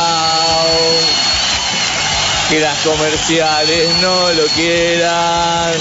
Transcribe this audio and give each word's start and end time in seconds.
que 2.50 2.60
las 2.60 2.78
comerciales 2.80 3.90
no 4.02 4.32
lo 4.34 4.46
quieran. 4.48 5.74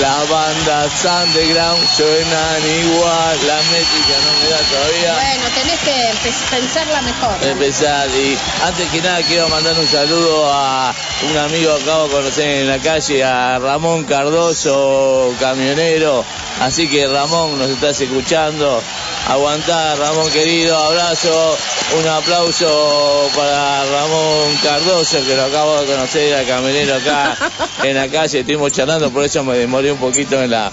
Las 0.00 0.28
bandas 0.28 1.04
underground 1.04 1.88
suenan 1.96 2.62
igual, 2.80 3.46
la 3.46 3.56
métrica 3.70 4.16
no 4.24 4.32
me 4.40 4.50
da 4.50 4.58
todavía. 4.70 5.12
Bueno, 5.14 5.44
tenés 5.54 5.80
que 5.80 6.32
pensarla 6.50 7.02
mejor. 7.02 7.36
Empezar 7.42 8.08
y 8.10 8.36
antes 8.64 8.90
que 8.90 9.00
nada 9.02 9.22
quiero 9.22 9.48
mandar 9.48 9.78
un 9.78 9.88
saludo 9.88 10.52
a 10.52 10.94
un 11.30 11.36
amigo 11.36 11.76
que 11.76 11.82
acabo 11.82 12.08
de 12.08 12.10
conocer 12.12 12.48
en 12.48 12.68
la 12.68 12.78
calle, 12.78 13.22
a 13.22 13.58
Ramón 13.60 14.04
Cardoso, 14.04 15.32
camionero. 15.38 16.24
Así 16.60 16.88
que 16.88 17.06
Ramón, 17.06 17.58
nos 17.58 17.70
estás 17.70 18.00
escuchando. 18.00 18.82
Aguantá, 19.28 19.94
Ramón 19.96 20.30
querido, 20.30 20.76
abrazo, 20.76 21.56
un 21.98 22.06
aplauso 22.06 23.30
para 23.34 23.84
Ramón 23.86 24.54
Cardoso, 24.62 25.24
que 25.24 25.34
lo 25.34 25.44
acabo 25.44 25.80
de 25.80 25.86
conocer, 25.86 26.34
al 26.34 26.46
camionero 26.46 26.96
acá 26.96 27.36
en 27.82 27.94
la 27.96 28.08
calle, 28.08 28.40
estuvimos 28.40 28.70
charlando, 28.72 29.10
por 29.10 29.24
eso 29.24 29.42
me 29.42 29.56
demoré 29.56 29.90
un 29.92 29.98
poquito 29.98 30.42
en 30.42 30.50
la... 30.50 30.70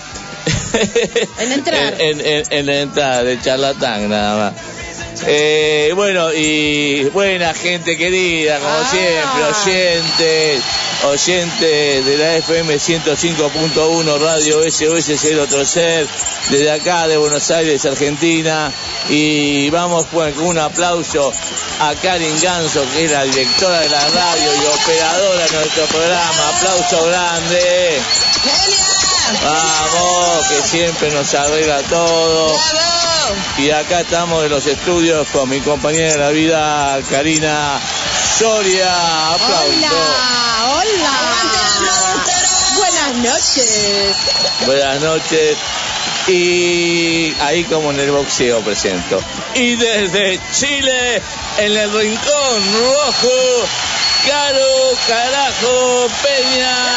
en 1.39 1.51
entrar. 1.51 1.93
En, 1.99 2.19
en, 2.19 2.43
en 2.49 2.65
la 2.65 2.75
entrada 2.81 3.23
de 3.23 3.39
charlatán, 3.41 4.09
nada 4.09 4.51
más. 4.51 4.61
Eh, 5.27 5.91
bueno, 5.95 6.33
y 6.33 7.03
buena 7.13 7.53
gente 7.53 7.95
querida, 7.97 8.57
como 8.59 8.69
Ah. 8.69 8.89
siempre, 8.91 9.73
oyentes, 9.73 10.63
oyentes 11.03 12.05
de 12.05 12.17
la 12.17 12.35
FM 12.37 12.75
105.1 12.75 14.19
Radio 14.19 14.61
SOS 14.69 15.19
Cero 15.19 15.47
Trocer, 15.47 16.07
desde 16.49 16.71
acá 16.71 17.07
de 17.07 17.17
Buenos 17.17 17.49
Aires, 17.51 17.85
Argentina. 17.85 18.71
Y 19.09 19.69
vamos 19.69 20.05
con 20.07 20.37
un 20.39 20.59
aplauso 20.59 21.33
a 21.79 21.95
Karin 21.95 22.39
Ganso, 22.41 22.83
que 22.93 23.05
es 23.05 23.11
la 23.11 23.23
directora 23.23 23.79
de 23.79 23.89
la 23.89 24.07
radio 24.09 24.51
y 24.53 24.65
operadora 24.65 25.45
de 25.45 25.51
nuestro 25.51 25.85
programa. 25.85 26.49
Aplauso 26.55 27.05
grande. 27.07 28.01
Vamos, 29.43 30.47
que 30.47 30.67
siempre 30.67 31.11
nos 31.11 31.33
arregla 31.33 31.81
todo. 31.83 32.55
Y 33.57 33.69
acá 33.71 34.01
estamos 34.01 34.43
en 34.43 34.51
los 34.51 34.65
estudios 34.65 35.27
con 35.29 35.49
mi 35.49 35.61
compañera 35.61 36.13
de 36.13 36.17
la 36.19 36.29
vida, 36.29 36.99
Karina 37.09 37.79
Soria. 38.37 39.33
Aplauso. 39.33 40.50
Hola. 40.63 41.41
Buenas 42.77 43.15
noches. 43.15 44.15
Buenas 44.67 45.01
noches. 45.01 45.57
Y 46.27 47.33
ahí 47.39 47.63
como 47.63 47.89
en 47.89 47.99
el 47.99 48.11
boxeo 48.11 48.61
presento. 48.61 49.19
Y 49.55 49.75
desde 49.75 50.39
Chile, 50.53 51.19
en 51.57 51.77
el 51.77 51.91
rincón 51.91 52.73
rojo, 52.79 53.67
Caro 54.27 54.93
Carajo 55.07 56.07
Peña. 56.21 56.91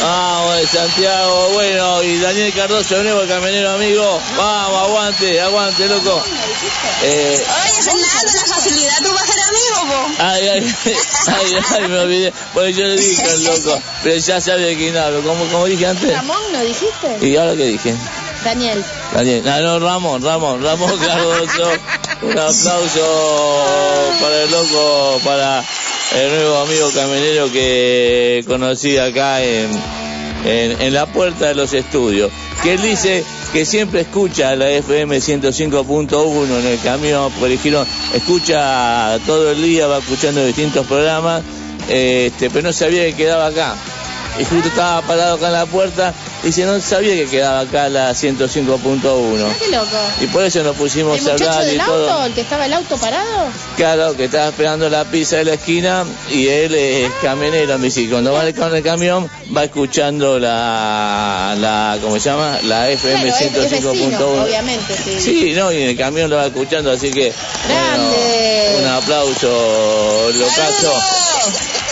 Vamos 0.00 0.56
de 0.56 0.66
Santiago, 0.66 1.48
bueno, 1.54 2.02
y 2.02 2.18
Daniel 2.20 2.52
Cardoso 2.54 3.02
nuevo, 3.02 3.26
camionero 3.26 3.70
amigo. 3.72 4.20
Vamos, 4.36 4.82
aguante, 4.88 5.40
aguante, 5.40 5.86
loco. 5.88 6.22
Eh, 7.02 7.44
Oye, 7.64 7.82
Fernando, 7.82 8.32
la 8.34 8.54
facilidad 8.54 8.92
tú 9.02 9.12
vas 9.12 9.22
a 9.22 9.26
ser 9.26 9.40
amigo, 9.42 9.92
po. 9.92 10.22
ay, 10.22 10.48
ay, 10.48 10.74
ay, 11.26 11.52
ay, 11.74 11.88
me 11.88 11.98
olvidé. 11.98 12.32
Porque 12.54 12.72
yo 12.72 12.84
le 12.86 12.96
dije 12.96 13.22
al 13.30 13.44
loco, 13.44 13.82
pero 14.02 14.16
ya 14.16 14.40
sabe 14.40 14.76
quién 14.76 14.96
hablo, 14.96 15.22
como, 15.22 15.44
como 15.46 15.66
dije 15.66 15.86
antes. 15.86 16.12
Ramón, 16.12 16.42
¿no 16.52 16.60
dijiste? 16.60 17.18
¿Y 17.26 17.36
ahora 17.36 17.56
qué 17.56 17.64
dije? 17.64 17.94
Daniel. 18.44 18.84
Daniel, 19.12 19.42
no, 19.44 19.60
no, 19.60 19.78
Ramón, 19.80 20.22
Ramón, 20.22 20.62
Ramón 20.62 20.96
Cardoso. 20.98 21.72
Un 22.22 22.32
aplauso 22.32 23.64
para 24.20 24.42
el 24.42 24.50
loco, 24.50 25.20
para 25.24 25.64
el 26.16 26.30
nuevo 26.30 26.58
amigo 26.58 26.90
camionero 26.94 27.52
que 27.52 28.44
conocí 28.46 28.96
acá 28.96 29.42
en, 29.42 29.68
en, 30.44 30.94
la 30.94 31.06
puerta 31.06 31.46
de 31.46 31.54
los 31.54 31.72
estudios. 31.72 32.30
Que 32.62 32.74
él 32.74 32.82
dice 32.82 33.24
que 33.52 33.64
siempre 33.64 34.00
escucha 34.00 34.56
la 34.56 34.70
FM 34.70 35.18
105.1 35.18 36.58
en 36.60 36.66
el 36.66 36.80
camión, 36.80 37.32
porque 37.32 37.52
dijeron, 37.52 37.86
escucha 38.14 39.18
todo 39.26 39.50
el 39.52 39.62
día, 39.62 39.86
va 39.86 39.98
escuchando 39.98 40.44
distintos 40.44 40.86
programas, 40.86 41.42
este, 41.88 42.50
pero 42.50 42.68
no 42.68 42.72
sabía 42.72 43.04
que 43.04 43.14
quedaba 43.14 43.46
acá. 43.46 43.74
Y 44.38 44.44
justo 44.44 44.68
estaba 44.68 45.02
parado 45.02 45.36
acá 45.36 45.46
en 45.46 45.52
la 45.52 45.66
puerta, 45.66 46.14
dice, 46.42 46.64
no 46.64 46.80
sabía 46.80 47.14
que 47.14 47.26
quedaba 47.26 47.60
acá 47.60 47.88
la 47.88 48.12
105.1. 48.12 49.32
Mirá 49.32 49.54
qué 49.58 49.68
loco. 49.68 49.96
Y 50.20 50.26
por 50.26 50.44
eso 50.44 50.62
nos 50.62 50.76
pusimos 50.76 51.18
¿El 51.20 51.28
a 51.28 51.32
hablar 51.32 51.62
y 51.64 51.66
del 51.66 51.78
todo. 51.78 52.10
auto, 52.10 52.24
el 52.26 52.32
que 52.34 52.40
estaba 52.42 52.66
el 52.66 52.72
auto 52.72 52.96
parado? 52.98 53.48
Claro, 53.76 54.16
que 54.16 54.24
estaba 54.24 54.48
esperando 54.48 54.88
la 54.88 55.04
pizza 55.04 55.36
de 55.36 55.44
la 55.44 55.54
esquina 55.54 56.04
y 56.30 56.48
él 56.48 56.74
es 56.74 57.10
camionero, 57.22 57.78
me 57.78 57.86
dice, 57.86 58.08
cuando 58.08 58.32
va 58.32 58.50
con 58.52 58.74
el 58.74 58.82
camión 58.82 59.28
va 59.56 59.64
escuchando 59.64 60.38
la, 60.38 61.54
la 61.58 61.98
¿cómo 62.02 62.18
se 62.18 62.28
llama? 62.30 62.58
La 62.64 62.88
FM 62.90 63.20
Claro, 63.22 63.36
es- 63.36 63.40
es 63.42 63.70
vecino, 63.70 63.92
105.1. 63.92 64.42
obviamente, 64.44 64.94
sí. 64.96 65.20
Sí, 65.20 65.52
no, 65.56 65.72
y 65.72 65.82
en 65.82 65.88
el 65.90 65.96
camión 65.96 66.30
lo 66.30 66.36
va 66.36 66.46
escuchando, 66.46 66.90
así 66.92 67.10
que 67.10 67.32
Grande. 67.68 68.70
bueno, 68.72 68.88
un 68.88 68.94
aplauso, 68.94 70.30
locazo, 70.34 70.92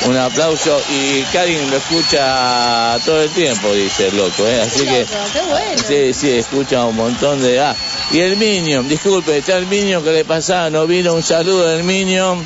un 0.06 0.16
aplauso 0.16 0.80
y 0.90 1.22
Karin 1.32 1.70
lo 1.70 1.76
escucha 1.76 2.98
todo 3.04 3.22
el 3.22 3.30
tiempo, 3.30 3.72
dice 3.72 4.08
el 4.08 4.16
loco, 4.16 4.46
¿eh? 4.46 4.62
así 4.62 4.80
Qué 4.80 4.86
que 4.86 5.00
loco, 5.00 5.12
qué 5.32 5.40
bueno. 5.42 5.82
Sí, 5.86 6.14
sí, 6.14 6.30
escucha 6.30 6.84
un 6.84 6.96
montón 6.96 7.42
de... 7.42 7.60
Ah, 7.60 7.74
y 8.12 8.20
el 8.20 8.36
Minion, 8.36 8.88
disculpe, 8.88 9.36
está 9.36 9.56
el 9.56 9.66
Minion 9.66 10.02
que 10.04 10.12
le 10.12 10.24
pasaba, 10.24 10.70
no 10.70 10.86
vino 10.86 11.14
un 11.14 11.22
saludo 11.22 11.66
del 11.66 11.82
Minion. 11.82 12.44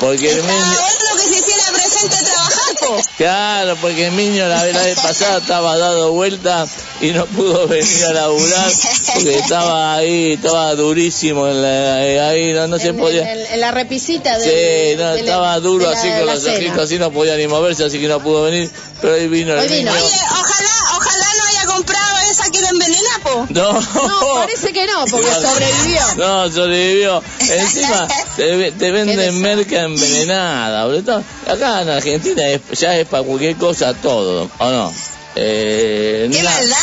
Porque 0.00 0.30
el 0.30 0.42
Minion... 0.42 0.76
lo 1.10 1.16
que 1.16 1.28
se 1.28 1.38
hiciera 1.38 1.72
presente 1.72 2.16
a 2.16 2.24
trabajar, 2.24 2.74
po. 2.80 2.96
Claro, 3.16 3.76
porque 3.80 4.06
el 4.06 4.12
Minion 4.12 4.48
la, 4.48 4.64
la 4.64 4.82
vez 4.82 5.00
pasada 5.00 5.38
estaba 5.38 5.78
dado 5.78 6.12
vuelta 6.12 6.66
y 7.00 7.10
no 7.12 7.26
pudo 7.26 7.66
venir 7.68 8.04
a 8.08 8.12
laburar 8.12 8.70
porque 9.14 9.38
estaba 9.38 9.94
ahí, 9.96 10.32
estaba 10.32 10.74
durísimo 10.74 11.46
en 11.48 11.62
la- 11.62 12.28
ahí, 12.28 12.52
no, 12.52 12.66
no 12.66 12.78
se 12.78 12.92
podía. 12.94 13.32
en- 13.32 13.46
en 13.54 13.60
la 13.60 13.70
repisita 13.70 14.36
de. 14.38 14.44
Sí, 14.44 14.96
no, 14.96 15.10
de 15.10 15.14
la- 15.14 15.20
estaba 15.20 15.60
duro 15.60 15.90
la- 15.90 15.98
así 15.98 16.08
con 16.08 16.26
los 16.26 16.44
ojitos 16.44 16.78
así, 16.78 16.98
no 16.98 17.10
podía 17.12 17.36
ni 17.36 17.46
moverse, 17.46 17.84
así 17.84 18.00
que 18.00 18.08
no 18.08 18.20
pudo 18.20 18.42
venir, 18.44 18.70
pero 19.00 19.14
hoy 19.14 19.28
vino 19.28 19.54
el 19.54 19.68
vino. 19.68 19.90
niño. 19.92 19.92
Oye, 19.92 20.16
ojalá, 20.30 20.70
ojalá 20.96 21.26
no 21.38 21.44
haya 21.44 21.66
comprado 21.66 22.18
esa 22.30 22.50
que 22.50 22.60
lo 22.60 22.68
envenena, 22.68 23.10
po. 23.22 23.46
No, 23.50 23.72
No, 23.72 24.34
parece 24.34 24.72
que 24.72 24.86
no, 24.86 25.04
porque 25.10 25.28
sobrevivió. 25.42 26.00
No, 26.16 26.50
sobrevivió. 26.52 27.22
Encima 27.48 28.08
te, 28.36 28.90
venden 28.90 29.40
merca 29.40 29.82
envenenada, 29.82 30.84
boludo. 30.86 31.22
Acá 31.46 31.82
en 31.82 31.88
Argentina 31.90 32.46
es- 32.48 32.60
ya 32.78 32.96
es 32.98 33.06
para 33.06 33.22
cualquier 33.22 33.56
cosa 33.56 33.94
todo, 33.94 34.50
¿o 34.58 34.70
no? 34.70 34.92
Eh, 35.40 36.28
Qué 36.32 36.42
maldad, 36.42 36.76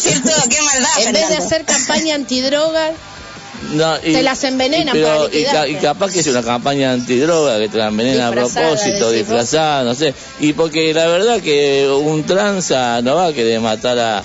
¿cierto? 0.00 0.30
Qué 0.48 0.60
maldad, 0.62 0.88
En 1.06 1.12
vez 1.12 1.28
de 1.28 1.36
hacer 1.36 1.64
campaña 1.64 2.16
no, 3.72 3.96
y- 4.02 4.12
te 4.14 4.22
las 4.22 4.42
envenenan 4.44 4.96
y, 4.96 5.00
pero- 5.00 5.30
para 5.52 5.68
y, 5.68 5.74
capaz 5.76 6.12
que 6.12 6.20
es 6.20 6.26
una 6.26 6.42
campaña 6.42 6.92
antidroga 6.92 7.58
que 7.58 7.68
te 7.68 7.78
la 7.78 7.88
envenena 7.88 8.28
a 8.28 8.32
propósito, 8.32 9.10
disfrazada, 9.10 9.84
no 9.84 9.94
sé. 9.94 10.14
Y 10.40 10.52
porque 10.54 10.92
la 10.94 11.06
verdad 11.06 11.40
que 11.40 11.88
un 11.88 12.24
tranza 12.24 13.00
no 13.02 13.16
va 13.16 13.26
a 13.26 13.32
querer 13.32 13.60
matar 13.60 13.98
a, 13.98 14.22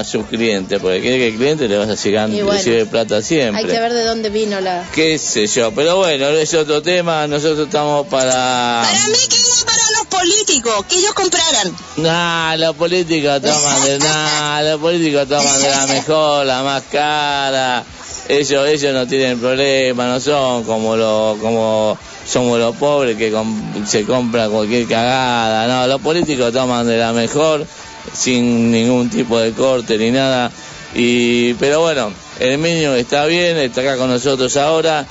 a 0.00 0.04
su 0.04 0.24
cliente, 0.24 0.78
porque 0.80 1.00
quiere 1.00 1.18
que 1.18 1.28
el 1.28 1.36
cliente 1.36 1.68
le 1.68 1.78
vaya 1.78 1.94
llegando 1.94 2.36
Y 2.36 2.40
y 2.40 2.42
bueno, 2.42 2.58
recibe 2.58 2.86
plata 2.86 3.20
siempre. 3.22 3.60
hay 3.64 3.68
que 3.68 3.80
ver 3.80 3.92
de 3.92 4.04
dónde 4.04 4.30
vino 4.30 4.60
la. 4.60 4.84
qué 4.94 5.18
sé 5.18 5.46
yo, 5.46 5.72
pero 5.72 5.96
bueno, 5.96 6.28
es 6.28 6.54
otro 6.54 6.80
tema, 6.80 7.26
nosotros 7.26 7.66
estamos 7.66 8.06
para... 8.06 8.82
Para 8.84 9.06
mí 9.08 9.18
que 9.28 9.36
para 9.64 9.87
los 10.24 10.34
políticos, 10.34 10.84
que 10.88 10.96
ellos 10.98 11.12
compraran. 11.14 11.72
Nah, 11.96 12.56
la 12.56 12.72
política 12.72 13.40
toman 13.40 13.84
de 13.84 13.98
nah, 14.04 14.60
la 14.62 14.78
política 14.78 15.26
toman 15.26 15.60
de 15.62 15.68
la 15.70 15.86
mejor, 15.86 16.46
la 16.46 16.62
más 16.62 16.82
cara. 16.90 17.84
Ellos, 18.28 18.68
ellos 18.68 18.92
no 18.92 19.06
tienen 19.06 19.38
problema, 19.40 20.06
no 20.06 20.20
son 20.20 20.64
como 20.64 20.96
los, 20.96 21.38
como 21.38 21.96
somos 22.26 22.58
los 22.58 22.76
pobres 22.76 23.16
que 23.16 23.30
com- 23.30 23.86
se 23.86 24.04
compra 24.04 24.48
cualquier 24.50 24.86
cagada, 24.86 25.66
no, 25.66 25.86
los 25.86 26.00
políticos 26.02 26.52
toman 26.52 26.86
de 26.86 26.98
la 26.98 27.12
mejor, 27.14 27.66
sin 28.12 28.70
ningún 28.70 29.08
tipo 29.08 29.38
de 29.38 29.52
corte 29.52 29.96
ni 29.96 30.10
nada. 30.10 30.50
Y, 30.94 31.54
pero 31.54 31.80
bueno, 31.80 32.12
el 32.38 32.60
niño 32.60 32.94
está 32.96 33.24
bien, 33.24 33.56
está 33.56 33.80
acá 33.80 33.96
con 33.96 34.10
nosotros 34.10 34.54
ahora. 34.58 35.06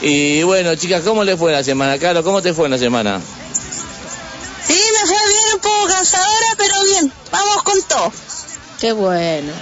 Y 0.00 0.42
bueno, 0.42 0.74
chicas, 0.74 1.02
¿cómo 1.04 1.24
le 1.24 1.36
fue 1.36 1.52
la 1.52 1.62
semana? 1.62 1.98
Caro, 1.98 2.24
¿cómo 2.24 2.40
te 2.40 2.54
fue 2.54 2.68
la 2.70 2.78
semana? 2.78 3.20
Poco 5.62 5.86
cansadora, 5.88 6.46
pero 6.58 6.74
bien. 6.84 7.12
Vamos 7.30 7.62
con 7.62 7.82
todo. 7.84 8.12
Qué 8.80 8.92
bueno. 8.92 9.52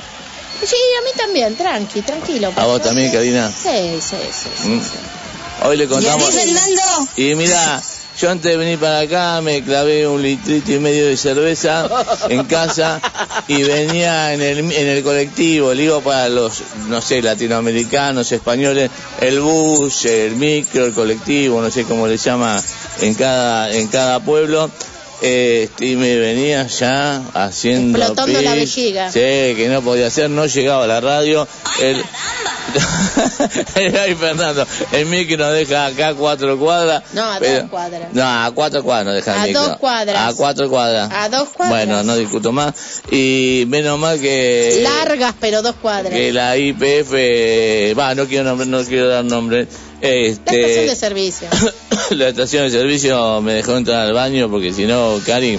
Sí, 0.60 0.76
a 0.98 1.04
mí 1.04 1.10
también, 1.16 1.56
tranqui, 1.56 2.02
tranquilo. 2.02 2.52
¿A 2.56 2.66
vos 2.66 2.82
también, 2.82 3.10
Karina? 3.12 3.50
Sí, 3.50 4.00
sí, 4.00 4.16
sí. 4.32 4.48
sí, 4.62 4.68
Mm. 4.68 4.80
sí. 4.80 5.66
Hoy 5.66 5.76
le 5.76 5.84
¿Y 5.84 5.86
contamos. 5.88 6.30
Fernando? 6.30 7.08
Y 7.16 7.34
mira, 7.34 7.82
yo 8.18 8.30
antes 8.30 8.50
de 8.50 8.56
venir 8.58 8.78
para 8.78 9.00
acá 9.00 9.40
me 9.42 9.62
clavé 9.62 10.06
un 10.08 10.22
litrito 10.22 10.72
y 10.72 10.78
medio 10.78 11.06
de 11.06 11.16
cerveza 11.16 11.88
en 12.28 12.44
casa 12.44 13.00
y 13.48 13.62
venía 13.62 14.32
en 14.34 14.40
el, 14.42 14.58
en 14.72 14.86
el 14.88 15.02
colectivo, 15.02 15.72
le 15.74 15.82
digo 15.82 16.00
para 16.02 16.28
los, 16.28 16.62
no 16.88 17.00
sé, 17.02 17.20
latinoamericanos, 17.22 18.30
españoles, 18.32 18.90
el 19.20 19.40
bus, 19.40 20.04
el 20.06 20.36
micro, 20.36 20.84
el 20.86 20.92
colectivo, 20.94 21.60
no 21.62 21.70
sé 21.70 21.84
cómo 21.84 22.06
le 22.06 22.16
llama 22.18 22.62
en 23.00 23.14
cada, 23.14 23.70
en 23.72 23.86
cada 23.88 24.20
pueblo. 24.20 24.70
Este, 25.22 25.84
y 25.86 25.96
me 25.96 26.16
venía 26.16 26.66
ya 26.66 27.22
haciendo 27.34 27.98
Explotando 27.98 28.40
la 28.42 28.52
pis. 28.54 28.60
vejiga. 28.76 29.10
Sí, 29.12 29.18
que 29.20 29.68
no 29.70 29.82
podía 29.82 30.06
hacer, 30.06 30.30
no 30.30 30.46
llegaba 30.46 30.84
a 30.84 30.86
la 30.86 31.00
radio. 31.00 31.46
El... 31.82 32.02
Ay, 34.00 34.14
Fernando, 34.14 34.66
el 34.92 35.06
micro 35.06 35.36
nos 35.38 35.52
deja 35.54 35.86
acá 35.86 36.08
a 36.08 36.14
cuatro 36.14 36.58
cuadras. 36.58 37.02
No, 37.12 37.32
a 37.32 37.38
pero- 37.38 37.62
dos 37.62 37.70
cuadras. 37.70 38.12
No, 38.12 38.22
a 38.22 38.50
cuatro 38.54 38.82
cuadras 38.82 39.06
nos 39.06 39.14
deja 39.16 39.34
el 39.34 39.40
A 39.40 39.46
micro. 39.46 39.62
dos 39.62 39.76
cuadras. 39.78 40.16
A 40.32 40.36
cuatro 40.36 40.68
cuadras. 40.70 41.10
A 41.12 41.28
dos 41.28 41.48
cuadras. 41.50 41.86
Bueno, 41.86 42.02
no 42.04 42.16
discuto 42.16 42.52
más. 42.52 42.72
Y 43.10 43.64
menos 43.68 43.98
mal 43.98 44.20
que... 44.20 44.80
Largas, 44.82 45.34
pero 45.40 45.62
dos 45.62 45.74
cuadras. 45.76 46.12
Que 46.12 46.32
la 46.32 46.56
IPF, 46.56 47.12
va, 47.98 48.14
no 48.14 48.26
quiero 48.26 48.44
nombre, 48.44 48.66
no 48.66 48.82
quiero 48.84 49.08
dar 49.08 49.24
nombre. 49.24 49.66
La 50.02 50.08
estación 50.08 50.64
Este, 50.64 50.86
de 50.86 50.96
servicio. 50.96 51.48
la 52.10 52.28
estación 52.28 52.64
de 52.64 52.70
servicio 52.70 53.40
me 53.42 53.54
dejó 53.54 53.76
entrar 53.76 54.06
al 54.06 54.12
baño 54.12 54.48
porque 54.50 54.72
si 54.72 54.86
no, 54.86 55.20
Cari, 55.26 55.58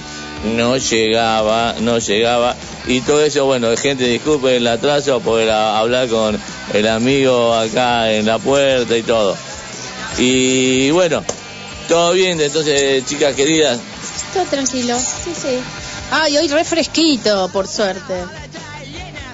no 0.56 0.76
llegaba, 0.76 1.74
no 1.80 1.98
llegaba. 1.98 2.56
Y 2.86 3.00
todo 3.02 3.22
eso, 3.24 3.44
bueno, 3.44 3.68
gente, 3.76 4.04
disculpe 4.04 4.56
el 4.56 4.66
atraso 4.66 5.20
por 5.20 5.48
hablar 5.48 6.08
con 6.08 6.38
el 6.74 6.88
amigo 6.88 7.54
acá 7.54 8.12
en 8.12 8.26
la 8.26 8.38
puerta 8.38 8.96
y 8.96 9.02
todo. 9.02 9.36
Y 10.18 10.90
bueno, 10.90 11.22
todo 11.88 12.12
bien, 12.12 12.40
entonces, 12.40 13.04
chicas 13.06 13.34
queridas, 13.36 13.78
Todo 14.34 14.44
tranquilo. 14.46 14.98
Sí, 14.98 15.32
sí. 15.40 15.58
Ay, 16.10 16.36
hoy 16.36 16.48
refresquito, 16.48 17.48
por 17.52 17.66
suerte. 17.68 18.14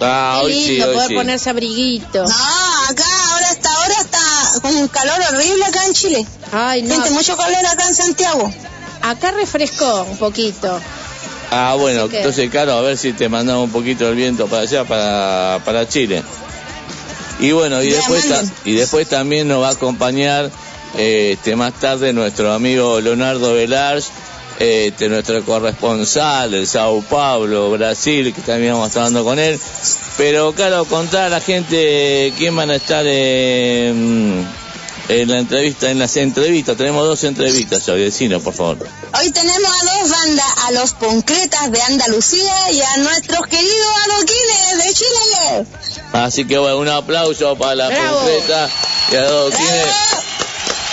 ah, 0.00 0.38
Qué 0.40 0.46
hoy 0.46 0.52
sí, 0.54 0.68
lindo 0.72 0.88
hoy 0.88 0.94
poder 0.94 1.08
sí. 1.08 1.14
ponerse 1.14 1.50
abriguito. 1.50 2.22
No, 2.24 2.84
acá 2.90 3.04
ahora 3.32 3.50
hasta 3.50 3.68
ahora 3.74 3.94
está 4.00 4.18
con 4.62 4.74
un 4.76 4.88
calor 4.88 5.16
horrible 5.32 5.64
acá 5.64 5.84
en 5.86 5.92
Chile. 5.92 6.26
Ay, 6.52 6.82
no. 6.82 6.88
Siente 6.88 7.10
mucho 7.10 7.36
calor 7.36 7.64
acá 7.66 7.86
en 7.86 7.94
Santiago. 7.94 8.52
Acá 9.02 9.30
refrescó 9.32 10.02
un 10.10 10.16
poquito. 10.18 10.80
Ah, 11.50 11.76
bueno, 11.78 12.08
que- 12.08 12.18
entonces, 12.18 12.50
Caro, 12.50 12.72
a 12.72 12.80
ver 12.82 12.98
si 12.98 13.12
te 13.12 13.28
mandamos 13.28 13.64
un 13.64 13.70
poquito 13.72 14.08
el 14.08 14.16
viento 14.16 14.46
para 14.48 14.62
allá, 14.62 14.84
para, 14.84 15.60
para 15.64 15.88
Chile. 15.88 16.22
Y 17.40 17.52
bueno, 17.52 17.82
y 17.82 17.90
Ya, 17.90 17.96
después, 17.96 18.28
ta- 18.28 18.42
y 18.64 18.74
después 18.74 19.08
también 19.08 19.46
nos 19.48 19.62
va 19.62 19.68
a 19.68 19.72
acompañar 19.72 20.50
eh, 20.96 21.32
este, 21.34 21.54
más 21.54 21.74
tarde 21.74 22.12
nuestro 22.12 22.52
amigo 22.52 23.00
Leonardo 23.00 23.54
Velars, 23.54 24.08
este, 24.58 25.08
nuestro 25.08 25.44
corresponsal 25.44 26.50
del 26.50 26.66
Sao 26.66 27.00
Paulo, 27.02 27.70
Brasil, 27.70 28.34
que 28.34 28.40
también 28.42 28.72
vamos 28.72 28.86
a 28.86 28.88
estar 28.88 29.02
hablando 29.04 29.24
con 29.24 29.38
él. 29.38 29.58
Pero, 30.16 30.52
claro, 30.52 30.84
contar 30.84 31.26
a 31.26 31.28
la 31.28 31.40
gente 31.40 32.32
quién 32.36 32.56
van 32.56 32.70
a 32.70 32.76
estar 32.76 33.06
en, 33.06 34.44
en 35.08 35.28
la 35.28 35.38
entrevista, 35.38 35.90
en 35.90 36.00
las 36.00 36.16
entrevistas. 36.16 36.76
Tenemos 36.76 37.06
dos 37.06 37.22
entrevistas 37.22 37.88
hoy, 37.88 38.00
vecino, 38.02 38.40
por 38.40 38.52
favor. 38.52 38.78
Hoy 39.20 39.30
tenemos 39.30 39.70
a 39.70 40.00
dos 40.00 40.10
bandas, 40.10 40.46
a 40.66 40.72
los 40.72 40.92
Concretas 40.94 41.70
de 41.70 41.80
Andalucía 41.80 42.72
y 42.72 42.80
a 42.80 42.96
nuestros 42.98 43.46
queridos 43.46 43.92
adoquines 44.06 44.84
de 44.84 44.94
Chile. 44.94 45.66
Así 46.12 46.44
que 46.46 46.58
bueno, 46.58 46.78
un 46.78 46.88
aplauso 46.88 47.56
para 47.56 47.76
la 47.76 47.84
concreta 47.86 48.68
y 49.12 49.16
a 49.16 49.20
los 49.22 49.54
quienes 49.54 49.86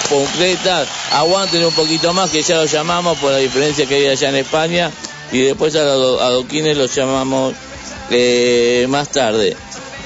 Concretas. 0.09 0.87
Aguanten 1.11 1.63
un 1.65 1.73
poquito 1.73 2.13
más 2.13 2.29
que 2.29 2.41
ya 2.43 2.57
los 2.57 2.71
llamamos 2.71 3.17
por 3.17 3.31
la 3.31 3.37
diferencia 3.37 3.85
que 3.85 3.95
hay 3.95 4.07
allá 4.07 4.29
en 4.29 4.35
España 4.35 4.91
y 5.31 5.41
después 5.41 5.75
a 5.75 5.83
los 5.83 6.21
adoquines 6.21 6.77
los 6.77 6.93
llamamos 6.93 7.53
eh, 8.09 8.85
más 8.89 9.09
tarde. 9.09 9.55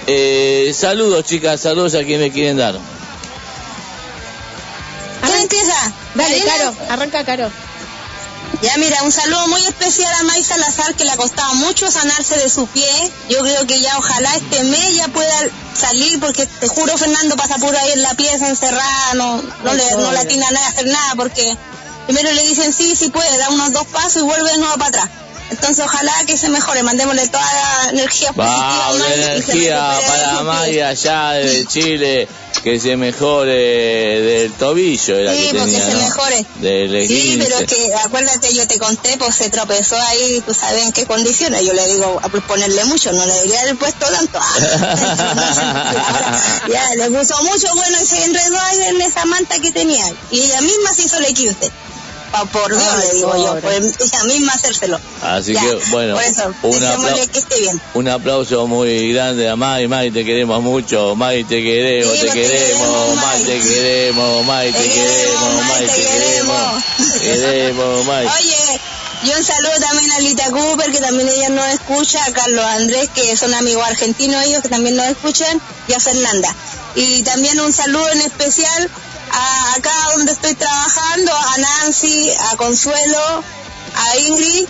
Eh, 0.08 0.74
saludos 0.75 1.25
chicas, 1.25 1.62
saludos 1.62 1.96
a 1.96 2.03
quienes 2.03 2.32
quieren 2.32 2.58
dar. 2.58 2.75
¿Quién 5.25 5.41
empieza? 5.41 5.94
Dale. 6.15 6.41
Caro. 6.44 6.75
Arranca, 6.89 7.24
Caro. 7.24 7.50
Ya 8.62 8.75
mira, 8.78 9.04
un 9.04 9.12
saludo 9.12 9.48
muy 9.48 9.62
especial 9.66 10.13
a 10.20 10.24
May 10.24 10.44
Salazar 10.44 10.94
que 10.94 11.06
le 11.06 11.12
ha 11.12 11.18
costado 11.18 11.54
mucho 11.56 11.89
sanarse 11.89 12.38
de 12.38 12.50
su 12.50 12.68
pie. 12.68 12.89
Yo 13.30 13.39
creo 13.39 13.66
que 13.66 13.80
ya 13.80 13.98
ojalá 13.98 14.36
este 14.36 14.63
mes 14.66 14.96
ya 14.96 15.08
pueda 15.08 15.48
salir 15.74 16.20
porque 16.20 16.46
te 16.46 16.68
juro 16.68 16.98
Fernando 16.98 17.38
pasa 17.38 17.56
puro 17.56 17.78
ahí 17.78 17.92
en 17.94 18.01
la 18.01 18.16
pieza 18.16 18.50
encerrada, 18.50 19.13
no, 19.13 19.42
no, 19.63 19.74
le, 19.74 19.92
no 19.92 20.12
le 20.12 20.20
atina 20.20 20.46
nada 20.51 20.66
a 20.66 20.70
hacer 20.70 20.88
nada 20.88 21.16
porque 21.16 21.58
primero 22.06 22.34
le 22.34 22.44
dicen 22.44 22.74
sí, 22.74 22.98
sí 22.98 23.10
puede, 23.10 23.38
da 23.38 23.50
unos 23.50 23.72
dos 23.72 23.88
pasos 23.88 24.24
y 24.24 24.25
vuelve 24.25 24.51
de 24.51 24.58
nuevo 24.58 24.74
para 24.74 24.89
atrás. 24.89 25.10
Entonces 25.51 25.84
ojalá 25.84 26.13
que 26.28 26.38
se 26.38 26.50
mejore, 26.50 26.84
mandémosle 26.84 27.28
toda 27.28 27.44
la 27.44 27.89
energía 27.92 28.34
positiva. 28.34 28.56
Va, 28.56 28.86
a 28.86 28.94
una 28.94 29.06
May 29.06 29.20
y 29.20 29.42
se 29.42 29.51
energía 29.51 30.00
para. 30.06 30.44
Maya 30.44 30.89
allá 30.89 31.32
de 31.32 31.66
Chile, 31.66 32.28
que 32.63 32.80
se 32.80 32.98
mejore 32.98 33.54
del 34.22 34.51
tobillo, 34.54 35.18
era 35.18 35.34
Sí, 35.34 35.48
que 35.48 35.60
tenía, 35.60 35.86
se 35.86 35.94
¿no? 35.94 36.01
mejore. 36.01 36.46
Del 36.56 37.08
Sí, 37.08 37.39
pero 37.42 37.66
que 37.66 37.94
acuérdate, 37.96 38.54
yo 38.54 38.68
te 38.68 38.78
conté, 38.78 39.18
pues 39.18 39.36
se 39.36 39.50
tropezó 39.50 39.96
ahí, 40.00 40.44
tú 40.46 40.54
sabes 40.54 40.86
en 40.86 40.92
qué 40.92 41.06
condiciones. 41.06 41.66
Yo 41.66 41.74
le 41.74 41.88
digo, 41.88 42.20
a 42.22 42.30
ponerle 42.30 42.86
mucho, 42.86 43.12
no 43.13 43.25
le 43.25 43.34
debería 43.34 43.62
haber 43.62 43.78
puesto 43.78 44.06
tanto. 44.08 44.39
Ahora, 45.80 46.42
ya, 46.70 46.96
le 46.96 47.10
puso 47.10 47.42
mucho, 47.44 47.68
bueno, 47.75 47.98
y 48.01 48.06
se 48.06 48.24
enredó 48.24 48.60
ahí 48.60 48.84
en 48.84 49.01
esa 49.01 49.25
manta 49.25 49.60
que 49.60 49.72
tenía. 49.72 50.06
Y 50.32 50.42
ella 50.42 50.62
misma 50.62 50.94
se 50.94 51.04
hizo 51.04 51.18
el 51.18 51.25
equinte. 51.25 51.72
Pa- 52.32 52.46
Por 52.46 52.70
Dios, 52.70 52.84
Ay, 52.96 53.08
le 53.08 53.14
digo 53.16 53.36
yo, 53.36 53.60
por 53.60 53.72
ella 53.74 54.24
misma 54.26 54.54
hacérselo. 54.54 55.00
Así 55.22 55.54
Ya, 55.54 55.62
que, 55.62 55.74
bueno, 55.92 56.14
Por 56.16 56.24
eso, 56.24 56.54
un 56.64 56.72
deseémosle 56.72 57.12
apla- 57.22 57.28
que 57.32 57.40
esté 57.40 57.60
bien. 57.60 57.82
Un 57.96 58.08
aplauso 58.08 58.68
muy 58.68 59.14
grande 59.14 59.50
a 59.50 59.56
May, 59.56 59.88
May, 59.88 60.12
te 60.12 60.24
queremos 60.24 60.62
mucho, 60.62 61.16
May, 61.16 61.44
te 61.44 61.62
queremos, 61.64 62.14
Sí, 62.14 62.20
te 62.22 62.28
te 62.28 62.34
queremos, 62.34 62.88
queremos, 62.88 63.16
May, 63.16 63.44
te 63.44 63.60
queremos, 63.60 64.46
May, 64.46 64.72
te 64.72 64.80
Te 64.80 64.90
queremos, 64.90 65.16
queremos, 65.44 65.68
May, 65.68 65.80
te 65.88 65.94
te 65.94 66.02
queremos, 66.02 66.84
queremos. 67.22 68.06
May. 68.06 68.28
Oye, 68.28 68.80
Y 69.22 69.32
un 69.38 69.44
saludo 69.44 69.74
también 69.82 70.10
a 70.14 70.20
Lita 70.20 70.50
Cooper, 70.50 70.92
que 70.94 71.00
también 71.02 71.28
ella 71.28 71.50
nos 71.50 71.66
escucha, 71.68 72.24
a 72.24 72.32
Carlos 72.32 72.64
Andrés, 72.64 73.10
que 73.14 73.36
son 73.36 73.54
amigos 73.54 73.86
argentinos 73.86 74.46
ellos, 74.46 74.62
que 74.62 74.70
también 74.70 74.96
nos 74.96 75.08
escuchan, 75.08 75.60
y 75.90 75.94
a 75.94 76.00
Fernanda. 76.00 76.56
Y 76.96 77.22
también 77.24 77.60
un 77.60 77.74
saludo 77.74 78.08
en 78.12 78.22
especial 78.22 78.90
a 79.32 79.74
acá 79.76 79.92
donde 80.16 80.32
estoy 80.32 80.54
trabajando, 80.56 81.32
a 81.34 81.58
Nancy, 81.58 82.32
a 82.52 82.56
Consuelo, 82.58 83.44
a 83.96 84.18
Ingrid 84.18 84.66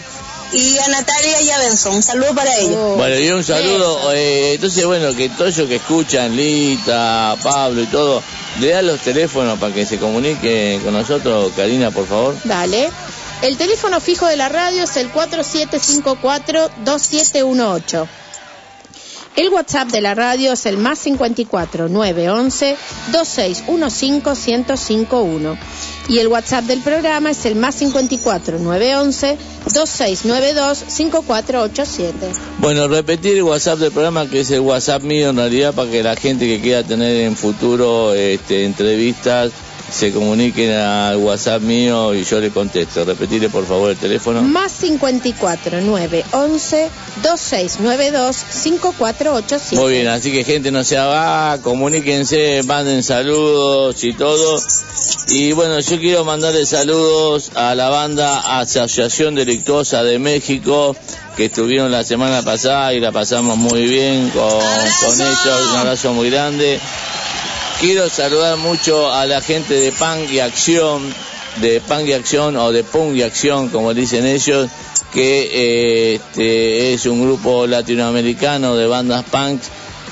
y 0.53 0.77
a 0.79 0.87
Natalia 0.87 1.41
y 1.41 1.49
a 1.51 1.57
Benson. 1.59 1.95
Un 1.95 2.03
saludo 2.03 2.33
para 2.33 2.55
ellos. 2.57 2.75
Oh, 2.77 2.95
Bueno, 2.95 3.17
y 3.17 3.29
un 3.29 3.43
saludo. 3.43 4.11
eh, 4.13 4.53
entonces, 4.55 4.85
bueno, 4.85 5.13
que 5.15 5.29
todos 5.29 5.55
ellos 5.57 5.69
que 5.69 5.75
escuchan, 5.77 6.35
Lita, 6.35 7.35
Pablo 7.43 7.81
y 7.81 7.85
todo, 7.87 8.21
le 8.59 8.69
dan 8.69 8.87
los 8.87 8.99
teléfonos 9.01 9.59
para 9.59 9.73
que 9.73 9.85
se 9.85 9.97
comuniquen 9.99 10.81
con 10.81 10.93
nosotros, 10.93 11.51
Karina, 11.55 11.91
por 11.91 12.07
favor. 12.07 12.35
Dale. 12.43 12.89
El 13.41 13.55
teléfono 13.57 14.01
fijo 14.01 14.25
de 14.25 14.35
la 14.35 14.49
radio 14.49 14.83
es 14.83 14.97
el 14.97 15.13
4754-2718. 15.13 18.07
El 19.39 19.47
WhatsApp 19.53 19.87
de 19.87 20.01
la 20.01 20.15
radio 20.15 20.51
es 20.51 20.65
el 20.65 20.75
más 20.75 20.99
54 20.99 21.87
911 21.87 22.75
2615 23.13 24.57
1051. 24.57 25.57
Y 26.09 26.19
el 26.19 26.27
WhatsApp 26.27 26.65
del 26.65 26.81
programa 26.81 27.31
es 27.31 27.45
el 27.45 27.55
más 27.55 27.75
54 27.75 28.59
911 28.59 29.37
2692 29.73 30.83
5487. 30.85 32.17
Bueno, 32.57 32.89
repetir 32.89 33.37
el 33.37 33.43
WhatsApp 33.43 33.79
del 33.79 33.93
programa, 33.93 34.29
que 34.29 34.41
es 34.41 34.51
el 34.51 34.59
WhatsApp 34.59 35.03
mío 35.03 35.29
en 35.29 35.37
realidad, 35.37 35.73
para 35.73 35.89
que 35.89 36.03
la 36.03 36.17
gente 36.17 36.45
que 36.45 36.59
quiera 36.59 36.83
tener 36.83 37.15
en 37.21 37.37
futuro 37.37 38.13
este, 38.13 38.65
entrevistas 38.65 39.53
se 39.91 40.11
comuniquen 40.11 40.71
al 40.71 41.17
WhatsApp 41.17 41.61
mío 41.61 42.13
y 42.13 42.23
yo 42.23 42.39
le 42.39 42.49
contesto. 42.51 43.05
Repetirle 43.05 43.49
por 43.49 43.65
favor 43.65 43.91
el 43.91 43.97
teléfono. 43.97 44.41
Más 44.41 44.71
54 44.71 45.81
911 45.81 46.89
2692 47.23 48.35
5487. 48.35 49.75
Muy 49.81 49.93
bien, 49.93 50.07
así 50.07 50.31
que 50.31 50.43
gente 50.43 50.71
no 50.71 50.83
se 50.83 50.97
va, 50.97 51.57
comuníquense, 51.61 52.61
manden 52.65 53.03
saludos 53.03 54.03
y 54.03 54.13
todo. 54.13 54.59
Y 55.29 55.51
bueno, 55.53 55.79
yo 55.79 55.99
quiero 55.99 56.25
mandarle 56.25 56.65
saludos 56.65 57.51
a 57.55 57.75
la 57.75 57.89
banda 57.89 58.59
Asociación 58.59 59.35
Delictuosa 59.35 60.03
de 60.03 60.19
México, 60.19 60.95
que 61.35 61.45
estuvieron 61.45 61.91
la 61.91 62.03
semana 62.03 62.41
pasada 62.41 62.93
y 62.93 62.99
la 62.99 63.11
pasamos 63.11 63.57
muy 63.57 63.83
bien 63.85 64.29
con, 64.29 64.49
con 64.49 65.21
ellos. 65.21 65.67
Un 65.71 65.77
abrazo 65.77 66.13
muy 66.13 66.29
grande. 66.29 66.79
Quiero 67.79 68.09
saludar 68.09 68.57
mucho 68.57 69.11
a 69.11 69.25
la 69.25 69.39
gente 69.41 69.73
de 69.75 69.91
Punk 69.93 70.29
y 70.31 70.39
Acción, 70.39 71.01
de 71.57 71.79
Punk 71.79 72.07
y 72.07 72.13
Acción 72.13 72.57
o 72.57 72.71
de 72.73 72.83
Punk 72.83 73.15
y 73.15 73.21
Acción, 73.23 73.69
como 73.69 73.93
dicen 73.93 74.25
ellos, 74.25 74.69
que 75.13 75.49
eh, 75.51 76.15
este, 76.15 76.93
es 76.93 77.05
un 77.05 77.21
grupo 77.23 77.65
latinoamericano 77.67 78.75
de 78.75 78.85
bandas 78.85 79.23
punk 79.23 79.61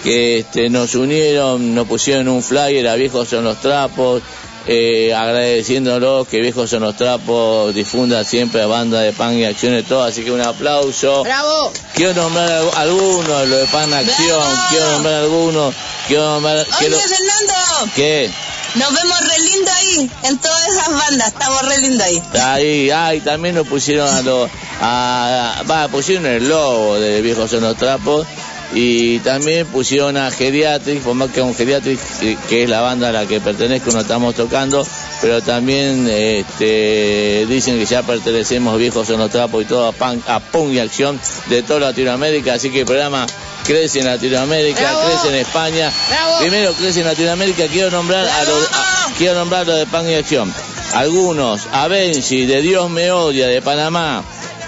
que 0.04 0.40
este, 0.40 0.70
nos 0.70 0.96
unieron, 0.96 1.76
nos 1.76 1.88
pusieron 1.88 2.30
un 2.30 2.42
flyer 2.42 2.88
a 2.88 2.96
Viejos 2.96 3.28
son 3.28 3.44
los 3.44 3.60
Trapos, 3.60 4.22
eh, 4.66 5.14
agradeciéndolos 5.14 6.28
que 6.30 6.40
Viejos 6.40 6.70
son 6.70 6.84
los 6.84 6.96
Trapos 6.96 7.76
difunda 7.76 8.24
siempre 8.24 8.62
a 8.62 8.68
bandas 8.68 9.04
de 9.04 9.12
punk 9.12 9.34
y 9.34 9.44
acción 9.44 9.78
y 9.78 9.84
todo, 9.84 10.04
así 10.04 10.24
que 10.24 10.32
un 10.32 10.42
aplauso. 10.42 11.24
¡Bravo! 11.24 11.74
Quiero 11.94 12.14
nombrar 12.14 12.50
al- 12.50 12.70
algunos, 12.78 13.48
lo 13.48 13.58
de 13.58 13.66
Pan 13.66 13.94
Acción, 13.94 14.30
¡Bravo! 14.40 14.68
quiero 14.70 14.92
nombrar 14.94 15.14
algunos, 15.16 15.76
quiero- 16.08 16.40
Oye, 16.40 17.08
Fernando, 17.08 17.92
¿Qué? 17.96 18.30
nos 18.76 18.94
vemos 18.94 19.20
re 19.22 19.40
lindo 19.40 19.72
ahí, 19.72 20.12
en 20.24 20.38
todas 20.38 20.68
esas 20.68 20.90
bandas, 20.90 21.28
estamos 21.30 21.62
re 21.68 21.78
lindo 21.80 22.04
ahí. 22.04 22.22
Ahí, 22.44 22.90
ahí 22.92 23.20
también 23.22 23.56
nos 23.56 23.68
pusieron 23.68 24.08
a 24.14 24.22
los, 24.22 24.50
a, 24.82 25.64
va, 25.70 25.88
pusieron 25.88 26.26
el 26.26 26.48
logo 26.48 27.00
de 27.00 27.22
Viejos 27.22 27.50
son 27.50 27.62
los 27.62 27.76
Trapos 27.78 28.26
y 28.74 29.20
también 29.20 29.66
pusieron 29.68 30.18
a 30.18 30.30
Geriatric, 30.30 31.02
por 31.02 31.14
más 31.16 31.32
que 31.32 31.42
un 31.42 31.56
Geriatric, 31.56 32.00
que- 32.20 32.38
que 32.50 32.64
es 32.64 32.70
la 32.70 32.82
banda 32.82 33.10
a 33.10 33.12
la 33.14 33.26
que 33.26 33.40
pertenezco, 33.40 33.92
no 33.92 34.02
estamos 34.02 34.36
tocando, 34.36 34.86
pero 35.22 35.42
también 35.42 36.06
este, 36.10 37.46
dicen 37.48 37.80
que 37.80 37.86
ya 37.86 38.04
pertenecemos 38.04 38.78
Viejos 38.78 39.08
son 39.08 39.20
los 39.20 39.32
Trapos 39.32 39.64
y 39.64 39.66
todo 39.66 39.88
a, 39.88 39.92
pan, 39.94 40.22
a 40.28 40.40
Punk 40.40 40.74
y 40.74 40.80
Acción 40.80 41.20
de 41.50 41.64
toda 41.64 41.80
Latinoamérica, 41.80 42.54
así 42.56 42.70
que 42.70 42.82
el 42.82 42.86
programa 42.86 43.26
crece 43.68 44.00
en 44.00 44.06
Latinoamérica, 44.06 44.82
¡Bravo! 44.82 45.02
crece 45.10 45.28
en 45.28 45.36
España. 45.36 45.92
¡Bravo! 46.10 46.40
Primero 46.40 46.74
crece 46.74 47.02
en 47.02 47.06
Latinoamérica, 47.08 47.68
quiero 47.68 47.92
nombrar 47.92 48.26
a 48.28 48.44
los, 48.46 48.64
a- 48.72 49.08
quiero 49.18 49.36
nombrar 49.36 49.68
lo 49.68 49.76
de 49.76 49.86
Pan 49.86 50.10
y 50.10 50.16
Acción. 50.16 50.52
Algunos, 50.94 51.68
a 51.74 51.88
Benji 51.88 52.46
de 52.46 52.62
Dios 52.62 52.90
me 52.90 53.12
odia 53.12 53.48
de 53.48 53.62
Panamá, 53.62 54.24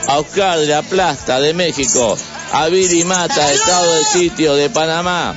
a 0.08 0.20
Oscar 0.20 0.60
de 0.60 0.68
la 0.68 0.82
Plasta 0.84 1.40
de 1.40 1.54
México, 1.54 2.18
a 2.52 2.68
Billy 2.68 3.04
Mata 3.06 3.48
de 3.48 3.54
Estado 3.56 3.94
del 3.96 4.06
Sitio 4.06 4.54
de 4.56 4.70
Panamá, 4.70 5.34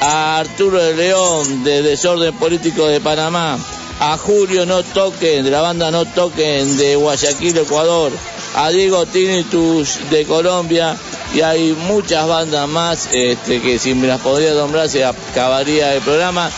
a 0.00 0.38
Arturo 0.38 0.82
de 0.82 0.94
León 0.94 1.64
de 1.64 1.82
Desorden 1.82 2.34
Político 2.38 2.86
de 2.86 3.00
Panamá, 3.00 3.58
a 4.00 4.16
Julio 4.16 4.64
No 4.66 4.82
Toquen 4.82 5.44
de 5.44 5.50
la 5.50 5.60
banda 5.60 5.90
No 5.90 6.04
Toquen 6.06 6.76
de 6.78 6.96
Guayaquil, 6.96 7.56
Ecuador, 7.58 8.10
a 8.56 8.70
Diego 8.70 9.04
Tinitus 9.06 9.98
de 10.10 10.24
Colombia 10.24 10.96
y 11.36 11.42
hay 11.42 11.72
muchas 11.72 12.26
bandas 12.26 12.66
más 12.66 13.10
este, 13.12 13.60
que 13.60 13.78
si 13.78 13.92
me 13.92 14.06
las 14.06 14.20
podría 14.22 14.54
nombrar 14.54 14.88
se 14.88 15.04
acabaría 15.04 15.94
el 15.94 16.00
programa. 16.00 16.50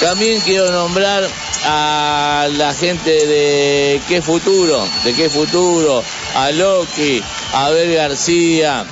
También 0.00 0.40
quiero 0.40 0.72
nombrar 0.72 1.22
a 1.64 2.48
la 2.56 2.74
gente 2.74 3.10
de 3.10 4.00
Qué 4.08 4.20
Futuro, 4.22 4.84
de 5.04 5.14
Qué 5.14 5.30
Futuro, 5.30 6.02
a 6.34 6.50
Loki, 6.50 7.22
a 7.52 7.66
Abel 7.66 7.94
García, 7.94 8.84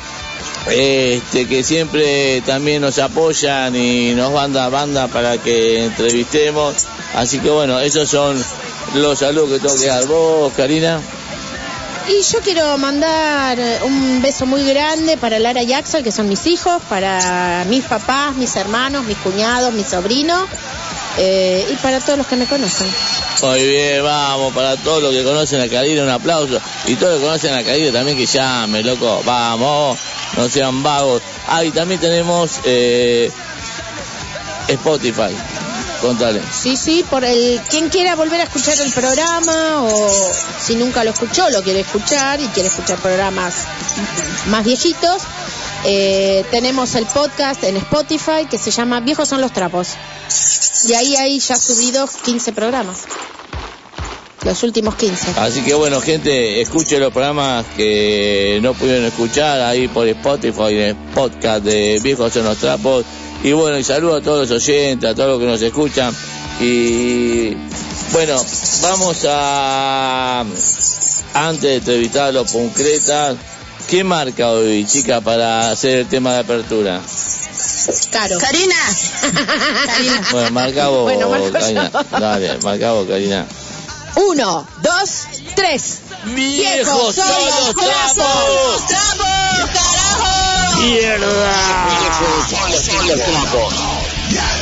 este, 0.70 1.48
que 1.48 1.64
siempre 1.64 2.40
también 2.42 2.80
nos 2.80 3.00
apoyan 3.00 3.74
y 3.74 4.14
nos 4.14 4.32
manda 4.32 4.68
banda 4.68 5.08
para 5.08 5.38
que 5.38 5.86
entrevistemos. 5.86 6.86
Así 7.14 7.40
que 7.40 7.50
bueno, 7.50 7.80
esos 7.80 8.08
son 8.08 8.40
los 8.94 9.18
saludos 9.18 9.50
que 9.50 9.58
tengo 9.58 9.80
que 9.80 9.88
dar. 9.88 10.06
¿Vos, 10.06 10.52
Karina? 10.56 11.00
Y 12.08 12.22
yo 12.22 12.40
quiero 12.40 12.76
mandar 12.78 13.58
un 13.84 14.20
beso 14.20 14.44
muy 14.44 14.64
grande 14.64 15.16
para 15.16 15.38
Lara 15.38 15.62
y 15.62 15.72
Axel, 15.72 16.02
que 16.02 16.10
son 16.10 16.28
mis 16.28 16.46
hijos, 16.46 16.82
para 16.88 17.64
mis 17.68 17.84
papás, 17.84 18.34
mis 18.34 18.54
hermanos, 18.56 19.04
mis 19.04 19.16
cuñados, 19.18 19.72
mis 19.72 19.86
sobrinos, 19.86 20.48
eh, 21.18 21.64
y 21.70 21.74
para 21.76 22.00
todos 22.00 22.18
los 22.18 22.26
que 22.26 22.36
me 22.36 22.46
conocen. 22.46 22.88
Muy 23.42 23.66
bien, 23.66 24.02
vamos, 24.02 24.52
para 24.52 24.76
todos 24.76 25.02
los 25.02 25.12
que 25.12 25.22
conocen 25.22 25.60
a 25.60 25.68
Karina, 25.68 26.02
un 26.02 26.10
aplauso. 26.10 26.60
Y 26.86 26.96
todos 26.96 27.12
los 27.12 27.20
que 27.20 27.26
conocen 27.26 27.54
a 27.54 27.62
Karina 27.62 27.92
también 27.92 28.16
que 28.16 28.26
llame, 28.26 28.82
loco. 28.82 29.22
Vamos, 29.24 29.98
no 30.36 30.48
sean 30.48 30.82
vagos. 30.82 31.22
Ah, 31.46 31.64
y 31.64 31.70
también 31.70 32.00
tenemos 32.00 32.60
eh, 32.64 33.30
Spotify. 34.68 35.34
Contale. 36.02 36.42
Sí, 36.52 36.76
sí, 36.76 37.04
por 37.08 37.24
el 37.24 37.60
quien 37.70 37.88
quiera 37.88 38.16
volver 38.16 38.40
a 38.40 38.44
escuchar 38.44 38.74
el 38.80 38.92
programa 38.92 39.84
o 39.84 40.32
si 40.60 40.74
nunca 40.74 41.04
lo 41.04 41.10
escuchó, 41.10 41.48
lo 41.50 41.62
quiere 41.62 41.80
escuchar 41.80 42.40
y 42.40 42.46
quiere 42.48 42.68
escuchar 42.68 42.98
programas 42.98 43.54
más 44.48 44.64
viejitos, 44.64 45.22
eh, 45.84 46.44
tenemos 46.50 46.96
el 46.96 47.06
podcast 47.06 47.62
en 47.62 47.76
Spotify 47.76 48.46
que 48.50 48.58
se 48.58 48.72
llama 48.72 48.98
Viejos 49.00 49.28
son 49.28 49.40
los 49.40 49.52
trapos. 49.52 49.90
Y 50.88 50.94
ahí 50.94 51.14
hay 51.14 51.38
ya 51.38 51.56
subidos 51.56 52.10
15 52.24 52.52
programas. 52.52 53.04
Los 54.44 54.60
últimos 54.64 54.96
15. 54.96 55.34
Así 55.36 55.62
que 55.62 55.72
bueno, 55.74 56.00
gente, 56.00 56.60
escuche 56.60 56.98
los 56.98 57.12
programas 57.12 57.64
que 57.76 58.58
no 58.60 58.74
pudieron 58.74 59.04
escuchar 59.04 59.60
ahí 59.60 59.86
por 59.86 60.08
Spotify, 60.08 60.74
en 60.74 60.80
el 60.80 60.96
podcast 61.14 61.64
de 61.64 62.00
Viejos 62.02 62.34
en 62.34 62.44
los 62.44 62.58
Trapos. 62.58 63.04
Y 63.44 63.52
bueno, 63.52 63.76
y 63.78 63.84
saludo 63.84 64.16
a 64.16 64.20
todos 64.20 64.48
los 64.48 64.62
oyentes, 64.62 65.10
a 65.10 65.14
todos 65.14 65.30
los 65.30 65.40
que 65.40 65.46
nos 65.46 65.62
escuchan. 65.62 66.14
Y 66.60 67.54
bueno, 68.12 68.40
vamos 68.82 69.26
a, 69.28 70.44
antes 71.34 71.62
de 71.62 71.76
entrevistar 71.76 72.28
a 72.28 72.32
los 72.32 72.52
concretas, 72.52 73.36
¿qué 73.88 74.04
marca 74.04 74.50
hoy, 74.50 74.86
chica, 74.86 75.20
para 75.20 75.70
hacer 75.70 75.98
el 75.98 76.06
tema 76.06 76.34
de 76.34 76.38
apertura? 76.40 77.00
Caro. 78.12 78.38
Karina, 78.38 78.76
Karina. 79.86 80.22
Bueno, 80.30 80.50
marca 80.52 80.88
vos, 80.88 81.02
Bueno, 81.02 81.28
marco 81.28 81.46
yo. 81.46 81.52
Karina. 81.52 81.90
Dale, 82.10 82.58
marca 82.58 82.92
vos, 82.92 83.08
Karina. 83.08 83.46
Uno, 84.16 84.66
dos, 84.82 85.10
tres. 85.56 85.98
¡Viejos 86.26 87.16
son 87.16 87.26
los 87.26 87.74
trapos! 87.74 88.86
¡Trapos, 88.86 89.91
carajo! 93.22 94.61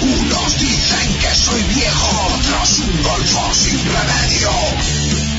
Unos 0.00 0.58
dicen 0.58 1.18
que 1.18 1.34
soy 1.34 1.62
viejo, 1.64 2.34
otros 2.34 2.78
un 2.80 3.02
golfo 3.02 3.54
sin 3.54 3.78
remedio. 3.78 4.50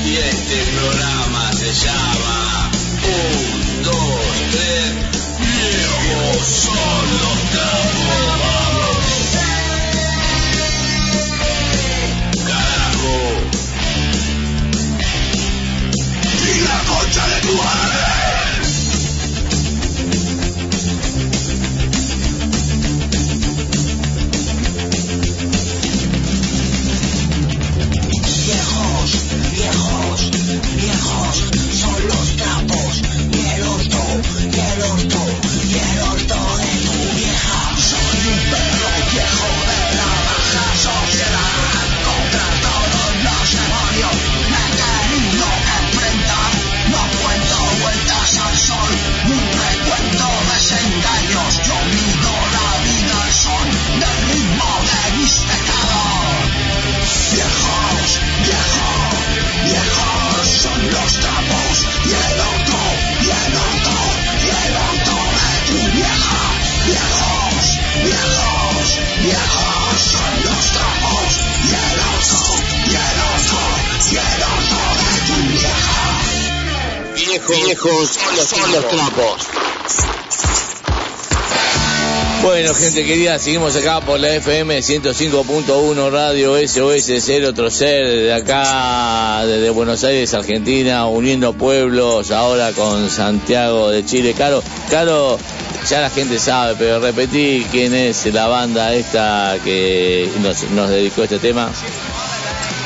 Y 0.04 0.16
este 0.16 0.64
programa 0.72 1.52
se 1.52 1.72
llama... 1.72 2.70
Uh, 3.02 3.55
Viejos, 29.16 29.95
Viejos, 77.86 78.18
son 78.48 78.72
los 78.72 78.88
trapos. 78.88 79.46
Bueno, 82.42 82.74
gente 82.74 83.04
querida, 83.04 83.38
seguimos 83.38 83.76
acá 83.76 84.00
por 84.00 84.18
la 84.18 84.34
FM 84.34 84.80
105.1 84.80 86.10
Radio 86.10 86.56
SOS 86.66 87.22
Ser 87.24 87.44
Otro 87.44 87.70
Ser, 87.70 88.08
de 88.08 88.34
acá, 88.34 89.46
desde 89.46 89.70
Buenos 89.70 90.02
Aires, 90.02 90.34
Argentina, 90.34 91.06
uniendo 91.06 91.52
pueblos, 91.52 92.32
ahora 92.32 92.72
con 92.72 93.08
Santiago 93.08 93.90
de 93.90 94.04
Chile. 94.04 94.34
Caro, 94.36 94.64
Caro, 94.90 95.38
ya 95.88 96.00
la 96.00 96.10
gente 96.10 96.40
sabe, 96.40 96.74
pero 96.76 96.98
repetí 96.98 97.64
quién 97.70 97.94
es 97.94 98.26
la 98.26 98.48
banda 98.48 98.94
esta 98.94 99.58
que 99.62 100.28
nos, 100.42 100.64
nos 100.70 100.90
dedicó 100.90 101.22
este 101.22 101.38
tema. 101.38 101.70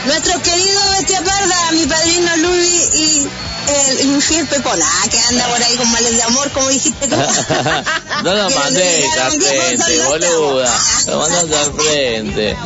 Nuestro 0.04 0.42
querido 0.42 0.80
Bestia 0.90 1.22
Parda, 1.22 1.72
mi 1.72 1.86
padrino 1.86 2.36
Luis 2.36 2.90
y 2.94 3.28
el 3.70 4.00
infiel 4.10 4.46
Pepona, 4.46 4.86
que 5.10 5.18
anda 5.20 5.46
por 5.48 5.62
ahí 5.62 5.76
con 5.76 5.90
males 5.90 6.16
de 6.16 6.22
amor, 6.22 6.50
como 6.52 6.68
dijiste 6.68 7.08
tú. 7.08 7.16
no 8.24 8.34
lo 8.34 8.48
le 8.48 9.20
al 9.20 9.42
frente, 9.42 10.00
boluda. 10.06 10.70
Lo 11.06 11.18
mandaste 11.18 11.56
al 11.56 11.72
frente. 11.72 12.50
Eh, 12.50 12.56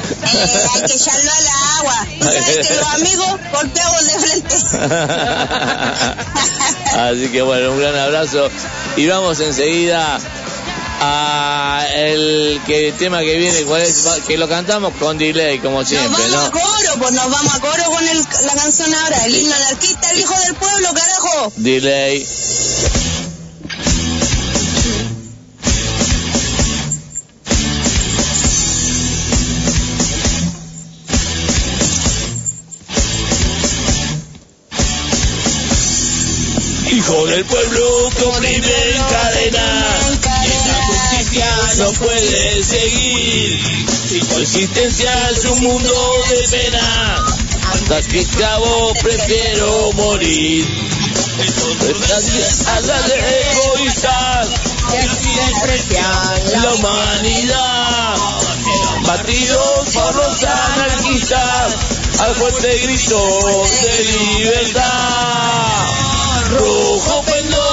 hay 0.74 0.82
que 0.82 0.94
echarlo 0.94 1.30
al 1.30 1.46
agua. 1.78 2.06
Tú 2.18 2.24
sabes 2.24 2.68
que 2.68 2.74
los 2.74 2.88
amigos 2.94 3.40
golpeamos 3.52 4.04
de 4.06 4.18
frente. 4.20 4.54
Así 6.98 7.28
que 7.28 7.42
bueno, 7.42 7.72
un 7.72 7.80
gran 7.80 7.96
abrazo. 7.96 8.50
Y 8.96 9.06
vamos 9.06 9.40
enseguida 9.40 10.18
a 11.06 11.86
el 11.94 12.60
que 12.66 12.92
tema 12.98 13.20
que 13.20 13.36
viene, 13.36 13.62
cuál 13.64 13.82
es, 13.82 14.04
que 14.26 14.36
lo 14.38 14.48
cantamos 14.48 14.92
con 14.98 15.18
delay, 15.18 15.58
como 15.58 15.80
Nos 15.80 15.88
siempre, 15.88 16.22
vamos 16.22 16.34
a 16.34 16.44
¿no? 16.46 16.50
coro, 16.52 16.90
pues 16.98 17.12
nos 17.12 17.30
vamos 17.30 17.54
a 17.54 17.60
coro 17.60 17.84
con 17.90 18.08
el- 18.08 18.26
la 18.46 18.54
canción 18.54 18.94
ahora, 18.94 19.24
el 19.26 19.34
himno 19.36 19.54
anarquista, 19.54 20.10
el 20.10 20.20
hijo 20.20 20.34
del 20.40 20.54
pueblo, 20.54 20.88
carajo. 20.94 21.52
Delay. 21.56 22.26
Hijo 36.90 37.26
del 37.26 37.44
pueblo, 37.44 38.10
comprime 38.22 38.90
en 38.96 39.02
cadena. 39.02 40.03
No 41.78 41.92
puede 41.92 42.62
seguir. 42.62 43.60
Si 43.88 44.20
tu 44.66 44.80
es 44.80 45.44
un 45.44 45.60
mundo 45.64 46.24
de 46.30 46.48
pena, 46.48 47.24
antes 47.72 48.06
que 48.08 48.24
cabo 48.38 48.92
prefiero 49.02 49.92
morir. 49.94 50.66
Entonces, 51.80 52.66
a 52.68 52.80
las 52.80 53.10
egoístas 53.10 54.48
la 56.62 56.74
humanidad, 56.74 58.14
batidos 59.06 59.88
por 59.92 60.14
los 60.14 60.44
anarquistas, 60.44 61.76
al 62.20 62.34
fuerte 62.34 62.78
grito 62.78 63.66
de 63.82 64.04
libertad. 64.04 64.82
Rojo 66.50 67.22
pendón, 67.22 67.63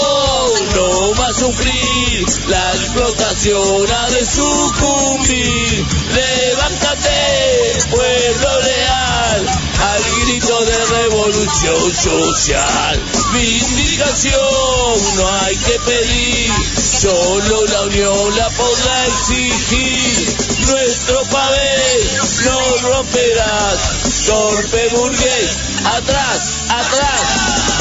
sufrir, 1.34 2.26
la 2.48 2.74
explotación 2.74 3.92
ha 3.92 4.10
de 4.10 4.26
sucumbir. 4.26 5.86
Levántate, 6.14 7.80
pueblo 7.90 8.62
leal, 8.62 9.48
al 9.80 10.04
grito 10.26 10.66
de 10.66 10.86
revolución 10.86 11.94
social. 11.94 13.02
Vindicación 13.34 15.16
no 15.16 15.28
hay 15.42 15.56
que 15.58 15.80
pedir, 15.80 16.52
solo 17.00 17.66
la 17.66 17.82
unión 17.84 18.38
la 18.38 18.50
podrá 18.50 19.08
exigir. 19.08 20.36
Nuestro 20.68 21.24
papel 21.24 22.12
no 22.46 22.78
romperás, 22.90 23.80
torpe 24.26 24.90
burgués, 24.90 25.58
atrás, 25.86 26.66
atrás. 26.70 27.81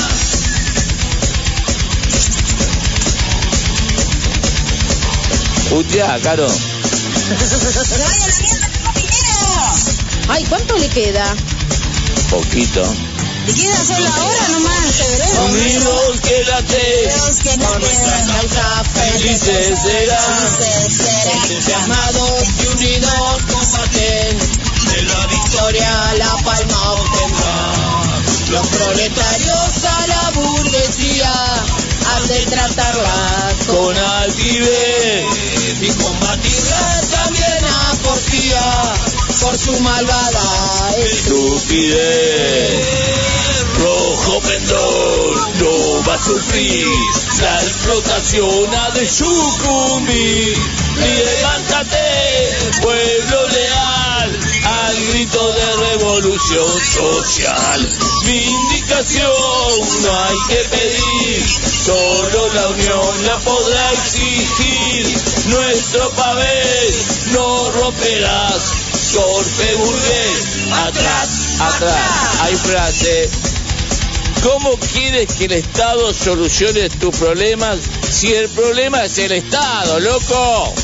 Utia, 5.72 6.18
Caro. 6.22 6.48
¡Que 6.48 7.35
vaya 7.35 8.26
la 8.26 8.37
mierda, 8.40 8.68
compañero! 8.83 9.38
Ay, 10.28 10.44
¿cuánto 10.48 10.76
le 10.76 10.88
queda? 10.88 11.37
Poquito. 12.28 12.83
¿Te 13.46 13.54
queda 13.54 13.85
solo 13.85 14.09
ahora 14.09 14.48
nomás, 14.48 14.94
febrero? 14.94 15.44
Unidos 15.44 16.20
quédate, 16.22 17.09
Dios 17.14 17.37
que 17.42 17.56
no 17.56 17.70
te 17.72 17.87
Causa 17.87 18.85
felices 18.94 19.78
serán. 19.80 20.48
Entusiasmados 21.35 22.44
y 22.62 22.66
unidos 22.66 23.42
combaten. 23.50 24.38
De 24.90 25.02
la 25.02 25.26
victoria 25.26 26.14
la 26.18 26.37
palma 26.44 26.92
obtendrán. 26.92 27.90
Los 28.50 28.66
proletarios 28.66 29.85
a 29.85 30.06
la 30.09 30.30
burguesía 30.30 31.33
han 32.12 32.28
de 32.28 32.46
tratarla 32.46 33.54
Con 33.66 33.96
altivez, 33.96 35.24
y 35.62 35.92
combatirla 36.03 37.01
también 37.11 37.64
a 37.64 37.94
porfía 38.03 38.94
por 39.40 39.59
su 39.59 39.79
malvada 39.81 40.96
estupidez. 40.96 42.01
Rojo 43.77 44.40
pendón 44.40 45.59
no 45.59 46.05
va 46.09 46.14
a 46.14 46.25
sufrir, 46.25 46.87
la 47.42 47.62
explotación 47.62 48.75
ha 48.75 48.90
de 48.90 49.07
sucumbir. 49.07 50.57
Levántate, 50.96 52.79
pueblo 52.81 53.49
leal, 53.49 54.40
al 54.64 55.07
grito 55.12 55.53
de 55.53 55.77
revolución 55.90 56.81
social. 56.81 57.88
Vindicación 58.25 59.31
no 60.03 60.25
hay 60.25 60.37
que 60.49 60.68
pedir, 60.70 61.46
solo 61.85 62.49
la 62.55 62.68
unión 62.68 63.25
la 63.25 63.38
podrá 63.40 63.92
exigir. 63.92 65.30
Nuestro 65.46 66.11
papel 66.11 66.94
no 67.33 67.70
romperás, 67.70 68.62
torpe 69.12 69.74
burgués, 69.76 70.72
atrás, 70.72 71.29
atrás. 71.61 72.40
Hay 72.42 72.57
frase. 72.57 73.31
¿Cómo 74.42 74.76
quieres 74.92 75.33
que 75.35 75.46
el 75.46 75.53
Estado 75.53 76.12
solucione 76.14 76.88
tus 76.90 77.16
problemas 77.16 77.79
si 78.11 78.33
el 78.33 78.48
problema 78.50 79.05
es 79.05 79.18
el 79.18 79.33
Estado, 79.33 80.00
loco? 80.00 80.74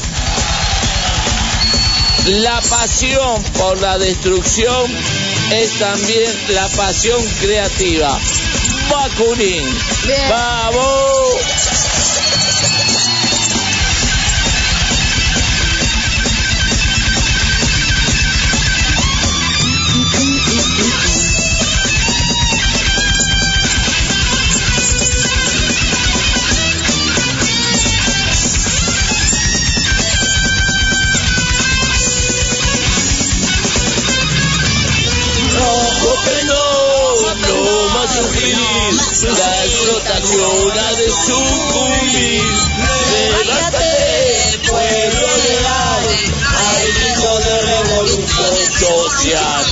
La 2.27 2.61
pasión 2.61 3.43
por 3.59 3.81
la 3.81 3.99
destrucción 3.99 4.91
es 5.53 5.79
también 5.79 6.31
la 6.49 6.69
pasión 6.69 7.23
creativa. 7.41 8.19
Bakunin. 8.91 9.65
Bien. 10.07 10.29
¡Vamos! 10.29 11.66
Sufrir, 38.17 38.57
la 39.39 39.65
explotación 39.65 40.79
ha 40.79 40.93
de 40.93 41.11
sucumbir. 41.11 42.43
Levántate, 43.13 44.59
pueblo 44.69 45.29
leal, 45.45 46.05
al 46.57 46.87
grito 46.93 47.39
de 47.41 47.63
revolución 47.63 48.57
social. 48.79 49.65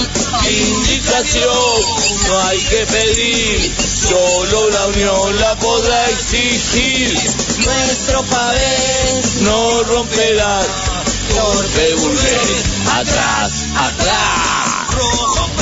Indicación, 0.51 1.83
no 2.29 2.41
hay 2.43 2.59
que 2.59 2.87
pedir, 2.87 3.75
solo 4.09 4.71
la 4.71 4.87
unión 4.87 5.41
la 5.41 5.57
podrá 5.57 6.11
exigir. 6.11 7.19
Nuestro 7.65 8.23
pavés 8.25 9.41
no 9.41 9.83
romperá, 9.85 10.61
torpe 11.35 11.95
burgués, 11.95 12.65
atrás, 12.93 13.67
atrás. 13.75 14.64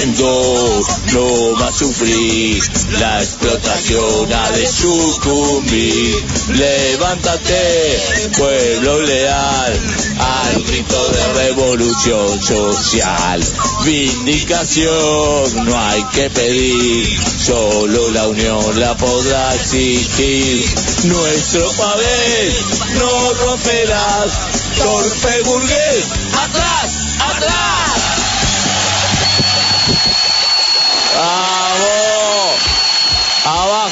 No, 0.05 1.55
va 1.61 1.69
a 1.69 1.73
sufrir, 1.73 2.61
la 2.99 3.23
explotación 3.23 4.33
ha 4.33 4.51
de 4.51 4.67
sucumbir. 4.67 6.25
Levántate, 6.49 8.33
pueblo 8.37 9.01
leal, 9.03 9.81
al 10.19 10.63
grito 10.65 11.09
de 11.09 11.33
revolución 11.45 12.43
social. 12.43 13.41
Vindicación 13.85 15.67
no 15.67 15.79
hay 15.79 16.03
que 16.13 16.29
pedir, 16.31 17.21
solo 17.47 18.11
la 18.11 18.27
unión 18.27 18.81
la 18.81 18.97
podrá 18.97 19.55
exigir. 19.55 20.69
Nuestro 21.05 21.71
papel 21.71 22.55
no 22.99 23.35
romperás, 23.35 24.33
torpe 24.77 25.43
burgués, 25.43 26.05
atrás. 26.35 27.02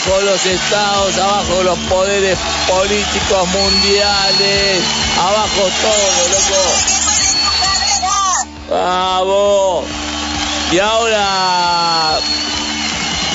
Abajo 0.00 0.22
los 0.22 0.46
estados, 0.46 1.18
abajo 1.18 1.62
los 1.62 1.78
poderes 1.80 2.38
políticos 2.66 3.48
mundiales, 3.48 4.82
abajo 5.18 5.68
todo, 5.82 6.28
loco. 6.30 6.62
¡Vamos! 8.70 9.84
Y 10.72 10.78
ahora, 10.78 12.18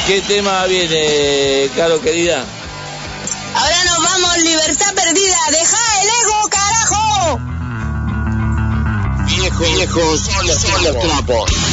¿qué 0.07 0.21
tema 0.21 0.65
viene, 0.65 1.69
Caro 1.75 2.01
querida? 2.01 2.43
Ahora 3.53 3.83
nos 3.83 4.03
vamos, 4.03 4.37
libertad 4.39 4.93
perdida. 4.95 5.37
Deja 5.51 5.77
el 6.01 6.07
ego, 6.07 6.49
carajo. 6.49 7.39
Son 10.17 10.47
los, 10.47 10.61
son 10.61 10.83
los 10.83 10.99
trapos. 10.99 11.64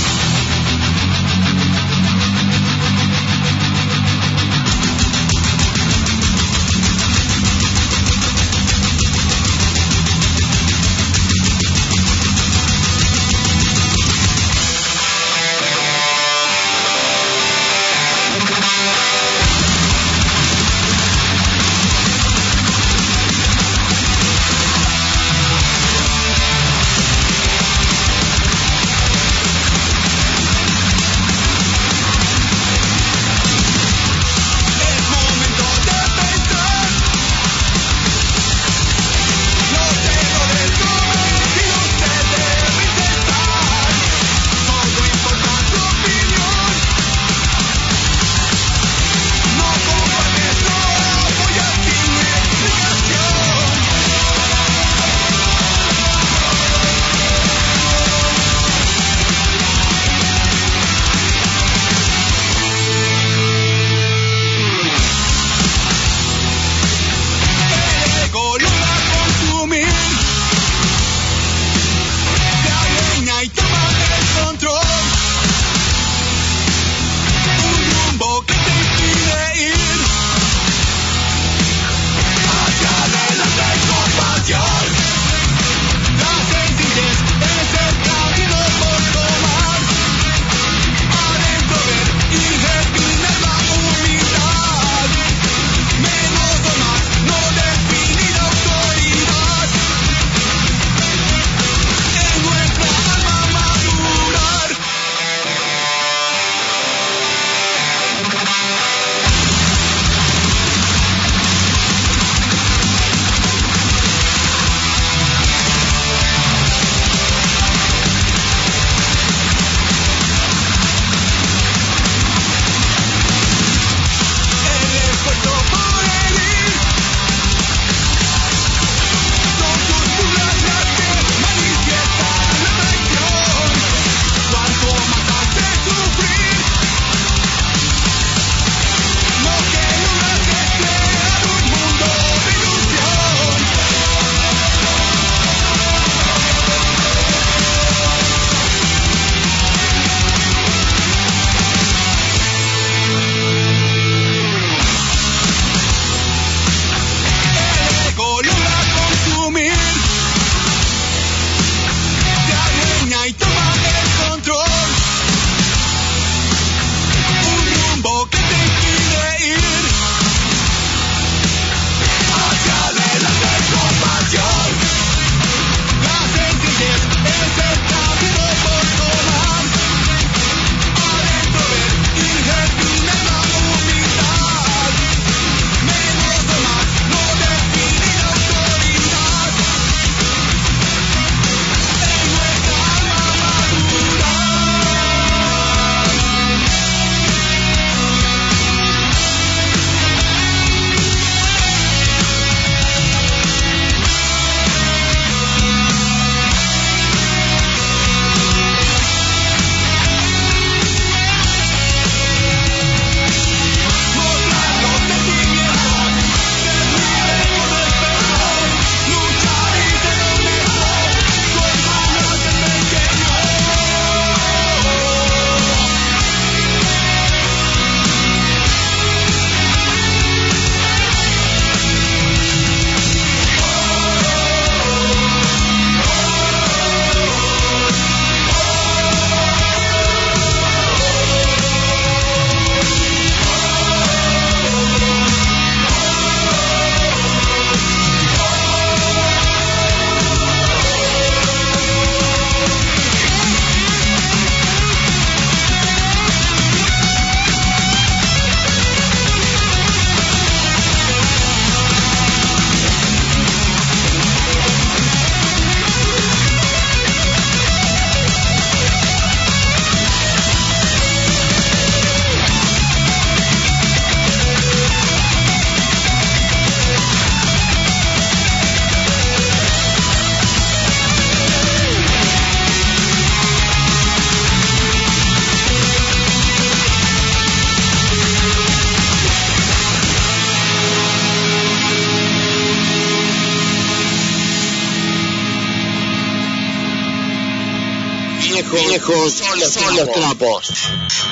Thank 300.74 301.26
you. 301.26 301.32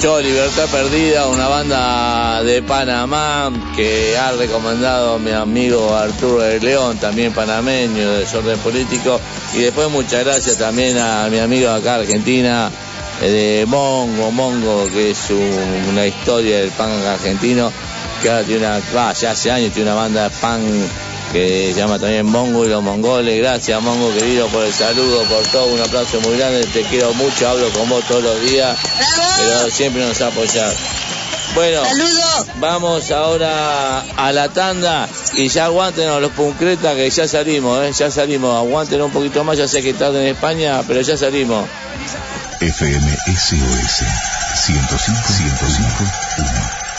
Libertad 0.00 0.66
Perdida, 0.72 1.26
una 1.28 1.46
banda 1.48 2.42
de 2.42 2.62
Panamá 2.62 3.52
que 3.76 4.16
ha 4.16 4.32
recomendado 4.32 5.18
mi 5.18 5.30
amigo 5.30 5.94
Arturo 5.94 6.38
de 6.40 6.58
León, 6.58 6.96
también 6.96 7.34
panameño, 7.34 8.10
de 8.12 8.18
desorden 8.20 8.58
político. 8.60 9.20
Y 9.54 9.58
después 9.60 9.90
muchas 9.90 10.24
gracias 10.24 10.56
también 10.56 10.96
a 10.96 11.28
mi 11.30 11.38
amigo 11.38 11.68
acá 11.68 11.96
Argentina, 11.96 12.70
eh, 13.20 13.60
de 13.60 13.66
Mongo, 13.66 14.30
Mongo, 14.30 14.86
que 14.90 15.10
es 15.10 15.18
un- 15.28 15.90
una 15.90 16.06
historia 16.06 16.60
del 16.60 16.70
punk 16.70 17.04
argentino, 17.06 17.70
que 18.22 18.30
ahora 18.30 18.42
tiene 18.44 18.66
una, 18.66 18.80
va, 18.96 19.12
ya 19.12 19.32
hace 19.32 19.50
años 19.50 19.70
tiene 19.74 19.90
una 19.90 20.00
banda 20.00 20.24
de 20.24 20.30
punk 20.30 20.64
que 21.32 21.72
se 21.72 21.80
llama 21.80 21.98
también 21.98 22.26
Mongo 22.26 22.64
y 22.64 22.68
los 22.68 22.82
Mongoles. 22.82 23.38
Gracias 23.38 23.82
Mongo 23.82 24.12
querido 24.12 24.48
por 24.48 24.64
el 24.64 24.72
saludo, 24.72 25.22
por 25.24 25.42
todo, 25.44 25.66
un 25.66 25.80
aplauso 25.80 26.20
muy 26.20 26.36
grande, 26.36 26.64
te 26.66 26.82
quiero 26.82 27.12
mucho, 27.14 27.48
hablo 27.48 27.70
con 27.70 27.88
vos 27.88 28.04
todos 28.06 28.22
los 28.22 28.40
días, 28.42 28.76
pero 29.38 29.70
siempre 29.70 30.06
nos 30.06 30.20
apoyar. 30.20 30.72
Bueno, 31.54 31.82
vamos 32.56 33.10
ahora 33.10 34.02
a 34.16 34.32
la 34.32 34.48
tanda 34.50 35.08
y 35.34 35.48
ya 35.48 35.64
aguanten 35.64 36.20
los 36.20 36.30
puncretas 36.32 36.94
que 36.94 37.10
ya 37.10 37.26
salimos, 37.26 37.84
¿eh? 37.84 37.92
ya 37.92 38.10
salimos, 38.10 38.56
aguanten 38.56 39.02
un 39.02 39.10
poquito 39.10 39.42
más, 39.42 39.58
ya 39.58 39.66
sé 39.66 39.82
que 39.82 39.90
están 39.90 40.14
en 40.14 40.28
España, 40.28 40.82
pero 40.86 41.00
ya 41.00 41.16
salimos. 41.16 41.66
FM 42.60 43.16
SOS 43.26 44.04
105 44.64 45.32
105 45.32 46.04
1. 46.38 46.90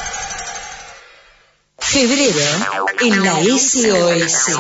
Febrero 1.78 2.81
en 3.02 3.24
la 3.24 3.42
SOS. 3.44 4.58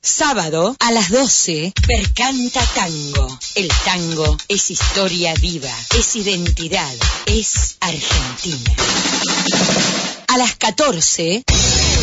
Sábado 0.00 0.76
a 0.78 0.92
las 0.92 1.10
12, 1.10 1.72
Percanta 1.86 2.60
Tango. 2.74 3.38
El 3.56 3.68
tango 3.84 4.36
es 4.48 4.70
historia 4.70 5.34
viva, 5.34 5.72
es 5.98 6.14
identidad, 6.16 6.94
es 7.26 7.76
Argentina. 7.80 8.72
A 10.28 10.38
las 10.38 10.54
14, 10.56 11.42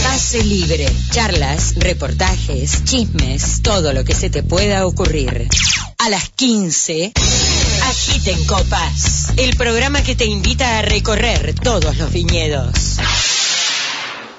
Pase 0.04 0.43
Libre. 0.43 0.88
Charlas, 1.12 1.76
reportajes, 1.78 2.84
chismes, 2.84 3.62
todo 3.63 3.93
lo 3.93 4.04
que 4.04 4.13
se 4.13 4.30
te 4.30 4.43
pueda 4.43 4.86
ocurrir. 4.86 5.47
A 6.00 6.10
las 6.10 6.30
15, 6.30 7.13
Agiten 7.84 8.45
Copas. 8.45 9.30
El 9.38 9.56
programa 9.56 10.04
que 10.04 10.15
te 10.15 10.26
invita 10.26 10.80
a 10.80 10.82
recorrer 10.82 11.56
todos 11.56 11.97
los 11.97 12.12
viñedos. 12.12 12.97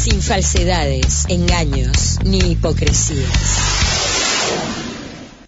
sin 0.00 0.22
falsedades, 0.22 1.26
engaños 1.28 2.20
ni 2.24 2.38
hipocresías. 2.38 3.28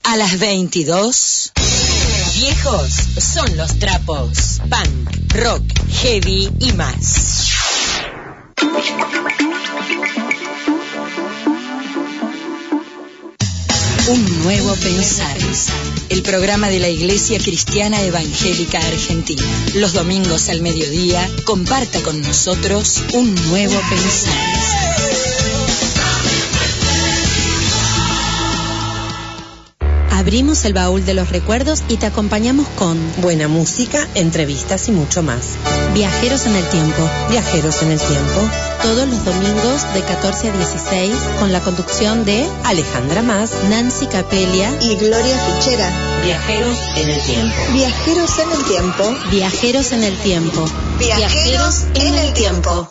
A 0.03 0.17
las 0.17 0.39
22, 0.39 1.53
viejos 2.35 2.93
son 3.19 3.57
los 3.57 3.79
trapos, 3.79 4.61
punk, 4.69 5.33
rock, 5.37 5.63
heavy 6.03 6.51
y 6.59 6.73
más. 6.73 7.49
Un 14.09 14.43
nuevo 14.43 14.75
pensar. 14.75 15.39
El 16.13 16.23
programa 16.23 16.69
de 16.69 16.79
la 16.79 16.91
Iglesia 16.91 17.39
Cristiana 17.39 18.03
Evangélica 18.03 18.79
Argentina. 18.79 19.43
Los 19.77 19.95
domingos 19.95 20.51
al 20.51 20.61
mediodía, 20.61 21.27
comparta 21.47 22.03
con 22.03 22.21
nosotros 22.21 23.03
un 23.15 23.35
nuevo 23.49 23.81
pensar. 23.89 24.35
Abrimos 30.11 30.67
el 30.67 30.75
baúl 30.75 31.03
de 31.07 31.15
los 31.15 31.31
recuerdos 31.31 31.83
y 31.89 31.97
te 31.97 32.05
acompañamos 32.05 32.69
con 32.77 32.99
buena 33.23 33.49
música, 33.49 34.07
entrevistas 34.15 34.91
y 34.91 34.93
mucho 34.93 35.23
más. 35.23 35.57
Viajeros 35.95 36.47
en 36.47 36.57
el 36.57 36.69
tiempo. 36.71 37.09
Viajeros 37.29 37.83
en 37.83 37.91
el 37.91 38.01
tiempo. 38.01 38.41
Todos 38.83 39.07
los 39.09 39.25
domingos 39.25 39.93
de 39.93 40.03
14 40.03 40.49
a 40.49 40.53
16 40.53 41.15
con 41.39 41.53
la 41.53 41.61
conducción 41.61 42.25
de 42.25 42.49
Alejandra 42.65 43.23
Más, 43.23 43.53
Nancy 43.69 44.07
Capelia 44.07 44.73
y 44.81 44.97
Gloria 44.97 45.39
Fichera. 45.39 45.91
Viajeros 46.25 46.79
en 46.97 47.11
el 47.11 47.21
tiempo. 47.23 47.55
Viajeros 47.73 48.39
en 48.39 48.53
el 48.53 48.65
tiempo. 48.65 49.17
Viajeros 49.31 49.93
en 49.93 50.05
el 50.05 50.17
tiempo. 50.17 50.65
Viajeros 50.99 51.85
en 51.95 52.15
el 52.15 52.33
tiempo. 52.33 52.91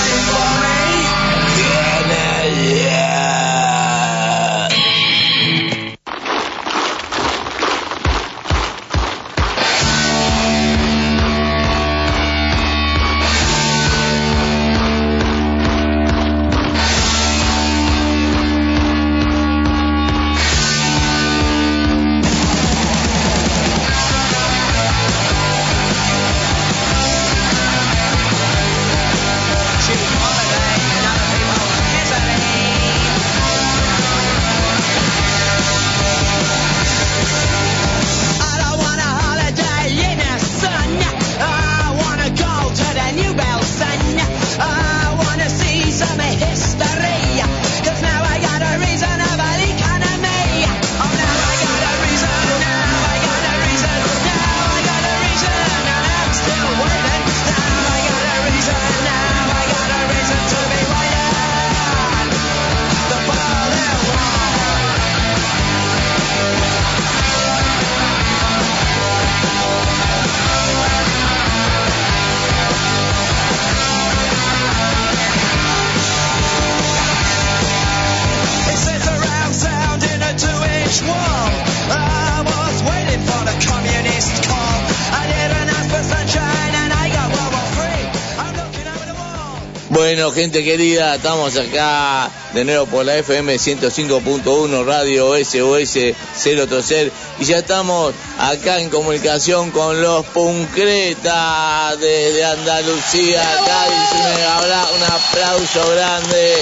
Gente 90.41 90.63
querida, 90.63 91.13
estamos 91.15 91.55
acá 91.55 92.27
de 92.55 92.65
nuevo 92.65 92.87
por 92.87 93.05
la 93.05 93.15
FM 93.17 93.55
105.1 93.57 94.83
Radio 94.85 95.35
SOS 95.35 96.15
030 96.41 97.13
y 97.39 97.45
ya 97.45 97.59
estamos 97.59 98.11
acá 98.39 98.79
en 98.79 98.89
comunicación 98.89 99.69
con 99.69 100.01
los 100.01 100.25
Puncretas 100.27 101.99
desde 101.99 102.43
Andalucía. 102.43 103.43
Cádiz, 103.67 104.11
un, 104.13 104.97
un 104.97 105.03
aplauso 105.11 105.91
grande. 105.91 106.55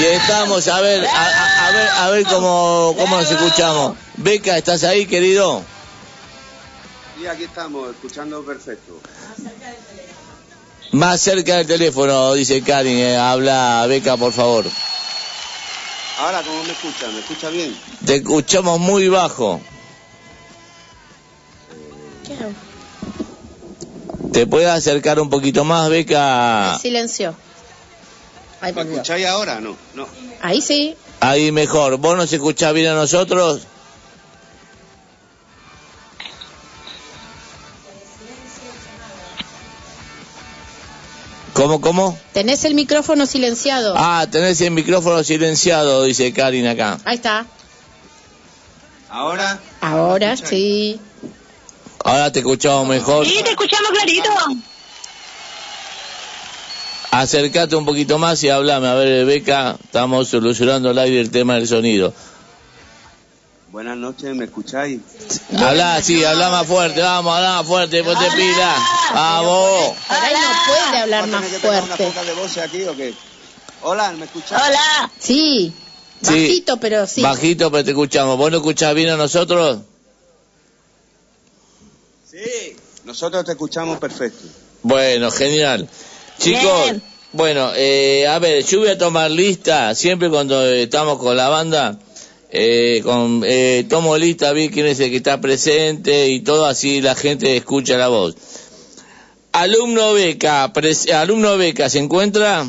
Y 0.00 0.04
estamos 0.04 0.66
a 0.68 0.80
ver, 0.80 1.04
a, 1.06 1.10
a- 1.10 1.68
a 1.68 1.70
ver, 1.72 1.88
a 1.88 2.10
ver 2.10 2.24
cómo, 2.24 2.94
cómo 2.98 3.16
nos 3.20 3.30
escuchamos. 3.30 3.94
Beca, 4.16 4.56
¿estás 4.56 4.84
ahí, 4.84 5.04
querido? 5.04 5.62
Sí, 7.20 7.26
aquí 7.26 7.44
estamos, 7.44 7.90
escuchando 7.90 8.42
perfecto. 8.42 8.98
Más 10.92 11.20
cerca 11.20 11.56
del 11.56 11.66
teléfono, 11.66 12.34
dice 12.34 12.62
Karin. 12.62 12.98
eh, 12.98 13.16
habla 13.16 13.84
Beca, 13.88 14.16
por 14.16 14.32
favor. 14.32 14.64
Ahora, 16.18 16.42
¿cómo 16.42 16.62
me 16.64 16.72
escucha? 16.72 17.08
¿Me 17.08 17.20
escucha 17.20 17.48
bien? 17.48 17.76
Te 18.04 18.16
escuchamos 18.16 18.78
muy 18.78 19.08
bajo. 19.08 19.60
¿Te 24.32 24.46
puedes 24.46 24.68
acercar 24.68 25.20
un 25.20 25.28
poquito 25.30 25.64
más, 25.64 25.88
Beca? 25.90 26.78
Silencio. 26.80 27.34
Ahí, 28.60 28.72
¿Me 28.72 28.82
escucháis 28.82 29.26
ahora? 29.26 29.60
No, 29.60 29.76
no. 29.94 30.06
Ahí 30.40 30.60
sí. 30.62 30.94
Ahí 31.20 31.52
mejor. 31.52 31.96
¿Vos 31.98 32.16
nos 32.16 32.32
escuchás 32.32 32.72
bien 32.72 32.88
a 32.88 32.94
nosotros? 32.94 33.62
¿Cómo, 41.54 41.80
cómo? 41.80 42.18
Tenés 42.32 42.64
el 42.64 42.74
micrófono 42.74 43.26
silenciado. 43.26 43.94
Ah, 43.96 44.26
tenés 44.30 44.60
el 44.62 44.70
micrófono 44.70 45.22
silenciado, 45.22 46.04
dice 46.04 46.32
Karin 46.32 46.66
acá. 46.66 46.98
Ahí 47.04 47.16
está. 47.16 47.46
¿Ahora? 49.10 49.60
Ahora 49.80 50.36
sí. 50.36 50.98
Ahora 52.04 52.32
te 52.32 52.38
escuchamos 52.38 52.88
mejor. 52.88 53.26
Sí, 53.26 53.40
te 53.44 53.50
escuchamos 53.50 53.90
clarito. 53.90 54.30
Acércate 57.10 57.76
un 57.76 57.84
poquito 57.84 58.18
más 58.18 58.42
y 58.42 58.48
hablame. 58.48 58.88
A 58.88 58.94
ver, 58.94 59.26
Beca, 59.26 59.76
estamos 59.84 60.28
solucionando 60.28 60.88
al 60.88 60.98
aire 60.98 61.20
el 61.20 61.30
tema 61.30 61.56
del 61.56 61.68
sonido. 61.68 62.14
Buenas 63.72 63.96
noches, 63.96 64.34
¿me 64.34 64.44
escucháis? 64.44 65.00
Habla, 65.56 66.02
sí, 66.02 66.22
habla 66.22 66.50
más 66.50 66.66
fuerte, 66.66 67.00
vamos, 67.00 67.34
habla 67.34 67.54
más 67.54 67.66
fuerte, 67.66 68.04
ponte 68.04 68.26
pila. 68.36 68.76
Vamos. 69.14 69.96
Por 70.08 70.16
ahí 70.18 70.34
no 70.34 70.74
puede 70.74 70.98
hablar 70.98 71.26
más 71.28 71.40
¿Tiene 71.40 71.56
que 71.56 71.62
pegar 71.62 71.82
una 71.84 71.96
fuerte. 71.96 72.04
poca 72.14 72.24
de 72.26 72.34
voz 72.34 72.58
aquí 72.58 72.82
o 72.84 72.94
qué? 72.94 73.14
Hola, 73.80 74.12
¿me 74.12 74.26
escucháis? 74.26 74.62
Hola. 74.62 75.10
Sí. 75.18 75.72
Sí. 76.20 76.30
Bajito, 76.30 76.76
pero 76.76 77.06
sí. 77.06 77.22
Bajito, 77.22 77.70
pero 77.70 77.82
te 77.82 77.90
escuchamos. 77.92 78.36
¿Vos 78.36 78.50
no 78.50 78.58
escuchás 78.58 78.94
bien 78.94 79.08
a 79.08 79.16
nosotros? 79.16 79.78
Sí. 82.30 82.76
Nosotros 83.06 83.42
te 83.46 83.52
escuchamos 83.52 83.98
perfecto. 83.98 84.44
Bueno, 84.82 85.30
genial. 85.30 85.88
Chicos, 86.38 86.84
Bien. 86.84 87.02
bueno, 87.32 87.72
eh, 87.74 88.26
a 88.28 88.38
ver, 88.38 88.64
yo 88.66 88.80
voy 88.80 88.88
a 88.90 88.98
tomar 88.98 89.30
lista, 89.30 89.94
siempre 89.94 90.28
cuando 90.28 90.62
estamos 90.62 91.18
con 91.18 91.36
la 91.36 91.48
banda, 91.48 91.98
eh, 92.54 93.00
con, 93.02 93.42
eh, 93.46 93.86
tomo 93.88 94.16
lista, 94.18 94.52
vi 94.52 94.68
quién 94.68 94.86
es 94.86 95.00
el 95.00 95.10
que 95.10 95.16
está 95.16 95.40
presente 95.40 96.28
y 96.28 96.40
todo, 96.40 96.66
así 96.66 97.00
la 97.00 97.14
gente 97.14 97.56
escucha 97.56 97.96
la 97.96 98.08
voz. 98.08 98.36
alumno 99.52 100.12
beca, 100.14 100.70
pres- 100.72 101.10
alumno 101.12 101.56
beca, 101.56 101.88
¿se 101.88 101.98
encuentra? 101.98 102.64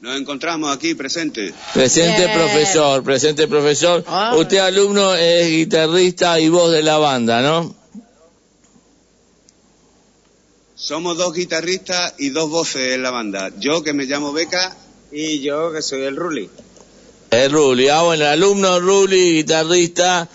Nos 0.00 0.20
encontramos 0.20 0.74
aquí 0.76 0.94
presentes. 0.94 1.54
Presente 1.72 2.26
Bien. 2.26 2.32
profesor, 2.38 3.02
presente 3.02 3.48
profesor. 3.48 4.04
Ah. 4.06 4.34
Usted 4.36 4.58
alumno 4.58 5.14
es 5.14 5.48
guitarrista 5.48 6.38
y 6.40 6.48
voz 6.50 6.70
de 6.72 6.82
la 6.82 6.98
banda, 6.98 7.40
¿no? 7.40 7.74
Somos 10.74 11.16
dos 11.16 11.32
guitarristas 11.32 12.14
y 12.18 12.30
dos 12.30 12.50
voces 12.50 12.92
en 12.94 13.02
la 13.02 13.10
banda. 13.10 13.50
Yo 13.58 13.82
que 13.82 13.92
me 13.94 14.04
llamo 14.04 14.32
Beca 14.32 14.76
y 15.12 15.40
yo 15.40 15.72
que 15.72 15.80
soy 15.80 16.02
el 16.02 16.16
Ruli. 16.16 16.50
El 17.34 17.50
Ruli, 17.50 17.88
ah 17.88 18.02
bueno, 18.02 18.24
el 18.24 18.30
alumno 18.30 18.78
Ruli, 18.78 19.32
guitarrista, 19.32 20.28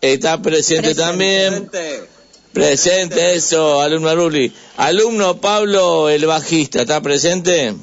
está 0.00 0.40
presente, 0.40 0.94
también. 0.94 1.68
Presente 2.52 3.34
eso, 3.34 3.80
alumno 3.80 4.14
Ruli. 4.14 4.52
Alumno 4.76 5.40
Pablo, 5.40 6.08
el 6.08 6.24
bajista, 6.26 6.82
¿está 6.82 7.00
presente? 7.00 7.74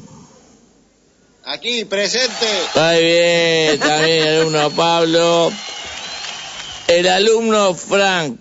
Aquí, 1.43 1.83
presente. 1.83 2.47
Está 2.67 2.93
bien, 2.93 3.79
también 3.79 4.27
el 4.27 4.39
alumno 4.39 4.69
Pablo. 4.71 5.51
El 6.87 7.09
alumno 7.09 7.73
Frank. 7.73 8.39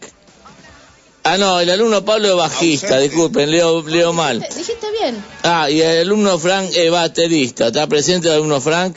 Ah, 1.24 1.38
no, 1.38 1.58
el 1.58 1.70
alumno 1.70 2.04
Pablo 2.04 2.28
es 2.28 2.36
bajista, 2.36 2.98
disculpen, 2.98 3.50
leo, 3.50 3.82
leo 3.82 4.12
mal. 4.12 4.40
Dijiste 4.40 4.90
bien. 4.92 5.24
Ah, 5.42 5.68
y 5.68 5.82
el 5.82 6.02
alumno 6.02 6.38
Frank 6.38 6.70
es 6.72 6.88
baterista. 6.88 7.66
¿Está 7.66 7.88
presente 7.88 8.28
el 8.28 8.34
alumno 8.34 8.60
Frank? 8.60 8.96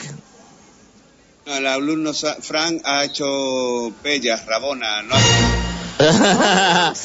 No, 1.46 1.56
el 1.58 1.68
alumno 1.68 2.14
Frank 2.42 2.82
ha 2.86 3.04
hecho 3.04 3.92
pellas, 4.02 4.46
rabona, 4.46 5.02
no 5.04 5.16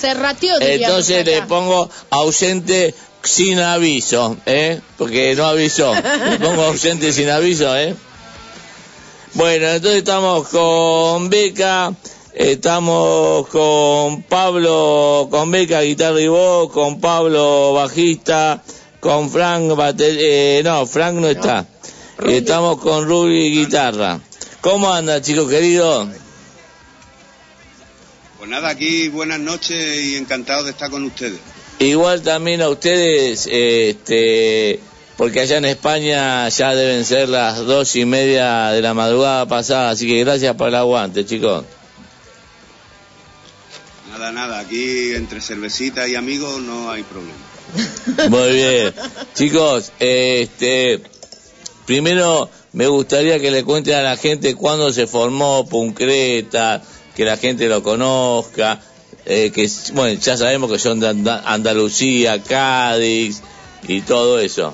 Se 0.60 0.68
diríamos 0.70 0.98
Entonces 0.98 1.24
le 1.26 1.42
pongo 1.42 1.90
ausente 2.10 2.94
sin 3.22 3.58
aviso, 3.58 4.36
¿eh? 4.46 4.80
Porque 4.96 5.34
no 5.36 5.44
avisó. 5.46 5.92
Le 5.94 6.38
pongo 6.38 6.62
ausente 6.62 7.12
sin 7.12 7.28
aviso, 7.30 7.76
¿eh? 7.76 7.94
Bueno, 9.34 9.68
entonces 9.68 9.98
estamos 9.98 10.48
con 10.48 11.28
Beca, 11.28 11.92
estamos 12.32 13.46
con 13.48 14.22
Pablo, 14.22 15.28
con 15.30 15.50
Beca, 15.50 15.82
guitarra 15.82 16.20
y 16.20 16.28
voz, 16.28 16.72
con 16.72 17.00
Pablo, 17.00 17.72
bajista, 17.74 18.62
con 19.00 19.30
Frank, 19.30 19.74
bater- 19.76 20.16
eh, 20.18 20.62
no, 20.64 20.86
Frank 20.86 21.14
no 21.16 21.28
está. 21.28 21.66
Estamos 22.26 22.78
con 22.80 23.04
Ruby, 23.06 23.50
guitarra. 23.50 24.18
¿Cómo 24.68 24.92
anda, 24.92 25.22
chicos 25.22 25.48
queridos? 25.48 26.08
Pues 28.36 28.50
nada, 28.50 28.68
aquí 28.68 29.08
buenas 29.08 29.40
noches 29.40 30.04
y 30.04 30.16
encantado 30.16 30.62
de 30.62 30.72
estar 30.72 30.90
con 30.90 31.04
ustedes. 31.04 31.40
Igual 31.78 32.20
también 32.20 32.60
a 32.60 32.68
ustedes, 32.68 33.48
este, 33.50 34.78
porque 35.16 35.40
allá 35.40 35.56
en 35.56 35.64
España 35.64 36.46
ya 36.50 36.74
deben 36.74 37.06
ser 37.06 37.30
las 37.30 37.56
dos 37.60 37.96
y 37.96 38.04
media 38.04 38.68
de 38.68 38.82
la 38.82 38.92
madrugada 38.92 39.46
pasada, 39.48 39.88
así 39.88 40.06
que 40.06 40.22
gracias 40.22 40.54
por 40.54 40.68
el 40.68 40.74
aguante, 40.74 41.24
chicos. 41.24 41.64
Nada, 44.10 44.32
nada, 44.32 44.58
aquí 44.58 45.14
entre 45.14 45.40
cervecita 45.40 46.06
y 46.06 46.14
amigos 46.14 46.60
no 46.60 46.90
hay 46.90 47.04
problema. 47.04 48.28
Muy 48.28 48.52
bien. 48.52 48.94
Chicos, 49.34 49.92
este, 49.98 51.00
primero 51.86 52.50
me 52.78 52.86
gustaría 52.86 53.40
que 53.40 53.50
le 53.50 53.64
cuenten 53.64 53.96
a 53.96 54.02
la 54.02 54.16
gente 54.16 54.54
cuándo 54.54 54.92
se 54.92 55.08
formó 55.08 55.66
Puncreta, 55.68 56.80
que 57.16 57.24
la 57.24 57.36
gente 57.36 57.66
lo 57.66 57.82
conozca, 57.82 58.80
eh, 59.26 59.50
que, 59.52 59.68
bueno, 59.94 60.20
ya 60.20 60.36
sabemos 60.36 60.70
que 60.70 60.78
son 60.78 61.00
de 61.00 61.08
Anda- 61.08 61.42
Andalucía, 61.44 62.40
Cádiz 62.40 63.42
y 63.82 64.02
todo 64.02 64.38
eso. 64.38 64.72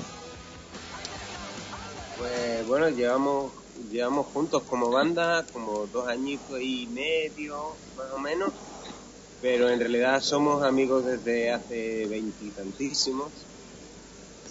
Pues 2.15 2.67
bueno, 2.67 2.89
llevamos 2.89 3.53
llevamos 3.89 4.27
juntos 4.27 4.61
como 4.69 4.91
banda 4.91 5.47
como 5.51 5.87
dos 5.87 6.07
añitos 6.07 6.61
y 6.61 6.85
medio, 6.85 7.55
más 7.95 8.11
o 8.15 8.19
menos, 8.19 8.53
pero 9.41 9.67
en 9.67 9.79
realidad 9.79 10.21
somos 10.21 10.63
amigos 10.63 11.05
desde 11.05 11.49
hace 11.49 12.05
veintitantísimos. 12.05 13.47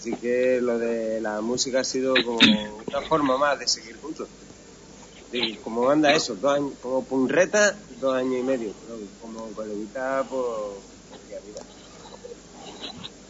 Así 0.04 0.16
que 0.16 0.60
lo 0.60 0.78
de 0.78 1.18
la 1.22 1.40
música 1.40 1.80
ha 1.80 1.84
sido 1.84 2.22
como 2.22 2.40
una 2.40 3.00
forma 3.08 3.38
más 3.38 3.58
de 3.58 3.66
seguir 3.66 3.96
juntos. 4.02 4.28
Como 5.62 5.80
banda 5.86 6.12
eso, 6.12 6.34
dos 6.34 6.56
años, 6.56 6.72
como 6.82 7.02
punreta, 7.06 7.74
dos 7.98 8.14
años 8.14 8.34
y 8.38 8.42
medio, 8.42 8.74
pero 8.82 8.98
como 9.18 9.50
coleguita, 9.54 10.22
pues, 10.28 10.44
aquí 11.24 11.32
arriba. 11.32 11.62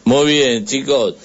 Muy 0.03 0.25
bien, 0.25 0.65
chicos. 0.65 1.15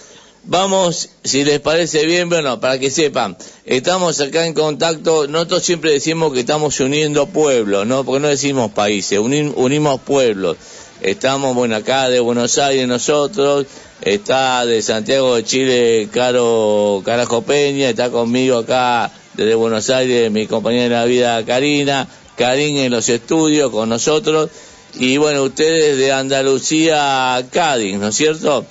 Vamos, 0.44 1.09
si 1.24 1.42
les 1.42 1.59
parece 1.59 2.07
bien, 2.07 2.28
bueno, 2.28 2.61
para 2.61 2.78
que 2.78 2.88
sepan, 2.88 3.36
estamos 3.64 4.20
acá 4.20 4.46
en 4.46 4.55
contacto, 4.55 5.26
nosotros 5.26 5.64
siempre 5.64 5.90
decimos 5.90 6.32
que 6.32 6.40
estamos 6.40 6.78
uniendo 6.78 7.26
pueblos, 7.26 7.88
¿no? 7.88 8.05
Porque 8.05 8.20
no 8.20 8.28
decimos 8.28 8.70
países, 8.70 9.18
unim- 9.18 9.53
unimos 9.57 10.01
pueblos. 10.03 10.57
Estamos, 11.01 11.55
bueno, 11.57 11.74
acá 11.76 12.09
de 12.09 12.20
Buenos 12.20 12.57
Aires 12.59 12.86
nosotros, 12.86 13.66
está 14.03 14.64
de 14.66 14.82
Santiago 14.82 15.36
de 15.36 15.44
Chile 15.44 16.09
Caro 16.12 17.03
Carajo 17.05 17.42
Peña, 17.42 17.90
está 17.90 18.11
conmigo 18.11 18.59
acá 18.59 19.11
desde 19.34 19.55
Buenos 19.55 19.90
Aires 19.90 20.30
mi 20.30 20.46
compañera 20.46 20.84
de 20.84 20.90
la 20.90 21.05
vida 21.05 21.44
Karina, 21.44 22.09
Karin 22.36 22.78
en 22.78 22.90
los 22.90 23.09
estudios 23.09 23.70
con 23.70 23.88
nosotros, 23.88 24.51
y 24.94 25.18
bueno, 25.18 25.42
ustedes 25.42 25.98
de 25.98 26.12
Andalucía, 26.12 27.44
Cádiz, 27.53 27.96
¿no 27.96 28.09
es 28.09 28.16
cierto? 28.16 28.66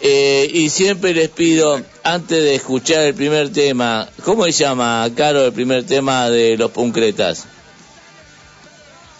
Eh, 0.00 0.50
y 0.52 0.68
siempre 0.68 1.14
les 1.14 1.30
pido, 1.30 1.80
antes 2.02 2.42
de 2.42 2.54
escuchar 2.54 3.02
el 3.02 3.14
primer 3.14 3.52
tema, 3.52 4.08
¿cómo 4.24 4.44
se 4.44 4.52
llama, 4.52 5.08
Caro, 5.16 5.46
el 5.46 5.52
primer 5.52 5.86
tema 5.86 6.28
de 6.28 6.56
los 6.58 6.70
Puncretas? 6.70 7.46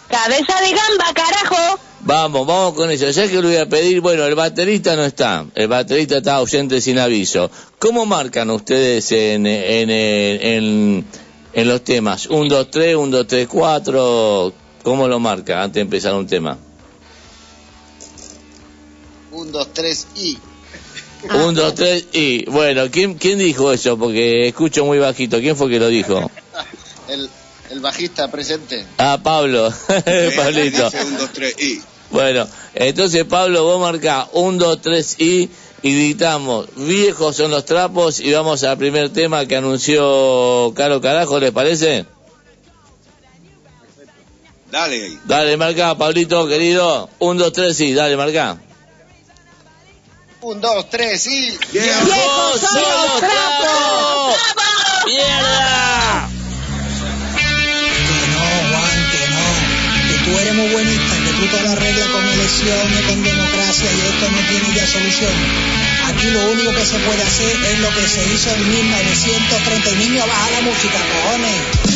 Cabeza 0.08 0.60
de 0.60 0.70
gamba, 0.70 1.14
carajo. 1.14 1.80
Vamos, 2.00 2.46
vamos 2.46 2.74
con 2.74 2.90
eso. 2.90 3.10
Ya 3.10 3.28
que 3.28 3.36
lo 3.36 3.48
voy 3.48 3.56
a 3.56 3.68
pedir, 3.68 4.00
bueno, 4.00 4.24
el 4.24 4.34
baterista 4.34 4.94
no 4.96 5.04
está, 5.04 5.46
el 5.54 5.68
baterista 5.68 6.18
está 6.18 6.36
ausente 6.36 6.80
sin 6.80 6.98
aviso. 6.98 7.50
¿Cómo 7.78 8.06
marcan 8.06 8.50
ustedes 8.50 9.10
en, 9.12 9.46
en, 9.46 9.90
en, 9.90 11.04
en 11.52 11.68
los 11.68 11.82
temas? 11.82 12.26
¿Un, 12.26 12.48
dos, 12.48 12.70
tres, 12.70 12.94
un, 12.96 13.10
dos, 13.10 13.26
tres, 13.26 13.48
cuatro? 13.48 14.52
¿Cómo 14.82 15.08
lo 15.08 15.18
marca 15.18 15.62
antes 15.62 15.74
de 15.74 15.80
empezar 15.80 16.14
un 16.14 16.26
tema? 16.26 16.58
Un, 19.32 19.50
dos, 19.50 19.72
tres 19.72 20.06
y. 20.14 20.38
Un, 21.44 21.54
dos, 21.54 21.74
tres 21.74 22.06
y... 22.12 22.44
Bueno, 22.44 22.88
¿quién, 22.90 23.14
¿quién 23.14 23.38
dijo 23.38 23.72
eso? 23.72 23.98
Porque 23.98 24.46
escucho 24.46 24.84
muy 24.84 24.98
bajito. 24.98 25.40
¿Quién 25.40 25.56
fue 25.56 25.68
que 25.68 25.80
lo 25.80 25.88
dijo? 25.88 26.30
El, 27.08 27.28
el 27.70 27.80
bajista 27.80 28.30
presente. 28.30 28.86
Ah, 28.98 29.18
Pablo. 29.22 29.72
Pablito. 30.36 30.84
Dice 30.84 31.04
un, 31.04 31.16
dos, 31.18 31.30
tres 31.32 31.54
y. 31.58 31.82
Bueno, 32.10 32.46
entonces 32.74 33.24
Pablo, 33.24 33.64
vos 33.64 33.80
marcá 33.80 34.28
un, 34.32 34.58
dos, 34.58 34.80
tres 34.80 35.16
y 35.18 35.50
y 35.82 35.94
gritamos, 35.94 36.66
viejos 36.74 37.36
son 37.36 37.50
los 37.50 37.64
trapos 37.64 38.18
y 38.18 38.32
vamos 38.32 38.64
al 38.64 38.76
primer 38.76 39.12
tema 39.12 39.46
que 39.46 39.56
anunció 39.56 40.72
Caro 40.74 41.00
Carajo, 41.00 41.38
¿les 41.38 41.52
parece? 41.52 42.06
Dale. 44.70 45.18
Dale, 45.24 45.56
marca, 45.56 45.94
Pablito, 45.94 46.48
querido. 46.48 47.08
Un, 47.20 47.38
dos, 47.38 47.52
tres 47.52 47.78
y 47.80 47.94
dale, 47.94 48.16
marca. 48.16 48.58
Un, 50.40 50.60
dos, 50.60 50.90
tres 50.90 51.26
y. 51.28 51.56
¡Viejos 51.72 52.60
son 52.60 52.82
los 52.82 53.20
trapos! 53.20 54.36
¡Mierda! 55.06 56.05
Muy 60.56 60.68
buenista, 60.72 61.14
que 61.16 61.32
tú 61.32 61.46
te 61.54 61.62
lo 61.62 61.70
arreglas 61.70 62.08
con 62.08 62.26
elecciones, 62.26 63.00
con 63.06 63.22
democracia 63.22 63.90
y 63.92 64.00
esto 64.08 64.30
no 64.30 64.38
tiene 64.48 64.74
ya 64.74 64.86
solución. 64.86 65.32
Aquí 66.06 66.30
lo 66.30 66.50
único 66.50 66.72
que 66.72 66.86
se 66.86 66.98
puede 67.00 67.22
hacer 67.22 67.56
es 67.62 67.78
lo 67.80 67.90
que 67.90 68.08
se 68.08 68.24
hizo 68.32 68.54
en 68.54 68.70
1930 68.70 69.90
y 69.90 69.96
niño 69.96 70.26
baja 70.26 70.50
la 70.52 70.60
música, 70.62 70.98
cojones. 71.12 71.95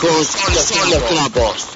Viejos, 0.00 0.28
viejos 0.28 0.28
son 0.28 0.54
los, 0.54 0.64
son 0.64 0.90
los 0.90 1.08
trapos. 1.08 1.66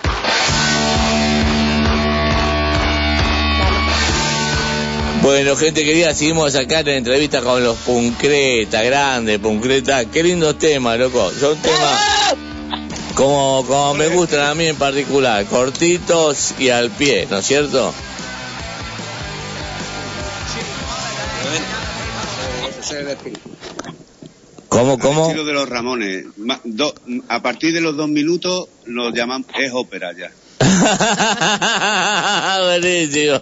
Bueno, 5.23 5.57
gente 5.57 5.85
querida, 5.85 6.15
seguimos 6.15 6.55
acá 6.55 6.81
en 6.81 6.89
entrevista 6.89 7.41
con 7.41 7.63
los 7.65 7.77
Puncreta, 7.79 8.83
grande 8.83 9.39
Puncreta. 9.39 10.05
Qué 10.07 10.23
lindos 10.23 10.59
temas, 10.59 10.99
loco. 10.99 11.31
Son 11.39 11.57
temas 11.59 12.01
como, 13.15 13.65
como 13.67 13.95
me 13.95 14.09
gustan 14.09 14.41
a 14.41 14.55
mí 14.55 14.67
en 14.67 14.77
particular, 14.77 15.45
cortitos 15.47 16.55
y 16.59 16.69
al 16.71 16.91
pie, 16.91 17.27
¿no 17.31 17.39
es 17.39 17.47
cierto? 17.47 17.93
¿Cómo, 24.75 24.93
Al 24.95 24.99
cómo? 24.99 25.23
estilo 25.27 25.45
de 25.45 25.53
los 25.53 25.69
Ramones. 25.69 26.25
Do- 26.65 26.95
a 27.29 27.41
partir 27.43 27.73
de 27.73 27.81
los 27.81 27.97
dos 27.97 28.09
minutos 28.09 28.67
lo 28.87 29.11
llaman 29.11 29.45
es 29.57 29.71
ópera 29.73 30.11
ya. 30.13 30.31
Buenísimo. 32.61 33.41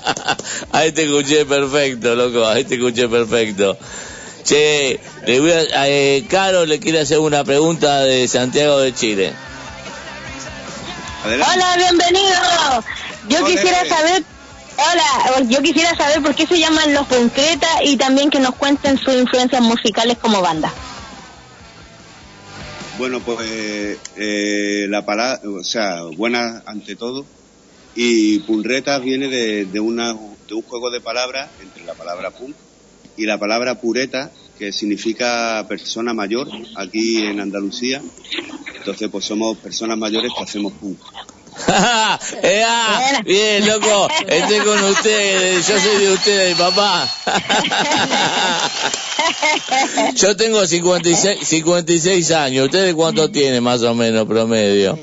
Ahí 0.72 0.92
te 0.92 1.04
escuché 1.04 1.44
perfecto, 1.44 2.14
loco. 2.14 2.46
Ahí 2.46 2.64
te 2.64 2.76
escuché 2.76 3.08
perfecto. 3.08 3.76
Che, 4.44 5.00
le 5.26 5.40
voy 5.40 5.50
a, 5.50 5.88
eh, 5.88 6.24
Caro 6.28 6.64
le 6.64 6.78
quiere 6.78 7.00
hacer 7.00 7.18
una 7.18 7.42
pregunta 7.44 8.00
de 8.00 8.28
Santiago 8.28 8.78
de 8.78 8.94
Chile. 8.94 9.32
Hola, 11.24 11.74
bienvenido. 11.76 12.34
Yo 13.28 13.38
Hola. 13.38 13.46
quisiera 13.48 13.84
saber, 13.86 14.22
hola, 14.80 15.48
yo 15.48 15.62
quisiera 15.62 15.94
saber 15.96 16.22
por 16.22 16.34
qué 16.34 16.46
se 16.46 16.58
llaman 16.58 16.94
los 16.94 17.06
Concreta 17.06 17.84
y 17.84 17.96
también 17.96 18.30
que 18.30 18.40
nos 18.40 18.54
cuenten 18.54 18.98
sus 18.98 19.14
influencias 19.14 19.62
musicales 19.62 20.18
como 20.18 20.40
banda. 20.40 20.72
Bueno, 22.98 23.20
pues 23.20 23.98
eh, 24.16 24.86
la 24.88 25.04
palabra, 25.04 25.40
o 25.48 25.64
sea, 25.64 26.02
buena 26.16 26.62
ante 26.66 26.96
todo. 26.96 27.24
Y 27.94 28.40
punretas 28.40 29.02
viene 29.02 29.28
de, 29.28 29.64
de, 29.64 29.80
una, 29.80 30.12
de 30.12 30.54
un 30.54 30.62
juego 30.62 30.90
de 30.90 31.00
palabras 31.00 31.48
entre 31.60 31.84
la 31.84 31.94
palabra 31.94 32.30
punk 32.30 32.54
y 33.16 33.26
la 33.26 33.38
palabra 33.38 33.80
pureta, 33.80 34.30
que 34.58 34.72
significa 34.72 35.64
persona 35.68 36.14
mayor 36.14 36.48
aquí 36.76 37.22
en 37.26 37.40
Andalucía. 37.40 38.02
Entonces, 38.76 39.08
pues 39.10 39.24
somos 39.24 39.56
personas 39.58 39.98
mayores 39.98 40.30
que 40.36 40.44
hacemos 40.44 40.72
punk. 40.74 41.00
Eh, 42.42 42.64
ah, 42.66 43.20
bien, 43.24 43.66
loco, 43.66 44.08
estoy 44.26 44.58
con 44.60 44.82
ustedes, 44.84 45.66
yo 45.66 45.78
soy 45.78 46.04
de 46.04 46.12
ustedes, 46.12 46.56
papá. 46.56 47.06
Yo 50.14 50.36
tengo 50.36 50.66
56, 50.66 51.46
56 51.46 52.30
años, 52.32 52.66
¿ustedes 52.66 52.94
cuánto 52.94 53.30
tienen 53.30 53.62
más 53.62 53.82
o 53.82 53.94
menos 53.94 54.26
promedio? 54.26 54.98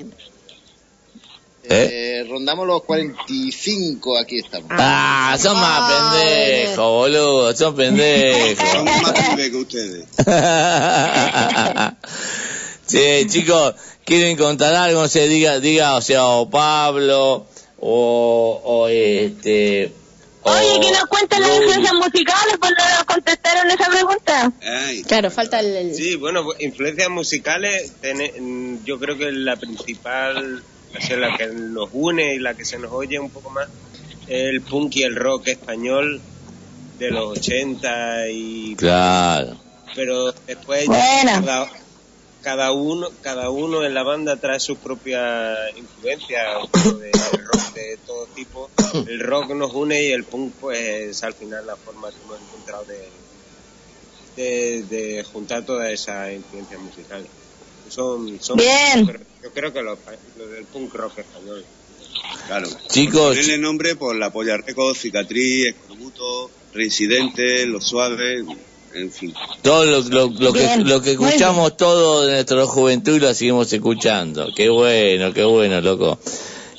¿Eh? 1.69 2.19
Eh, 2.19 2.25
rondamos 2.29 2.65
los 2.65 2.81
45, 2.83 4.17
aquí 4.17 4.39
estamos. 4.39 4.69
Ah, 4.71 5.37
son 5.39 5.57
más 5.57 5.91
pendejos, 5.91 6.77
boludo, 6.77 7.53
son 7.55 7.75
pendejos. 7.75 8.69
Somos 8.69 9.01
más 9.01 9.13
pibes 9.29 9.49
que 9.49 9.57
ustedes. 9.57 10.05
Sí, 12.87 13.27
chicos, 13.27 13.75
¿quieren 14.07 14.37
contar 14.37 14.73
algo? 14.73 15.01
No 15.01 15.07
sé, 15.07 15.27
diga, 15.27 15.59
diga, 15.59 15.95
o 15.95 16.01
sea, 16.01 16.25
o 16.25 16.49
Pablo, 16.49 17.45
o, 17.79 18.61
o 18.63 18.87
este... 18.87 19.91
o- 20.43 20.49
Oye, 20.49 20.79
que 20.79 20.91
nos 20.91 21.05
cuenten 21.07 21.41
las 21.41 21.57
influencias 21.57 21.93
musicales, 21.93 22.55
pues 22.59 22.71
no 22.79 22.95
nos 22.95 23.03
contestaron 23.03 23.69
esa 23.69 23.89
pregunta. 23.89 24.51
Claro, 25.07 25.29
falta 25.29 25.59
el... 25.59 25.75
el- 25.75 25.95
Sí, 25.95 26.15
bueno, 26.15 26.43
pues, 26.45 26.61
influencias 26.61 27.09
musicales, 27.09 27.93
yo 28.85 28.97
creo 28.97 29.17
que 29.17 29.31
la 29.31 29.57
principal, 29.57 30.63
o 30.97 31.01
sea, 31.05 31.17
la 31.17 31.35
que 31.37 31.47
nos 31.47 31.89
une 31.91 32.33
y 32.35 32.39
la 32.39 32.53
que 32.55 32.63
se 32.65 32.79
nos 32.79 32.91
oye 32.93 33.19
un 33.19 33.29
poco 33.29 33.49
más, 33.49 33.67
es 34.27 34.43
el 34.49 34.61
punk 34.61 34.95
y 34.95 35.03
el 35.03 35.15
rock 35.15 35.49
español 35.49 36.21
de 36.97 37.11
los 37.11 37.37
80 37.37 38.29
y... 38.29 38.75
Claro. 38.77 39.57
Pero 39.95 40.31
después 40.45 40.85
Buena. 40.85 41.41
cada, 41.45 41.69
cada 42.47 42.71
uno 42.71 43.09
cada 43.21 43.49
uno 43.49 43.83
en 43.83 43.93
la 43.93 44.03
banda 44.03 44.37
trae 44.37 44.57
sus 44.61 44.77
propias 44.77 45.57
influencias 45.75 46.47
de 46.97 47.11
rock 47.11 47.73
de 47.73 47.97
todo 48.05 48.25
tipo. 48.27 48.69
El 49.05 49.19
rock 49.19 49.49
nos 49.49 49.73
une 49.73 50.01
y 50.01 50.11
el 50.13 50.23
punk 50.23 50.53
pues 50.61 50.79
es 50.79 51.23
al 51.23 51.33
final 51.33 51.67
la 51.67 51.75
forma 51.75 52.09
que 52.09 52.15
hemos 52.23 52.39
encontrado 52.39 52.85
de, 52.85 53.09
de, 54.37 54.83
de 54.83 55.23
juntar 55.25 55.65
todas 55.65 55.91
esas 55.91 56.31
influencias 56.31 56.79
musicales. 56.79 57.27
Son, 57.89 58.39
son 58.41 58.55
Bien. 58.55 59.05
yo 59.43 59.51
creo 59.51 59.73
que 59.73 59.81
los, 59.81 59.99
los 60.37 60.49
del 60.49 60.63
punk 60.67 60.93
rock 60.93 61.17
español. 61.17 61.65
Claro. 62.47 62.69
Chicos. 62.87 63.35
Ponerle 63.35 63.57
nombre 63.57 63.97
por 63.97 64.15
la 64.15 64.31
polla 64.31 64.55
récord, 64.55 64.95
cicatriz, 64.95 65.75
escorbuto, 65.75 66.49
reincidente, 66.73 67.65
los 67.65 67.85
suaves, 67.85 68.45
en 68.97 69.11
fin. 69.11 69.33
Todo 69.61 69.85
lo, 69.85 70.01
lo, 70.01 70.27
lo 70.39 70.53
que, 70.53 70.77
lo 70.83 71.01
que 71.01 71.11
escuchamos 71.11 71.77
todo 71.77 72.25
de 72.25 72.33
nuestra 72.33 72.65
juventud 72.65 73.19
lo 73.21 73.33
seguimos 73.33 73.71
escuchando. 73.71 74.49
Qué 74.55 74.69
bueno, 74.69 75.33
qué 75.33 75.43
bueno, 75.43 75.79
loco. 75.81 76.19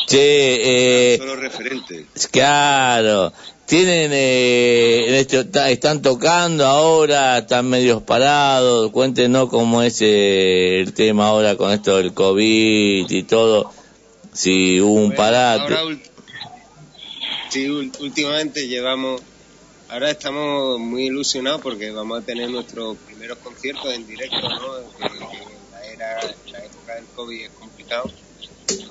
Che, 0.07 1.15
eh, 1.15 1.19
Son 1.19 1.27
los 1.27 1.39
referentes. 1.39 2.29
claro, 2.31 3.33
tienen, 3.67 4.11
eh, 4.15 5.05
en 5.07 5.15
este- 5.17 5.47
están 5.71 6.01
tocando 6.01 6.65
ahora, 6.65 7.39
están 7.39 7.69
medios 7.69 8.03
parados. 8.03 8.91
Cuéntenos 8.91 9.51
cómo 9.51 9.83
es 9.83 10.01
eh, 10.01 10.81
el 10.81 10.95
tema 10.95 11.29
ahora 11.29 11.57
con 11.57 11.71
esto 11.73 11.99
del 11.99 12.15
COVID 12.15 13.11
y 13.11 13.23
todo. 13.25 13.71
Si 14.33 14.81
hubo 14.81 14.95
un 14.95 15.13
parate. 15.13 15.75
Ahora, 15.75 15.99
sí, 17.51 17.69
últimamente 17.69 18.67
llevamos, 18.67 19.21
ahora 19.89 20.11
estamos 20.11 20.79
muy 20.79 21.07
ilusionados 21.07 21.61
porque 21.63 21.91
vamos 21.91 22.21
a 22.21 22.25
tener 22.25 22.51
nuestros 22.51 22.97
primeros 22.99 23.39
conciertos 23.39 23.93
en 23.95 24.07
directo, 24.07 24.37
¿no? 24.49 24.89
Que- 24.97 25.09
que 25.09 25.59
la, 25.71 25.85
era, 25.93 26.35
la 26.53 26.65
época 26.65 26.95
del 26.97 27.07
COVID 27.15 27.45
es 27.45 27.51
complicado. 27.53 28.11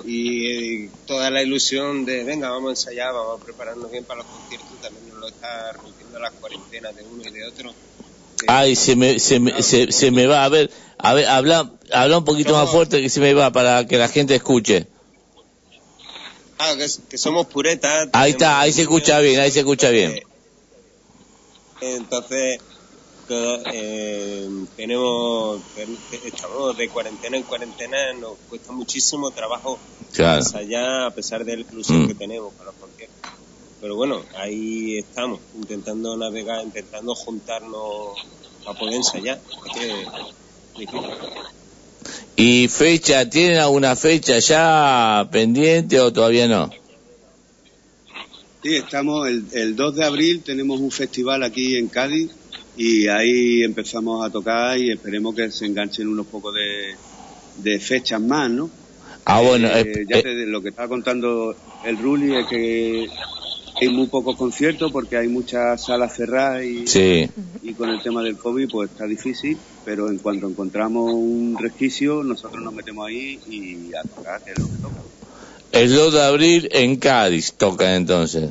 Y 0.04 0.86
eh, 0.86 0.90
toda 1.06 1.30
la 1.30 1.42
ilusión 1.42 2.04
de, 2.04 2.24
venga, 2.24 2.50
vamos 2.50 2.68
a 2.68 2.72
ensayar, 2.72 3.12
vamos 3.12 3.40
a 3.40 3.44
prepararnos 3.44 3.90
bien 3.90 4.04
para 4.04 4.18
los 4.18 4.26
conciertos, 4.26 4.80
también 4.80 5.08
nos 5.08 5.18
lo 5.18 5.28
está 5.28 5.72
rompiendo 5.72 6.18
las 6.18 6.32
cuarentenas 6.32 6.94
de 6.96 7.02
uno 7.04 7.22
y 7.28 7.30
de 7.32 7.46
otro. 7.46 7.74
Ay, 8.46 8.76
se 8.76 8.96
me, 8.96 9.18
se 9.18 9.40
me, 9.40 9.62
se, 9.62 9.90
se 9.92 10.10
me 10.10 10.26
va. 10.26 10.44
A 10.44 10.48
ver, 10.48 10.70
a 10.98 11.12
ver, 11.14 11.26
habla, 11.26 11.70
habla 11.92 12.18
un 12.18 12.24
poquito 12.24 12.52
más 12.54 12.70
fuerte 12.70 13.00
que 13.02 13.08
se 13.10 13.20
me 13.20 13.34
va 13.34 13.50
para 13.52 13.86
que 13.86 13.98
la 13.98 14.08
gente 14.08 14.34
escuche. 14.36 14.86
Ah, 16.58 16.74
que, 16.76 16.86
que 17.08 17.18
somos 17.18 17.46
puretas. 17.46 18.08
Ahí 18.12 18.32
está, 18.32 18.60
ahí 18.60 18.72
se 18.72 18.82
escucha 18.82 19.20
bien, 19.20 19.40
ahí 19.40 19.50
se 19.50 19.60
escucha 19.60 19.90
bien. 19.90 20.18
Entonces, 21.80 22.60
todo, 23.26 23.58
eh, 23.72 24.48
tenemos, 24.76 25.60
estamos 26.10 26.76
de 26.76 26.88
cuarentena 26.88 27.36
en 27.36 27.42
cuarentena, 27.44 27.96
nos 28.20 28.38
cuesta 28.48 28.72
muchísimo 28.72 29.30
trabajo 29.30 29.78
Claro. 30.12 30.38
ensayar 30.38 31.02
a 31.06 31.14
pesar 31.14 31.44
de 31.44 31.58
la 31.58 31.64
Mm. 31.64 32.06
que 32.08 32.14
tenemos 32.14 32.54
para 32.54 32.70
los 32.70 32.76
conciertos. 32.80 33.18
Pero 33.80 33.94
bueno, 33.96 34.22
ahí 34.34 34.98
estamos, 34.98 35.40
intentando 35.54 36.16
navegar, 36.16 36.64
intentando 36.64 37.14
juntarnos 37.14 38.16
para 38.64 38.78
poder 38.78 38.94
ensayar. 38.94 39.40
Es 39.66 39.72
que. 39.74 40.06
¿Y 42.36 42.68
fecha, 42.68 43.28
tienen 43.28 43.58
alguna 43.58 43.94
fecha 43.96 44.38
ya 44.38 45.28
pendiente 45.30 46.00
o 46.00 46.12
todavía 46.12 46.48
no? 46.48 46.70
Sí, 48.62 48.74
estamos 48.74 49.28
el, 49.28 49.44
el 49.52 49.76
2 49.76 49.96
de 49.96 50.04
abril 50.04 50.42
tenemos 50.44 50.80
un 50.80 50.90
festival 50.90 51.42
aquí 51.44 51.76
en 51.76 51.88
Cádiz 51.88 52.30
y 52.76 53.06
ahí 53.06 53.62
empezamos 53.62 54.24
a 54.24 54.30
tocar 54.30 54.76
y 54.78 54.90
esperemos 54.90 55.34
que 55.34 55.50
se 55.50 55.66
enganchen 55.66 56.08
unos 56.08 56.26
pocos 56.26 56.54
de, 56.54 57.70
de 57.70 57.78
fechas 57.78 58.20
más, 58.20 58.50
¿no? 58.50 58.68
Ah, 59.24 59.40
bueno, 59.40 59.68
Eh, 59.68 59.80
eh, 59.82 60.06
ya 60.08 60.18
eh, 60.18 60.22
te- 60.22 60.46
lo 60.46 60.60
que 60.60 60.70
estaba 60.70 60.88
contando 60.88 61.54
el 61.84 61.98
Ruli 61.98 62.34
es 62.34 62.46
que 62.46 63.06
hay 63.80 63.88
muy 63.90 64.08
pocos 64.08 64.36
conciertos 64.36 64.90
porque 64.90 65.16
hay 65.16 65.28
muchas 65.28 65.84
salas 65.84 66.16
cerradas 66.16 66.64
y, 66.64 66.86
Sí. 66.86 67.28
y 67.62 67.74
con 67.74 67.90
el 67.90 68.02
tema 68.02 68.22
del 68.24 68.36
COVID 68.36 68.68
pues 68.70 68.90
está 68.90 69.06
difícil, 69.06 69.56
pero 69.84 70.10
en 70.10 70.18
cuanto 70.18 70.48
encontramos 70.48 71.12
un 71.14 71.56
resquicio 71.58 72.24
nosotros 72.24 72.60
nos 72.64 72.74
metemos 72.74 73.06
ahí 73.06 73.38
y 73.48 73.94
a 73.94 74.02
tocar, 74.02 74.42
que 74.44 74.50
es 74.52 74.58
lo 74.58 74.66
que 74.66 74.78
toca. 74.78 75.00
El 75.78 75.94
2 75.94 76.12
de 76.12 76.22
abril 76.22 76.68
en 76.72 76.96
Cádiz 76.96 77.52
tocan 77.52 77.94
entonces. 77.94 78.50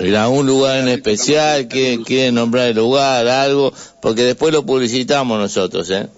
¿En 0.00 0.14
algún 0.16 0.44
lugar 0.44 0.80
en 0.80 0.88
especial? 0.88 1.68
¿Quieren, 1.68 2.02
quieren 2.02 2.34
nombrar 2.34 2.70
el 2.70 2.76
lugar, 2.76 3.28
algo? 3.28 3.72
Porque 4.02 4.22
después 4.22 4.52
lo 4.52 4.66
publicitamos 4.66 5.38
nosotros, 5.38 5.88
¿eh? 5.90 6.08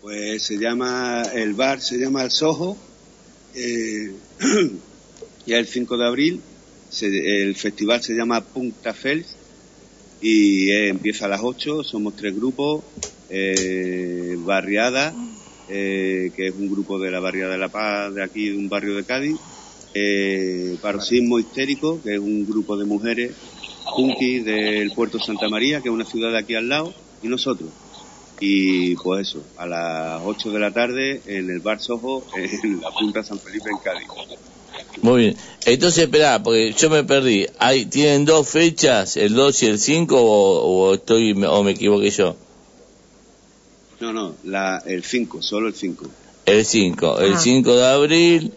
Pues 0.00 0.42
se 0.42 0.58
llama, 0.58 1.22
el 1.34 1.54
bar 1.54 1.80
se 1.80 1.98
llama 1.98 2.24
El 2.24 2.32
Soho, 2.32 2.76
eh, 3.54 4.10
el 5.46 5.66
5 5.66 5.96
de 5.96 6.04
abril, 6.04 6.40
el 7.00 7.54
festival 7.54 8.02
se 8.02 8.14
llama 8.14 8.40
Punta 8.40 8.92
Fels, 8.92 9.36
y 10.20 10.68
empieza 10.70 11.26
a 11.26 11.28
las 11.28 11.42
8, 11.44 11.84
somos 11.84 12.16
tres 12.16 12.34
grupos, 12.34 12.82
eh, 13.30 14.36
Barriada, 14.38 15.14
eh, 15.74 16.30
que 16.36 16.48
es 16.48 16.54
un 16.54 16.70
grupo 16.70 16.98
de 16.98 17.10
la 17.10 17.18
Barriada 17.18 17.52
de 17.52 17.58
La 17.58 17.70
Paz, 17.70 18.14
de 18.14 18.22
aquí, 18.22 18.50
de 18.50 18.58
un 18.58 18.68
barrio 18.68 18.94
de 18.94 19.04
Cádiz, 19.04 19.38
eh, 19.94 20.76
Paroxismo 20.82 21.38
Histérico, 21.38 21.98
que 22.02 22.14
es 22.14 22.20
un 22.20 22.46
grupo 22.46 22.76
de 22.76 22.84
mujeres, 22.84 23.32
Punky 23.96 24.40
del 24.40 24.92
Puerto 24.92 25.18
Santa 25.18 25.48
María, 25.48 25.80
que 25.80 25.88
es 25.88 25.94
una 25.94 26.04
ciudad 26.04 26.30
de 26.30 26.38
aquí 26.38 26.54
al 26.54 26.68
lado, 26.68 26.92
y 27.22 27.28
nosotros. 27.28 27.70
Y 28.38 28.96
pues 28.96 29.28
eso, 29.28 29.42
a 29.56 29.66
las 29.66 30.20
8 30.22 30.50
de 30.50 30.60
la 30.60 30.72
tarde 30.72 31.22
en 31.26 31.48
el 31.48 31.60
Bar 31.60 31.80
Sojo, 31.80 32.22
en 32.36 32.82
la 32.82 32.90
Punta 32.90 33.22
San 33.22 33.38
Felipe, 33.38 33.70
en 33.70 33.78
Cádiz. 33.78 34.08
Muy 35.00 35.22
bien. 35.22 35.36
Entonces, 35.64 36.04
espera, 36.04 36.42
porque 36.42 36.74
yo 36.76 36.90
me 36.90 37.04
perdí. 37.04 37.46
Hay, 37.58 37.86
¿Tienen 37.86 38.26
dos 38.26 38.46
fechas, 38.46 39.16
el 39.16 39.34
2 39.34 39.62
y 39.62 39.66
el 39.66 39.78
5, 39.78 40.20
o, 40.20 40.88
o 40.88 40.94
estoy, 40.94 41.32
o 41.32 41.62
me 41.62 41.70
equivoqué 41.70 42.10
yo? 42.10 42.36
No, 44.02 44.12
no, 44.12 44.34
la, 44.42 44.82
el 44.84 45.04
5, 45.04 45.42
solo 45.42 45.68
el 45.68 45.74
5. 45.74 46.06
El 46.46 46.66
5, 46.66 47.20
el 47.20 47.34
Ah. 47.34 47.38
5 47.38 47.76
de 47.76 47.86
abril, 47.86 48.52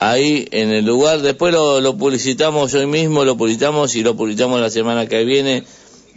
ahí 0.00 0.48
en 0.50 0.70
el 0.70 0.84
lugar, 0.84 1.20
después 1.22 1.54
lo, 1.54 1.80
lo 1.80 1.96
publicitamos 1.96 2.74
hoy 2.74 2.86
mismo, 2.86 3.24
lo 3.24 3.36
publicitamos 3.36 3.94
y 3.94 4.02
lo 4.02 4.16
publicitamos 4.16 4.60
la 4.60 4.68
semana 4.68 5.06
que 5.06 5.24
viene, 5.24 5.62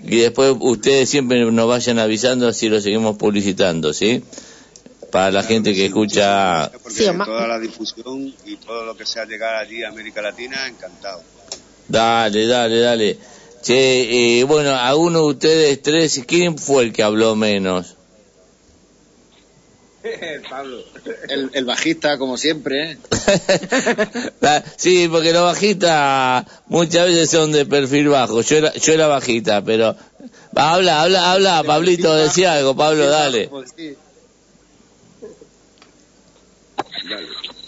y 0.04 0.18
después 0.18 0.56
ustedes 0.60 1.08
siempre 1.08 1.46
nos 1.52 1.68
vayan 1.68 2.00
avisando 2.00 2.48
así 2.48 2.68
lo 2.68 2.82
seguimos 2.82 3.16
publicitando, 3.16 3.94
¿sí? 3.94 4.24
Para 5.12 5.30
la 5.30 5.44
gente 5.44 5.76
que 5.76 5.86
escucha... 5.86 6.72
Porque 6.82 7.04
toda 7.04 7.48
la 7.48 7.60
difusión 7.60 8.34
y 8.44 8.56
todo 8.56 8.86
lo 8.86 8.98
que 8.98 9.06
sea 9.06 9.26
llegar 9.26 9.54
allí 9.54 9.84
a 9.84 9.90
América 9.90 10.20
Latina, 10.24 10.68
encantado. 10.68 11.22
Dale, 11.88 12.48
dale, 12.48 12.80
dale. 12.80 13.18
Che, 13.62 14.40
eh, 14.40 14.44
bueno, 14.46 14.72
a 14.72 14.96
uno 14.96 15.20
de 15.20 15.26
ustedes 15.28 15.82
tres, 15.84 16.24
¿quién 16.26 16.58
fue 16.58 16.86
el 16.86 16.92
que 16.92 17.04
habló 17.04 17.36
menos? 17.36 17.98
Pablo. 20.50 20.84
El, 21.30 21.50
el 21.54 21.66
bajista, 21.66 22.18
como 22.18 22.38
siempre. 22.38 22.92
¿eh? 22.92 22.98
Sí, 24.78 25.08
porque 25.10 25.32
los 25.32 25.44
bajistas 25.44 26.46
muchas 26.68 27.08
veces 27.08 27.30
son 27.30 27.52
de 27.52 27.66
perfil 27.66 28.10
bajo. 28.10 28.42
Yo 28.42 28.58
era, 28.58 28.74
yo 28.74 28.94
era 28.94 29.08
bajita, 29.08 29.64
pero... 29.64 29.96
Va, 30.56 30.74
Habla, 30.74 31.02
habla, 31.02 31.32
habla, 31.32 31.64
Pablito, 31.64 32.14
decía 32.16 32.54
algo, 32.54 32.76
Pablo, 32.76 33.08
dale. 33.08 33.50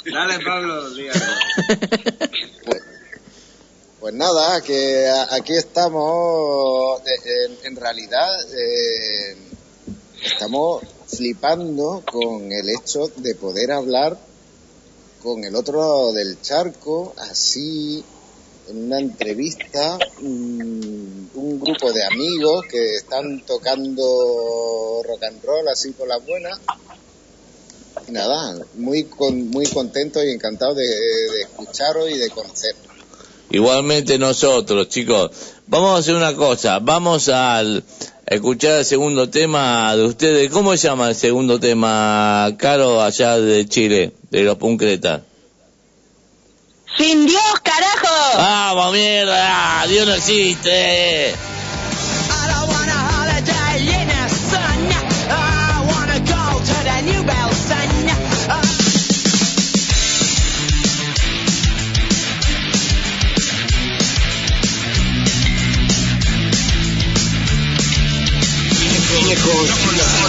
Dale, 0.05 0.39
Pablo, 0.39 0.89
dígalo. 0.91 1.25
Pues 3.99 4.13
nada, 4.13 4.61
que 4.61 5.09
aquí 5.31 5.53
estamos, 5.57 7.01
eh, 7.07 7.45
en, 7.47 7.71
en 7.71 7.75
realidad, 7.75 8.29
eh, 8.53 9.35
estamos 10.23 10.83
flipando 11.07 12.03
con 12.09 12.51
el 12.51 12.69
hecho 12.69 13.07
de 13.17 13.35
poder 13.35 13.71
hablar 13.71 14.17
con 15.25 15.43
el 15.43 15.55
otro 15.55 15.79
lado 15.79 16.13
del 16.13 16.39
charco, 16.39 17.15
así, 17.17 18.03
en 18.69 18.85
una 18.85 18.99
entrevista, 18.99 19.97
mm, 20.21 21.25
un 21.33 21.59
grupo 21.59 21.91
de 21.91 22.03
amigos 22.03 22.65
que 22.69 22.95
están 22.95 23.43
tocando 23.45 25.01
rock 25.03 25.23
and 25.23 25.43
roll 25.43 25.67
así 25.67 25.91
por 25.91 26.07
las 26.07 26.23
buenas. 26.25 26.59
Y 28.07 28.11
nada, 28.11 28.63
muy, 28.75 29.05
con, 29.05 29.49
muy 29.49 29.65
contento 29.65 30.23
y 30.23 30.29
encantado 30.29 30.75
de, 30.75 30.85
de 30.85 31.41
escucharos 31.41 32.09
y 32.11 32.19
de 32.19 32.29
conoceros. 32.29 32.81
Igualmente 33.49 34.19
nosotros, 34.19 34.89
chicos. 34.89 35.31
Vamos 35.65 35.95
a 35.95 35.97
hacer 35.97 36.13
una 36.13 36.35
cosa, 36.35 36.77
vamos 36.79 37.29
al 37.29 37.83
escuchar 38.25 38.79
el 38.79 38.85
segundo 38.85 39.29
tema 39.29 39.95
de 39.95 40.03
ustedes. 40.03 40.51
¿Cómo 40.51 40.75
se 40.75 40.87
llama 40.87 41.09
el 41.09 41.15
segundo 41.15 41.59
tema, 41.59 42.51
Caro, 42.57 43.01
allá 43.01 43.39
de 43.39 43.67
Chile, 43.67 44.13
de 44.29 44.43
los 44.43 44.57
Puncretas? 44.57 45.21
¡Sin 46.97 47.25
Dios, 47.25 47.43
carajo! 47.61 48.37
¡Vamos, 48.37 48.93
mierda! 48.93 49.85
¡Dios 49.87 50.07
no 50.07 50.13
existe! 50.13 51.54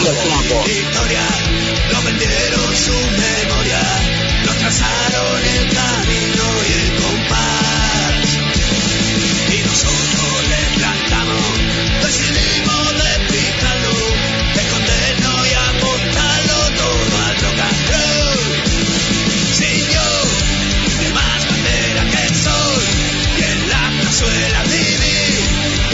Historia, 0.06 1.26
no 1.92 2.02
vendieron 2.02 2.76
su 2.76 2.92
memoria, 2.92 3.82
no 4.44 4.52
trazaron 4.54 5.44
el 5.44 5.68
camino 5.74 6.44
y 6.62 6.72
el 6.78 6.94
compás. 7.02 8.38
Y 9.50 9.58
nosotros 9.66 10.48
le 10.48 10.78
plantamos, 10.78 11.58
decidimos 12.04 12.86
despistarlo, 13.02 13.94
escondernos 14.54 15.48
y 15.48 15.54
apostarlo 15.74 16.58
todo 16.76 17.18
and 17.66 17.82
roll. 17.90 18.38
Sin 19.58 19.80
yo, 19.90 20.10
de 21.02 21.08
más 21.14 21.40
bandera 21.50 22.02
que 22.12 22.26
el 22.28 22.34
sol, 22.36 22.82
y 23.38 23.42
en 23.42 23.68
la 23.70 23.90
plazuela 24.02 24.62
vivir, 24.62 25.40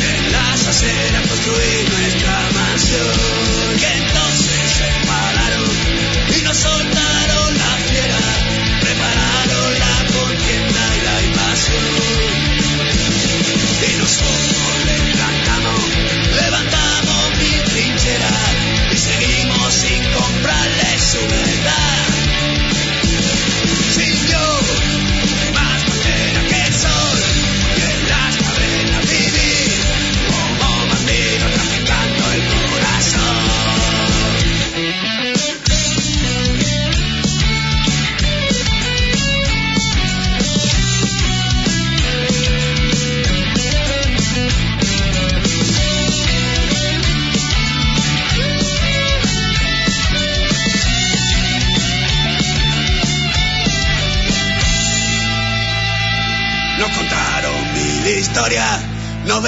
en 0.04 0.32
las 0.32 0.66
aceras 0.66 1.26
construir 1.28 1.88
nuestra 1.88 2.50
mansión. 2.52 3.41
Que 3.82 4.11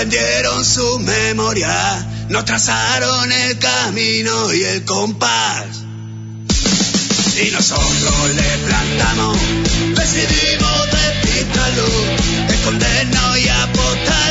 vendieron 0.05 0.63
su 0.63 0.99
memoria, 0.99 2.07
nos 2.29 2.45
trazaron 2.45 3.33
el 3.33 3.59
camino 3.59 4.53
y 4.53 4.63
el 4.63 4.85
compás. 4.85 5.65
Y 7.43 7.51
nosotros 7.51 8.35
le 8.35 8.67
plantamos, 8.67 9.39
decidimos 9.97 10.89
despistarlo, 10.93 11.87
escondernos 12.51 13.39
y 13.39 13.49
apostarlo 13.49 14.24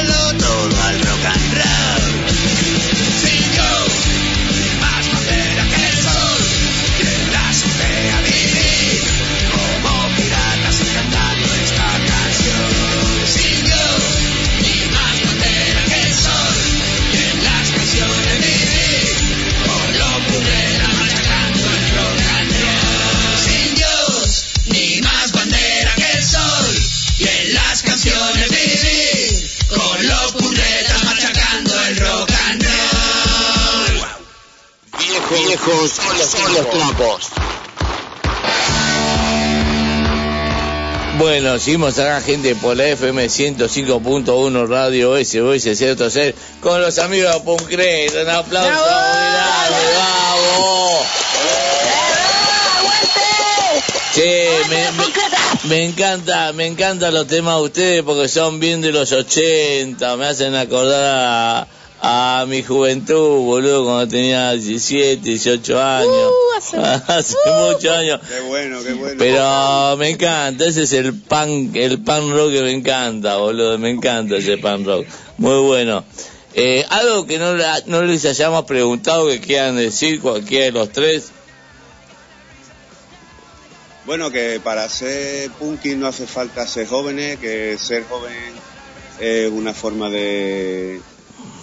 Viejos, 35.65 35.91
viejos 35.97 36.29
son 36.29 36.53
los 36.53 36.69
trapos. 36.69 37.29
Bueno, 41.17 41.59
seguimos 41.59 41.97
acá, 41.99 42.21
gente, 42.21 42.55
por 42.55 42.75
la 42.75 42.87
FM 42.87 43.27
105.1 43.27 44.67
Radio 44.67 45.15
SOS 45.23 45.77
030 45.77 46.37
con 46.59 46.81
los 46.81 46.97
amigos 46.97 47.33
de 47.35 47.39
Puncret. 47.41 48.13
Un 48.23 48.29
aplauso 48.29 48.69
grande, 48.83 49.93
vamos. 49.95 51.03
Che, 54.15 54.49
me, 54.69 54.91
me- 54.91 55.13
me 55.69 55.85
encanta, 55.85 56.51
me 56.53 56.67
encantan 56.67 57.13
los 57.13 57.25
temas 57.27 57.55
de 57.57 57.61
ustedes 57.61 58.03
porque 58.03 58.27
son 58.27 58.59
bien 58.59 58.81
de 58.81 58.91
los 58.91 59.11
80, 59.11 60.17
me 60.17 60.25
hacen 60.27 60.55
acordar 60.55 61.03
a, 61.03 61.67
a 62.05 62.45
mi 62.49 62.61
juventud, 62.63 63.45
boludo, 63.45 63.85
cuando 63.85 64.09
tenía 64.09 64.51
17, 64.51 65.21
18 65.23 65.81
años. 65.81 66.31
hace 67.07 67.35
muchos 67.45 67.85
años. 67.91 68.19
Qué 68.27 68.41
bueno, 68.41 68.83
qué 68.83 68.91
bueno. 68.93 69.15
Pero 69.17 69.95
me 69.97 70.09
encanta, 70.09 70.65
ese 70.65 70.83
es 70.83 70.91
el 70.93 71.13
punk, 71.13 71.75
el 71.77 72.01
punk 72.03 72.33
rock 72.33 72.51
que 72.51 72.61
me 72.61 72.71
encanta, 72.71 73.37
boludo, 73.37 73.77
me 73.77 73.89
encanta 73.89 74.35
ese 74.35 74.57
punk 74.57 74.85
rock. 74.85 75.05
Muy 75.37 75.59
bueno. 75.61 76.03
Eh, 76.55 76.85
algo 76.89 77.25
que 77.25 77.39
no, 77.39 77.53
la- 77.55 77.81
no 77.85 78.01
les 78.03 78.25
hayamos 78.25 78.65
preguntado 78.65 79.27
que 79.27 79.39
quieran 79.39 79.77
decir 79.77 80.19
cualquiera 80.19 80.65
de 80.65 80.71
los 80.73 80.89
tres. 80.91 81.31
Bueno, 84.05 84.29
que 84.29 84.59
para 84.61 84.89
ser 84.89 85.49
punky 85.51 85.95
no 85.95 86.07
hace 86.07 86.27
falta 86.27 86.67
ser 86.67 86.87
jóvenes, 86.87 87.39
que 87.39 87.77
ser 87.79 88.03
joven 88.09 88.33
es 89.21 89.49
una 89.49 89.73
forma 89.73 90.09
de 90.09 90.99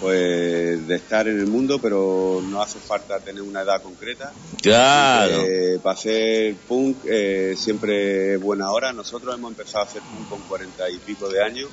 pues 0.01 0.87
de 0.87 0.95
estar 0.95 1.27
en 1.27 1.39
el 1.39 1.47
mundo, 1.47 1.79
pero 1.79 2.41
no 2.43 2.61
hace 2.61 2.79
falta 2.79 3.19
tener 3.19 3.41
una 3.43 3.61
edad 3.61 3.81
concreta. 3.81 4.33
Claro. 4.61 5.43
Eh, 5.45 5.79
para 5.81 5.93
hacer 5.93 6.55
punk 6.67 6.97
eh, 7.05 7.53
siempre 7.55 8.33
es 8.33 8.41
buena 8.41 8.71
hora. 8.71 8.91
Nosotros 8.91 9.33
hemos 9.35 9.51
empezado 9.51 9.85
a 9.85 9.87
hacer 9.87 10.01
punk 10.01 10.27
con 10.29 10.39
cuarenta 10.49 10.89
y 10.89 10.97
pico 10.97 11.29
de 11.29 11.43
años 11.43 11.69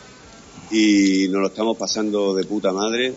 y 0.71 1.27
nos 1.29 1.41
lo 1.41 1.47
estamos 1.49 1.77
pasando 1.79 2.35
de 2.35 2.45
puta 2.45 2.71
madre 2.73 3.15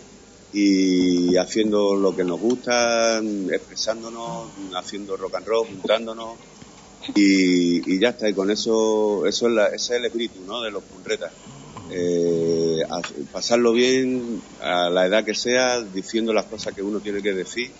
y 0.53 1.35
haciendo 1.37 1.95
lo 1.95 2.15
que 2.15 2.23
nos 2.23 2.39
gusta, 2.39 3.19
expresándonos, 3.51 4.47
haciendo 4.75 5.15
rock 5.17 5.35
and 5.35 5.47
roll, 5.47 5.67
juntándonos 5.67 6.37
y, 7.15 7.93
y 7.95 7.99
ya 7.99 8.09
está. 8.09 8.29
Y 8.29 8.33
con 8.33 8.49
eso, 8.51 9.25
eso 9.25 9.47
es 9.47 9.53
la- 9.53 9.67
ese 9.67 9.75
es 9.75 9.89
el 9.91 10.05
espíritu, 10.05 10.39
¿no? 10.47 10.61
De 10.61 10.71
los 10.71 10.83
punretas. 10.83 11.31
Eh, 11.89 12.70
pasarlo 13.31 13.73
bien 13.73 14.41
a 14.61 14.89
la 14.89 15.05
edad 15.05 15.23
que 15.23 15.35
sea, 15.35 15.81
diciendo 15.81 16.33
las 16.33 16.45
cosas 16.45 16.73
que 16.73 16.81
uno 16.81 16.99
tiene 16.99 17.21
que 17.21 17.33
decir 17.33 17.71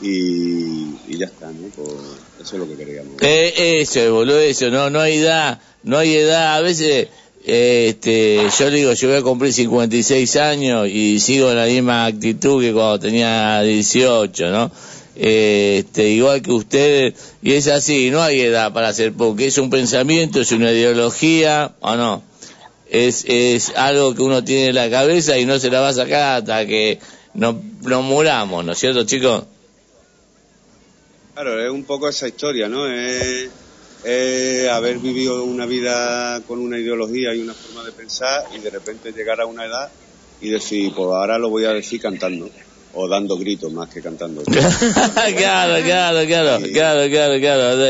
y, 0.00 0.94
y 1.08 1.18
ya 1.18 1.26
está, 1.26 1.50
¿no? 1.50 1.68
Eso 1.68 2.22
es 2.40 2.52
lo 2.52 2.68
que 2.68 2.76
queríamos. 2.76 3.14
Eso, 3.20 4.12
boludo, 4.12 4.38
no, 4.70 4.90
no 4.90 5.00
hay 5.00 5.18
edad, 5.18 5.60
no 5.82 5.98
hay 5.98 6.14
edad, 6.14 6.56
a 6.56 6.60
veces, 6.60 7.08
este, 7.44 8.46
yo 8.58 8.70
digo, 8.70 8.92
yo 8.92 9.08
voy 9.08 9.18
a 9.18 9.22
cumplir 9.22 9.52
56 9.52 10.36
años 10.36 10.88
y 10.88 11.18
sigo 11.18 11.52
la 11.52 11.66
misma 11.66 12.06
actitud 12.06 12.62
que 12.62 12.72
cuando 12.72 13.00
tenía 13.00 13.60
18, 13.62 14.50
¿no? 14.50 14.70
Este, 15.16 16.10
igual 16.10 16.42
que 16.42 16.52
ustedes, 16.52 17.14
y 17.42 17.54
es 17.54 17.66
así, 17.66 18.10
no 18.10 18.22
hay 18.22 18.40
edad 18.40 18.72
para 18.72 18.88
hacer 18.88 19.12
punk, 19.12 19.40
es 19.40 19.58
un 19.58 19.68
pensamiento, 19.68 20.40
es 20.40 20.52
una 20.52 20.70
ideología, 20.70 21.72
o 21.80 21.96
no, 21.96 22.22
es, 22.90 23.24
es 23.26 23.70
algo 23.76 24.14
que 24.14 24.22
uno 24.22 24.42
tiene 24.44 24.68
en 24.68 24.74
la 24.74 24.90
cabeza 24.90 25.38
y 25.38 25.44
no 25.44 25.58
se 25.58 25.70
la 25.70 25.80
va 25.80 25.88
a 25.88 25.94
sacar 25.94 26.38
hasta 26.38 26.66
que 26.66 26.98
nos, 27.34 27.56
nos 27.82 28.04
muramos, 28.04 28.64
¿no 28.64 28.72
es 28.72 28.78
cierto, 28.78 29.04
chicos? 29.04 29.44
Claro, 31.34 31.64
es 31.64 31.70
un 31.70 31.84
poco 31.84 32.08
esa 32.08 32.26
historia, 32.26 32.68
¿no? 32.68 32.86
Es, 32.86 33.48
es 34.04 34.68
haber 34.68 34.98
vivido 34.98 35.44
una 35.44 35.66
vida 35.66 36.40
con 36.46 36.58
una 36.58 36.78
ideología 36.78 37.34
y 37.34 37.40
una 37.40 37.54
forma 37.54 37.84
de 37.84 37.92
pensar 37.92 38.44
y 38.56 38.58
de 38.58 38.70
repente 38.70 39.12
llegar 39.12 39.40
a 39.40 39.46
una 39.46 39.64
edad 39.64 39.90
y 40.40 40.50
decir, 40.50 40.92
pues 40.94 41.06
ahora 41.06 41.38
lo 41.38 41.50
voy 41.50 41.64
a 41.64 41.72
decir 41.72 42.00
cantando 42.00 42.50
o 42.94 43.08
dando 43.08 43.36
gritos 43.36 43.72
más 43.72 43.88
que 43.88 44.00
cantando. 44.00 44.42
claro, 45.36 45.84
claro, 45.84 46.26
claro, 46.26 46.66
claro, 46.72 47.08
claro, 47.08 47.40
claro. 47.40 47.82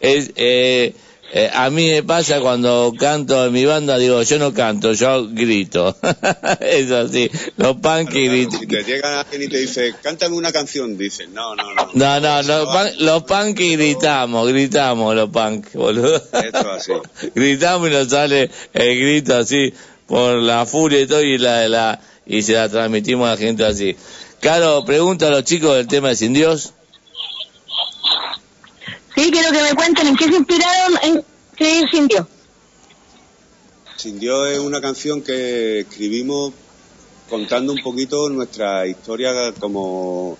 Es, 0.00 0.30
eh, 0.36 0.94
eh, 1.32 1.50
a 1.52 1.68
mí 1.70 1.88
me 1.88 2.02
pasa 2.02 2.40
cuando 2.40 2.92
canto 2.98 3.46
en 3.46 3.52
mi 3.52 3.64
banda, 3.64 3.98
digo, 3.98 4.22
yo 4.22 4.38
no 4.38 4.54
canto, 4.54 4.92
yo 4.92 5.26
grito. 5.28 5.96
es 6.60 6.90
así, 6.90 7.30
los 7.56 7.76
punk. 7.78 8.12
Si 8.12 8.66
te 8.66 8.84
llega 8.84 9.20
alguien 9.20 9.42
y 9.42 9.48
te 9.48 9.58
dice, 9.58 9.94
cántame 10.02 10.36
una 10.36 10.52
canción, 10.52 10.96
dices, 10.96 11.28
no, 11.30 11.56
no, 11.56 11.74
no. 11.74 11.90
No, 11.92 12.20
no, 12.20 12.42
los 12.42 12.66
punk, 12.66 13.00
los 13.00 13.22
punk 13.24 13.58
gritamos, 13.58 14.48
gritamos 14.48 15.14
los 15.14 15.30
punk, 15.30 15.72
boludo. 15.72 16.16
Esto 16.16 16.70
así. 16.70 16.92
gritamos 17.34 17.88
y 17.88 17.92
nos 17.92 18.08
sale 18.08 18.50
el 18.72 19.00
grito 19.00 19.34
así, 19.36 19.72
por 20.06 20.36
la 20.36 20.66
furia 20.66 21.00
y 21.00 21.06
todo, 21.06 21.22
y, 21.22 21.38
la, 21.38 21.66
la, 21.68 22.00
y 22.26 22.42
se 22.42 22.52
la 22.52 22.68
transmitimos 22.68 23.26
a 23.26 23.32
la 23.32 23.36
gente 23.36 23.64
así. 23.64 23.96
Claro, 24.38 24.84
pregunta 24.84 25.28
a 25.28 25.30
los 25.30 25.44
chicos 25.44 25.74
del 25.74 25.88
tema 25.88 26.10
de 26.10 26.16
Sin 26.16 26.32
Dios. 26.32 26.74
Sí, 29.14 29.30
quiero 29.30 29.52
que 29.52 29.62
me 29.62 29.74
cuenten 29.74 30.08
en 30.08 30.16
qué 30.16 30.24
se 30.24 30.36
inspiraron 30.36 30.98
en 31.02 31.24
escribir 31.52 31.88
Sin 31.90 32.08
Dios. 32.08 32.26
Sin 33.96 34.18
Dios 34.18 34.50
es 34.50 34.58
una 34.58 34.80
canción 34.80 35.22
que 35.22 35.80
escribimos 35.80 36.52
contando 37.30 37.72
un 37.72 37.80
poquito 37.82 38.28
nuestra 38.28 38.86
historia 38.86 39.52
como, 39.60 40.36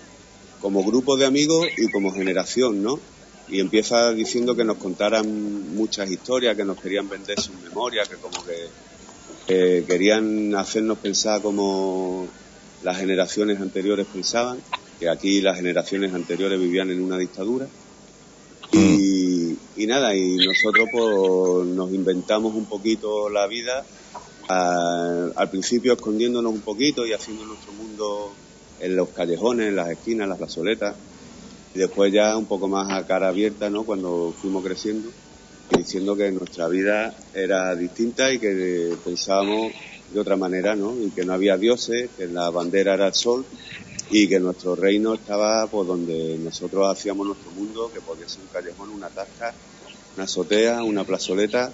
como 0.59 0.83
grupo 0.83 1.15
de 1.15 1.25
amigos 1.25 1.65
y 1.77 1.89
como 1.89 2.11
generación, 2.11 2.83
¿no? 2.83 2.99
Y 3.47 3.61
empieza 3.61 4.11
diciendo 4.11 4.55
que 4.55 4.65
nos 4.65 4.77
contaran 4.77 5.73
muchas 5.73 6.11
historias, 6.11 6.57
que 6.57 6.65
nos 6.65 6.79
querían 6.79 7.07
vender 7.07 7.39
sus 7.39 7.55
memorias, 7.61 8.09
que 8.09 8.17
como 8.17 8.43
que, 8.43 8.67
que 9.47 9.85
querían 9.87 10.53
hacernos 10.53 10.97
pensar 10.97 11.41
como 11.41 12.27
las 12.83 12.97
generaciones 12.97 13.61
anteriores 13.61 14.05
pensaban, 14.11 14.59
que 14.99 15.09
aquí 15.09 15.41
las 15.41 15.55
generaciones 15.55 16.13
anteriores 16.13 16.59
vivían 16.59 16.91
en 16.91 17.01
una 17.01 17.17
dictadura. 17.17 17.67
Y, 18.71 19.53
y 19.83 19.87
nada, 19.87 20.15
y 20.15 20.35
nosotros 20.35 20.87
pues 20.91 21.67
nos 21.75 21.93
inventamos 21.93 22.53
un 22.53 22.67
poquito 22.67 23.29
la 23.29 23.47
vida, 23.47 23.85
a- 24.49 25.29
al 25.35 25.49
principio 25.49 25.93
escondiéndonos 25.93 26.51
un 26.53 26.61
poquito 26.63 27.05
y 27.05 27.13
haciendo 27.13 27.45
nuestro 27.45 27.73
mundo 27.73 28.37
en 28.79 28.95
los 28.95 29.09
callejones, 29.13 29.67
en 29.69 29.75
las 29.75 29.89
esquinas, 29.89 30.25
en 30.25 30.29
las 30.29 30.37
plazoletas, 30.37 30.97
y 31.73 31.79
después 31.79 32.11
ya 32.13 32.37
un 32.37 32.47
poco 32.47 32.67
más 32.67 32.87
a 32.91 33.05
cara 33.05 33.29
abierta, 33.29 33.69
¿no? 33.69 33.85
Cuando 33.85 34.33
fuimos 34.39 34.63
creciendo 34.63 35.09
diciendo 35.69 36.15
que 36.15 36.31
nuestra 36.31 36.67
vida 36.69 37.15
era 37.33 37.75
distinta 37.75 38.31
y 38.31 38.39
que 38.39 38.97
pensábamos 39.03 39.71
de 40.09 40.19
otra 40.21 40.37
manera, 40.37 40.75
¿no? 40.75 41.01
Y 41.01 41.11
que 41.11 41.23
no 41.25 41.33
había 41.33 41.57
dioses, 41.57 42.11
que 42.15 42.27
la 42.27 42.51
bandera 42.51 42.93
era 42.93 43.07
el 43.07 43.13
sol 43.13 43.47
y 44.09 44.27
que 44.27 44.39
nuestro 44.39 44.75
reino 44.75 45.13
estaba 45.13 45.67
pues 45.67 45.87
donde 45.87 46.37
nosotros 46.39 46.87
hacíamos 46.89 47.27
nuestro 47.27 47.51
mundo, 47.51 47.91
que 47.93 48.01
podía 48.01 48.27
ser 48.29 48.41
un 48.41 48.47
callejón, 48.47 48.89
una 48.89 49.09
tasca, 49.09 49.53
una 50.15 50.25
azotea, 50.25 50.83
una 50.83 51.03
plazoleta 51.03 51.71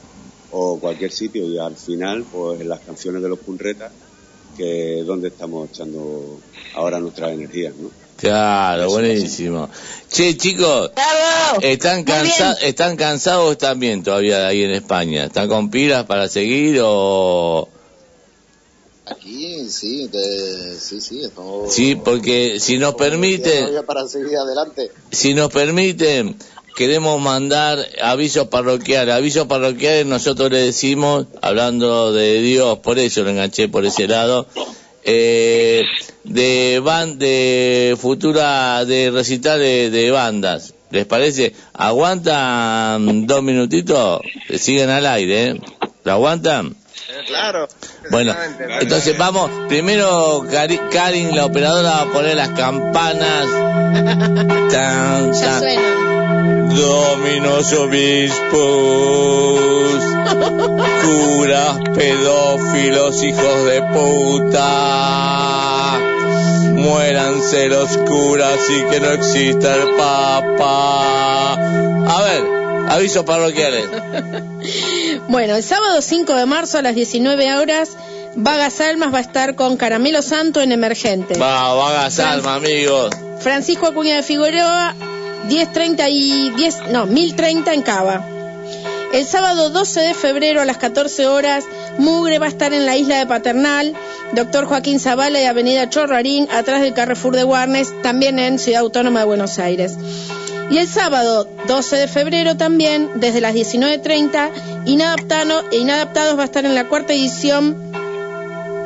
o 0.51 0.79
cualquier 0.79 1.11
sitio 1.11 1.45
y 1.45 1.57
al 1.57 1.75
final 1.75 2.25
pues 2.31 2.61
en 2.61 2.69
las 2.69 2.79
canciones 2.81 3.21
de 3.21 3.29
los 3.29 3.39
punretas 3.39 3.91
que 4.57 4.99
es 4.99 5.05
donde 5.05 5.29
estamos 5.29 5.69
echando 5.69 6.39
ahora 6.75 6.99
nuestras 6.99 7.31
energías, 7.31 7.73
¿no? 7.75 7.89
Claro, 8.17 8.87
buenísimo. 8.89 9.67
Che, 10.07 10.37
chicos, 10.37 10.91
¿están, 11.61 12.03
cansa 12.03 12.53
¿están 12.61 12.95
cansados 12.95 13.49
o 13.49 13.51
están 13.53 13.79
bien 13.79 14.03
todavía 14.03 14.45
ahí 14.45 14.63
en 14.63 14.71
España? 14.71 15.25
¿Están 15.25 15.47
con 15.47 15.71
pilas 15.71 16.05
para 16.05 16.27
seguir 16.27 16.79
o...? 16.83 17.67
Aquí 19.11 19.69
sí, 19.69 20.07
de- 20.07 20.77
sí, 20.79 21.01
sí, 21.01 21.21
estamos... 21.23 21.73
Sí, 21.73 21.95
porque 21.95 22.59
si 22.59 22.77
nos 22.77 22.95
todavía 23.59 23.83
para 23.83 24.07
seguir 24.07 24.37
adelante. 24.37 24.91
si 25.11 25.33
nos 25.33 25.51
permiten, 25.51 26.35
queremos 26.75 27.19
mandar 27.21 27.79
avisos 28.01 28.47
parroquiales. 28.47 29.13
Avisos 29.13 29.47
parroquiales 29.47 30.05
nosotros 30.05 30.51
le 30.51 30.59
decimos, 30.59 31.25
hablando 31.41 32.13
de 32.13 32.41
Dios, 32.41 32.79
por 32.79 32.99
eso 32.99 33.23
lo 33.23 33.29
enganché 33.29 33.67
por 33.67 33.85
ese 33.85 34.07
lado, 34.07 34.47
eh, 35.03 35.83
de 36.23 36.79
ban 36.83 37.17
de 37.19 37.97
futura, 37.99 38.85
de 38.85 39.11
recital 39.11 39.59
de, 39.59 39.89
de 39.89 40.11
bandas. 40.11 40.73
¿Les 40.91 41.05
parece? 41.05 41.53
¿Aguantan 41.73 43.25
dos 43.25 43.41
minutitos? 43.43 44.21
Siguen 44.57 44.89
al 44.89 45.05
aire, 45.05 45.47
¿eh? 45.51 45.61
¿Lo 46.03 46.11
aguantan? 46.11 46.75
Claro. 47.27 47.67
Bueno, 48.09 48.33
entonces 48.79 49.17
vamos, 49.17 49.49
primero 49.67 50.43
Cari- 50.43 50.79
Karin, 50.91 51.35
la 51.35 51.45
operadora, 51.45 51.89
va 51.91 52.01
a 52.01 52.05
poner 52.05 52.35
las 52.35 52.49
campanas. 52.49 53.45
Tan, 54.71 55.33
Ya 55.33 55.41
tan. 55.41 55.59
suenan. 55.59 56.69
Dominos 56.75 57.73
obispos, 57.73 58.61
curas, 61.03 61.77
pedófilos, 61.95 63.23
hijos 63.23 63.65
de 63.65 63.81
puta. 63.93 64.67
Muéranse 66.73 67.67
los 67.67 67.89
curas 67.97 68.57
y 68.69 68.83
que 68.89 68.99
no 69.01 69.11
exista 69.11 69.75
el 69.75 69.89
papa. 69.95 71.53
A 71.53 72.21
ver, 72.23 72.43
avisos 72.89 73.23
parroquiales. 73.25 73.83
Bueno, 75.31 75.55
el 75.55 75.63
sábado 75.63 76.01
5 76.01 76.35
de 76.35 76.45
marzo 76.45 76.77
a 76.77 76.81
las 76.81 76.93
19 76.93 77.55
horas, 77.55 77.95
Vagas 78.35 78.81
Almas 78.81 79.13
va 79.13 79.19
a 79.19 79.21
estar 79.21 79.55
con 79.55 79.77
Caramelo 79.77 80.21
Santo 80.21 80.59
en 80.61 80.73
Emergente. 80.73 81.39
Va, 81.39 81.73
vagas 81.73 82.19
alma, 82.19 82.55
amigos. 82.55 83.11
Francisco 83.39 83.87
Acuña 83.87 84.17
de 84.17 84.23
Figueroa, 84.23 84.93
10.30 85.47 86.07
y 86.09 86.49
10, 86.49 86.87
no, 86.91 87.05
1030 87.05 87.73
en 87.73 87.81
Cava. 87.81 88.25
El 89.13 89.25
sábado 89.25 89.69
12 89.69 90.01
de 90.01 90.13
febrero 90.13 90.59
a 90.59 90.65
las 90.65 90.77
14 90.77 91.25
horas, 91.27 91.63
Mugre 91.97 92.37
va 92.37 92.47
a 92.47 92.49
estar 92.49 92.73
en 92.73 92.85
la 92.85 92.97
isla 92.97 93.17
de 93.17 93.25
Paternal, 93.25 93.93
Doctor 94.33 94.65
Joaquín 94.65 94.99
Zavala 94.99 95.39
y 95.39 95.45
Avenida 95.45 95.89
Chorrarín, 95.89 96.49
atrás 96.51 96.81
del 96.81 96.93
Carrefour 96.93 97.37
de 97.37 97.45
Warnes, 97.45 97.93
también 98.01 98.37
en 98.37 98.59
Ciudad 98.59 98.81
Autónoma 98.81 99.21
de 99.21 99.27
Buenos 99.27 99.59
Aires. 99.59 99.95
Y 100.71 100.77
el 100.77 100.87
sábado 100.87 101.49
12 101.67 101.97
de 101.97 102.07
febrero 102.07 102.55
también, 102.55 103.09
desde 103.15 103.41
las 103.41 103.53
19.30, 103.53 104.85
Inadaptano, 104.85 105.63
Inadaptados 105.73 106.37
va 106.37 106.43
a 106.43 106.45
estar 106.45 106.63
en 106.63 106.75
la 106.75 106.87
cuarta 106.87 107.11
edición 107.11 107.91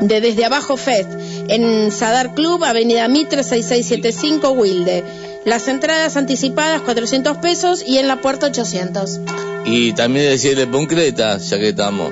de 0.01 0.19
Desde 0.19 0.45
Abajo 0.45 0.77
Fest, 0.77 1.11
en 1.47 1.91
Sadar 1.91 2.33
Club, 2.33 2.63
Avenida 2.63 3.07
Mitre 3.07 3.43
6675, 3.43 4.49
Wilde. 4.49 5.03
Las 5.45 5.67
entradas 5.67 6.17
anticipadas 6.17 6.81
400 6.81 7.37
pesos 7.37 7.83
y 7.85 7.99
en 7.99 8.07
la 8.07 8.19
puerta 8.19 8.47
800. 8.47 9.19
Y 9.65 9.93
también 9.93 10.31
decirle 10.31 10.67
concreta, 10.67 11.37
ya 11.37 11.59
que 11.59 11.69
estamos. 11.69 12.11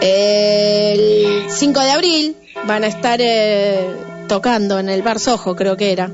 El 0.00 1.44
5 1.46 1.80
de 1.80 1.90
abril 1.90 2.36
van 2.66 2.84
a 2.84 2.86
estar 2.86 3.20
eh, 3.20 3.86
tocando 4.28 4.78
en 4.78 4.88
el 4.88 5.02
Bar 5.02 5.20
Sojo, 5.20 5.54
creo 5.54 5.76
que 5.76 5.92
era. 5.92 6.10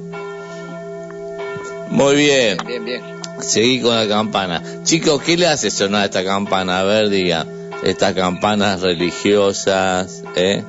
Muy 1.91 2.17
bien. 2.17 2.59
Bien, 2.67 2.85
bien. 2.85 3.03
Seguí 3.41 3.81
con 3.81 3.95
la 3.95 4.09
campana. 4.09 4.63
Chicos, 4.85 5.23
¿qué 5.23 5.37
le 5.37 5.47
hace 5.47 5.71
sonar 5.71 6.05
esta 6.07 6.25
campana? 6.25 6.81
A 6.81 6.85
ver, 6.85 7.09
diga. 7.09 7.47
Estas 7.85 8.15
campanas 8.15 8.81
religiosas, 8.81 10.23
¿eh? 10.35 10.63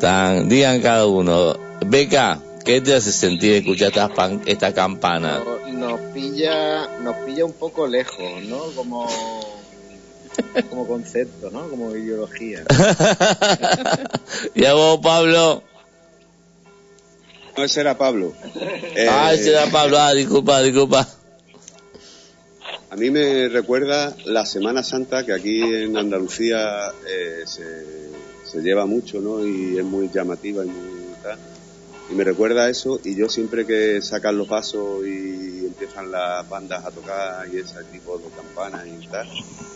Tan, 0.00 0.48
digan 0.48 0.80
cada 0.82 1.06
uno. 1.06 1.56
Beca, 1.86 2.38
¿qué 2.64 2.80
te 2.82 2.94
hace 2.94 3.10
sentir 3.12 3.54
escuchar 3.54 3.88
esta, 3.88 4.08
pan- 4.08 4.42
esta 4.44 4.74
campana? 4.74 5.42
No- 5.44 5.56
Nos 5.72 6.00
pilla, 6.12 6.86
nos 7.02 7.16
pilla 7.24 7.44
un 7.46 7.52
poco 7.54 7.86
lejos, 7.86 8.42
¿no? 8.46 8.58
Como, 8.74 9.06
como 10.68 10.86
concepto, 10.86 11.50
¿no? 11.50 11.68
Como 11.68 11.94
ideología. 11.96 12.64
y 14.54 14.64
a 14.66 14.74
vos, 14.74 15.00
Pablo. 15.02 15.62
No, 17.56 17.64
ese 17.64 17.80
era 17.80 17.96
Pablo. 17.96 18.34
Eh, 18.94 19.08
ah, 19.10 19.32
ese 19.32 19.50
era 19.50 19.66
Pablo. 19.66 19.98
Ah, 19.98 20.12
disculpa, 20.12 20.60
disculpa. 20.62 21.08
A 22.90 22.96
mí 22.96 23.10
me 23.10 23.48
recuerda 23.48 24.14
la 24.24 24.46
Semana 24.46 24.82
Santa 24.82 25.24
que 25.24 25.32
aquí 25.32 25.60
en 25.62 25.96
Andalucía 25.96 26.92
eh, 27.08 27.42
se, 27.44 27.84
se 28.44 28.62
lleva 28.62 28.86
mucho, 28.86 29.20
¿no? 29.20 29.46
Y 29.46 29.78
es 29.78 29.84
muy 29.84 30.08
llamativa 30.12 30.64
y 30.64 30.68
muy. 30.68 30.95
Y 32.10 32.14
me 32.14 32.22
recuerda 32.24 32.64
a 32.64 32.70
eso 32.70 33.00
y 33.04 33.16
yo 33.16 33.28
siempre 33.28 33.66
que 33.66 34.00
sacan 34.00 34.38
los 34.38 34.46
pasos 34.46 35.04
y 35.04 35.66
empiezan 35.66 36.10
las 36.10 36.48
bandas 36.48 36.84
a 36.84 36.90
tocar 36.90 37.48
y 37.52 37.58
ese 37.58 37.82
tipo 37.92 38.16
de 38.18 38.24
campanas 38.30 38.86
y 38.86 39.06
tal, 39.08 39.28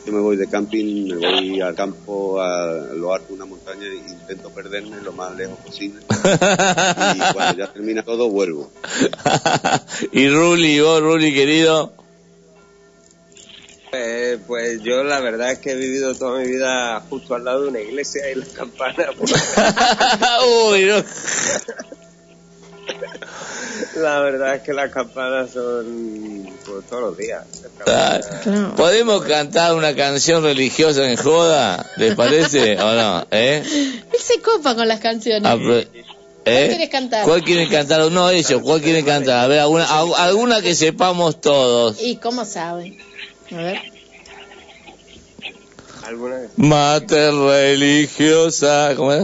yo 0.06 0.12
me 0.12 0.20
voy 0.20 0.36
de 0.36 0.46
camping, 0.46 1.08
me 1.08 1.16
voy 1.16 1.60
al 1.60 1.74
campo, 1.74 2.40
a 2.40 2.94
lo 2.94 3.12
alto 3.12 3.28
de 3.28 3.34
una 3.34 3.44
montaña 3.46 3.84
e 3.86 3.96
intento 3.96 4.48
perderme 4.50 5.00
lo 5.02 5.12
más 5.12 5.36
lejos 5.36 5.58
posible. 5.58 6.02
Y 6.08 7.32
cuando 7.34 7.58
ya 7.58 7.72
termina 7.72 8.02
todo 8.02 8.30
vuelvo. 8.30 8.70
y 10.12 10.28
Ruli, 10.28 10.80
vos, 10.80 11.00
Ruli, 11.02 11.34
querido. 11.34 11.92
Eh, 13.92 14.38
pues 14.46 14.82
yo 14.82 15.02
la 15.02 15.18
verdad 15.20 15.50
es 15.50 15.58
que 15.58 15.72
he 15.72 15.76
vivido 15.76 16.14
toda 16.14 16.38
mi 16.38 16.46
vida 16.46 17.00
justo 17.10 17.34
al 17.34 17.44
lado 17.44 17.62
de 17.62 17.68
una 17.70 17.80
iglesia 17.80 18.30
y 18.30 18.36
las 18.36 18.50
campanas. 18.50 19.08
pues, 19.18 19.32
Uy, 20.70 20.84
no. 20.84 21.04
La 23.96 24.20
verdad 24.20 24.54
es 24.56 24.62
que 24.62 24.72
las 24.72 24.90
campanas 24.90 25.50
son 25.50 26.48
pues, 26.66 26.86
todos 26.88 27.02
los 27.02 27.16
días. 27.16 27.44
Ah, 27.86 28.20
¿Podemos 28.76 29.22
cantar 29.24 29.74
una 29.74 29.94
canción 29.94 30.42
religiosa 30.42 31.08
en 31.10 31.16
joda? 31.16 31.84
¿Les 31.96 32.14
parece 32.14 32.78
o 32.80 32.92
no? 32.94 33.26
¿Eh? 33.30 33.62
Él 33.64 34.18
se 34.20 34.40
copa 34.40 34.74
con 34.74 34.86
las 34.88 35.00
canciones. 35.00 35.42
Apro- 35.50 35.86
¿Cuál 36.42 36.56
¿Eh? 36.56 36.68
quieres 36.68 36.88
cantar? 36.90 37.24
¿Cuál 37.24 37.42
quieren 37.44 37.68
cantar? 37.68 38.10
No, 38.10 38.30
ellos, 38.30 38.62
¿cuál 38.62 38.80
quieren 38.80 39.04
cantar? 39.04 39.44
A 39.44 39.46
ver, 39.46 39.60
alguna, 39.60 39.84
al- 39.86 40.14
alguna 40.14 40.62
que 40.62 40.74
sepamos 40.74 41.40
todos. 41.40 42.00
¿Y 42.00 42.16
cómo 42.16 42.44
saben? 42.44 42.96
A 43.52 43.56
ver. 43.56 43.78
¿Alguna 46.04 46.36
vez? 46.36 46.50
Mater 46.56 47.34
religiosa, 47.34 48.94
¿cómo 48.96 49.12
es? 49.12 49.22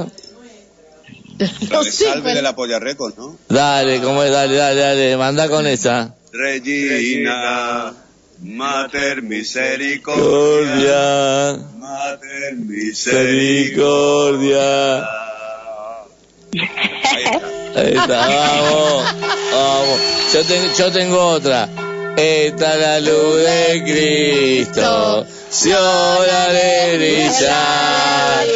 La 1.70 1.82
de 1.82 1.90
Salve 1.92 2.34
de 2.34 2.42
la 2.42 2.54
Polla 2.54 2.78
Records, 2.78 3.16
¿no? 3.18 3.36
Dale, 3.48 4.00
¿cómo 4.00 4.22
es? 4.22 4.30
Dale, 4.30 4.54
dale, 4.56 4.80
dale, 4.80 5.16
manda 5.16 5.48
con 5.48 5.66
esa. 5.66 6.14
Regina, 6.32 7.92
Mater 8.42 9.22
Misericordia, 9.22 10.22
Misericordia, 10.22 11.58
Mater 11.78 12.54
Misericordia. 12.56 14.98
Ahí 17.74 17.92
está, 17.94 18.26
vamos, 18.28 19.04
vamos. 19.52 20.00
Yo, 20.32 20.44
ten- 20.44 20.72
yo 20.78 20.92
tengo 20.92 21.18
otra. 21.28 21.68
Esta 22.16 22.76
la 22.76 23.00
luz 23.00 23.36
de 23.36 23.82
Cristo, 23.84 25.26
de 26.52 26.96
brillar, 26.96 28.46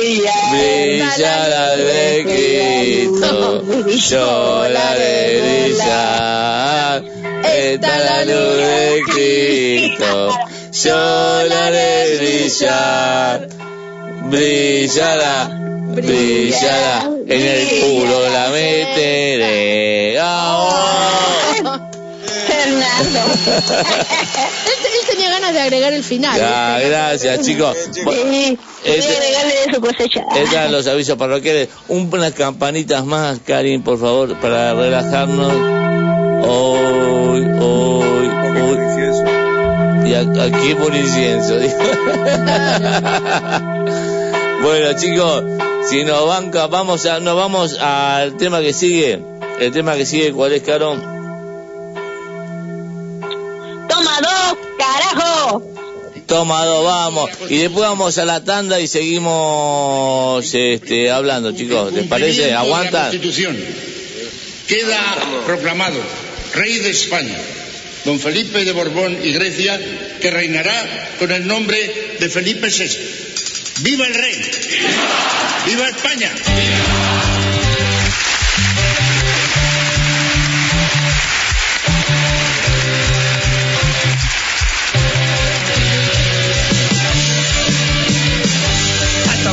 brilla 0.51 1.49
la 1.49 1.76
luz 1.76 1.86
de 1.86 2.24
Cristo, 2.24 3.62
yo 4.09 4.68
la 4.68 4.95
de 4.95 5.68
brillar. 5.68 7.05
Esta 7.45 7.99
la 7.99 8.24
luz 8.24 8.57
de 8.57 9.03
Cristo, 9.07 10.38
de 11.70 12.18
brillar, 12.18 13.49
brillará, 14.24 15.49
brillará, 15.95 17.09
en 17.28 17.43
el 17.43 17.80
culo 17.80 18.28
la 18.30 18.49
meteré. 18.51 20.18
¡Vamos! 20.18 21.80
Fernando. 22.47 23.20
ganas 25.51 25.55
de 25.55 25.61
agregar 25.61 25.92
el 25.92 26.03
final. 26.05 26.38
Ya, 26.38 26.74
¿viste? 26.76 26.88
gracias, 26.90 27.40
chicos. 27.46 27.76
Sí, 27.92 28.01
voy 28.05 28.59
Este- 28.84 29.16
a 29.16 29.20
regalarle 29.20 29.55
de 29.66 29.74
su 29.74 29.80
cosecha. 29.80 30.20
Estos 30.34 30.53
eran 30.53 30.72
los 30.72 30.86
avisos 30.86 31.16
parroquiales. 31.16 31.68
Un- 31.88 32.09
Unas 32.12 32.32
campanitas 32.32 33.05
más, 33.05 33.38
Karin, 33.46 33.82
por 33.82 33.98
favor, 33.98 34.34
para 34.40 34.74
relajarnos. 34.74 35.53
Hoy, 36.46 37.42
hoy, 37.61 38.28
hoy. 38.28 38.80
Y 40.09 40.14
aquí 40.14 40.74
por 40.74 40.94
incienso. 40.94 41.57
dijo. 41.59 41.76
bueno, 44.62 44.92
chicos, 44.98 45.44
si 45.88 46.05
nos 46.05 46.26
banca, 46.26 46.66
vamos 46.66 47.07
a, 47.07 47.20
nos 47.20 47.36
vamos 47.36 47.78
al 47.78 48.36
tema 48.36 48.61
que 48.61 48.72
sigue. 48.72 49.20
El 49.61 49.72
tema 49.72 49.94
que 49.94 50.07
sigue, 50.07 50.32
¿cuál 50.32 50.53
es, 50.53 50.62
Caro? 50.62 50.96
Carajo. 55.41 55.62
Toma 56.26 56.64
dos, 56.64 56.84
vamos. 56.84 57.30
Y 57.49 57.59
después 57.59 57.88
vamos 57.88 58.16
a 58.18 58.24
la 58.24 58.45
tanda 58.45 58.80
y 58.80 58.86
seguimos 58.86 60.55
este, 60.55 61.11
hablando, 61.11 61.53
chicos. 61.53 61.93
¿Les 61.93 62.07
parece? 62.07 62.53
¿Aguantan? 62.53 63.11
Constitución. 63.11 63.57
Queda 64.68 65.01
proclamado 65.47 66.01
rey 66.55 66.78
de 66.78 66.91
España, 66.91 67.36
don 68.05 68.20
Felipe 68.20 68.64
de 68.64 68.72
Borbón 68.72 69.18
y 69.22 69.32
Grecia, 69.32 69.80
que 70.20 70.30
reinará 70.30 71.09
con 71.18 71.32
el 71.32 71.47
nombre 71.47 72.16
de 72.20 72.28
Felipe 72.28 72.68
VI. 72.68 72.88
¡Viva 73.82 74.07
el 74.07 74.14
rey! 74.14 74.41
¡Viva 75.66 75.88
España! 75.88 76.30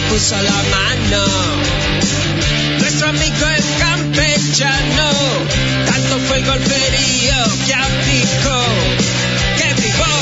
puso 0.09 0.35
la 0.41 0.51
mano. 0.51 1.25
Nuestro 2.79 3.09
amigo 3.09 3.47
el 3.55 3.63
campechano, 3.79 5.11
tanto 5.85 6.19
fue 6.27 6.37
el 6.37 6.45
golperío 6.45 7.37
que 7.65 7.73
aplicó, 7.73 8.63
que 9.57 9.73
bribó. 9.73 10.15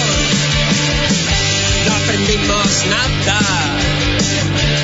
No 1.87 1.95
aprendimos 1.95 2.85
nada, 2.89 3.39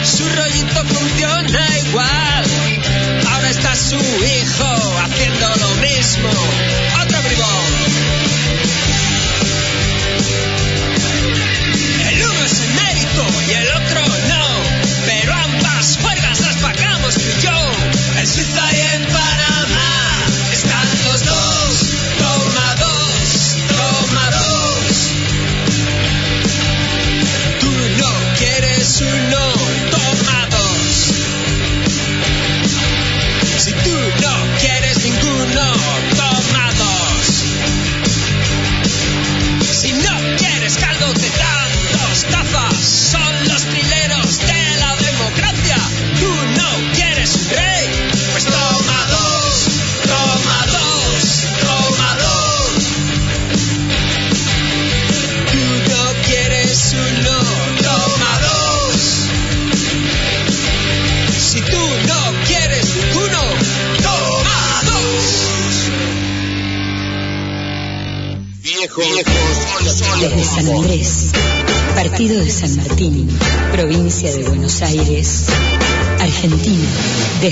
su 0.03 0.27
rollito 0.29 0.83
funciona 0.85 1.67
igual. 1.87 2.45
Ahora 3.31 3.49
está 3.49 3.75
su 3.75 3.95
hijo 3.97 4.99
haciendo 5.03 5.47
lo 5.55 5.75
mismo. 5.75 6.80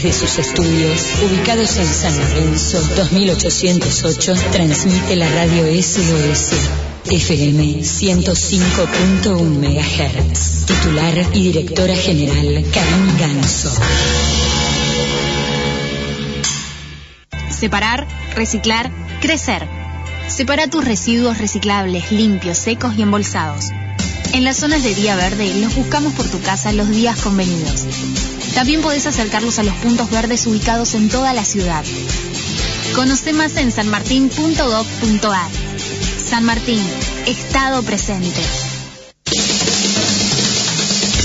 Desde 0.02 0.14
sus 0.14 0.40
estudios, 0.40 1.02
ubicados 1.26 1.76
en 1.76 1.86
San 1.86 2.18
Lorenzo, 2.18 2.80
2808, 2.96 4.34
transmite 4.52 5.16
la 5.18 5.28
radio 5.30 5.66
SOS. 5.82 6.54
FM 7.06 7.80
105.1 7.80 9.42
MHz. 9.60 10.66
Titular 10.66 11.26
y 11.34 11.44
directora 11.52 11.96
general 11.96 12.64
Karin 12.72 13.18
Ganso. 13.20 13.74
Separar, 17.50 18.08
reciclar, 18.36 18.92
crecer. 19.22 19.68
Separa 20.28 20.68
tus 20.68 20.86
residuos 20.86 21.40
reciclables, 21.40 22.12
limpios, 22.12 22.58
secos 22.58 22.96
y 22.98 23.02
embolsados. 23.02 23.66
En 24.32 24.44
las 24.44 24.58
zonas 24.58 24.84
de 24.84 24.94
día 24.94 25.16
verde 25.16 25.54
los 25.56 25.76
buscamos 25.76 26.14
por 26.14 26.28
tu 26.28 26.40
casa 26.42 26.72
los 26.72 26.90
días 26.90 27.20
convenidos. 27.20 27.86
También 28.54 28.82
podés 28.82 29.08
acercarlos 29.08 29.58
a 29.60 29.64
los 29.64 29.76
puntos 29.76 30.10
verdes 30.10 30.46
ubicados 30.46 30.94
en 30.94 31.10
toda 31.10 31.34
la 31.34 31.44
ciudad. 31.44 31.84
Conoce 32.94 33.34
más 33.34 33.56
en 33.58 33.72
sanmartin.gov.ar. 33.72 35.50
San 36.30 36.44
Martín, 36.44 36.82
Estado 37.26 37.82
presente. 37.84 38.40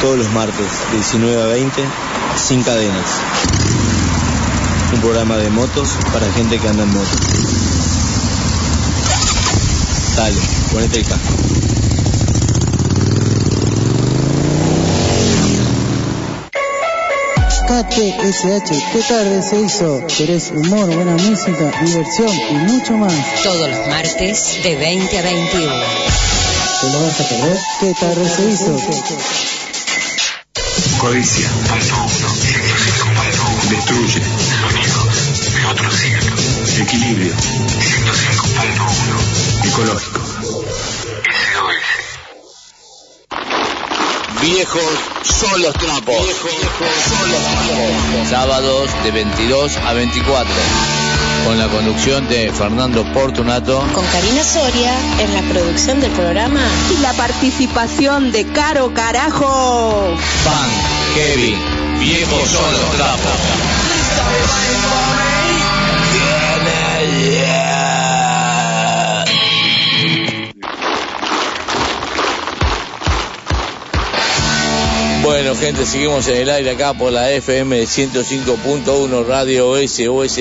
Todos 0.00 0.18
los 0.18 0.30
martes, 0.32 0.66
de 0.90 0.96
19 0.96 1.42
a 1.42 1.46
20, 1.46 1.82
sin 2.36 2.62
cadenas. 2.62 3.10
Un 4.94 5.00
programa 5.00 5.36
de 5.36 5.50
motos 5.50 5.88
para 6.12 6.30
gente 6.32 6.58
que 6.58 6.68
anda 6.68 6.84
en 6.84 6.90
moto. 6.90 7.16
Dale, 10.16 10.36
ponete 10.72 10.98
el 11.00 11.06
casco. 11.06 11.34
KTSH, 17.68 18.92
¿qué 18.92 19.02
tarde 19.08 19.42
se 19.42 19.60
hizo? 19.60 20.02
Querés 20.16 20.50
humor, 20.50 20.94
buena 20.94 21.12
música, 21.12 21.72
diversión 21.84 22.30
y 22.50 22.54
mucho 22.72 22.96
más. 22.96 23.12
Todos 23.42 23.68
los 23.68 23.86
martes 23.88 24.62
de 24.62 24.76
20 24.76 25.18
a 25.18 25.22
21. 25.22 25.72
¿Te 26.80 26.90
lo 26.90 27.02
vas 27.02 27.20
a 27.20 27.28
perder? 27.28 27.58
¿Qué 27.80 27.94
tarde 27.94 28.28
se 28.28 28.48
hizo? 28.48 29.57
Codicia. 31.08 31.48
Destruye. 33.70 34.20
De 34.20 34.26
otro 35.64 35.90
siglo. 35.90 36.20
Equilibrio. 36.82 37.32
105.1. 37.34 39.68
Ecológico. 39.68 40.20
Viejos 44.42 44.82
son 45.24 45.62
los 45.62 45.72
trapos. 45.72 46.26
Viejos 46.26 46.52
son 47.08 47.32
los 47.32 47.40
trapos. 47.40 48.28
Sábados 48.28 48.90
de 49.02 49.10
22 49.10 49.78
a 49.78 49.94
24. 49.94 50.52
Con 51.46 51.58
la 51.58 51.68
conducción 51.68 52.28
de 52.28 52.52
Fernando 52.52 53.10
Portunato. 53.14 53.82
Con 53.94 54.04
Karina 54.06 54.44
Soria 54.44 54.92
en 55.20 55.32
la 55.32 55.40
producción 55.52 56.00
del 56.00 56.12
programa. 56.12 56.60
Y 56.94 56.98
la 57.00 57.14
participación 57.14 58.30
de 58.30 58.44
Caro 58.52 58.92
Carajo. 58.92 60.14
Pan, 60.44 60.97
Kevin, 61.14 61.58
viejos 62.00 62.48
son 62.48 62.72
los 62.72 62.96
trapos. 62.96 63.58
Bueno, 75.22 75.54
gente, 75.54 75.86
seguimos 75.86 76.26
en 76.28 76.36
el 76.38 76.50
aire 76.50 76.70
acá 76.70 76.94
por 76.94 77.12
la 77.12 77.30
FM 77.30 77.82
105.1 77.82 79.26
Radio 79.26 79.76
SOS 79.76 80.38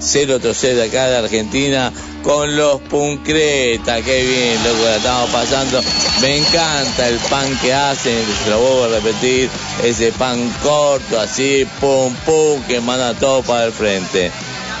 030 0.00 0.68
de 0.74 0.82
acá 0.84 1.08
de 1.08 1.16
Argentina 1.16 1.92
con 2.22 2.56
los 2.56 2.80
Puncreta. 2.82 4.02
Qué 4.02 4.22
bien, 4.24 4.64
loco, 4.64 4.84
la 4.84 4.96
estamos 4.96 5.30
pasando. 5.30 5.80
Me 6.20 6.38
encanta 6.38 7.08
el 7.08 7.18
pan 7.30 7.56
que 7.60 7.72
hacen, 7.72 8.24
se 8.44 8.50
lo 8.50 8.58
vuelvo 8.60 8.84
a 8.84 8.88
repetir, 9.00 9.48
ese 9.82 10.12
pan 10.12 10.38
corto, 10.62 11.20
así, 11.20 11.66
pum, 11.80 12.14
pum, 12.24 12.62
que 12.64 12.80
manda 12.80 13.14
todo 13.14 13.42
para 13.42 13.64
el 13.66 13.72
frente. 13.72 14.30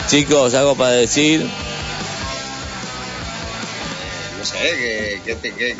Chicos, 0.08 0.54
¿algo 0.54 0.74
para 0.76 0.92
decir? 0.92 1.46
no 4.38 4.44
sé, 4.44 4.58
que, 4.58 5.20
que, 5.24 5.40
que- 5.40 5.54
que- 5.56 5.76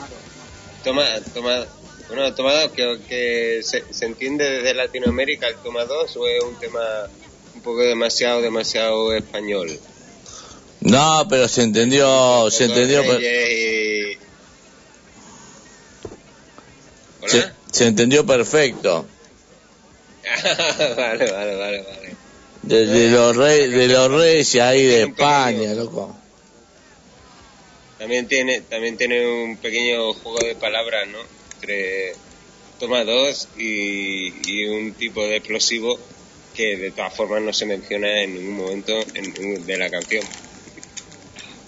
toma, 0.82 1.04
toma, 1.34 1.64
bueno, 2.08 2.34
toma 2.34 2.52
dos, 2.54 2.72
que, 2.72 2.98
que 3.08 3.60
se, 3.62 3.84
se 3.92 4.06
entiende 4.06 4.44
desde 4.48 4.74
Latinoamérica 4.74 5.48
el 5.48 5.56
toma 5.56 5.84
dos 5.84 6.16
o 6.16 6.26
es 6.26 6.42
un 6.42 6.58
tema 6.58 6.80
un 7.56 7.62
poco 7.62 7.80
demasiado, 7.82 8.40
demasiado 8.42 9.14
español. 9.14 9.68
No, 10.80 11.26
pero 11.28 11.48
se 11.48 11.62
entendió, 11.62 12.50
se 12.50 12.64
entendió. 12.66 13.02
per- 13.02 13.18
Reyes 13.18 14.18
y- 17.22 17.28
Se, 17.28 17.50
se 17.72 17.86
entendió 17.86 18.24
perfecto. 18.24 19.06
vale, 20.96 21.30
vale, 21.30 21.56
vale, 21.56 21.82
vale. 21.82 22.16
De, 22.62 22.86
de 22.86 23.10
los 23.10 23.36
reyes, 23.36 23.70
de 23.70 23.88
los 23.88 24.10
reyes 24.10 24.54
ahí 24.56 24.84
de 24.84 25.02
España, 25.04 25.72
loco. 25.74 26.14
También 27.98 28.28
tiene, 28.28 28.60
también 28.60 28.96
tiene 28.96 29.26
un 29.26 29.56
pequeño 29.56 30.12
juego 30.14 30.38
de 30.40 30.54
palabras, 30.56 31.08
¿no? 31.08 31.18
Entre 31.54 32.12
toma 32.78 33.04
dos 33.04 33.48
y, 33.56 34.34
y 34.50 34.66
un 34.66 34.92
tipo 34.92 35.22
de 35.24 35.36
explosivo 35.36 35.98
que 36.56 36.76
de 36.76 36.90
todas 36.90 37.14
formas 37.14 37.42
no 37.42 37.52
se 37.52 37.66
menciona 37.66 38.22
en 38.22 38.34
ningún 38.34 38.56
momento 38.56 38.92
en 39.14 39.66
de 39.66 39.76
la 39.76 39.90
canción. 39.90 40.24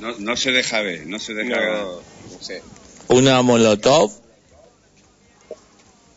No, 0.00 0.16
no 0.18 0.36
se 0.36 0.50
deja 0.52 0.80
ver, 0.80 1.06
no 1.06 1.18
se 1.18 1.34
deja 1.34 1.58
ver. 1.60 1.70
No, 1.72 1.96
no 1.96 2.40
sé. 2.42 2.62
Una 3.08 3.42
molotov. 3.42 4.10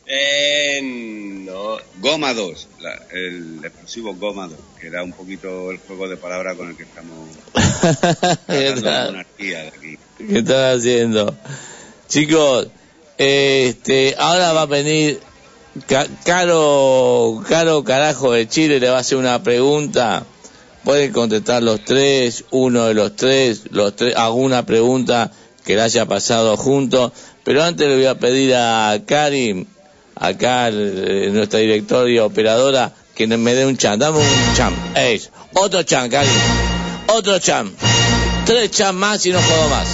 Eh, 0.06 0.80
no. 0.84 1.78
Goma 2.00 2.34
2, 2.34 2.68
la- 2.80 3.00
el 3.12 3.60
explosivo 3.64 4.14
Goma 4.16 4.48
2, 4.48 4.58
que 4.80 4.88
era 4.88 5.04
un 5.04 5.14
poquito 5.14 5.72
el 5.72 5.78
juego 5.80 6.08
de 6.08 6.18
palabras 6.18 6.56
con 6.58 6.70
el 6.70 6.76
que 6.78 6.84
estamos 6.84 7.30
¿Qué 8.48 8.74
tal? 8.82 9.12
monarquía 9.12 9.62
de 9.64 9.68
aquí. 9.68 9.98
¿Qué 10.18 10.40
están 10.40 10.78
haciendo? 10.78 11.36
Chicos, 12.08 12.68
este, 13.18 14.16
ahora 14.18 14.52
va 14.54 14.64
a 14.64 14.66
venir 14.66 15.20
Ca- 15.88 16.08
Caro, 16.26 17.42
Caro 17.48 17.84
Carajo 17.84 18.32
de 18.34 18.48
Chile, 18.48 18.80
le 18.80 18.90
va 18.90 18.98
a 18.98 19.02
hacer 19.02 19.18
una 19.18 19.42
pregunta 19.44 20.24
pueden 20.84 21.12
contestar 21.12 21.62
los 21.62 21.86
tres, 21.86 22.44
uno 22.50 22.86
de 22.88 22.96
los 22.96 23.16
tres, 23.16 23.62
los 23.70 23.96
tres, 23.96 24.16
alguna 24.16 24.66
pregunta 24.66 25.32
que 25.64 25.76
le 25.76 25.82
haya 25.84 26.08
pasado 26.08 26.58
juntos. 26.58 27.12
Pero 27.44 27.64
antes 27.64 27.88
le 27.88 27.96
voy 27.98 28.08
a 28.08 28.18
pedir 28.18 28.56
a 28.56 29.00
Karim, 29.06 29.68
acá 30.16 30.70
eh, 30.70 31.30
nuestra 31.32 31.60
directora 31.60 32.10
y 32.10 32.18
operadora, 32.18 32.92
que 33.14 33.28
me 33.28 33.54
dé 33.54 33.68
un 33.68 33.78
chan. 33.78 34.00
Dame 34.00 34.18
un 34.18 34.56
chan. 34.56 34.74
Eso. 34.96 35.30
Otro 35.54 35.84
chan, 35.84 36.10
Karim. 36.10 36.32
Otro 37.08 37.38
chan. 37.38 37.72
Tres 38.48 38.72
chan 38.72 38.96
más 38.96 39.24
y 39.28 39.30
no 39.32 39.40
puedo 39.40 39.70
más. 39.70 39.88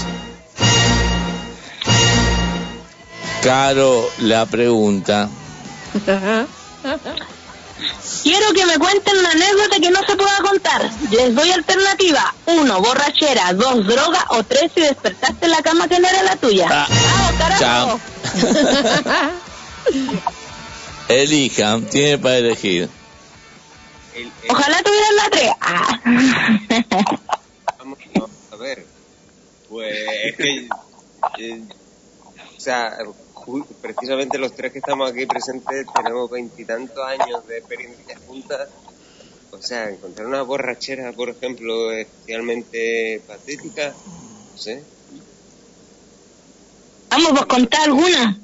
Caro, 3.44 4.10
la 4.20 4.46
pregunta. 4.46 5.30
Quiero 8.24 8.54
que 8.54 8.66
me 8.66 8.78
cuenten 8.80 9.18
una 9.18 9.32
anécdota 9.32 9.80
que 9.80 9.92
no 9.92 10.00
se 10.06 10.16
pueda 10.16 10.38
contar. 10.38 10.90
Les 11.12 11.36
doy 11.36 11.52
alternativa. 11.52 12.34
Uno, 12.48 12.82
borrachera. 12.82 13.54
Dos, 13.54 13.86
droga. 13.86 14.26
O 14.30 14.44
tres, 14.44 14.72
si 14.74 14.82
despertaste 14.82 15.46
en 15.46 15.52
la 15.52 15.62
cama 15.62 15.88
que 15.88 16.00
no 16.00 16.08
era 16.08 16.24
la 16.24 16.36
tuya. 16.38 16.68
Ah, 16.70 16.88
¡Chao, 17.60 18.00
carajo! 18.00 18.00
Elija, 21.08 21.80
tiene 21.90 22.18
para 22.18 22.38
elegir. 22.38 22.90
Ojalá 24.50 24.82
tuvieran 24.84 25.16
la 25.16 25.30
tres. 25.30 25.52
Ah. 25.62 26.00
Vamos, 27.78 28.00
a 28.52 28.56
ver. 28.56 28.86
Pues 29.70 29.96
es 30.26 30.36
que. 30.36 30.68
eh, 31.40 31.62
o 32.58 32.60
sea, 32.60 32.98
precisamente 33.82 34.38
los 34.38 34.54
tres 34.54 34.72
que 34.74 34.80
estamos 34.80 35.12
aquí 35.12 35.26
presentes 35.26 35.86
tenemos 35.96 36.30
veintitantos 36.30 37.04
años 37.06 37.48
de 37.48 37.58
experiencia 37.58 38.18
juntas. 38.28 38.68
O 39.52 39.62
sea, 39.62 39.90
encontrar 39.90 40.28
una 40.28 40.42
borrachera, 40.42 41.12
por 41.14 41.30
ejemplo, 41.30 41.92
especialmente 41.94 43.22
patética, 43.28 43.94
no 44.52 44.58
sé. 44.58 44.84
Vamos, 47.10 47.32
vos 47.32 47.46
contá 47.46 47.84
alguna. 47.84 48.38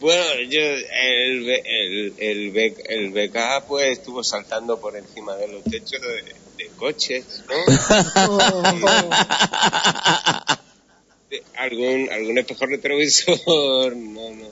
Bueno, 0.00 0.24
yo, 0.50 0.60
el, 0.60 1.48
el, 1.48 2.14
el, 2.18 2.74
el 2.88 3.10
BK 3.12 3.66
pues 3.68 3.98
estuvo 3.98 4.24
saltando 4.24 4.80
por 4.80 4.96
encima 4.96 5.36
de 5.36 5.46
los 5.46 5.62
techos 5.62 6.00
de, 6.02 6.34
de 6.64 6.70
coches, 6.76 7.44
¿no? 7.48 7.54
De- 8.72 10.61
algún, 11.56 12.08
algún 12.10 12.38
espejo 12.38 12.66
retrovisor, 12.66 13.96
no, 13.96 14.30
no. 14.30 14.48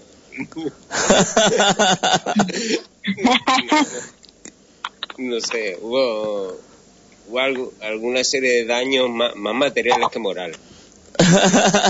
no 5.19 5.41
sé, 5.41 5.77
hubo, 5.81 6.57
hubo 7.29 7.39
algo- 7.39 7.73
alguna 7.83 8.25
serie 8.25 8.53
de 8.53 8.65
daños 8.65 9.11
más, 9.11 9.35
más 9.37 9.55
materiales 9.55 10.09
que 10.11 10.19
morales. 10.19 10.59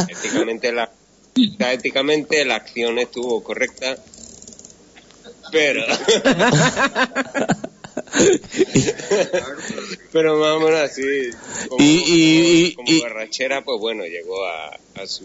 éticamente 0.09 0.73
la, 0.73 0.91
éticamente 1.73 2.45
la 2.45 2.57
acción 2.57 2.99
estuvo 2.99 3.43
correcta, 3.43 3.97
pero 5.53 5.85
pero 10.13 10.37
más 10.39 10.57
o 10.57 10.61
menos 10.61 10.81
así 10.81 11.03
como, 11.69 11.83
Y- 11.83 12.05
y- 12.07 12.65
y- 12.67 12.75
como 12.75 12.99
borrachera 13.01 13.63
pues 13.65 13.81
bueno 13.81 14.05
llegó 14.05 14.45
a, 14.45 14.79
a 15.03 15.07
su 15.07 15.25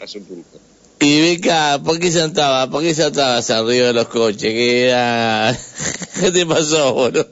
a 0.00 0.06
su 0.06 0.22
punto 0.24 0.58
Y 1.00 1.20
Beca, 1.20 1.80
¿por 1.82 1.98
qué 1.98 2.10
saltaba? 2.10 2.68
¿Por 2.70 2.82
qué 2.82 2.94
saltabas 2.94 3.48
arriba 3.50 3.88
de 3.88 3.92
los 3.94 4.08
coches? 4.08 4.42
¿Qué 4.52 4.88
era? 4.88 5.56
¿Qué 6.20 6.30
te 6.30 6.44
pasó, 6.46 6.92
boludo? 6.92 7.26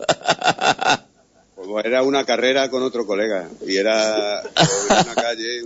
Pues 1.54 1.84
era 1.84 2.02
una 2.02 2.24
carrera 2.24 2.70
con 2.70 2.82
otro 2.82 3.06
colega 3.06 3.48
y 3.66 3.76
era 3.76 4.42
una 4.88 5.14
calle, 5.14 5.62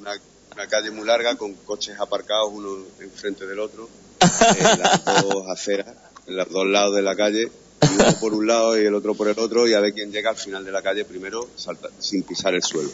una, 0.00 0.12
una 0.54 0.66
calle 0.66 0.90
muy 0.90 1.06
larga 1.06 1.34
con 1.36 1.54
coches 1.54 1.98
aparcados 1.98 2.50
uno 2.52 2.76
enfrente 3.00 3.46
del 3.46 3.60
otro, 3.60 3.88
en 4.20 4.78
las 4.80 5.04
dos 5.04 5.48
aceras, 5.48 5.94
en 6.26 6.36
los 6.36 6.50
dos 6.50 6.66
lados 6.66 6.94
de 6.94 7.02
la 7.02 7.16
calle, 7.16 7.50
uno 7.94 8.12
por 8.20 8.34
un 8.34 8.46
lado 8.46 8.80
y 8.80 8.84
el 8.86 8.94
otro 8.94 9.14
por 9.14 9.28
el 9.28 9.38
otro, 9.38 9.66
y 9.68 9.74
a 9.74 9.80
ver 9.80 9.92
quién 9.94 10.10
llega 10.12 10.30
al 10.30 10.36
final 10.36 10.64
de 10.64 10.72
la 10.72 10.82
calle 10.82 11.04
primero 11.04 11.48
salta- 11.56 11.90
sin 11.98 12.22
pisar 12.22 12.54
el 12.54 12.62
suelo. 12.62 12.90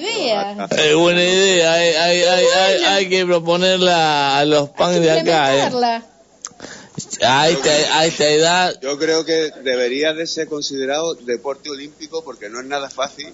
idea. 0.00 0.68
Es 0.70 0.94
buena 0.94 1.22
idea, 1.22 1.72
hay, 1.72 1.88
hay, 1.94 2.22
hay, 2.22 2.44
hay, 2.46 2.84
hay 2.84 3.08
que 3.08 3.24
proponerla 3.26 4.38
a 4.38 4.44
los 4.44 4.68
punks 4.70 5.00
de 5.00 5.10
acá, 5.10 5.56
¿eh? 5.56 6.02
A 7.24 7.48
esta, 7.48 7.70
a 7.98 8.06
esta 8.06 8.28
edad, 8.28 8.74
Yo 8.82 8.98
creo 8.98 9.24
que 9.24 9.50
debería 9.64 10.12
de 10.12 10.26
ser 10.26 10.46
considerado 10.46 11.14
deporte 11.14 11.70
olímpico 11.70 12.22
porque 12.22 12.50
no 12.50 12.60
es 12.60 12.66
nada 12.66 12.90
fácil. 12.90 13.28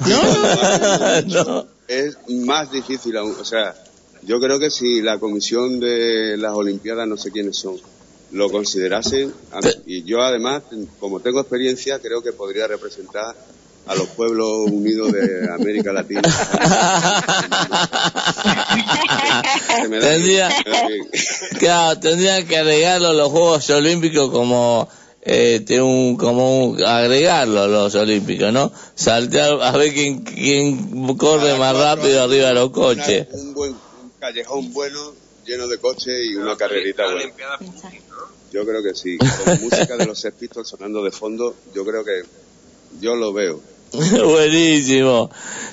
no. 1.26 1.66
Es 1.88 2.16
más 2.28 2.70
difícil 2.70 3.16
aún. 3.16 3.34
O 3.40 3.44
sea, 3.44 3.74
yo 4.22 4.38
creo 4.40 4.58
que 4.60 4.70
si 4.70 5.02
la 5.02 5.18
comisión 5.18 5.80
de 5.80 6.36
las 6.38 6.52
Olimpiadas, 6.52 7.08
no 7.08 7.16
sé 7.16 7.30
quiénes 7.32 7.56
son, 7.56 7.78
lo 8.32 8.50
considerasen, 8.50 9.32
a- 9.52 9.60
y 9.86 10.02
yo 10.04 10.20
además, 10.22 10.62
como 10.98 11.20
tengo 11.20 11.40
experiencia, 11.40 11.98
creo 11.98 12.22
que 12.22 12.32
podría 12.32 12.66
representar 12.66 13.34
a 13.86 13.94
los 13.94 14.06
pueblos 14.08 14.48
unidos 14.70 15.10
de 15.12 15.50
América 15.52 15.92
Latina. 15.92 16.22
Tendría- 20.00 20.50
claro, 21.58 21.98
tendrían 22.00 22.46
que 22.46 22.56
agregarlo 22.56 23.08
a 23.08 23.14
los 23.14 23.30
Juegos 23.30 23.68
Olímpicos 23.70 24.30
como 24.30 24.88
este 25.22 25.80
un 25.82 26.16
como 26.16 26.64
un, 26.70 26.82
agregarlo 26.84 27.60
a 27.62 27.66
los 27.66 27.94
Olímpicos, 27.94 28.52
¿no? 28.52 28.72
Saltear 28.94 29.60
a 29.62 29.72
ver 29.72 29.92
quién, 29.92 30.20
quién 30.22 31.16
corre 31.16 31.58
más 31.58 31.76
rápido 31.76 32.22
arriba 32.22 32.48
de 32.48 32.54
los 32.54 32.70
coches. 32.70 33.26
Una- 33.32 33.42
un 33.42 33.54
buen 33.54 33.72
un 33.72 34.10
callejón 34.18 34.72
bueno, 34.72 35.12
lleno 35.50 35.66
de 35.68 35.78
coches 35.78 36.14
y 36.30 36.36
una 36.36 36.56
carrerita 36.56 37.04
buena. 37.10 37.32
Yo 38.52 38.64
creo 38.64 38.82
que 38.82 38.94
sí. 38.94 39.18
Con 39.44 39.60
música 39.62 39.96
de 39.96 40.06
los 40.06 40.18
Sex 40.18 40.34
Pistols 40.38 40.68
sonando 40.68 41.02
de 41.02 41.10
fondo, 41.10 41.54
yo 41.74 41.84
creo 41.84 42.04
que 42.04 42.22
yo 43.00 43.16
lo 43.16 43.32
veo. 43.32 43.60
Buenísimo. 43.92 45.30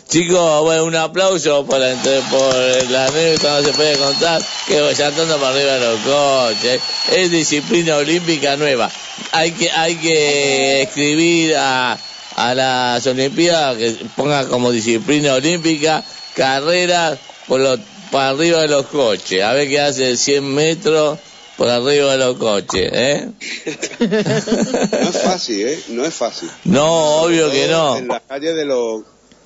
Chicos, 0.08 0.64
bueno, 0.64 0.86
un 0.86 0.96
aplauso 0.96 1.66
por, 1.66 1.80
la, 1.80 1.92
entre- 1.92 2.22
por 2.32 2.56
la 2.90 3.06
anécdota, 3.08 3.60
no 3.60 3.68
se 3.68 3.74
puede 3.74 3.98
contar, 3.98 4.42
que 4.68 4.96
saltando 4.96 5.38
para 5.38 5.54
arriba 5.56 5.74
de 5.74 5.80
los 5.86 6.00
coches. 6.00 6.82
Es 7.12 7.30
disciplina 7.30 7.98
olímpica 7.98 8.56
nueva. 8.56 8.90
Hay 9.32 9.52
que, 9.52 9.70
hay 9.70 9.96
que 9.98 10.82
escribir 10.84 11.56
a, 11.58 11.98
a 12.38 12.56
las 12.56 13.06
Olimpiadas 13.06 13.78
que 13.78 13.98
ponga 14.16 14.48
como 14.48 14.72
disciplina 14.72 15.34
olímpica 15.36 16.04
carreras 16.36 17.20
por 17.48 17.60
lo, 17.60 17.78
para 18.12 18.30
arriba 18.30 18.62
de 18.62 18.68
los 18.68 18.88
coches. 18.88 19.44
A 19.44 19.54
ver 19.54 19.68
qué 19.68 19.80
hace 19.80 20.16
100 20.18 20.54
metros 20.54 21.20
por 21.58 21.70
arriba 21.70 22.12
de 22.12 22.18
los 22.18 22.38
coches, 22.38 22.90
¿eh? 22.94 23.30
No 24.00 25.10
es 25.10 25.22
fácil, 25.22 25.68
¿eh? 25.68 25.80
No 25.90 26.06
es 26.06 26.14
fácil. 26.14 26.50
No, 26.66 27.22
obvio 27.22 27.50
que 27.52 27.68
no. 27.68 27.98
En 27.98 28.08
la 28.08 28.20
calle 28.20 28.54
de 28.54 28.66
los... 28.66 29.02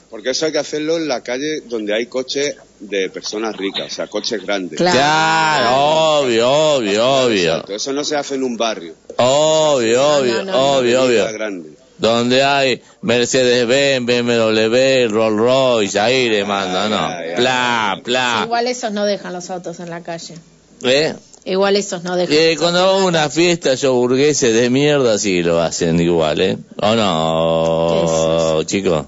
Porque 0.10 0.32
eso 0.32 0.46
hay 0.46 0.52
que 0.52 0.58
hacerlo 0.58 0.98
en 0.98 1.08
la 1.08 1.24
calle 1.24 1.62
donde 1.62 1.96
hay 1.96 2.08
coches 2.08 2.58
de 2.82 3.10
personas 3.10 3.56
ricas, 3.56 3.94
o 3.94 3.96
sea, 3.96 4.08
coches 4.08 4.44
grandes. 4.44 4.78
Claro, 4.78 6.20
obvio, 6.20 6.50
obvio, 6.50 7.08
obvio. 7.08 7.52
Exacto, 7.52 7.76
Eso 7.76 7.94
no 7.94 8.04
se 8.04 8.18
hace 8.18 8.36
en 8.36 8.44
un 8.44 8.58
barrio. 8.58 8.94
Obvio, 9.16 10.18
obvio, 10.18 10.42
obvio, 10.42 11.04
obvio. 11.04 11.32
Grande. 11.32 11.81
Donde 12.02 12.44
hay 12.44 12.82
Mercedes-Benz, 13.04 14.08
BMW, 14.08 15.08
Rolls 15.08 15.38
Royce, 15.38 16.00
ahí 16.00 16.30
le 16.30 16.44
mandan, 16.44 16.90
no. 16.90 17.38
Bla, 17.38 18.02
bla. 18.04 18.42
Igual 18.44 18.66
esos 18.66 18.92
no 18.92 19.06
dejan 19.06 19.34
los 19.34 19.52
autos 19.52 19.80
en 19.80 19.92
la 19.92 20.02
calle. 20.02 20.34
¿Eh? 20.82 21.14
Igual 21.46 21.76
esos 21.76 22.04
no 22.04 22.16
dejan. 22.16 22.36
Y 22.36 22.56
cuando 22.58 22.84
va 22.84 23.02
a 23.02 23.06
una 23.06 23.30
fiesta, 23.30 23.74
esos 23.74 23.94
burgueses 23.94 24.52
de 24.52 24.72
mierda, 24.72 25.20
sí 25.20 25.44
lo 25.44 25.62
hacen 25.62 26.00
igual, 26.00 26.42
¿eh? 26.42 26.58
¿O 26.78 26.96
no, 26.96 28.64
chicos? 28.64 29.06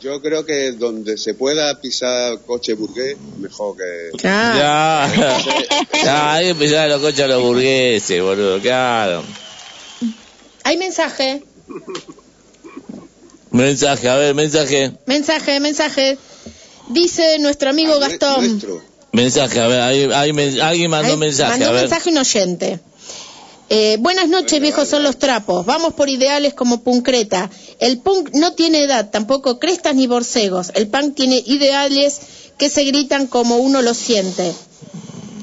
Yo 0.00 0.20
creo 0.20 0.44
que 0.44 0.72
donde 0.72 1.16
se 1.16 1.34
pueda 1.34 1.80
pisar 1.80 2.40
coche 2.44 2.74
burgués, 2.74 3.16
mejor 3.38 3.76
que... 3.76 4.10
Ya, 4.20 5.08
ya, 5.92 6.34
hay 6.34 6.48
que 6.48 6.54
pisar 6.56 6.88
los 6.88 7.00
coches 7.00 7.20
a 7.20 7.28
los 7.28 7.42
burgueses, 7.42 8.20
boludo, 8.20 8.60
claro. 8.60 9.22
Hay 10.64 10.76
mensaje, 10.76 11.42
Mensaje, 13.50 14.08
a 14.08 14.16
ver, 14.16 14.34
mensaje. 14.34 14.92
mensaje, 15.06 15.60
mensaje. 15.60 16.18
Dice 16.88 17.38
nuestro 17.38 17.70
amigo 17.70 17.98
Gastón. 17.98 18.62
Mensaje, 19.12 19.60
a 19.60 19.68
ver, 19.68 19.80
hay, 19.80 20.04
hay 20.04 20.60
alguien 20.60 20.90
mandó 20.90 21.16
mensaje, 21.16 21.50
mandó 21.50 21.66
a 21.66 21.72
ver. 21.72 21.82
mensaje 21.82 22.10
un 22.10 22.18
oyente. 22.18 22.80
Eh, 23.70 23.98
buenas 24.00 24.28
noches, 24.28 24.60
viejos 24.60 24.88
son 24.88 25.02
los 25.02 25.18
trapos. 25.18 25.66
Vamos 25.66 25.92
por 25.94 26.08
ideales 26.08 26.54
como 26.54 26.82
Puncreta. 26.82 27.50
El 27.80 27.98
punk 27.98 28.30
no 28.32 28.54
tiene 28.54 28.82
edad, 28.82 29.10
tampoco 29.10 29.58
crestas 29.58 29.94
ni 29.94 30.06
borcegos. 30.06 30.72
El 30.74 30.88
punk 30.88 31.14
tiene 31.14 31.42
ideales 31.44 32.18
que 32.56 32.70
se 32.70 32.84
gritan 32.84 33.26
como 33.26 33.56
uno 33.56 33.82
lo 33.82 33.92
siente. 33.92 34.54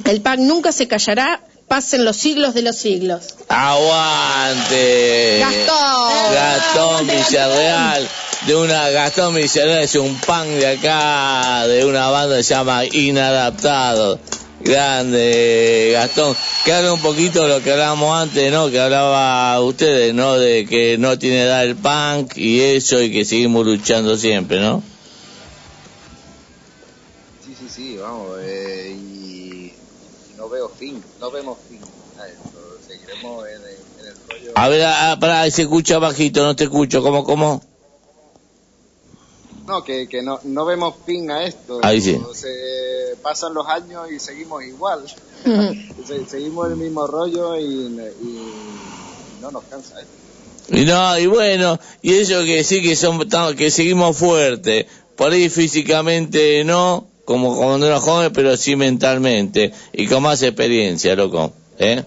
El 0.06 0.22
punk 0.22 0.39
nunca 0.39 0.72
se 0.72 0.88
callará, 0.88 1.41
pasen 1.68 2.06
los 2.06 2.16
siglos 2.16 2.54
de 2.54 2.62
los 2.62 2.76
siglos. 2.76 3.36
Aguante. 3.50 5.40
Gastón. 5.40 6.34
Gastón 6.34 7.08
Villarreal. 7.08 8.08
De 8.48 8.56
una 8.56 8.90
Gastón 8.90 9.36
Villarreal 9.36 9.84
es 9.84 9.96
un 9.96 10.16
pan 10.20 10.48
de 10.60 10.68
acá, 10.68 11.68
de 11.68 11.86
una 11.86 12.10
banda 12.10 12.38
que 12.38 12.44
se 12.44 12.54
llama 12.54 12.86
Inadaptado. 12.86 14.20
Grande, 14.62 15.92
Gastón. 15.94 16.36
Que 16.64 16.74
habla 16.74 16.94
un 16.94 17.02
poquito 17.02 17.44
de 17.44 17.50
lo 17.50 17.64
que 17.64 17.72
hablábamos 17.72 18.20
antes, 18.20 18.52
¿no? 18.52 18.70
Que 18.70 18.80
hablaba 18.80 19.60
ustedes, 19.62 20.14
¿no? 20.14 20.38
De 20.38 20.66
que 20.66 20.98
no 20.98 21.18
tiene 21.20 21.44
edad 21.44 21.64
el 21.64 21.76
punk 21.76 22.38
y 22.38 22.62
eso 22.62 23.02
y 23.02 23.12
que 23.12 23.26
seguimos 23.26 23.66
luchando 23.66 24.18
siempre, 24.18 24.60
¿no? 24.60 24.84
No 31.26 31.31
vemos 31.31 31.57
fin 31.68 31.80
a 32.19 32.27
esto, 32.27 32.60
seguiremos 32.88 33.47
en 33.47 33.56
el, 33.56 33.77
en 33.99 34.06
el 34.07 34.15
rollo. 34.30 34.52
A 34.56 34.68
ver, 34.69 34.84
ah, 34.85 35.18
pará, 35.19 35.49
se 35.49 35.64
escucha 35.64 35.97
bajito, 35.97 36.43
no 36.43 36.56
te 36.56 36.65
escucho. 36.65 37.02
¿Cómo, 37.02 37.23
cómo? 37.23 37.64
No, 39.68 39.84
que, 39.84 40.07
que 40.07 40.22
no, 40.22 40.39
no 40.43 40.65
vemos 40.65 40.93
fin 41.03 41.31
a 41.31 41.43
esto. 41.43 41.80
Ahí 41.81 41.99
sí. 41.99 42.22
Se 42.35 43.15
pasan 43.23 43.56
los 43.56 43.65
años 43.68 44.11
y 44.11 44.19
seguimos 44.19 44.64
igual. 44.64 45.03
Se- 46.06 46.26
seguimos 46.27 46.69
el 46.69 46.77
mismo 46.77 47.07
rollo 47.07 47.57
y, 47.60 47.64
y 47.65 48.52
no 49.41 49.49
nos 49.49 49.64
cansa 49.64 49.99
esto. 49.99 50.14
Y 50.77 50.85
no, 50.85 51.18
y 51.18 51.26
bueno, 51.26 51.80
y 52.03 52.14
eso 52.14 52.43
que 52.43 52.64
sí 52.64 52.84
que 52.84 52.95
son 52.95 53.27
que 53.56 53.72
seguimos 53.72 54.15
fuertes, 54.18 54.85
por 55.15 55.31
ahí 55.31 55.49
físicamente 55.49 56.64
no, 56.64 57.07
como 57.26 57.57
cuando 57.57 57.88
era 57.88 57.99
joven, 57.99 58.31
pero 58.34 58.56
sí 58.56 58.76
mentalmente 58.76 59.72
y 59.93 60.07
con 60.07 60.23
más 60.23 60.41
experiencia, 60.43 61.15
loco, 61.15 61.53
¿eh? 61.80 62.03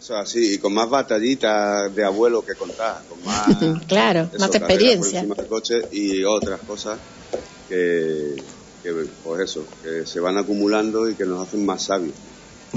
Eso 0.00 0.16
así, 0.16 0.54
y 0.54 0.58
con 0.58 0.72
más 0.72 0.88
batallitas 0.88 1.94
de 1.94 2.04
abuelo 2.04 2.42
que 2.42 2.54
contar, 2.56 3.04
con 3.08 3.20
más, 3.24 3.46
claro, 3.86 4.28
eso, 4.32 4.38
más 4.38 4.54
experiencia. 4.54 5.20
encima 5.20 5.34
del 5.38 5.46
coche 5.48 5.74
y 5.92 6.22
otras 6.24 6.60
cosas 6.62 7.00
que, 7.68 8.34
que, 8.82 8.90
pues 9.22 9.42
eso, 9.50 9.66
que 9.82 10.06
se 10.06 10.20
van 10.20 10.38
acumulando 10.38 11.08
y 11.08 11.16
que 11.16 11.24
nos 11.24 11.46
hacen 11.46 11.64
más 11.66 11.84
sabios. 11.84 12.14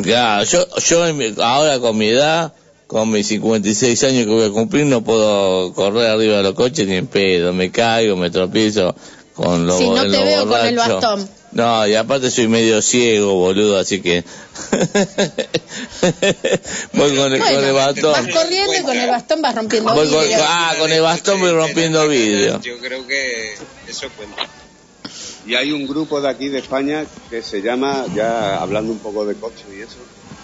Claro, 0.01 0.43
yo, 0.43 0.65
yo 0.79 1.07
en 1.07 1.17
mi- 1.17 1.33
ahora 1.41 1.79
con 1.79 1.97
mi 1.97 2.07
edad, 2.09 2.53
con 2.87 3.09
mis 3.11 3.27
56 3.27 4.03
años 4.03 4.25
que 4.25 4.31
voy 4.31 4.45
a 4.45 4.49
cumplir, 4.49 4.85
no 4.85 5.03
puedo 5.03 5.73
correr 5.73 6.07
arriba 6.09 6.37
de 6.37 6.43
los 6.43 6.53
coches 6.55 6.87
ni 6.87 6.95
en 6.95 7.07
pedo, 7.07 7.53
me 7.53 7.71
caigo, 7.71 8.15
me 8.17 8.29
tropiezo 8.31 8.95
con 9.35 9.67
Si 9.77 9.89
no 9.89 10.01
te 10.01 10.07
los 10.09 10.23
veo 10.23 10.47
con 10.47 10.65
el 10.65 10.75
bastón. 10.77 11.29
No, 11.53 11.85
y 11.87 11.93
aparte 11.95 12.31
soy 12.31 12.47
medio 12.47 12.81
ciego, 12.81 13.35
boludo, 13.35 13.77
así 13.77 14.01
que 14.01 14.23
voy 16.93 17.15
con 17.15 17.33
el, 17.33 17.39
con 17.39 17.47
el 17.49 17.55
Bueno, 17.57 17.73
bastón. 17.73 18.11
vas 18.13 18.27
corriendo 18.33 18.73
y 18.75 18.81
con 18.81 18.97
el 18.97 19.09
bastón 19.09 19.41
vas 19.41 19.55
rompiendo 19.55 19.93
Voy 19.93 20.07
con- 20.09 20.19
vidrio. 20.21 20.37
ah, 20.41 20.73
con 20.79 20.91
el 20.91 21.01
bastón 21.01 21.39
voy 21.39 21.51
rompiendo 21.51 22.07
vidrio. 22.07 22.59
Yo 22.61 22.77
creo 22.79 23.05
que 23.05 23.55
eso 23.87 24.07
cuenta. 24.15 24.43
Y 25.45 25.55
hay 25.55 25.71
un 25.71 25.85
grupo 25.87 26.21
de 26.21 26.29
aquí 26.29 26.47
de 26.49 26.59
España 26.59 27.05
que 27.29 27.41
se 27.43 27.61
llama, 27.61 28.05
ya 28.15 28.57
hablando 28.61 28.91
un 28.91 28.99
poco 28.99 29.25
de 29.25 29.35
coches 29.35 29.65
y 29.77 29.81
eso, 29.81 29.97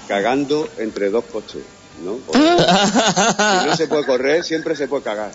cagando 0.07 0.67
entre 0.77 1.09
dos 1.09 1.23
coches, 1.31 1.61
¿no? 2.03 2.17
Porque 2.17 2.39
si 2.39 3.65
no 3.67 3.77
se 3.77 3.87
puede 3.87 4.05
correr, 4.05 4.43
siempre 4.43 4.75
se 4.75 4.87
puede 4.87 5.03
cagar. 5.03 5.31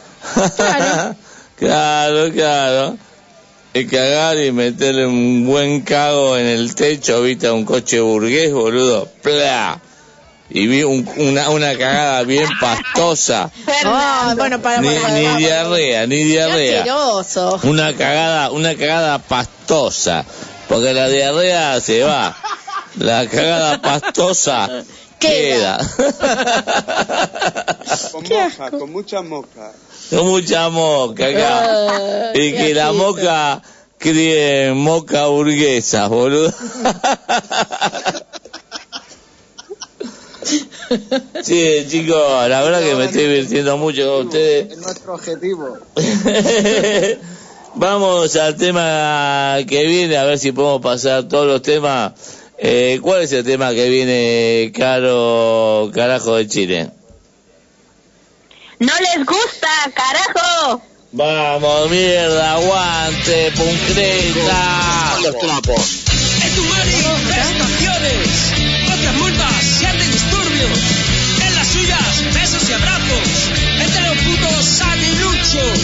Claro, 1.57 2.31
claro. 2.33 2.97
Y 3.77 3.87
cagar 3.87 4.39
y 4.39 4.53
meterle 4.53 5.05
un 5.07 5.45
buen 5.47 5.81
cago 5.81 6.37
en 6.39 6.47
el 6.47 6.75
techo, 6.77 7.23
viste, 7.23 7.49
a 7.49 7.53
un 7.53 7.65
coche 7.65 8.01
burgués, 8.01 8.53
boludo. 8.53 9.09
¡Pla! 9.21 9.81
Y 10.51 10.67
vi 10.69 10.85
un- 10.85 11.09
una, 11.17 11.51
una 11.51 11.77
cagada 11.77 12.23
bien 12.23 12.47
pastosa. 12.61 13.51
Ah, 13.85 14.35
bueno, 14.37 14.63
para, 14.63 14.81
Ni, 14.81 14.89
para, 14.89 15.01
para, 15.03 15.15
ni 15.15 15.25
para. 15.25 15.37
diarrea, 15.39 16.07
ni 16.07 16.23
diarrea. 16.23 16.83
Una 17.65 17.93
cagada, 17.97 18.51
una 18.53 18.77
cagada 18.77 19.19
pastosa. 19.19 20.25
Porque 20.69 20.95
la 20.95 21.09
diarrea 21.09 21.81
se 21.81 22.03
va. 22.05 22.37
La 22.99 23.27
cagada 23.27 23.83
pastosa 23.83 24.71
queda. 25.19 25.79
Con 28.13 28.23
moscas, 28.29 28.71
con 28.71 28.93
muchas 28.93 29.25
moscas. 29.25 29.73
Mucha 30.23 30.69
moca 30.69 31.27
acá. 31.27 32.31
Ay, 32.35 32.41
y 32.41 32.53
que 32.53 32.75
la 32.75 32.93
moca 32.93 33.63
críe 33.99 34.73
moca 34.75 35.27
burguesa, 35.27 36.09
boludo. 36.09 36.53
Sí, 41.43 41.87
chicos, 41.89 42.49
la 42.49 42.63
verdad 42.63 42.81
que 42.81 42.95
me 42.95 43.07
estoy 43.07 43.23
divirtiendo 43.23 43.77
mucho 43.77 44.07
con 44.07 44.27
ustedes. 44.27 44.73
Es 44.73 44.79
nuestro 44.79 45.15
objetivo. 45.15 45.79
Vamos 47.75 48.37
al 48.37 48.57
tema 48.57 49.57
que 49.67 49.85
viene, 49.85 50.17
a 50.17 50.25
ver 50.25 50.39
si 50.39 50.53
podemos 50.53 50.81
pasar 50.81 51.25
todos 51.25 51.47
los 51.47 51.63
temas. 51.63 52.13
Eh, 52.59 53.01
¿Cuál 53.03 53.23
es 53.23 53.33
el 53.33 53.45
tema 53.45 53.73
que 53.75 53.89
viene, 53.89 54.73
Caro, 54.77 55.91
carajo 55.93 56.37
de 56.37 56.47
Chile? 56.47 56.91
No 58.81 58.93
les 58.99 59.25
gusta, 59.25 59.69
carajo. 59.95 60.83
Vamos, 61.13 61.91
mierda, 61.91 62.55
aguante, 62.55 63.53
puncreta. 63.53 65.19
Los 65.23 65.39
trapos. 65.39 66.03
En 66.43 66.55
tu 66.57 66.65
mari, 66.65 66.95
estaciones, 67.53 68.53
otras 68.93 69.15
multas 69.15 69.81
y 69.81 69.85
antidisturbios. 69.85 70.79
En 71.47 71.55
las 71.55 71.69
suyas, 71.69 72.35
besos 72.35 72.69
y 72.69 72.73
abrazos. 72.73 73.29
Entre 73.81 74.03
los 74.03 74.19
putos 74.19 74.81
aguiluchos. 74.81 75.79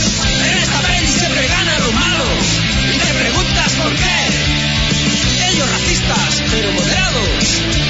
En 0.51 0.59
esta 0.59 0.81
peli 0.81 1.07
siempre 1.07 1.47
ganan 1.47 1.81
los 1.81 1.93
malos. 1.93 2.45
Y 2.93 2.99
te 2.99 3.15
preguntas 3.15 3.73
por 3.81 3.93
qué. 3.95 5.53
Ellos 5.53 5.71
racistas, 5.71 6.43
pero 6.51 6.73
moderados. 6.73 7.90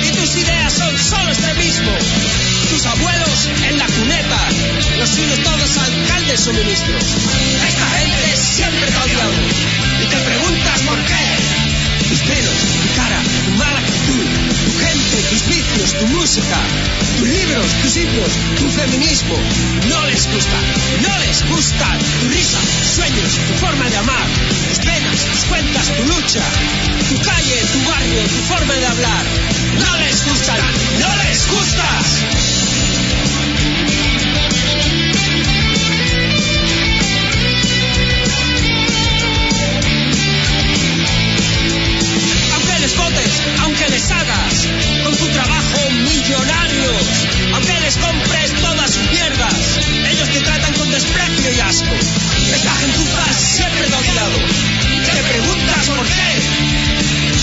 Son 0.76 0.96
solo 0.98 1.30
extremismo. 1.30 1.90
Tus 2.70 2.86
abuelos 2.86 3.48
en 3.68 3.78
la 3.78 3.86
cuneta. 3.86 4.48
Los 4.98 5.10
suyos 5.10 5.42
todos 5.42 5.78
alcaldes 5.78 6.46
o 6.46 6.52
ministros. 6.52 7.04
Esta 7.66 7.86
gente 7.98 8.36
siempre 8.36 8.86
te 8.86 8.94
ha 8.94 9.04
odiado. 9.04 9.32
Y 10.02 10.06
te 10.06 10.16
preguntas 10.16 10.80
por 10.86 10.98
qué. 11.04 11.60
Tus 12.08 12.20
pelos, 12.20 12.60
tu 12.82 12.96
cara, 12.96 13.22
tu 13.44 13.50
mala 13.52 13.78
actitud, 13.78 14.26
tu 14.64 14.78
gente, 14.82 15.16
tus 15.30 15.46
vicios, 15.46 15.94
tu 16.00 16.06
música, 16.08 16.58
tus 17.18 17.28
libros, 17.28 17.66
tus 17.82 17.96
himnos, 17.96 18.32
tu 18.58 18.68
feminismo. 18.68 19.36
No 19.88 20.06
les 20.06 20.26
gusta, 20.32 20.58
no 21.02 21.18
les 21.20 21.48
gusta 21.48 21.86
tu 22.20 22.28
risa, 22.28 22.58
sueños, 22.96 23.30
tu 23.46 23.54
forma 23.64 23.88
de 23.88 23.96
amar, 23.96 24.26
cuentas, 25.48 25.86
tu 25.96 26.02
lucha, 26.04 26.44
tu 27.08 27.16
calle, 27.20 27.58
tu 27.72 27.90
barrio, 27.90 28.22
tu 28.22 28.54
forma 28.54 28.74
de 28.74 28.86
hablar. 28.86 29.24
No 29.78 29.96
les 29.98 30.24
gustan, 30.24 30.60
no 31.00 31.16
les 31.22 31.46
gustas. 31.48 32.59
Aunque 43.62 43.88
les 43.88 44.10
hagas 44.10 44.68
con 45.04 45.16
tu 45.16 45.26
trabajo 45.28 45.90
millonarios, 45.90 47.26
aunque 47.54 47.80
les 47.80 47.96
compres 47.96 48.52
todas 48.60 48.90
sus 48.90 49.10
mierdas, 49.10 49.54
ellos 50.10 50.28
te 50.28 50.40
tratan 50.40 50.72
con 50.74 50.90
desprecio 50.90 51.52
y 51.52 51.60
asco. 51.60 51.94
Esta 52.54 52.74
gentuza 52.76 53.24
siempre 53.38 53.86
te 53.86 53.94
ha 53.94 53.98
odiado. 53.98 54.38
Te 55.12 55.22
preguntas 55.22 55.88
por 55.88 56.06
qué. 56.06 57.39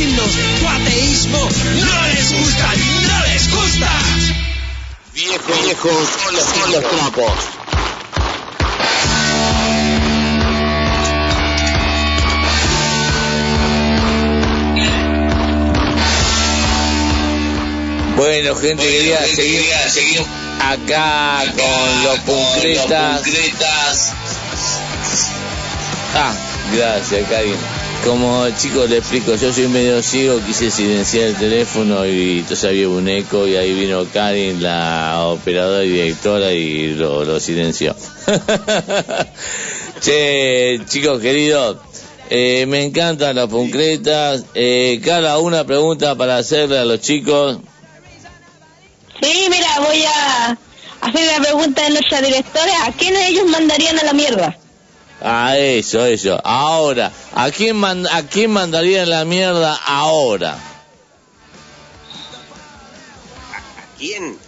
Himnos, 0.00 0.30
tu 0.60 0.68
ateísmo, 0.68 1.38
no 1.38 2.06
les 2.08 2.32
gusta, 2.32 2.68
no 3.08 3.26
les 3.26 3.50
gusta. 3.50 3.90
Viejos, 5.14 5.62
viejos, 5.62 6.08
son 6.24 6.72
los, 6.72 6.82
trapos. 6.82 7.32
Bueno, 18.16 18.54
gente 18.56 18.82
querida, 18.82 19.18
seguimos 19.26 20.28
acá 20.60 21.42
con 21.56 22.04
los 22.04 22.18
puncretas. 22.20 23.22
Ah, 26.14 26.34
gracias, 26.72 27.28
Karin. 27.28 27.79
Como 28.04 28.48
chicos 28.56 28.88
le 28.88 28.98
explico, 28.98 29.34
yo 29.34 29.52
soy 29.52 29.68
medio 29.68 30.02
ciego, 30.02 30.40
quise 30.46 30.70
silenciar 30.70 31.28
el 31.28 31.36
teléfono 31.36 32.06
y 32.06 32.38
entonces 32.38 32.64
había 32.64 32.88
un 32.88 33.06
eco 33.08 33.46
y 33.46 33.56
ahí 33.56 33.74
vino 33.74 34.06
Karin, 34.10 34.62
la 34.62 35.26
operadora 35.26 35.84
y 35.84 35.90
directora 35.90 36.52
y 36.52 36.94
lo, 36.94 37.38
silenció. 37.38 37.94
che, 40.00 40.80
chicos 40.86 41.20
queridos, 41.20 41.76
eh, 42.30 42.64
me 42.66 42.84
encantan 42.84 43.36
las 43.36 43.48
concretas. 43.48 44.44
Eh, 44.54 45.00
Carla, 45.04 45.38
una 45.38 45.64
pregunta 45.64 46.14
para 46.14 46.38
hacerle 46.38 46.78
a 46.78 46.84
los 46.86 47.00
chicos. 47.00 47.58
Sí, 49.20 49.46
mira, 49.50 49.68
voy 49.80 50.02
a 50.04 50.58
hacer 51.02 51.26
la 51.26 51.42
pregunta 51.42 51.82
de 51.82 51.90
nuestra 51.90 52.22
directora. 52.22 52.86
¿A 52.86 52.92
quién 52.92 53.14
ellos 53.16 53.46
mandarían 53.46 53.98
a 53.98 54.04
la 54.04 54.12
mierda? 54.14 54.59
Ah, 55.22 55.56
eso, 55.58 56.04
eso. 56.06 56.40
Ahora, 56.44 57.12
¿a 57.34 57.50
quién, 57.50 57.76
man- 57.76 58.06
¿a 58.10 58.22
quién 58.26 58.50
mandarían 58.50 59.08
la 59.10 59.24
mierda 59.24 59.78
ahora? 59.86 60.58
¿Quién? 63.98 64.38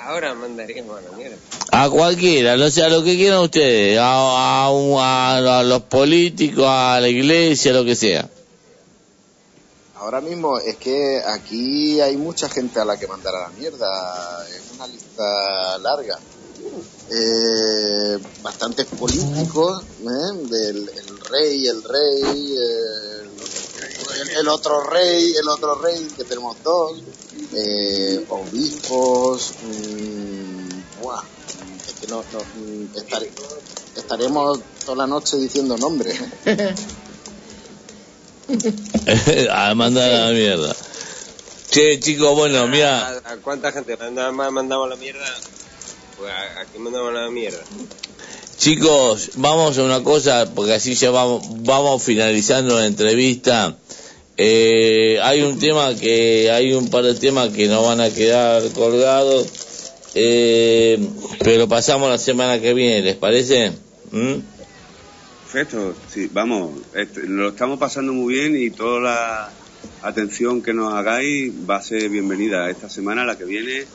Ahora 0.00 0.34
mandaríamos 0.34 0.98
a 0.98 1.02
la 1.02 1.10
mierda. 1.16 1.36
A 1.72 1.90
cualquiera, 1.90 2.56
no 2.56 2.70
sé, 2.70 2.82
a 2.82 2.88
lo 2.88 3.02
que 3.02 3.16
quieran 3.16 3.40
ustedes, 3.40 3.98
a, 3.98 4.64
a 4.64 4.70
un- 4.70 4.98
a- 5.00 5.58
a 5.58 5.62
los 5.64 5.82
políticos, 5.82 6.64
a 6.66 6.98
la 7.00 7.08
iglesia, 7.08 7.72
lo 7.72 7.84
que 7.84 7.96
sea. 7.96 8.28
Ahora 9.96 10.20
mismo 10.20 10.58
es 10.58 10.76
que 10.76 11.20
aquí 11.26 12.00
hay 12.00 12.16
mucha 12.16 12.48
gente 12.48 12.78
a 12.80 12.84
la 12.84 12.96
que 12.98 13.06
mandar 13.06 13.34
a 13.34 13.40
la 13.42 13.48
mierda. 13.50 14.46
Es 14.48 14.70
una 14.76 14.86
lista 14.86 15.78
larga. 15.78 16.18
Eh, 17.08 18.18
bastantes 18.42 18.84
políticos, 18.86 19.84
¿eh? 20.00 20.32
del 20.50 20.76
el 20.76 21.20
rey, 21.30 21.64
el 21.66 21.80
rey, 21.84 22.52
eh, 22.52 23.22
el, 24.22 24.28
el 24.40 24.48
otro 24.48 24.82
rey, 24.90 25.32
el 25.34 25.48
otro 25.48 25.80
rey, 25.82 26.04
que 26.16 26.24
tenemos 26.24 26.56
dos, 26.64 27.02
eh, 27.54 28.24
obispos, 28.28 29.52
mm, 29.62 30.80
buah, 31.00 31.22
es 31.86 31.94
que 32.00 32.06
no, 32.08 32.24
no, 32.32 32.40
mm, 32.40 32.96
estar- 32.96 33.22
estaremos 33.94 34.60
toda 34.84 34.96
la 34.98 35.06
noche 35.06 35.36
diciendo 35.36 35.78
nombres. 35.78 36.18
a 39.50 39.74
mandar 39.74 40.12
a 40.12 40.26
la 40.26 40.32
mierda. 40.32 40.74
Che, 41.70 41.98
chicos, 42.00 42.34
bueno, 42.34 42.66
mira, 42.68 43.08
¿A, 43.24 43.32
a 43.32 43.36
cuánta 43.38 43.72
gente 43.72 43.96
Nada 43.96 44.30
más 44.32 44.52
mandamos 44.52 44.86
a 44.86 44.90
la 44.90 44.96
mierda? 44.96 45.24
Pues 46.18 46.32
a, 46.32 46.60
a 46.60 46.64
quién 46.64 46.82
mandamos 46.82 47.10
a 47.10 47.12
la 47.12 47.30
mierda. 47.30 47.58
chicos, 48.56 49.32
vamos 49.36 49.76
a 49.78 49.82
una 49.82 50.02
cosa, 50.02 50.52
porque 50.54 50.72
así 50.72 50.94
ya 50.94 51.10
vamos, 51.10 51.44
vamos 51.62 52.02
finalizando 52.02 52.78
la 52.78 52.86
entrevista. 52.86 53.76
Eh, 54.38 55.18
hay 55.22 55.42
un 55.42 55.58
tema 55.58 55.94
que, 55.94 56.50
hay 56.50 56.74
un 56.74 56.90
par 56.90 57.04
de 57.04 57.14
temas 57.14 57.48
que 57.50 57.68
nos 57.68 57.86
van 57.86 58.00
a 58.00 58.10
quedar 58.10 58.62
colgados, 58.72 59.46
eh, 60.14 60.98
pero 61.42 61.68
pasamos 61.68 62.10
la 62.10 62.18
semana 62.18 62.60
que 62.60 62.74
viene, 62.74 63.00
¿les 63.00 63.16
parece? 63.16 63.72
¿Mm? 64.10 64.34
Perfecto, 65.42 65.94
sí, 66.12 66.28
vamos, 66.30 66.80
este, 66.94 67.22
lo 67.22 67.48
estamos 67.48 67.78
pasando 67.78 68.12
muy 68.12 68.34
bien 68.34 68.56
y 68.62 68.70
toda 68.70 69.00
la 69.00 69.50
atención 70.02 70.60
que 70.60 70.74
nos 70.74 70.92
hagáis 70.92 71.50
va 71.68 71.76
a 71.76 71.82
ser 71.82 72.10
bienvenida 72.10 72.68
esta 72.68 72.90
semana, 72.90 73.24
la 73.24 73.38
que 73.38 73.44
viene, 73.44 73.86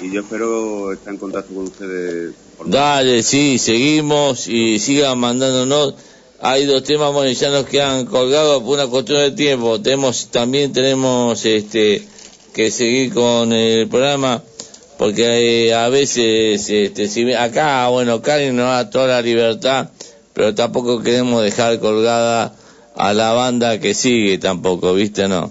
y 0.00 0.10
yo 0.10 0.20
espero 0.20 0.92
estar 0.92 1.12
en 1.12 1.18
contacto 1.18 1.54
con 1.54 1.64
ustedes. 1.64 2.34
Por 2.56 2.70
Dale, 2.70 3.22
sí, 3.22 3.58
seguimos 3.58 4.48
y 4.48 4.78
sigan 4.78 5.18
mandándonos. 5.18 5.94
Hay 6.42 6.64
dos 6.64 6.82
temas, 6.84 7.12
bueno, 7.12 7.30
ya 7.30 7.50
nos 7.50 7.66
quedan 7.66 8.06
colgados 8.06 8.62
por 8.62 8.78
una 8.78 8.86
cuestión 8.86 9.18
de 9.18 9.30
tiempo. 9.32 9.80
Tenemos, 9.80 10.28
también 10.28 10.72
tenemos 10.72 11.44
este 11.44 12.02
que 12.54 12.70
seguir 12.70 13.12
con 13.12 13.52
el 13.52 13.88
programa 13.88 14.42
porque 15.00 15.68
eh, 15.68 15.74
a 15.74 15.88
veces, 15.88 16.68
este, 16.68 17.08
si 17.08 17.32
acá, 17.32 17.88
bueno, 17.88 18.20
Karen 18.20 18.54
nos 18.54 18.66
da 18.66 18.90
toda 18.90 19.06
la 19.06 19.22
libertad, 19.22 19.88
pero 20.34 20.54
tampoco 20.54 21.00
queremos 21.00 21.42
dejar 21.42 21.80
colgada 21.80 22.54
a 22.94 23.14
la 23.14 23.32
banda 23.32 23.80
que 23.80 23.94
sigue 23.94 24.36
tampoco, 24.36 24.92
¿viste? 24.92 25.26
No. 25.26 25.50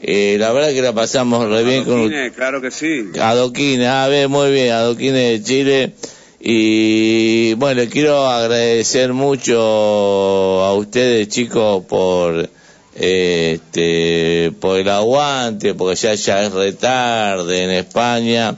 Eh, 0.00 0.36
la 0.38 0.52
verdad 0.52 0.72
que 0.72 0.82
la 0.82 0.92
pasamos 0.92 1.48
re 1.48 1.64
bien 1.64 1.84
con 1.84 2.00
Adoquines, 2.00 2.32
claro 2.32 2.60
que 2.60 2.70
sí. 2.70 3.10
Adoquines, 3.18 3.88
a 3.88 4.08
ver, 4.08 4.28
muy 4.28 4.52
bien, 4.52 4.72
Adoquines 4.72 5.14
de 5.14 5.42
Chile. 5.42 5.92
Y 6.40 7.54
bueno, 7.54 7.80
le 7.80 7.88
quiero 7.88 8.26
agradecer 8.26 9.12
mucho 9.12 9.58
a 9.58 10.74
ustedes, 10.74 11.28
chicos, 11.28 11.84
por 11.86 12.48
este 12.94 14.52
por 14.60 14.78
el 14.78 14.88
aguante, 14.88 15.74
porque 15.74 15.96
ya, 15.96 16.14
ya 16.14 16.44
es 16.44 16.52
retarde 16.52 17.64
en 17.64 17.70
España. 17.70 18.56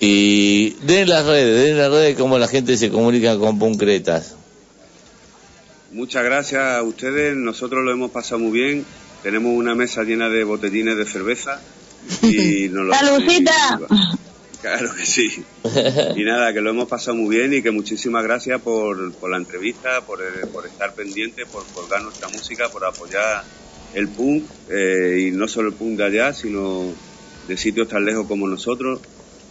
Y 0.00 0.70
den 0.82 1.08
las 1.08 1.26
redes, 1.26 1.64
den 1.64 1.78
las 1.78 1.90
redes 1.90 2.16
cómo 2.16 2.38
la 2.38 2.48
gente 2.48 2.76
se 2.76 2.90
comunica 2.90 3.38
con 3.38 3.58
Puncretas. 3.58 4.34
Muchas 5.92 6.24
gracias 6.24 6.62
a 6.62 6.82
ustedes, 6.82 7.34
nosotros 7.34 7.84
lo 7.84 7.90
hemos 7.90 8.10
pasado 8.10 8.38
muy 8.38 8.52
bien, 8.52 8.86
tenemos 9.22 9.52
una 9.54 9.74
mesa 9.74 10.02
llena 10.02 10.28
de 10.28 10.44
botellines 10.44 10.96
de 10.96 11.06
cerveza 11.06 11.60
y 12.22 12.68
nos 12.70 12.86
lo... 12.86 12.94
¡Salucita! 12.94 13.80
Claro 14.60 14.94
que 14.94 15.06
sí. 15.06 15.42
Y 16.16 16.22
nada, 16.22 16.52
que 16.52 16.60
lo 16.60 16.70
hemos 16.70 16.86
pasado 16.86 17.16
muy 17.16 17.36
bien 17.36 17.54
y 17.54 17.62
que 17.62 17.70
muchísimas 17.70 18.22
gracias 18.22 18.60
por, 18.60 19.12
por 19.14 19.30
la 19.30 19.38
entrevista, 19.38 20.02
por, 20.02 20.20
eh, 20.20 20.46
por 20.52 20.66
estar 20.66 20.92
pendiente, 20.94 21.46
por 21.46 21.64
colgar 21.68 22.02
nuestra 22.02 22.28
música, 22.28 22.68
por 22.68 22.84
apoyar 22.84 23.42
el 23.94 24.08
punk, 24.08 24.44
eh, 24.70 25.28
y 25.28 25.30
no 25.30 25.48
solo 25.48 25.68
el 25.68 25.74
punk 25.74 25.96
de 25.96 26.04
allá, 26.04 26.34
sino 26.34 26.92
de 27.48 27.56
sitios 27.56 27.88
tan 27.88 28.04
lejos 28.04 28.26
como 28.26 28.46
nosotros. 28.46 29.00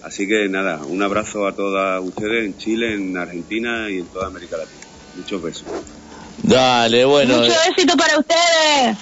Así 0.03 0.27
que 0.27 0.47
nada, 0.47 0.81
un 0.85 1.01
abrazo 1.01 1.47
a 1.47 1.55
todas 1.55 2.01
ustedes 2.03 2.45
en 2.45 2.57
Chile, 2.57 2.93
en 2.93 3.17
Argentina 3.17 3.89
y 3.89 3.97
en 3.99 4.05
toda 4.05 4.27
América 4.27 4.57
Latina. 4.57 4.81
Muchos 5.15 5.41
besos. 5.41 5.65
Dale, 6.43 7.03
bueno. 7.03 7.39
Mucho 7.39 7.53
éxito 7.69 7.97
para 7.97 8.17
ustedes. 8.17 8.97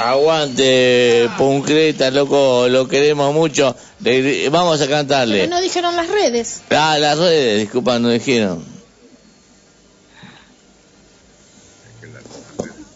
Aguante, 0.00 1.28
Puncreta, 1.36 2.10
loco, 2.10 2.66
lo 2.68 2.88
queremos 2.88 3.34
mucho. 3.34 3.76
Le- 4.00 4.48
vamos 4.48 4.80
a 4.80 4.88
cantarle. 4.88 5.40
Pero 5.40 5.50
no 5.50 5.60
dijeron 5.60 5.94
las 5.96 6.08
redes. 6.08 6.62
Ah, 6.70 6.96
las 6.98 7.18
redes, 7.18 7.60
disculpa, 7.60 7.98
no 7.98 8.08
dijeron. 8.08 8.64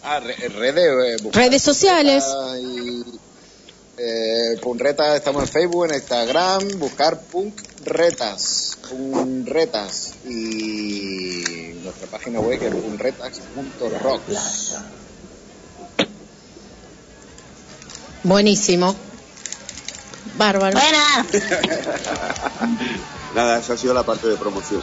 Ah, 0.03 0.19
re- 0.19 0.35
redes. 0.49 0.85
eh, 0.85 1.17
buscar 1.23 1.43
Redes 1.45 1.61
sociales. 1.63 2.23
Y, 2.61 3.03
eh, 3.97 4.57
Punreta, 4.61 5.15
estamos 5.15 5.43
en 5.43 5.49
Facebook, 5.49 5.85
en 5.85 5.95
Instagram, 5.95 6.79
buscar 6.79 7.19
Punkretas. 7.21 8.77
Punretas. 8.89 10.13
Y 10.25 11.73
nuestra 11.83 12.07
página 12.11 12.39
web 12.39 12.59
que 12.59 12.67
es 12.67 12.75
punretas.rocks. 12.75 14.75
Buenísimo. 18.25 18.95
Bárbaro. 20.35 20.79
Buena. 20.79 21.25
Nada, 23.35 23.59
esa 23.59 23.73
ha 23.73 23.77
sido 23.77 23.93
la 23.93 24.01
parte 24.01 24.27
de 24.27 24.35
promoción. 24.35 24.81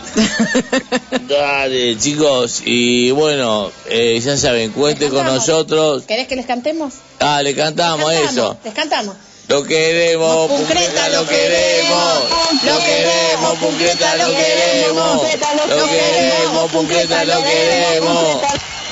Dale, 1.29 1.99
chicos, 1.99 2.63
y 2.65 3.11
bueno, 3.11 3.73
eh, 3.89 4.21
ya 4.23 4.37
saben, 4.37 4.71
cuente 4.71 5.09
con 5.09 5.19
cantamos. 5.25 5.49
nosotros. 5.49 6.05
¿Querés 6.07 6.29
que 6.29 6.37
les 6.37 6.47
cantemos? 6.47 6.95
Ah, 7.19 7.43
le 7.43 7.57
cantamos 7.57 8.13
eso. 8.13 8.57
Les 8.63 8.75
cantamos. 8.75 9.17
Lo 9.49 9.65
queremos, 9.65 10.49
Puncreta, 10.49 11.09
lo 11.09 11.27
queremos. 11.27 12.23
Lo 12.65 12.79
queremos, 12.79 13.59
Puncreta, 13.59 14.17
lo 14.19 14.27
queremos. 14.37 15.23
Lo 15.69 15.89
queremos, 15.89 16.71
Puncreta, 16.71 17.25
lo 17.25 17.43
queremos. 17.43 18.37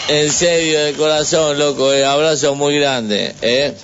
En 0.08 0.32
serio, 0.32 0.80
de 0.86 0.94
corazón, 0.94 1.56
loco, 1.56 1.92
eh, 1.92 2.04
abrazo 2.04 2.56
muy 2.56 2.76
grande, 2.80 3.32
¿eh? 3.42 3.74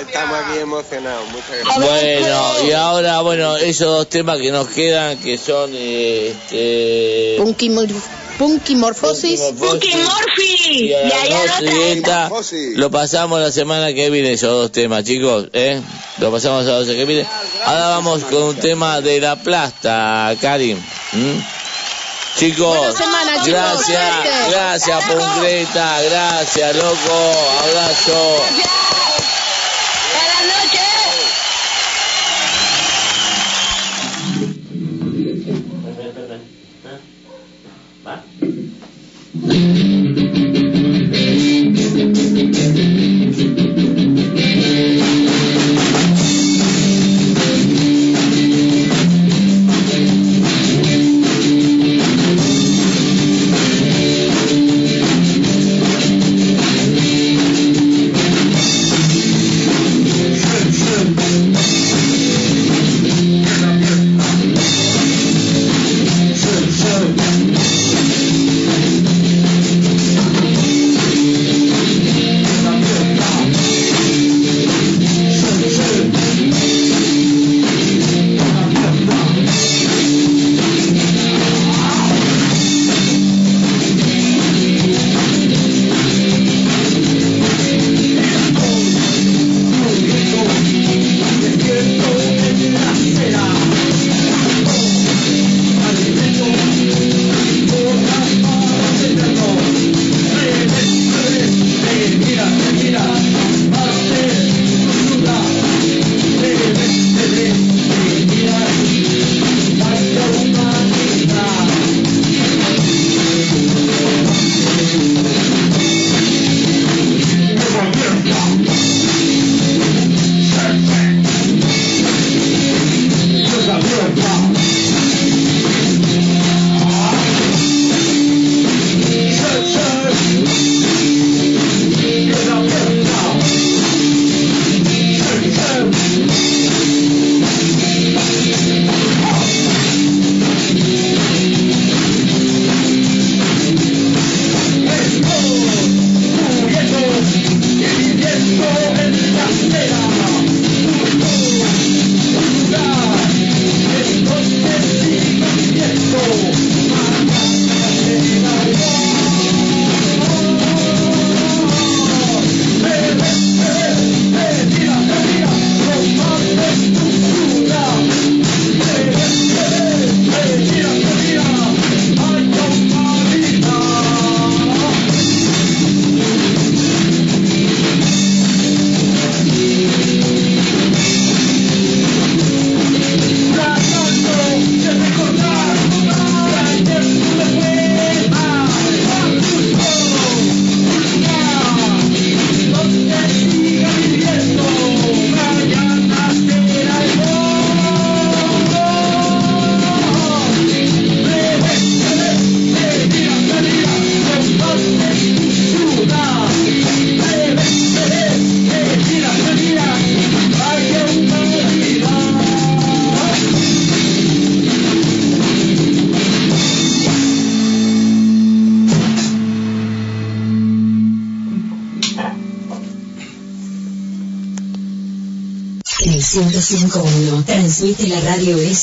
Estamos 0.00 0.38
aquí 0.38 0.58
emocionados, 0.58 1.28
muchas 1.30 1.50
gracias. 1.50 1.76
Bueno, 1.78 2.68
y 2.68 2.72
ahora, 2.72 3.20
bueno, 3.20 3.56
esos 3.56 3.86
dos 3.88 4.08
temas 4.08 4.38
que 4.38 4.50
nos 4.50 4.68
quedan, 4.68 5.18
que 5.18 5.36
son, 5.38 5.70
este... 5.74 7.34
Punky, 7.38 7.68
mor- 7.70 7.88
Punky 8.38 8.74
Morfosis. 8.74 9.40
Punky 9.58 9.94
Morphy. 9.96 10.86
Y 10.88 10.92
a 10.94 10.98
dos 10.98 11.60
lo 11.60 11.70
y 11.70 11.82
esta, 11.92 12.28
Morfosis. 12.28 12.76
lo 12.76 12.90
pasamos 12.90 13.40
la 13.40 13.52
semana 13.52 13.92
que 13.94 14.10
viene, 14.10 14.32
esos 14.32 14.50
dos 14.50 14.72
temas, 14.72 15.04
chicos, 15.04 15.48
¿eh? 15.52 15.80
Lo 16.18 16.32
pasamos 16.32 16.64
la 16.64 16.80
semana 16.80 16.94
que 16.96 17.04
viene. 17.04 17.26
Ahora 17.64 17.88
vamos 17.88 18.24
con 18.24 18.42
un 18.42 18.56
tema 18.56 19.00
de 19.00 19.20
la 19.20 19.36
plasta, 19.36 20.34
Karim. 20.40 20.78
Chicos, 22.36 22.76
Buena 22.76 22.92
semana, 22.92 23.32
chicos. 23.44 23.48
gracias, 23.48 24.50
gracias, 24.50 25.04
Concreta, 25.04 26.02
gracias, 26.02 26.74
loco, 26.74 27.32
abrazo. 27.62 28.42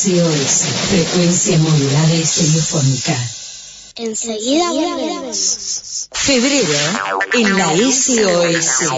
SOS, 0.01 0.65
frecuencia 0.89 1.59
modulada 1.59 2.15
y 2.15 2.21
estereofónica. 2.23 3.15
Enseguida 3.97 4.71
volvemos. 4.71 6.07
Febrero 6.11 6.73
en 7.33 7.55
la 7.55 7.75
SOS. 7.77 8.89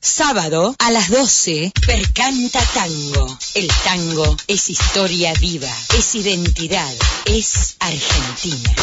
Sábado 0.00 0.74
a 0.78 0.90
las 0.92 1.10
12, 1.10 1.72
Percanta 1.86 2.62
Tango. 2.72 3.38
El 3.54 3.68
tango 3.84 4.34
es 4.46 4.70
historia 4.70 5.34
viva, 5.34 5.74
es 5.98 6.14
identidad, 6.14 6.94
es 7.26 7.76
Argentina. 7.80 8.74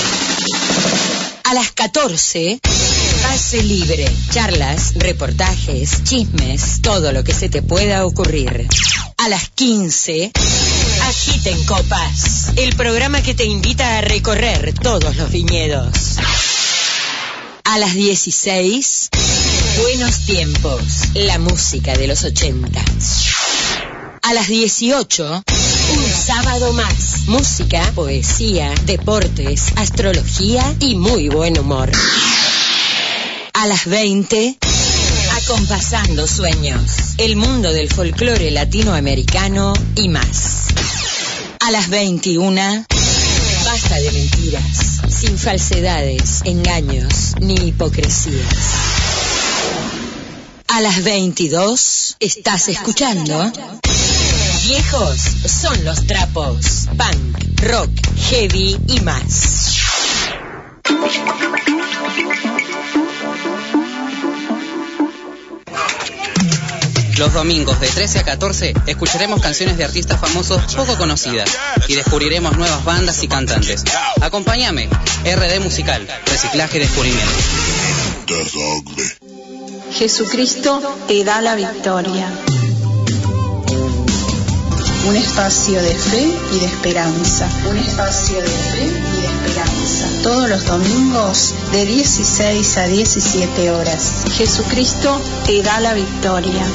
A 1.45 1.56
las 1.56 1.72
14, 1.72 2.60
Pase 3.24 3.64
Libre. 3.64 4.16
Charlas, 4.32 4.94
reportajes, 4.95 6.04
chismes, 6.04 6.82
todo 6.84 7.12
lo 7.12 7.24
que 7.24 7.34
se 7.34 7.50
te 7.50 7.64
pueda 7.64 8.06
ocurrir. 8.06 8.68
A 9.18 9.30
las 9.30 9.50
15, 9.50 10.32
Agiten 11.14 11.64
Copas. 11.65 12.53
El 12.56 12.76
programa 12.76 13.22
que 13.22 13.35
te 13.35 13.45
invita 13.45 13.99
a 13.99 14.02
recorrer 14.02 14.73
todos 14.73 15.15
los 15.15 15.30
viñedos. 15.30 16.15
A 17.65 17.77
las 17.77 17.94
16, 17.94 19.10
Buenos 19.80 20.26
Tiempos. 20.26 20.81
La 21.14 21.38
música 21.38 21.95
de 21.95 22.07
los 22.07 22.23
80. 22.23 22.84
A 24.23 24.34
las 24.34 24.48
18, 24.48 25.44
un 25.94 26.11
sábado 26.11 26.73
más. 26.73 27.27
Música, 27.27 27.91
poesía, 27.94 28.73
deportes, 28.85 29.65
astrología 29.76 30.64
y 30.80 30.95
muy 30.95 31.30
buen 31.30 31.60
humor. 31.60 31.91
A 33.53 33.68
las 33.68 33.85
20, 33.85 34.57
acompasando 35.44 36.26
sueños. 36.26 36.81
El 37.19 37.35
mundo 37.35 37.72
del 37.72 37.94
folclore 37.94 38.49
latinoamericano 38.49 39.73
y 39.95 40.10
más. 40.10 40.64
A 41.65 41.72
las 41.72 41.88
21, 41.88 42.85
basta 43.64 43.95
de 43.95 44.11
mentiras, 44.11 44.99
sin 45.07 45.40
falsedades, 45.40 46.41
engaños 46.44 47.35
ni 47.40 47.53
hipocresías. 47.53 48.53
A 50.68 50.81
las 50.81 51.02
22, 51.06 52.18
estás 52.19 52.68
escuchando. 52.68 53.49
Viejos 54.68 55.22
son 55.45 55.85
los 55.85 56.06
trapos. 56.06 56.90
Punk, 56.98 57.61
rock, 57.61 57.91
heavy 58.30 58.77
y 58.90 58.99
más. 58.99 59.69
Los 67.24 67.34
domingos 67.34 67.80
de 67.80 67.88
13 67.88 68.20
a 68.20 68.24
14 68.24 68.74
escucharemos 68.86 69.40
canciones 69.40 69.78
de 69.78 69.86
artistas 69.86 70.20
famosos 70.20 70.62
poco 70.76 70.98
conocidas 70.98 71.50
y 71.88 71.95
descubriremos 71.95 72.58
nuevas 72.58 72.84
bandas 72.84 73.24
y 73.24 73.30
cantantes. 73.30 73.86
Acompáñame, 74.20 74.90
RD 75.24 75.62
Musical, 75.62 76.06
Reciclaje 76.26 76.76
y 76.76 76.82
Descubrimiento. 76.82 77.32
Jesucristo 79.94 80.82
te 81.08 81.24
da 81.24 81.40
la 81.40 81.56
victoria. 81.56 82.28
Un 85.08 85.16
espacio 85.16 85.82
de 85.82 85.95
fe 85.95 86.30
y 86.52 86.60
de 86.60 86.66
esperanza. 86.66 87.48
Un 87.70 87.78
espacio 87.78 88.41
de 88.41 88.50
fe 88.50 88.84
y 88.84 89.22
de 89.22 89.28
esperanza. 89.28 90.08
Todos 90.24 90.50
los 90.50 90.66
domingos 90.66 91.54
de 91.72 91.86
16 91.86 92.78
a 92.78 92.88
17 92.88 93.72
horas. 93.72 94.26
Jesucristo 94.36 95.22
te 95.45 95.64
da 95.64 95.80
la 95.80 95.94
victoria. 95.94 96.66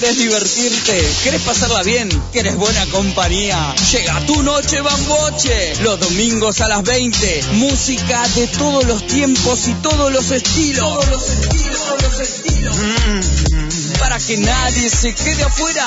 ¿Querés 0.00 0.16
divertirte? 0.16 0.98
¿Querés 1.24 1.42
pasarla 1.42 1.82
bien? 1.82 2.08
¿Querés 2.32 2.56
buena 2.56 2.86
compañía? 2.86 3.74
Llega 3.92 4.18
tu 4.24 4.42
noche 4.42 4.80
bamboche. 4.80 5.74
Los 5.82 6.00
domingos 6.00 6.62
a 6.62 6.68
las 6.68 6.82
20. 6.84 7.42
Música 7.52 8.26
de 8.34 8.46
todos 8.46 8.86
los 8.86 9.06
tiempos 9.06 9.68
y 9.68 9.74
todos 9.74 10.10
los 10.10 10.30
estilos. 10.30 10.80
Todos 10.80 11.10
los 11.10 11.30
estilos, 11.30 11.84
todos 11.86 12.02
los 12.02 12.20
estilos. 12.20 12.76
Mm, 12.76 13.98
para 13.98 14.18
que 14.18 14.38
nadie 14.38 14.88
se 14.88 15.14
quede 15.14 15.42
afuera. 15.42 15.86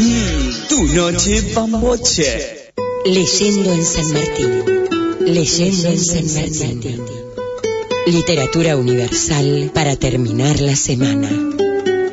Mm, 0.00 0.68
tu 0.68 0.84
noche 0.86 1.42
bamboche. 1.54 2.72
Leyendo 3.04 3.72
en 3.72 3.86
San 3.86 4.12
Martín. 4.12 4.64
Leyendo 5.26 5.88
en 5.90 6.04
San 6.04 6.26
Martín. 6.34 7.04
Literatura 8.06 8.76
universal 8.76 9.70
para 9.72 9.94
terminar 9.94 10.58
la 10.58 10.74
semana. 10.74 11.30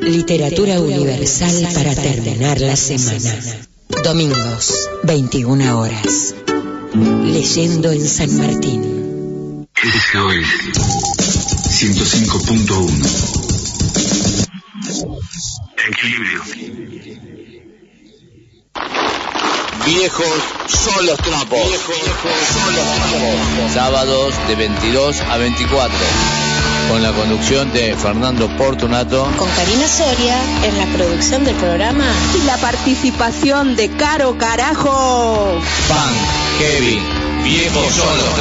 Literatura 0.08 0.80
universal 0.80 1.68
para 1.74 1.94
terminar 1.94 2.58
la 2.62 2.76
semana. 2.76 3.30
Domingos, 4.02 4.88
21 5.02 5.78
horas. 5.78 6.34
Leyendo 6.94 7.92
en 7.92 8.08
San 8.08 8.34
Martín. 8.38 9.66
SOS 9.76 10.46
105.1 11.68 13.58
Equilibrio. 15.90 16.42
Viejos 19.84 20.42
son 20.68 21.04
los 21.06 21.18
trapos. 21.18 21.68
Viejos 21.68 21.98
son 22.54 22.74
los 22.74 22.84
trapos. 22.94 23.72
Sábados 23.74 24.34
de 24.48 24.54
22 24.56 25.20
a 25.20 25.36
24. 25.36 25.98
Con 26.88 27.02
la 27.02 27.12
conducción 27.12 27.70
de 27.72 27.94
Fernando 27.96 28.48
Portunato. 28.56 29.28
Con 29.36 29.48
Karina 29.50 29.86
Soria 29.86 30.36
en 30.64 30.78
la 30.78 30.86
producción 30.96 31.44
del 31.44 31.54
programa. 31.56 32.06
Y 32.40 32.44
la 32.46 32.56
participación 32.56 33.76
de 33.76 33.90
Caro 33.90 34.38
Carajo. 34.38 35.60
Punk, 35.88 36.58
Kevin, 36.58 37.02
viejos 37.44 37.92
son 37.94 38.16
los 38.18 38.38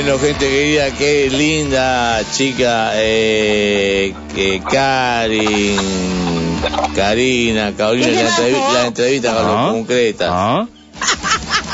Bueno, 0.00 0.16
gente 0.20 0.48
querida, 0.48 0.92
qué 0.92 1.28
linda 1.28 2.22
chica, 2.32 2.92
eh, 2.94 4.14
que 4.32 4.62
Karin, 4.70 5.76
Karina, 6.94 7.72
Carolina, 7.76 8.22
la, 8.22 8.30
entrevi- 8.30 8.72
la 8.74 8.86
entrevista 8.86 9.34
con 9.34 9.46
los 9.48 9.72
concretas. 9.72 10.30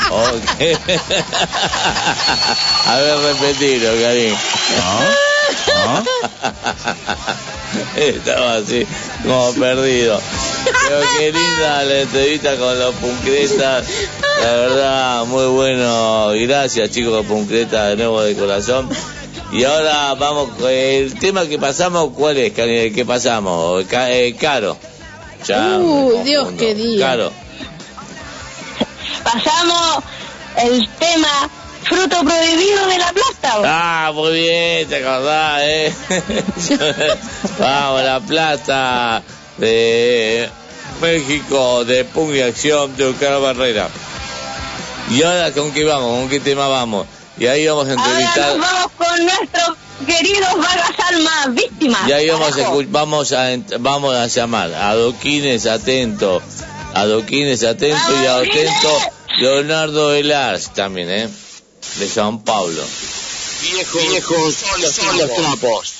Ok. 0.09 0.59
A 2.87 2.95
ver, 2.97 3.17
repetilo, 3.19 3.91
Karin. 4.01 4.35
Estaba 7.95 8.55
así, 8.55 8.87
como 9.23 9.53
perdido. 9.53 10.19
Pero 10.65 11.01
qué 11.17 11.31
linda 11.31 11.83
la 11.83 12.01
entrevista 12.01 12.55
con 12.57 12.79
los 12.79 12.95
Puncretas. 12.95 13.87
La 14.41 14.51
verdad, 14.51 15.25
muy 15.25 15.45
bueno. 15.45 16.29
Gracias, 16.33 16.91
chicos, 16.91 17.25
Puncreta, 17.25 17.89
de 17.89 17.97
nuevo 17.97 18.21
de 18.21 18.35
corazón. 18.35 18.89
Y 19.51 19.63
ahora 19.63 20.13
vamos, 20.15 20.49
el 20.67 21.17
tema 21.19 21.45
que 21.45 21.57
pasamos, 21.59 22.11
¿cuál 22.15 22.37
es? 22.37 22.53
¿Qué 22.53 23.05
pasamos? 23.05 23.85
Eh, 23.91 24.35
caro. 24.39 24.77
Ya, 25.45 25.77
me 25.77 26.23
Dios, 26.23 26.49
qué 26.57 26.73
día. 26.73 27.05
Caro. 27.05 27.31
Pasamos 29.23 30.03
el 30.57 30.89
tema 30.99 31.49
fruto 31.83 32.23
prohibido 32.23 32.87
de 32.87 32.97
la 32.97 33.13
plata. 33.13 33.53
Ah, 33.63 34.11
muy 34.13 34.33
bien, 34.33 34.87
te 34.87 35.05
acordás, 35.05 35.61
eh. 35.63 35.93
Vamos, 37.59 38.03
la 38.03 38.19
plata 38.19 39.23
de 39.57 40.49
México, 41.01 41.85
de 41.85 42.05
Punk 42.05 42.35
y 42.35 42.41
Acción, 42.41 42.95
de 42.97 43.05
Oscar 43.05 43.39
Barrera. 43.41 43.89
Y 45.11 45.21
ahora, 45.23 45.51
¿con 45.51 45.71
qué 45.71 45.83
vamos? 45.83 46.19
¿Con 46.19 46.29
qué 46.29 46.39
tema 46.39 46.67
vamos? 46.67 47.05
Y 47.37 47.47
ahí 47.47 47.67
vamos 47.67 47.87
a 47.87 47.91
Ahora 47.91 48.03
entrevistar. 48.03 48.57
nos 48.57 48.59
vamos 48.59 48.91
con 48.97 49.25
nuestros 49.25 49.77
queridos 50.05 50.57
vagas 50.57 50.91
almas 51.09 51.53
víctimas. 51.53 52.09
Y 52.09 52.11
ahí 52.13 52.29
vamos 52.29 52.51
a, 52.51 52.55
Carajo. 52.55 52.81
vamos 52.87 53.31
a, 53.33 53.47
vamos 53.79 54.15
a 54.15 54.27
llamar 54.27 54.73
a 54.73 54.95
Doquines 54.95 55.65
Atento, 55.65 56.41
a 56.93 57.05
Doquines 57.05 57.63
Atento 57.63 58.23
y 58.23 58.25
a 58.25 58.37
Atento 58.37 58.97
Leonardo 59.37 60.07
Velars 60.09 60.73
también, 60.73 61.09
¿eh? 61.09 61.29
De 61.97 62.09
San 62.09 62.43
Pablo. 62.43 62.81
Viejos, 63.61 64.01
viejos 64.09 64.55
son 64.55 64.81
los 65.17 65.35
trapos. 65.35 65.93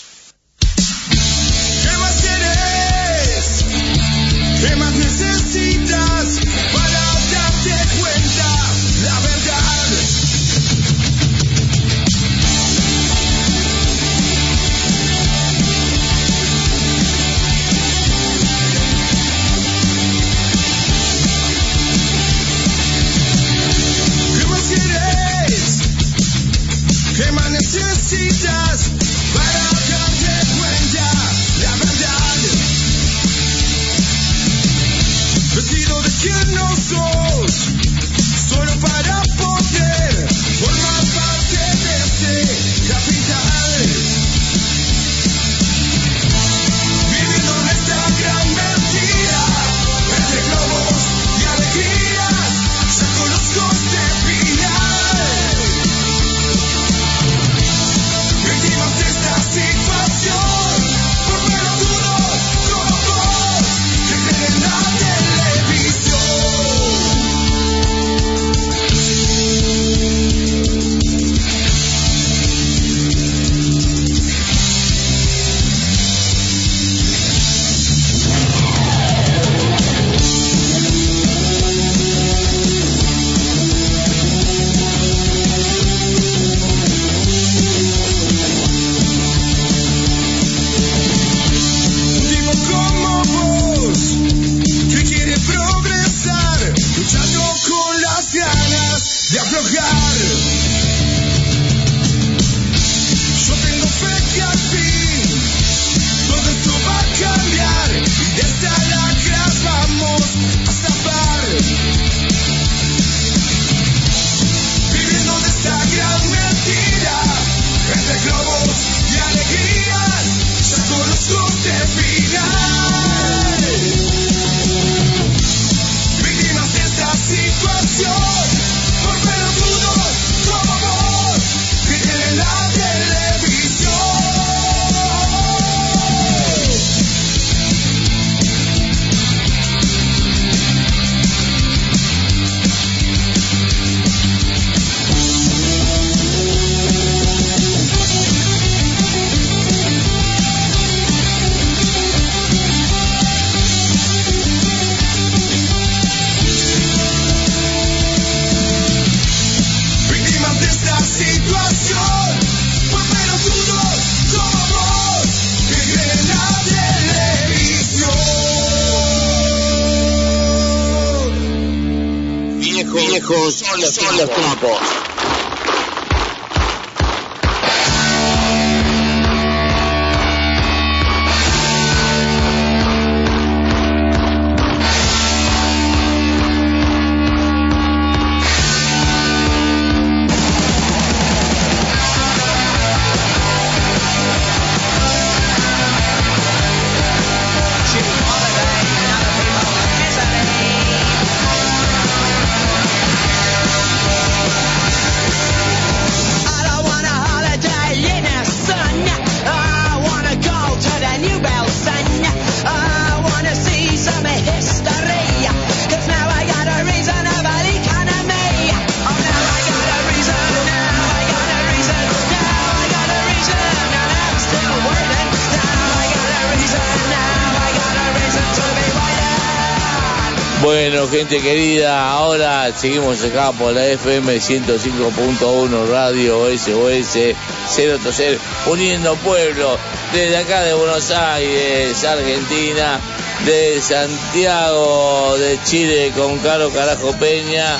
Gente 231.17 231.39
querida, 231.39 232.09
ahora 232.09 232.69
seguimos 232.75 233.23
acá 233.23 233.53
por 233.53 233.71
la 233.71 233.85
FM 233.85 234.35
105.1 234.35 235.89
Radio 235.89 236.45
SOS 236.57 237.33
030, 237.73 238.69
uniendo 238.69 239.15
pueblos 239.17 239.79
desde 240.11 240.35
acá 240.35 240.63
de 240.63 240.73
Buenos 240.73 241.09
Aires, 241.11 242.03
Argentina, 242.03 242.99
de 243.45 243.79
Santiago 243.79 245.37
de 245.37 245.57
Chile 245.63 246.11
con 246.17 246.37
Caro 246.39 246.69
Carajo 246.71 247.13
Peña 247.13 247.77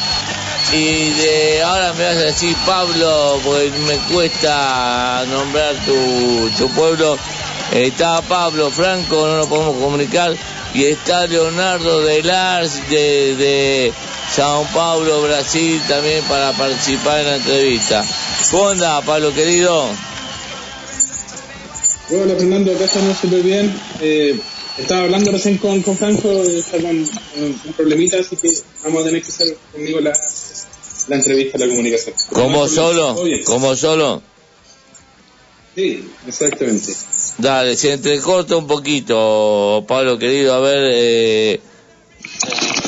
y 0.72 1.10
de 1.10 1.62
ahora 1.62 1.92
me 1.92 2.06
vas 2.06 2.16
a 2.16 2.20
decir 2.20 2.56
Pablo, 2.66 3.42
porque 3.44 3.70
me 3.86 3.98
cuesta 4.14 5.26
nombrar 5.30 5.76
tu, 5.86 6.50
tu 6.58 6.70
pueblo. 6.74 7.18
Está 7.74 8.22
Pablo 8.22 8.72
Franco, 8.72 9.28
no 9.28 9.38
nos 9.40 9.48
podemos 9.48 9.76
comunicar. 9.76 10.34
Y 10.76 10.84
está 10.84 11.26
Leonardo 11.26 12.04
de 12.04 12.22
Lars 12.22 12.90
de, 12.90 13.36
de 13.38 13.94
Sao 14.36 14.68
Paulo, 14.74 15.22
Brasil, 15.22 15.82
también 15.88 16.22
para 16.26 16.52
participar 16.52 17.22
en 17.22 17.28
la 17.28 17.36
entrevista. 17.38 18.06
¿Cómo 18.52 18.68
anda, 18.68 19.02
Pablo 19.02 19.34
querido? 19.34 19.88
Hola 22.12 22.36
Fernando, 22.38 22.74
acá 22.74 22.84
estamos 22.84 23.18
súper 23.18 23.42
bien. 23.42 23.74
Eh, 24.02 24.38
estaba 24.78 25.04
hablando 25.04 25.32
recién 25.32 25.58
con, 25.60 25.82
con 25.82 25.98
Franco, 25.98 26.44
está 26.44 26.78
con 26.78 26.90
un, 26.90 27.62
un 27.66 27.74
problemita, 27.78 28.20
así 28.20 28.36
que 28.36 28.52
vamos 28.84 29.02
a 29.02 29.06
tener 29.06 29.22
que 29.24 29.30
hacer 29.30 29.58
conmigo 29.72 30.02
la, 30.02 30.12
la 31.08 31.16
entrevista, 31.16 31.58
la 31.58 31.68
comunicación. 31.68 32.16
¿Como 32.34 32.68
solo? 32.68 33.16
¿Como 33.46 33.78
solo? 33.78 34.22
Sí, 35.74 36.06
exactamente. 36.28 36.94
Dale, 37.38 37.76
se 37.76 37.92
entrecorta 37.94 38.56
un 38.56 38.66
poquito, 38.68 39.84
Pablo 39.88 40.18
querido, 40.18 40.54
a 40.54 40.60
ver, 40.62 40.90
eh, 40.94 41.60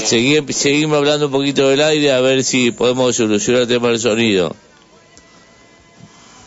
seguí, 0.05 0.41
seguimos 0.53 0.97
hablando 0.99 1.25
un 1.25 1.31
poquito 1.33 1.67
del 1.67 1.81
aire, 1.81 2.13
a 2.13 2.21
ver 2.21 2.43
si 2.45 2.71
podemos 2.71 3.13
solucionar 3.15 3.63
el 3.63 3.67
tema 3.67 3.89
del 3.89 3.99
sonido. 3.99 4.55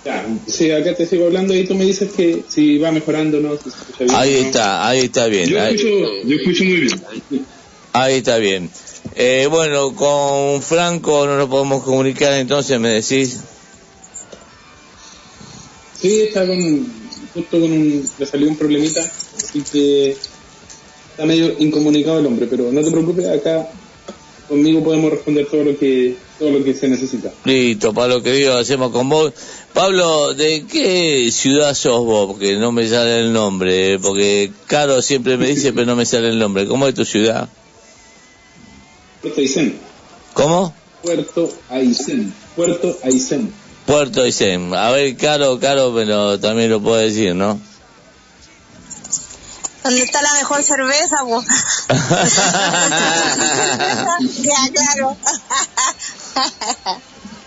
Ya, 0.02 0.26
sí, 0.46 0.70
acá 0.70 0.94
te 0.96 1.06
sigo 1.06 1.26
hablando 1.26 1.54
y 1.54 1.66
tú 1.66 1.74
me 1.74 1.84
dices 1.84 2.10
que 2.12 2.42
si 2.48 2.78
va 2.78 2.90
mejorando 2.90 3.38
no. 3.38 3.50
Se 3.58 3.68
escucha 3.68 4.04
bien, 4.04 4.14
Ahí 4.16 4.32
¿no? 4.32 4.46
está, 4.46 4.88
ahí 4.88 4.98
está 5.00 5.26
bien. 5.26 5.48
Yo 5.50 5.60
ahí- 5.62 5.74
escucho, 5.74 5.88
yo 6.24 6.36
escucho 6.36 6.64
muy 6.64 6.76
bien. 6.80 7.00
Ahí 7.92 8.14
está 8.14 8.38
bien. 8.38 8.70
Eh, 9.14 9.46
bueno, 9.50 9.94
con 9.94 10.62
Franco 10.62 11.26
no 11.26 11.36
nos 11.36 11.50
podemos 11.50 11.82
comunicar, 11.84 12.32
entonces 12.32 12.80
me 12.80 12.88
decís. 12.88 13.40
Sí, 16.00 16.22
está 16.22 16.46
con, 16.46 16.99
justo 17.34 17.60
con 17.60 17.72
un, 17.72 18.08
le 18.18 18.26
salió 18.26 18.48
un 18.48 18.56
problemita, 18.56 19.00
así 19.00 19.62
que 19.62 20.16
está 21.10 21.24
medio 21.26 21.54
incomunicado 21.58 22.18
el 22.18 22.26
hombre, 22.26 22.46
pero 22.46 22.72
no 22.72 22.82
te 22.82 22.90
preocupes, 22.90 23.26
acá 23.28 23.68
conmigo 24.48 24.82
podemos 24.82 25.12
responder 25.12 25.46
todo 25.46 25.62
lo 25.62 25.78
que, 25.78 26.16
todo 26.38 26.50
lo 26.50 26.64
que 26.64 26.74
se 26.74 26.88
necesita. 26.88 27.32
Listo, 27.44 27.94
Pablo 27.94 28.20
querido, 28.20 28.58
hacemos 28.58 28.90
con 28.90 29.08
vos. 29.08 29.32
Pablo, 29.72 30.34
¿de 30.34 30.66
qué 30.66 31.30
ciudad 31.30 31.74
sos 31.74 32.04
vos? 32.04 32.32
Porque 32.32 32.56
no 32.56 32.72
me 32.72 32.88
sale 32.88 33.20
el 33.20 33.32
nombre, 33.32 33.94
eh, 33.94 33.98
porque 34.00 34.50
Caro 34.66 35.00
siempre 35.02 35.36
me 35.36 35.46
dice, 35.46 35.72
pero 35.72 35.86
no 35.86 35.94
me 35.94 36.04
sale 36.04 36.28
el 36.28 36.38
nombre. 36.38 36.66
¿Cómo 36.66 36.88
es 36.88 36.94
tu 36.94 37.04
ciudad? 37.04 37.48
Puerto 39.22 39.40
Aysén. 39.40 39.78
¿Cómo? 40.32 40.74
Puerto 41.02 41.52
Aysén. 41.68 42.32
Puerto 42.56 42.98
Aysén. 43.04 43.52
Puerto 43.90 44.22
Aysén. 44.22 44.72
A 44.72 44.92
ver, 44.92 45.16
Caro, 45.16 45.58
Caro, 45.58 45.92
pero 45.92 46.38
también 46.38 46.70
lo 46.70 46.80
puedo 46.80 46.98
decir, 46.98 47.34
¿no? 47.34 47.60
¿Dónde 49.82 50.02
está 50.02 50.22
la 50.22 50.32
mejor 50.34 50.62
cerveza, 50.62 51.16
po? 51.24 51.42
ya, 54.42 54.70
claro. 54.72 55.16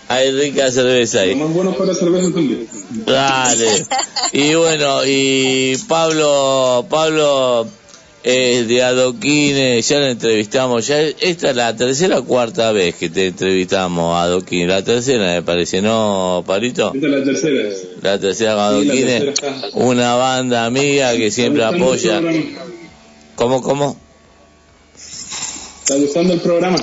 Hay 0.08 0.32
rica 0.32 0.70
cerveza 0.70 1.20
ahí. 1.20 1.34
Más 1.34 1.50
bueno 1.50 1.72
para 1.72 1.94
cerveza 1.94 2.30
también. 2.34 2.68
Dale. 2.90 3.86
Y 4.32 4.54
bueno, 4.54 5.00
y 5.06 5.78
Pablo, 5.88 6.84
Pablo 6.90 7.66
es 8.24 8.66
de 8.68 8.82
Adoquines, 8.82 9.86
ya 9.86 9.98
lo 9.98 10.06
entrevistamos, 10.06 10.86
ya 10.86 10.98
esta 11.02 11.50
es 11.50 11.56
la 11.56 11.76
tercera 11.76 12.20
o 12.20 12.24
cuarta 12.24 12.72
vez 12.72 12.94
que 12.94 13.10
te 13.10 13.26
entrevistamos 13.26 14.14
a 14.14 14.22
Adoquines, 14.22 14.68
la 14.68 14.82
tercera 14.82 15.34
me 15.34 15.42
parece, 15.42 15.82
¿no, 15.82 16.42
Palito? 16.46 16.92
Esta 16.94 17.06
es 17.06 17.12
la 17.12 17.22
tercera. 17.22 17.68
La 18.00 18.18
tercera 18.18 18.54
con 18.54 18.80
Sí, 18.80 18.86
la 18.86 18.92
Adoquines, 18.94 19.24
tercera 19.24 19.56
una 19.74 20.14
banda 20.14 20.64
amiga 20.64 21.14
que 21.16 21.30
siempre 21.30 21.62
¿Está 21.62 21.76
gustando 21.76 22.30
el 22.30 22.36
apoya. 22.36 22.54
¿Cómo, 23.34 23.60
cómo? 23.60 24.00
¿Está 25.82 25.96
gustando 25.96 26.32
el 26.32 26.40
programa? 26.40 26.78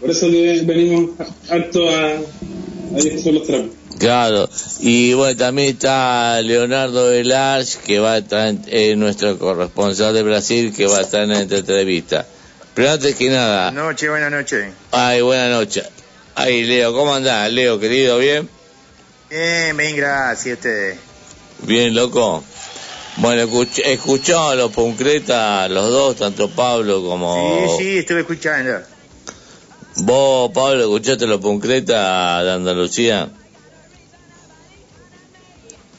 Por 0.00 0.10
eso 0.10 0.26
venimos 0.28 1.10
harto 1.48 1.88
a, 1.88 2.14
a 2.16 3.22
son 3.22 3.34
los 3.34 3.46
trapos. 3.46 3.83
Claro, 3.98 4.48
y 4.80 5.14
bueno, 5.14 5.36
también 5.36 5.68
está 5.74 6.40
Leonardo 6.42 7.10
Velarge, 7.10 7.78
que 7.86 7.98
va 8.00 8.14
a 8.14 8.18
estar, 8.18 8.48
en- 8.48 8.64
eh, 8.66 8.96
nuestro 8.96 9.38
corresponsal 9.38 10.12
de 10.12 10.22
Brasil, 10.22 10.74
que 10.76 10.86
va 10.86 10.98
a 10.98 11.02
estar 11.02 11.22
en 11.22 11.32
esta 11.32 11.58
entrevista. 11.58 12.26
Pero 12.74 12.90
antes 12.90 13.14
que 13.14 13.30
nada, 13.30 13.70
Noche, 13.70 14.08
buena 14.08 14.30
noche. 14.30 14.72
ay, 14.90 15.20
buena 15.22 15.48
noche. 15.48 15.82
Ay, 16.34 16.64
Leo, 16.64 16.92
¿cómo 16.92 17.14
andás? 17.14 17.50
Leo, 17.52 17.78
querido, 17.78 18.18
¿bien? 18.18 18.48
Bien, 19.30 19.76
bien, 19.76 19.94
gracias 19.96 20.46
a 20.56 20.58
ustedes. 20.58 20.98
Bien, 21.62 21.94
loco. 21.94 22.42
Bueno, 23.18 23.42
escuch 23.42 23.78
escuchamos 23.84 24.52
a 24.52 24.54
los 24.56 24.72
Puncreta, 24.72 25.68
los 25.68 25.88
dos, 25.88 26.16
tanto 26.16 26.50
Pablo 26.50 27.00
como... 27.04 27.76
Sí, 27.78 27.84
sí, 27.84 27.98
estuve 27.98 28.20
escuchando. 28.22 28.80
¿Vos, 29.98 30.50
Pablo, 30.52 30.80
escuchaste 30.82 31.24
a 31.24 31.28
los 31.28 31.40
Puncreta 31.40 32.42
de 32.42 32.50
Andalucía? 32.52 33.28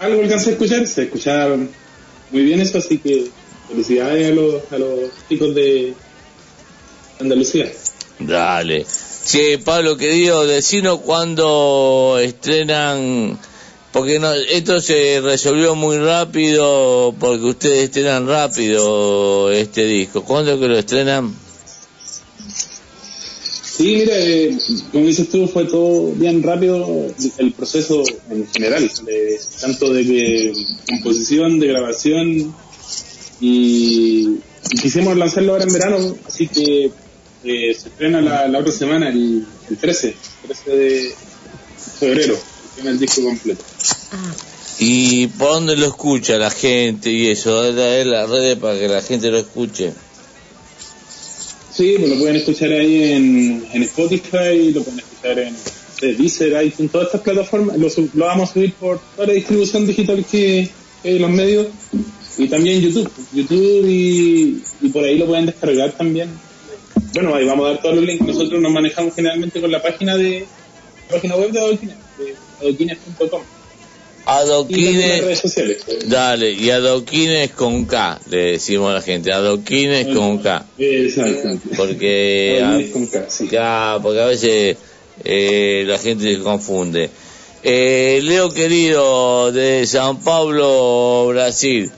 Algo 0.06 0.22
alcancé 0.22 0.52
a 0.52 0.53
escuchar, 0.53 0.86
se 0.86 1.03
escucharon 1.03 1.68
muy 2.30 2.44
bien 2.44 2.61
eso, 2.61 2.77
así 2.77 2.99
que 2.99 3.26
felicidades 3.68 4.32
a 4.32 4.36
los, 4.36 4.72
a 4.72 4.77
los 4.77 5.10
chicos 5.27 5.56
de 5.56 5.95
Andalucía. 7.19 7.72
Dale. 8.19 8.86
Che, 9.26 9.57
Pablo, 9.57 9.98
querido, 9.98 10.45
decinos 10.45 10.99
cuándo 10.99 12.19
estrenan... 12.22 13.40
Porque 13.91 14.19
no, 14.19 14.32
esto 14.34 14.80
se 14.80 15.22
resolvió 15.22 15.73
muy 15.73 15.98
rápido, 15.98 17.15
porque 17.18 17.45
ustedes 17.45 17.86
estrenan 17.86 18.27
rápido 18.27 19.49
este 19.52 19.86
disco. 19.86 20.23
¿Cuándo 20.23 20.60
que 20.60 20.68
lo 20.68 20.77
estrenan? 20.77 21.34
Sí, 23.76 23.97
mira, 23.97 24.14
eh, 24.18 24.57
como 24.91 25.06
dices 25.06 25.27
tú, 25.30 25.47
fue 25.47 25.65
todo 25.65 26.14
bien 26.14 26.41
rápido 26.41 27.07
el 27.38 27.52
proceso 27.52 28.03
en 28.30 28.47
general, 28.47 28.89
tanto 29.60 29.93
de 29.93 30.06
que 30.06 30.53
composición, 30.88 31.60
de 31.60 31.68
grabación, 31.68 32.56
y, 33.41 34.38
quisimos 34.81 35.18
lanzarlo 35.18 35.53
ahora 35.53 35.65
en 35.65 35.73
verano, 35.73 36.18
así 36.26 36.47
que 36.47 36.85
eh, 37.43 37.73
se 37.73 37.89
estrena 37.89 38.22
la, 38.22 38.47
la 38.47 38.60
otra 38.60 38.72
semana, 38.72 39.10
el, 39.10 39.45
el 39.69 39.77
13, 39.77 40.15
13 40.45 40.72
de 40.72 41.14
febrero, 41.99 42.38
estrena 42.69 42.91
el 42.91 42.99
disco 42.99 43.23
completo. 43.23 43.64
¿Y 44.80 45.27
por 45.27 45.49
dónde 45.49 45.76
lo 45.76 45.88
escucha 45.88 46.38
la 46.38 46.49
gente 46.49 47.11
y 47.11 47.30
eso? 47.30 47.73
Dale 47.73 48.02
a 48.02 48.06
las 48.06 48.30
redes 48.30 48.57
para 48.57 48.80
que 48.80 48.88
la 48.88 49.02
gente 49.02 49.30
lo 49.31 49.38
escuche. 49.38 49.93
Sí, 51.76 51.95
pues 51.97 52.10
lo 52.10 52.18
pueden 52.18 52.38
escuchar 52.38 52.72
ahí 52.72 53.11
en, 53.11 53.68
en 53.73 53.84
Spotify, 53.84 54.72
lo 54.73 54.81
pueden 54.81 54.99
escuchar 54.99 55.39
en 55.39 55.56
Deezer, 56.18 56.65
iTunes, 56.65 56.91
todas 56.91 57.07
estas 57.07 57.22
plataformas. 57.22 57.77
Lo, 57.77 57.89
lo 58.14 58.26
vamos 58.26 58.49
a 58.49 58.53
subir 58.53 58.73
por 58.73 58.99
toda 59.15 59.27
la 59.27 59.34
distribución 59.34 59.85
digital 59.85 60.23
que 60.23 60.69
hay 61.03 61.15
en 61.15 61.22
los 61.22 61.31
medios 61.31 61.68
y 62.38 62.47
también 62.47 62.81
YouTube. 62.81 63.11
YouTube 63.34 63.85
y, 63.89 64.64
y 64.81 64.89
por 64.89 65.03
ahí 65.03 65.18
lo 65.18 65.26
pueden 65.26 65.47
descargar 65.47 65.91
también. 65.91 66.30
Bueno, 67.14 67.35
ahí 67.35 67.45
vamos 67.45 67.65
a 67.65 67.69
dar 67.72 67.81
todos 67.81 67.95
los 67.95 68.06
links. 68.06 68.26
Nosotros 68.26 68.61
nos 68.61 68.72
manejamos 68.72 69.14
generalmente 69.14 69.60
con 69.60 69.72
la 69.72 69.81
página 69.81 70.15
de 70.15 70.45
la 71.10 71.15
página 71.15 71.35
web 71.35 71.52
de 71.52 71.60
Adoquines, 71.60 71.95
de 72.18 72.35
adoquines.com. 72.61 73.41
Adoquines, 74.26 75.23
redes 75.23 75.39
sociales. 75.39 75.85
dale, 76.07 76.52
y 76.52 76.72
adoquines 76.72 77.52
con 77.52 77.85
K, 77.85 78.19
le 78.30 78.53
decimos 78.53 78.89
a 78.89 78.95
la 78.95 79.02
gente, 79.02 79.31
adoquines 79.31 80.07
con 80.15 80.39
K. 80.39 80.65
Exacto. 80.80 81.49
Porque 81.77 82.60
a, 82.64 82.69
Adoquines 82.69 82.91
con 82.91 83.07
K, 83.07 83.26
sí. 83.30 83.47
K, 83.47 83.99
porque 84.02 84.22
a 84.22 84.26
veces 84.26 84.77
eh, 85.23 85.84
la 85.85 85.99
gente 85.99 86.35
se 86.35 86.41
confunde. 86.41 87.10
Eh, 87.61 88.19
Leo 88.23 88.49
querido 88.49 89.52
de 89.52 89.85
San 89.88 90.19
Pablo, 90.23 91.27
Brasil, 91.30 91.91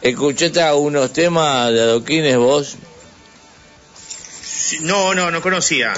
¿escuchaste 0.00 0.60
algunos 0.60 1.12
temas 1.12 1.72
de 1.72 1.80
adoquines 1.80 2.36
vos? 2.36 2.76
No, 4.80 5.14
no, 5.14 5.30
no 5.30 5.42
conocía. 5.42 5.92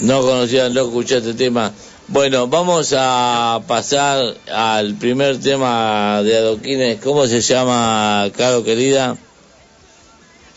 No 0.00 0.22
conocían, 0.22 0.74
no 0.74 0.82
escuchaste 0.82 1.34
tema. 1.34 1.72
Bueno, 2.10 2.46
vamos 2.46 2.94
a 2.96 3.60
pasar 3.66 4.34
al 4.50 4.94
primer 4.94 5.38
tema 5.40 6.22
de 6.22 6.38
adoquines. 6.38 6.98
¿Cómo 7.02 7.26
se 7.26 7.42
llama, 7.42 8.30
Caro 8.34 8.64
querida? 8.64 9.14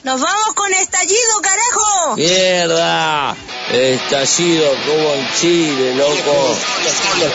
Nos 0.03 0.21
vamos 0.21 0.53
con 0.55 0.71
estallido, 0.73 1.41
carajo. 1.41 2.15
¡Mierda! 2.15 3.35
Estallido 3.69 4.65
como 4.87 5.13
en 5.13 5.27
Chile, 5.41 5.95
loco. 5.95 6.55
Los 7.19 7.31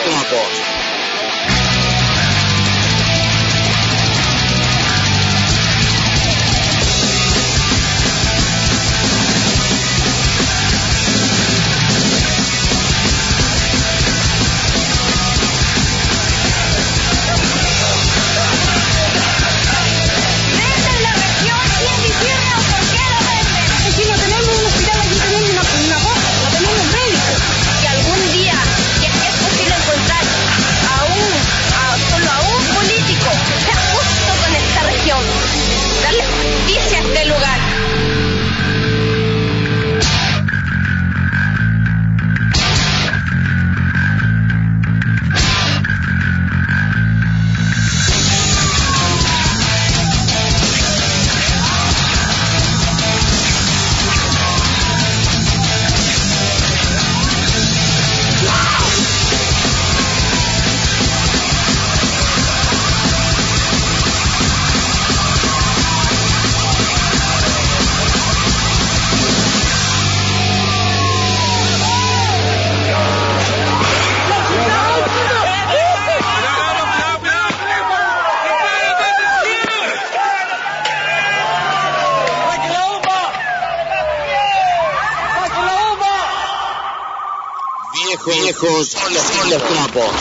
Viejos, 88.59 88.87
son 88.87 89.13
los, 89.13 89.23
son 89.23 89.49
los 89.49 89.63
trapos. 89.63 90.11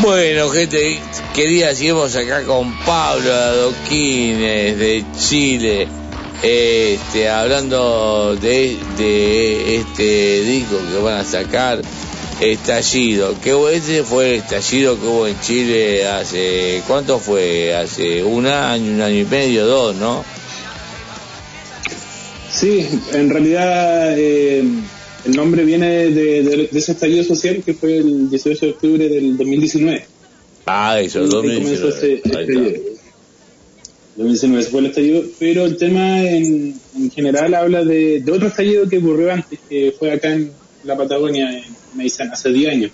Bueno, 0.00 0.48
gente 0.50 1.00
querida, 1.34 1.74
seguimos 1.74 2.14
acá 2.16 2.44
con 2.44 2.72
Pablo 2.84 3.24
de 3.24 3.32
Adoquines 3.32 4.78
de 4.78 5.04
Chile, 5.18 5.88
este, 6.42 7.28
hablando 7.28 8.36
de, 8.36 8.78
de 8.96 9.76
este 9.76 10.42
disco 10.42 10.76
que 10.90 10.98
van 11.02 11.20
a 11.20 11.24
sacar, 11.24 11.82
Estallido. 12.40 13.34
Que 13.42 13.50
ese 13.74 14.04
fue 14.04 14.34
el 14.34 14.40
estallido 14.42 14.98
que 14.98 15.06
hubo 15.06 15.26
en 15.26 15.40
Chile 15.40 16.06
hace, 16.06 16.82
¿cuánto 16.86 17.18
fue? 17.18 17.74
Hace 17.74 18.22
un 18.22 18.46
año, 18.46 18.92
un 18.92 19.02
año 19.02 19.16
y 19.16 19.24
medio, 19.24 19.66
dos, 19.66 19.96
¿no? 19.96 20.24
Sí, 22.50 22.88
en 23.12 23.30
realidad 23.30 24.14
eh, 24.16 24.64
el 25.28 25.36
nombre 25.36 25.64
viene 25.64 26.10
de, 26.10 26.42
de- 26.42 26.68
de 26.70 26.78
ese 26.78 26.92
estallido 26.92 27.22
social 27.24 27.62
que 27.64 27.74
fue 27.74 27.98
el 27.98 28.28
18 28.30 28.66
de 28.66 28.72
octubre 28.72 29.08
del 29.08 29.36
2019. 29.36 30.04
Ah, 30.66 31.00
eso, 31.00 31.20
Ahí 31.20 31.28
2019. 31.28 31.64
comenzó 31.80 31.88
ese 31.96 32.06
Ahí 32.06 32.14
está. 32.24 32.40
estallido. 32.40 32.82
2019 34.16 34.60
ese 34.62 34.70
fue 34.70 34.80
el 34.80 34.86
estallido, 34.86 35.22
pero 35.38 35.64
el 35.64 35.76
tema 35.76 36.22
en, 36.22 36.74
en 36.96 37.10
general 37.10 37.54
habla 37.54 37.84
de, 37.84 38.20
de 38.20 38.32
otro 38.32 38.48
estallido 38.48 38.88
que 38.88 38.98
ocurrió 38.98 39.32
antes, 39.32 39.58
que 39.68 39.94
fue 39.98 40.10
acá 40.10 40.32
en 40.32 40.50
la 40.84 40.96
Patagonia, 40.96 41.56
en 41.56 41.64
Meizán, 41.94 42.30
hace 42.32 42.50
10 42.52 42.70
años. 42.72 42.90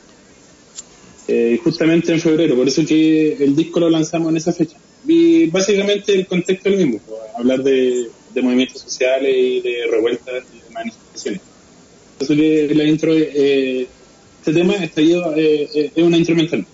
Eh, 1.26 1.58
justamente 1.64 2.12
en 2.12 2.20
febrero, 2.20 2.54
por 2.54 2.68
eso 2.68 2.84
que 2.84 3.32
el 3.42 3.56
disco 3.56 3.80
lo 3.80 3.88
lanzamos 3.88 4.28
en 4.30 4.36
esa 4.36 4.52
fecha. 4.52 4.76
Y 5.06 5.46
básicamente 5.46 6.12
el 6.14 6.26
contexto 6.26 6.68
es 6.68 6.78
el 6.78 6.86
mismo, 6.86 7.00
hablar 7.38 7.62
de, 7.62 8.08
de 8.34 8.42
movimientos 8.42 8.82
sociales 8.82 9.34
y 9.34 9.60
de 9.60 9.86
revueltas 9.90 10.44
y 10.54 10.58
de 10.68 10.70
manifestaciones. 10.74 11.40
La 12.20 12.84
intro, 12.84 13.12
eh, 13.14 13.86
este 14.40 14.52
tema, 14.52 14.74
estallido, 14.74 15.34
eh, 15.36 15.68
eh, 15.74 15.90
es 15.94 16.02
una 16.04 16.16
instrumental 16.16 16.64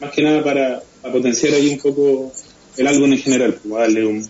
más 0.00 0.10
que 0.12 0.22
nada 0.22 0.42
para, 0.42 0.82
para 1.00 1.12
potenciar 1.14 1.54
ahí 1.54 1.68
un 1.68 1.78
poco 1.78 2.32
el 2.76 2.86
álbum 2.86 3.12
en 3.12 3.18
general, 3.18 3.58
darle 3.64 4.04
un, 4.06 4.28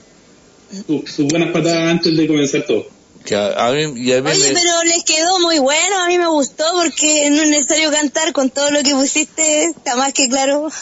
sus, 0.87 1.11
sus 1.11 1.27
buenas 1.27 1.51
patadas 1.53 1.91
antes 1.91 2.17
de 2.17 2.27
comenzar 2.27 2.65
todo. 2.67 2.87
Que 3.25 3.37
a, 3.37 3.69
a 3.69 3.73
mí, 3.73 3.81
y 4.01 4.13
a 4.13 4.21
mí 4.21 4.31
Oye, 4.31 4.49
me- 4.49 4.55
pero 4.55 4.83
les 4.85 5.05
quedó 5.05 5.39
muy 5.41 5.59
bueno, 5.61 6.03
a 6.03 6.09
mí 6.09 6.19
me 6.19 6.27
gustó 6.29 6.65
porque 6.75 7.31
no 7.31 7.43
es 7.43 7.49
necesario 7.49 7.91
cantar 7.91 8.33
con 8.33 8.51
todo 8.51 8.71
lo 8.71 8.83
que 8.83 8.93
pusiste, 8.95 9.65
está 9.65 9.97
más 9.97 10.13
que 10.13 10.29
claro. 10.29 10.69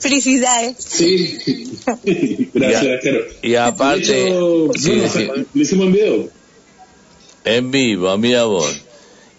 Felicidades. 0.00 0.76
Sí. 0.78 1.36
Gracias, 2.54 3.00
claro. 3.02 3.18
y 3.42 3.54
aparte, 3.56 4.28
hecho, 4.28 4.70
sí, 4.74 4.92
lo 5.52 5.62
hicimos 5.62 5.86
en 5.88 5.92
video. 5.92 6.28
En 7.44 7.70
vivo, 7.70 8.16
mira 8.16 8.44
vos. 8.44 8.80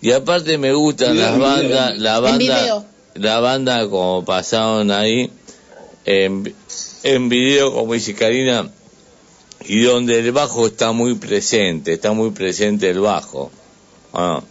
Y 0.02 0.12
aparte 0.12 0.58
me 0.58 0.74
gustan 0.74 1.18
las 1.20 1.38
bandas, 1.40 1.98
la 2.00 2.20
banda, 2.20 2.86
la 3.16 3.40
banda 3.40 3.88
como 3.90 4.26
pasaron 4.26 4.90
ahí 4.92 5.30
en, 6.06 6.54
en 7.04 7.30
video, 7.30 7.72
como 7.74 7.94
dice 7.94 8.16
Karina, 8.16 8.72
y 9.68 9.82
donde 9.84 10.18
el 10.20 10.32
bajo 10.32 10.66
está 10.68 10.92
muy 10.92 11.14
presente, 11.16 11.94
está 11.94 12.14
muy 12.14 12.32
presente 12.32 12.90
el 12.90 13.00
bajo. 13.00 13.52
Ah, 14.14 14.42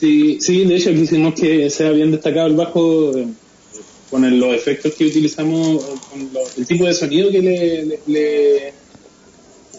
Sí, 0.00 0.38
sí, 0.40 0.64
de 0.64 0.76
hecho 0.76 0.90
quisimos 0.92 1.34
que 1.34 1.70
sea 1.70 1.90
bien 1.90 2.10
destacado 2.10 2.48
el 2.48 2.54
bajo 2.56 3.16
eh, 3.16 3.26
con 4.10 4.24
el- 4.24 4.38
los 4.38 4.54
efectos 4.54 4.92
que 4.94 5.06
utilizamos, 5.06 5.82
con 6.10 6.30
lo- 6.32 6.40
el 6.56 6.66
tipo 6.66 6.84
de 6.84 6.92
sonido 6.94 7.30
que 7.30 7.40
le, 7.40 7.84
le- 7.84 8.00
le- 8.06 8.72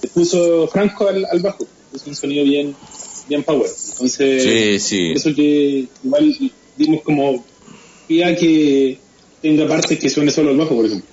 le 0.02 0.10
puso 0.14 0.68
Franco 0.70 1.08
al, 1.10 1.26
al 1.26 1.40
bajo. 1.42 1.68
Es 1.94 2.08
un 2.08 2.16
sonido 2.16 2.44
bien, 2.46 2.74
bien 3.28 3.44
power. 3.44 3.70
Entonces, 3.96 4.44
Sí, 4.44 4.80
sí. 4.80 5.12
eso 5.16 5.34
que 5.34 5.86
igual 6.04 6.38
dimos 6.78 7.02
como 7.04 7.44
pie 8.08 8.26
a 8.26 8.36
que 8.36 8.98
tenga 9.42 9.68
partes 9.68 9.98
que 9.98 10.10
suene 10.10 10.32
solo 10.32 10.52
el 10.52 10.58
bajo, 10.58 10.76
por 10.76 10.86
ejemplo. 10.86 11.08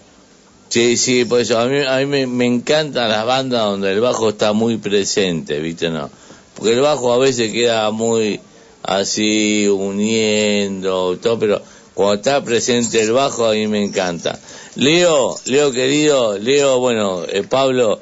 Sí, 0.68 0.96
sí, 0.96 1.24
por 1.24 1.40
eso 1.40 1.58
a 1.58 1.66
mí, 1.66 1.78
a 1.86 1.98
mí 1.98 2.06
me, 2.06 2.26
me 2.26 2.46
encantan 2.46 3.08
las 3.10 3.26
bandas 3.26 3.62
donde 3.62 3.92
el 3.92 4.00
bajo 4.00 4.30
está 4.30 4.52
muy 4.52 4.78
presente, 4.78 5.60
¿viste? 5.60 5.90
No. 5.90 6.10
Porque 6.56 6.72
el 6.72 6.80
bajo 6.80 7.12
a 7.12 7.18
veces 7.18 7.52
queda 7.52 7.90
muy 7.90 8.40
así, 8.82 9.68
uniendo, 9.68 11.16
todo, 11.18 11.38
pero 11.38 11.62
cuando 11.94 12.14
está 12.14 12.42
presente 12.42 13.00
el 13.00 13.12
bajo 13.12 13.46
a 13.46 13.52
mí 13.52 13.66
me 13.68 13.82
encanta. 13.84 14.38
Leo, 14.76 15.36
Leo 15.44 15.70
querido, 15.72 16.38
Leo, 16.38 16.78
bueno, 16.80 17.22
eh, 17.28 17.42
Pablo, 17.48 18.00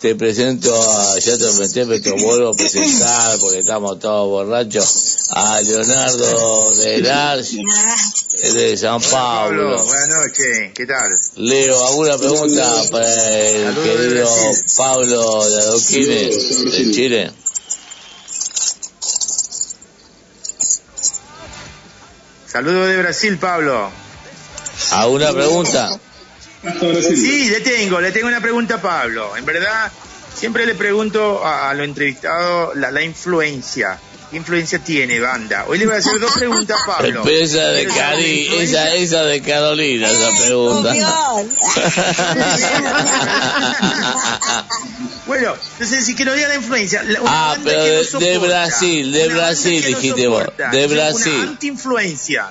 te 0.00 0.14
presento 0.14 0.74
a, 0.74 1.18
ya 1.18 1.36
te 1.36 1.44
presenté, 1.44 1.86
pero 1.86 2.02
te 2.02 2.24
vuelvo 2.24 2.50
a 2.50 2.54
presentar 2.54 3.38
porque 3.40 3.58
estamos 3.58 3.98
todos 3.98 4.28
borrachos, 4.28 5.28
a 5.30 5.60
Leonardo 5.60 6.74
de 6.76 6.98
Lars, 6.98 7.56
de 8.32 8.76
San 8.76 9.00
Pablo. 9.00 9.76
Pablo, 9.76 9.84
buenas 9.84 10.08
noches, 10.08 10.72
¿qué 10.74 10.86
tal? 10.86 11.10
Leo, 11.36 11.86
¿alguna 11.86 12.16
pregunta 12.16 12.82
para 12.90 13.38
el 13.38 13.74
Saludos 13.74 13.84
querido 13.84 14.34
Brasil. 14.34 14.64
Pablo 14.76 15.50
de 15.50 15.62
Adoquines 15.62 16.64
de 16.64 16.92
Chile? 16.92 17.32
Saludos 22.46 22.88
de 22.88 22.96
Brasil, 22.98 23.38
Pablo. 23.38 23.90
¿Alguna 24.92 25.32
pregunta? 25.32 26.00
Sí, 27.02 27.48
le 27.50 27.60
tengo, 27.60 28.00
le 28.00 28.10
tengo 28.12 28.28
una 28.28 28.40
pregunta 28.40 28.76
a 28.76 28.82
Pablo. 28.82 29.36
En 29.36 29.44
verdad, 29.44 29.90
siempre 30.34 30.66
le 30.66 30.74
pregunto 30.74 31.44
a, 31.44 31.70
a 31.70 31.74
lo 31.74 31.84
entrevistado 31.84 32.74
la, 32.74 32.90
la 32.90 33.02
influencia. 33.02 33.98
¿Qué 34.30 34.36
influencia 34.36 34.78
tiene 34.80 35.18
banda? 35.20 35.64
Hoy 35.68 35.78
le 35.78 35.86
voy 35.86 35.94
a 35.94 35.98
hacer 35.98 36.18
dos 36.20 36.32
preguntas 36.32 36.76
a 36.82 36.86
Pablo. 36.98 37.22
Pero 37.24 37.44
esa 37.44 37.68
de 37.68 37.86
Cari, 37.86 38.48
esa, 38.58 38.92
esa 38.94 39.22
de 39.22 39.40
Carolina, 39.40 40.06
esa 40.10 40.28
pregunta. 40.44 40.92
Bueno, 45.26 45.54
entonces 45.72 46.04
si 46.06 46.14
que 46.16 46.24
nos 46.24 46.34
diga 46.36 46.48
la 46.48 46.54
influencia. 46.54 47.02
una 47.02 47.18
Ah, 47.26 47.48
banda 47.54 47.70
pero 47.70 47.82
que 47.84 47.88
no 47.90 47.92
de, 47.92 47.98
de 47.98 48.04
soporta, 48.04 48.38
Brasil, 48.46 49.12
de 49.12 49.26
una 49.26 49.34
Brasil 49.36 49.82
que 49.84 49.90
no 49.90 49.98
dijiste 49.98 50.26
vos, 50.26 50.44
de 50.72 50.86
Una 50.86 50.94
Brasil. 50.94 51.40
anti-influencia. 51.42 52.46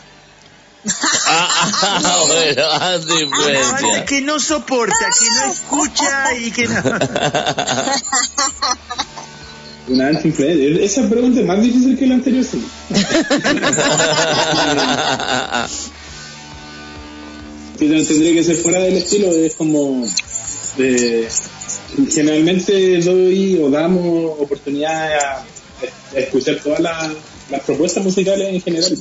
Ah, 1.28 2.24
bueno, 2.28 2.64
Una 2.64 2.80
banda 2.80 2.96
anti-influencia. 2.96 4.06
que 4.06 4.22
no 4.22 4.40
soporta, 4.40 5.10
que 5.20 5.26
no 5.32 5.52
escucha 5.52 6.36
y 6.36 6.52
que 6.52 6.68
no... 6.68 6.76
Una 9.90 10.08
anti-influencia. 10.10 10.84
Esa 10.84 11.10
pregunta 11.10 11.40
es 11.40 11.46
más 11.46 11.62
difícil 11.62 11.98
que 11.98 12.08
la 12.08 12.16
anterior, 12.16 12.44
sí. 12.44 12.62
tendría 17.78 18.34
que 18.34 18.44
ser 18.44 18.56
fuera 18.58 18.80
del 18.80 18.98
estilo, 18.98 19.32
es 19.34 19.56
como 19.56 20.06
de, 20.78 21.28
generalmente 22.12 23.00
doy 23.00 23.60
o 23.62 23.70
damos 23.70 24.40
oportunidad 24.40 25.14
a, 25.14 25.46
a 26.16 26.20
escuchar 26.20 26.58
todas 26.64 26.80
las, 26.80 27.12
las 27.50 27.62
propuestas 27.62 28.04
musicales 28.04 28.54
en 28.54 28.62
general, 28.62 28.98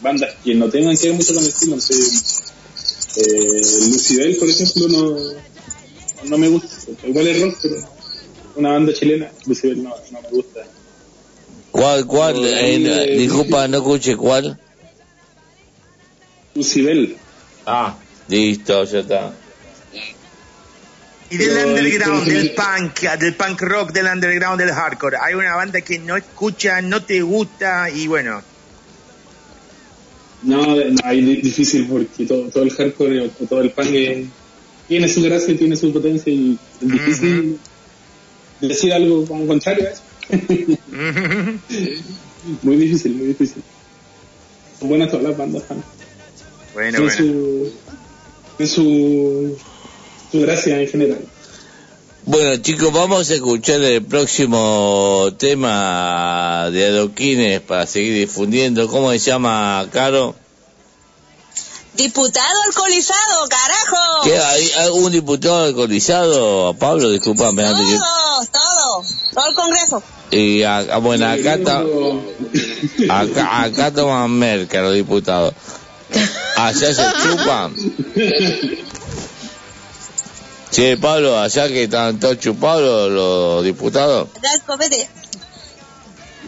bandas 0.00 0.34
que 0.44 0.54
no 0.54 0.68
tengan 0.68 0.96
que 0.96 1.08
ver 1.08 1.16
mucho 1.16 1.34
con 1.34 1.42
el 1.42 1.48
estilo, 1.48 1.76
no 1.76 1.80
sé, 1.82 1.94
eh, 3.16 3.60
Lucibel 3.88 4.36
por 4.36 4.48
ejemplo 4.48 4.88
no, 4.88 5.16
no 6.28 6.38
me 6.38 6.48
gusta, 6.48 6.68
igual 7.06 7.26
es 7.28 7.40
rock, 7.42 7.58
pero 7.62 7.76
una 8.56 8.72
banda 8.72 8.92
chilena, 8.92 9.30
Lucibel 9.46 9.82
no, 9.82 9.94
no 10.10 10.20
me 10.22 10.28
gusta. 10.30 10.60
¿Cuál, 11.70 12.04
cuál? 12.06 12.44
Eh, 12.44 13.14
disculpa, 13.16 13.68
no 13.68 13.76
escuché 13.78 14.16
cuál. 14.16 14.58
Lucibel. 16.54 17.16
Ah, 17.64 17.96
listo, 18.28 18.84
ya 18.84 18.98
está. 19.00 19.32
Y 21.30 21.36
del 21.36 21.48
Pero, 21.48 21.68
underground, 21.68 22.24
pero- 22.24 22.38
del 22.38 22.50
punk, 22.54 23.00
del 23.20 23.34
punk 23.36 23.60
rock, 23.62 23.92
del 23.92 24.06
underground, 24.06 24.60
del 24.60 24.72
hardcore. 24.72 25.16
Hay 25.22 25.34
una 25.34 25.54
banda 25.54 25.80
que 25.80 25.98
no 26.00 26.16
escucha, 26.16 26.82
no 26.82 27.04
te 27.04 27.22
gusta 27.22 27.88
y 27.88 28.08
bueno. 28.08 28.42
No, 30.42 30.74
no, 30.74 31.10
di- 31.12 31.36
difícil 31.42 31.86
porque 31.86 32.24
todo, 32.26 32.48
todo 32.48 32.62
el 32.64 32.70
hardcore 32.70 33.20
o 33.20 33.28
todo 33.46 33.60
el 33.60 33.70
punk 33.72 33.88
eh, 33.92 34.26
tiene 34.88 35.06
su 35.08 35.22
gracia, 35.22 35.56
tiene 35.56 35.76
su 35.76 35.92
potencia 35.92 36.32
y 36.32 36.58
es 36.80 36.90
difícil 36.90 37.58
decir 38.60 38.92
algo 38.92 39.26
como 39.26 39.46
contrario 39.46 39.86
a 39.86 39.90
eso. 39.90 40.02
muy 42.62 42.76
difícil, 42.76 43.14
muy 43.14 43.26
difícil. 43.28 43.62
Son 44.78 44.88
buenas 44.88 45.10
todas 45.10 45.24
las 45.26 45.36
bandas 45.36 45.62
punk. 45.64 45.84
Bueno, 46.72 46.98
su, 47.10 47.72
su, 48.66 49.56
su 50.30 50.40
gracia 50.40 50.80
en 50.80 50.88
general. 50.88 51.20
Bueno, 52.26 52.56
chicos, 52.56 52.92
vamos 52.92 53.30
a 53.30 53.34
escuchar 53.34 53.80
el 53.80 54.04
próximo 54.04 55.30
tema 55.38 56.68
de 56.70 56.86
Adoquines 56.86 57.60
para 57.62 57.86
seguir 57.86 58.14
difundiendo. 58.14 58.88
¿Cómo 58.88 59.10
se 59.12 59.18
llama, 59.18 59.88
Caro? 59.90 60.34
Diputado 61.94 62.62
alcoholizado, 62.66 63.48
carajo. 63.48 64.24
¿Qué, 64.24 64.38
¿Hay 64.38 64.70
algún 64.80 65.10
diputado 65.10 65.64
alcoholizado? 65.64 66.74
Pablo, 66.74 67.10
disculpame 67.10 67.64
antes 67.64 67.86
que... 67.86 67.96
Todo, 67.96 68.46
todo, 68.52 69.04
todo 69.34 69.46
el 69.48 69.54
Congreso. 69.54 70.02
Y 70.30 70.62
acá, 70.62 70.98
bueno, 70.98 71.26
acá, 71.26 71.54
está, 71.54 71.82
acá, 73.08 73.62
acá 73.62 73.92
toman 73.92 74.30
merca 74.30 74.82
los 74.82 74.94
diputados. 74.94 75.54
Allá 76.56 76.94
se 76.94 77.02
chupan. 77.22 77.74
Sí, 80.70 80.94
Pablo, 80.96 81.38
allá 81.38 81.68
que 81.68 81.84
están 81.84 82.20
todos 82.20 82.38
chupados 82.38 83.10
los, 83.10 83.64
diputados. 83.64 84.28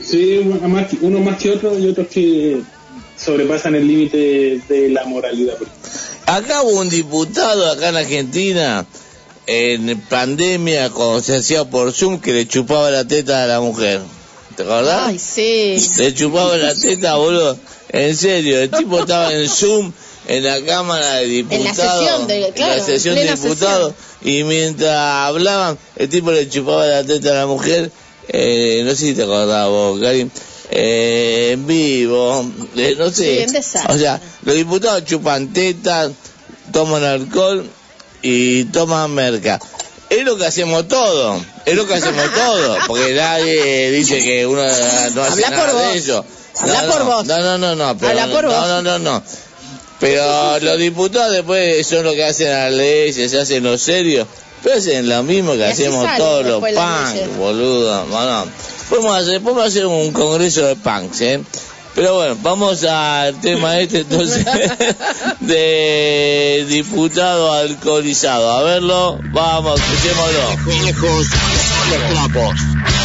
Sí, 0.05 0.39
uno 0.45 0.69
más, 0.69 0.89
que- 0.89 0.99
uno 1.01 1.19
más 1.21 1.39
que 1.41 1.51
otro 1.51 1.79
y 1.79 1.89
otros 1.89 2.07
que 2.09 2.63
sobrepasan 3.17 3.75
el 3.75 3.87
límite 3.87 4.61
de 4.69 4.89
la 4.91 5.05
moralidad. 5.05 5.55
Acá 6.27 6.63
hubo 6.63 6.81
un 6.81 6.89
diputado 6.89 7.69
acá 7.71 7.89
en 7.89 7.97
Argentina 7.97 8.87
en 9.47 10.01
pandemia 10.03 10.91
cuando 10.91 11.21
se 11.21 11.37
hacía 11.37 11.65
por 11.65 11.93
Zoom 11.93 12.21
que 12.21 12.33
le 12.33 12.47
chupaba 12.47 12.91
la 12.91 13.05
teta 13.05 13.43
a 13.43 13.47
la 13.47 13.61
mujer. 13.61 14.01
¿Te 14.57 14.63
acordás? 14.63 15.09
Ay, 15.09 15.19
sí. 15.19 15.77
Le 15.99 16.15
chupaba 16.15 16.57
la 16.57 16.75
teta, 16.75 17.17
boludo. 17.17 17.57
En 17.89 18.17
serio, 18.17 18.61
el 18.61 18.71
tipo 18.71 19.01
estaba 19.01 19.33
en 19.33 19.49
Zoom 19.49 19.93
en 20.29 20.45
la 20.45 20.61
Cámara 20.65 21.15
de 21.17 21.27
Diputados. 21.27 21.77
sesión 21.77 22.27
de- 22.27 22.47
en 22.47 22.53
claro, 22.53 22.77
la 22.77 22.85
sesión 22.85 23.15
de 23.17 23.31
diputados. 23.35 23.95
Y 24.23 24.45
mientras 24.45 24.97
hablaban, 24.97 25.79
el 25.97 26.09
tipo 26.09 26.31
le 26.31 26.49
chupaba 26.49 26.87
la 26.87 27.05
teta 27.05 27.31
a 27.31 27.35
la 27.35 27.47
mujer. 27.47 27.91
Eh, 28.29 28.83
no 28.85 28.91
sé 28.93 28.97
si 28.97 29.15
te 29.15 29.25
acordás 29.25 29.69
vos, 29.69 30.01
Karim. 30.01 30.31
Eh, 30.71 31.51
en 31.53 31.67
vivo, 31.67 32.51
eh, 32.77 32.95
no 32.99 33.11
sé. 33.11 33.47
o 33.89 33.99
sea, 33.99 34.21
los 34.45 34.55
diputados 34.55 35.05
chupan 35.05 35.53
tetas, 35.53 36.13
toman 36.73 37.05
alcohol 37.05 37.69
y 38.23 38.65
toman 38.67 39.11
merca. 39.13 39.61
Es 40.09 40.25
lo 40.25 40.37
que 40.39 40.47
hacemos 40.47 40.89
todo, 40.89 41.43
es 41.67 41.75
lo 41.75 41.87
que 41.87 41.95
hacemos 41.95 42.25
todo, 42.35 42.77
porque 42.87 43.13
nadie 43.15 43.91
dice 43.91 44.23
que 44.23 44.47
uno 44.47 44.63
no 44.63 45.23
hace 45.23 45.45
Habla 45.45 45.49
por 45.49 45.67
nada 45.67 45.73
vos. 45.73 45.93
de 45.93 45.99
eso. 45.99 46.25
Habla 46.61 46.83
no, 46.83 46.93
por 46.93 46.99
no, 47.01 47.05
vos. 47.07 47.27
No, 47.27 47.39
no, 47.41 47.59
no, 47.59 47.75
no, 47.77 47.99
pero 47.99 48.11
Habla 48.11 48.27
por 48.35 48.45
no, 48.45 48.51
vos. 48.51 48.69
no, 48.69 48.83
no, 48.83 48.99
no. 48.99 49.23
Pero 50.03 50.59
los 50.59 50.79
diputados 50.79 51.33
después 51.33 51.87
son 51.87 52.03
lo 52.03 52.13
que 52.13 52.25
hacen 52.25 52.51
las 52.51 52.73
leyes, 52.73 53.31
se 53.31 53.39
hacen 53.39 53.63
los 53.63 53.81
serios. 53.81 54.27
Pero 54.61 54.77
hacen 54.77 55.09
lo 55.09 55.23
mismo 55.23 55.53
que 55.55 55.65
hacemos 55.65 56.05
todos 56.17 56.45
los 56.45 56.61
punks, 56.61 57.37
boludo. 57.39 58.05
Bueno, 58.07 58.47
podemos 58.91 59.17
hacer, 59.17 59.41
podemos 59.41 59.65
hacer 59.65 59.87
un 59.87 60.11
congreso 60.11 60.67
de 60.67 60.75
punks, 60.75 61.21
¿eh? 61.21 61.41
Pero 61.95 62.17
bueno, 62.17 62.37
vamos 62.43 62.83
al 62.83 63.41
tema 63.41 63.79
este 63.79 64.01
entonces 64.01 64.45
de 65.41 66.67
diputado 66.69 67.53
alcoholizado. 67.53 68.51
A 68.51 68.63
verlo, 68.65 69.21
vamos, 69.31 69.81
escuchémoslo. 69.81 70.83
Viejos 70.83 71.27
son 71.29 71.91
los 71.91 72.33
trapos. 72.33 73.02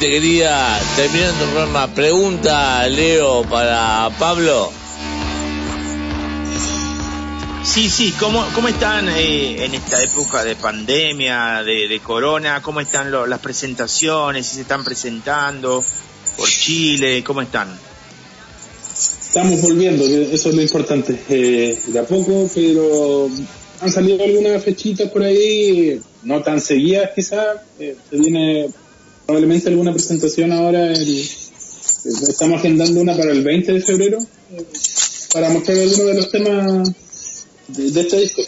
Querida, 0.00 0.80
terminando 0.96 1.44
el 1.44 1.50
programa, 1.50 1.94
pregunta, 1.94 2.88
Leo, 2.88 3.42
para 3.42 4.08
Pablo. 4.18 4.72
Sí, 7.62 7.90
sí, 7.90 8.12
¿cómo, 8.18 8.42
cómo 8.54 8.68
están 8.68 9.10
eh, 9.10 9.62
en 9.64 9.74
esta 9.74 10.02
época 10.02 10.42
de 10.42 10.56
pandemia, 10.56 11.62
de, 11.62 11.86
de 11.86 12.00
corona? 12.00 12.62
¿Cómo 12.62 12.80
están 12.80 13.10
lo- 13.10 13.26
las 13.26 13.40
presentaciones? 13.40 14.46
¿Si 14.46 14.54
se 14.56 14.62
están 14.62 14.82
presentando 14.84 15.84
por 16.36 16.48
Chile? 16.48 17.22
¿Cómo 17.22 17.42
están? 17.42 17.68
Estamos 19.26 19.60
volviendo, 19.60 20.02
eso 20.04 20.48
es 20.48 20.54
lo 20.54 20.62
importante. 20.62 21.20
Eh, 21.28 21.78
de 21.88 21.98
a 21.98 22.04
poco, 22.04 22.50
pero 22.54 23.28
han 23.82 23.92
salido 23.92 24.24
algunas 24.24 24.64
fechitas 24.64 25.10
por 25.10 25.22
ahí, 25.22 26.00
no 26.22 26.40
tan 26.42 26.58
seguidas 26.60 27.10
quizás. 27.14 27.58
Eh, 27.78 27.96
se 28.08 28.16
viene 28.16 28.70
probablemente 29.30 29.68
alguna 29.68 29.92
presentación 29.92 30.50
ahora. 30.52 30.92
el- 30.92 31.28
estamos 32.28 32.58
agendando 32.58 33.00
una 33.00 33.16
para 33.16 33.30
el 33.30 33.42
20 33.44 33.72
de 33.74 33.80
febrero 33.82 34.18
para 35.32 35.50
mostrar 35.50 35.76
algunos 35.78 36.06
de 36.06 36.14
los 36.14 36.30
temas 36.32 36.92
de, 37.68 37.90
de 37.92 38.00
este 38.00 38.20
disco. 38.20 38.42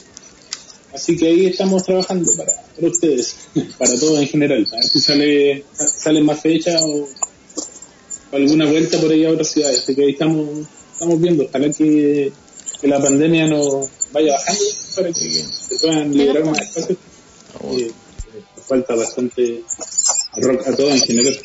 Así 0.93 1.17
que 1.17 1.29
ahí 1.29 1.47
estamos 1.47 1.85
trabajando 1.85 2.31
para, 2.37 2.53
para 2.75 2.89
ustedes, 2.89 3.37
para 3.79 3.95
todos 3.99 4.19
en 4.19 4.27
general. 4.29 4.67
A 4.73 4.75
ver 4.77 4.85
si 4.85 5.01
sale, 5.01 5.65
salen 5.75 6.25
más 6.25 6.41
fechas 6.41 6.81
o, 6.83 7.09
o 8.33 8.37
alguna 8.37 8.67
vuelta 8.67 8.99
por 9.01 9.13
ahí 9.13 9.25
a 9.25 9.31
otras 9.31 9.49
ciudades. 9.53 9.81
Así 9.81 9.95
que 9.95 10.03
ahí 10.03 10.11
estamos, 10.13 10.67
estamos 10.95 11.21
viendo. 11.21 11.45
Ojalá 11.45 11.71
que, 11.73 12.33
que 12.81 12.89
la 12.89 13.01
pandemia 13.01 13.47
no, 13.47 13.89
vaya 14.13 14.33
bajando 14.33 14.65
para 14.97 15.09
que 15.13 15.15
se 15.45 15.77
puedan 15.79 16.13
liberar 16.13 16.45
más 16.45 16.59
espacios. 16.61 16.99
Eh, 17.79 17.91
falta 18.67 18.95
bastante 18.95 19.63
rock 20.37 20.67
a 20.69 20.77
todo 20.77 20.91
en 20.91 21.01
general. 21.01 21.39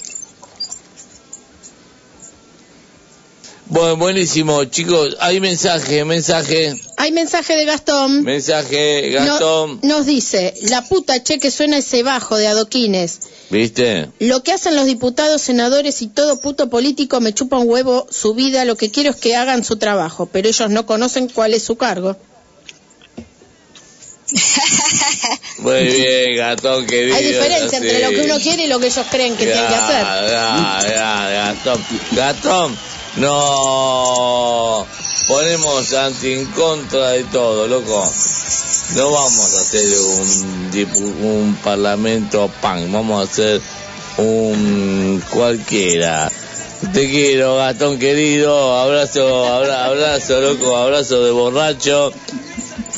Bueno, 3.70 3.98
buenísimo, 3.98 4.64
chicos. 4.64 5.18
Hay 5.20 5.42
mensaje, 5.42 6.06
mensaje, 6.06 6.74
Hay 6.96 7.12
mensaje 7.12 7.58
de 7.58 7.66
Gastón. 7.66 8.24
mensaje, 8.24 9.12
No- 9.20 9.26
Gastón. 9.26 9.80
nos 9.84 10.06
dice, 10.06 10.54
la 10.70 10.84
puta 10.84 11.22
che 11.22 11.38
que 11.38 11.52
suena 11.52 11.78
ese 11.80 12.02
bajo 12.02 12.38
de 12.38 12.48
adoquines. 12.48 13.20
¿Viste? 13.50 14.10
Lo 14.20 14.42
que 14.42 14.54
hacen 14.54 14.76
los 14.78 14.86
diputados, 14.86 15.42
senadores 15.42 16.02
y 16.02 16.08
todo 16.08 16.40
puto 16.40 16.70
político 16.70 17.20
me 17.20 17.34
chupa 17.34 17.58
un 17.58 17.70
huevo 17.70 18.08
su 18.10 18.34
vida, 18.34 18.64
lo 18.64 18.78
que 18.78 18.90
quiero 18.90 19.10
es 19.10 19.18
que 19.18 19.36
hagan 19.36 19.66
su 19.66 19.76
trabajo, 19.76 20.28
pero 20.32 20.48
ellos 20.48 20.70
no 20.70 20.86
conocen 20.86 21.28
cuál 21.28 21.54
es 21.54 21.64
su 21.64 21.76
cargo. 21.76 22.16
Muy 25.60 25.84
bien, 25.88 26.38
Gastón, 26.38 26.86
querido. 26.86 27.16
Hay 27.16 27.26
diferencia 27.26 27.78
entre 27.78 27.98
sí. 27.98 28.04
lo 28.04 28.10
que 28.10 28.22
uno 28.22 28.38
quiere 28.40 28.64
y 28.64 28.68
lo 28.68 28.80
que 28.80 28.88
ellos 28.88 29.06
creen 29.10 29.36
que 29.36 29.46
tienen 29.46 29.68
que 29.68 29.76
hacer. 29.76 30.02
Ya, 30.04 30.80
ya, 30.88 31.30
Gastón. 31.54 31.86
Gastón, 32.12 32.78
no 33.18 34.86
ponemos 35.28 35.94
anti 35.94 36.34
en 36.34 36.46
contra 36.48 37.10
de 37.12 37.24
todo, 37.26 37.68
loco. 37.68 38.12
No 38.96 39.12
vamos 39.12 39.56
a 39.56 39.62
hacer 39.62 39.86
un, 40.00 41.26
un 41.28 41.56
parlamento 41.64 42.50
pan, 42.62 42.90
vamos 42.92 43.20
a 43.22 43.32
hacer 43.32 43.62
un 44.18 45.22
cualquiera. 45.30 46.32
Te 46.94 47.10
quiero, 47.10 47.58
Gastón 47.58 47.98
querido. 48.00 48.78
Abrazo, 48.78 49.46
abra- 49.54 49.86
abrazo, 49.86 50.40
loco, 50.40 50.78
abrazo 50.78 51.24
de 51.26 51.32
borracho. 51.32 52.14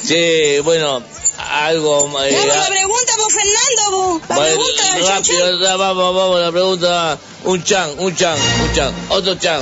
Sí, 0.03 0.59
bueno, 0.63 1.01
algo 1.49 2.07
más. 2.07 2.31
Vamos, 2.31 2.45
la 2.45 2.67
pregunta 2.67 3.13
por 3.17 3.31
Fernando, 3.31 3.89
po. 3.91 4.21
La 4.29 4.35
pregunta 4.35 5.13
rápido, 5.15 5.61
ya, 5.61 5.75
vamos, 5.75 6.15
vamos, 6.15 6.41
la 6.41 6.51
pregunta. 6.51 7.17
Un 7.45 7.63
chan, 7.63 7.95
un 7.97 8.15
chan, 8.15 8.37
un 8.63 8.73
chan, 8.73 8.93
otro 9.09 9.35
chan, 9.35 9.61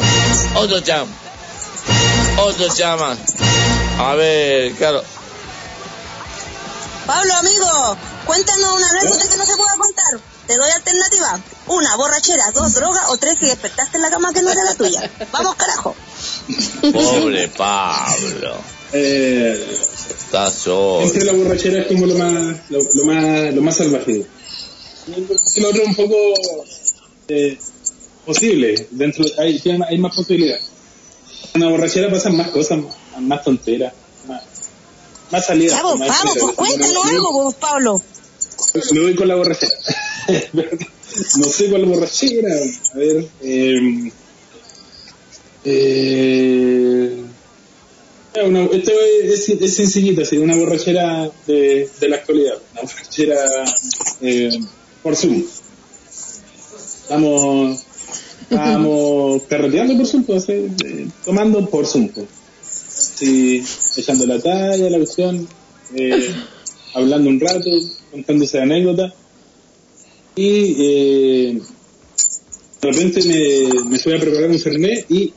otro 0.56 0.80
chan, 0.82 1.08
otro 2.38 2.76
chan 2.76 3.00
más. 3.00 3.18
A 4.00 4.16
ver, 4.16 4.74
claro. 4.74 5.04
Pablo, 7.06 7.34
amigo, 7.36 7.98
cuéntanos 8.26 8.74
una 8.74 8.90
anécdota 8.90 9.30
que 9.30 9.38
no 9.38 9.46
se 9.46 9.56
pueda 9.56 9.78
contar. 9.78 10.20
Te 10.46 10.56
doy 10.56 10.72
alternativa. 10.72 11.40
Una, 11.68 11.96
borrachera. 11.96 12.52
Dos, 12.54 12.74
droga. 12.74 13.10
O 13.10 13.18
tres, 13.18 13.38
si 13.40 13.46
despertaste 13.46 13.98
en 13.98 14.04
la 14.04 14.10
cama 14.10 14.34
que 14.34 14.42
no 14.42 14.52
era 14.52 14.64
la 14.64 14.76
tuya. 14.76 15.10
Vamos, 15.32 15.56
carajo. 15.56 15.96
Pobre 16.82 17.48
Pablo. 17.50 18.77
Eh, 18.94 19.68
Está 20.10 20.50
solo. 20.50 21.02
siempre 21.02 21.26
la 21.26 21.34
borrachera 21.34 21.82
es 21.82 21.88
como 21.88 22.06
lo 22.06 22.16
más, 22.16 22.58
lo, 22.70 22.80
lo 22.94 23.06
más, 23.06 23.54
lo 23.54 23.62
más 23.62 23.76
salvaje. 23.78 24.26
Y 25.56 25.62
lo 25.62 25.70
otro 25.70 25.84
un 25.86 25.96
poco 25.96 26.16
eh, 27.28 27.58
posible. 28.26 28.88
Dentro, 28.92 29.26
hay, 29.40 29.62
hay 29.88 29.98
más 29.98 30.16
posibilidades. 30.16 30.66
En 31.54 31.62
la 31.62 31.70
borrachera 31.70 32.10
pasan 32.10 32.36
más 32.36 32.50
cosas, 32.50 32.80
más, 32.80 32.96
más 33.22 33.44
tonteras, 33.44 33.94
más, 34.28 34.44
más 35.32 35.46
salidas. 35.46 35.82
Vamos, 35.82 36.00
más 36.00 36.10
vamos, 36.10 36.38
pues 36.40 36.56
cuéntanos 36.56 37.06
algo, 37.06 37.44
pues, 37.44 37.56
Pablo. 37.56 38.02
Me 38.92 39.00
voy 39.02 39.16
con 39.16 39.28
la 39.28 39.36
borrachera. 39.36 39.74
no 41.38 41.44
sé 41.46 41.70
cuál 41.70 41.86
borrachera. 41.86 42.54
A 42.94 42.98
ver. 42.98 43.28
Eh, 43.42 44.12
eh, 45.64 47.24
esto 48.72 48.92
es, 49.24 49.50
es, 49.80 50.32
una 50.34 50.56
borrachera 50.56 51.30
de, 51.46 51.90
de 52.00 52.10
la 52.10 52.18
actualidad. 52.18 52.56
Una 52.74 52.82
borrachera 52.82 53.36
eh, 54.22 54.50
por 55.02 55.16
Zoom. 55.16 55.44
Estamos, 57.02 57.84
estamos 58.42 59.44
carreteando 59.44 59.98
por 59.98 60.06
Zoom, 60.06 60.24
pues, 60.24 60.50
eh, 60.50 60.70
tomando 61.26 61.68
por 61.70 61.86
Zoom. 61.86 62.10
pues. 62.10 62.28
Echando 63.98 64.28
la 64.28 64.40
talla, 64.40 64.90
la 64.90 64.98
cuestión, 64.98 65.48
eh, 65.96 66.30
hablando 66.94 67.30
un 67.30 67.40
rato, 67.40 67.70
contándose 68.12 68.60
anécdotas. 68.62 69.14
Y 70.36 71.54
de 71.56 71.62
repente 72.82 73.24
me, 73.24 73.86
me 73.90 73.98
fui 73.98 74.14
a 74.14 74.20
preparar 74.20 74.52
un 74.52 74.60
fernet 74.60 75.10
y 75.10 75.34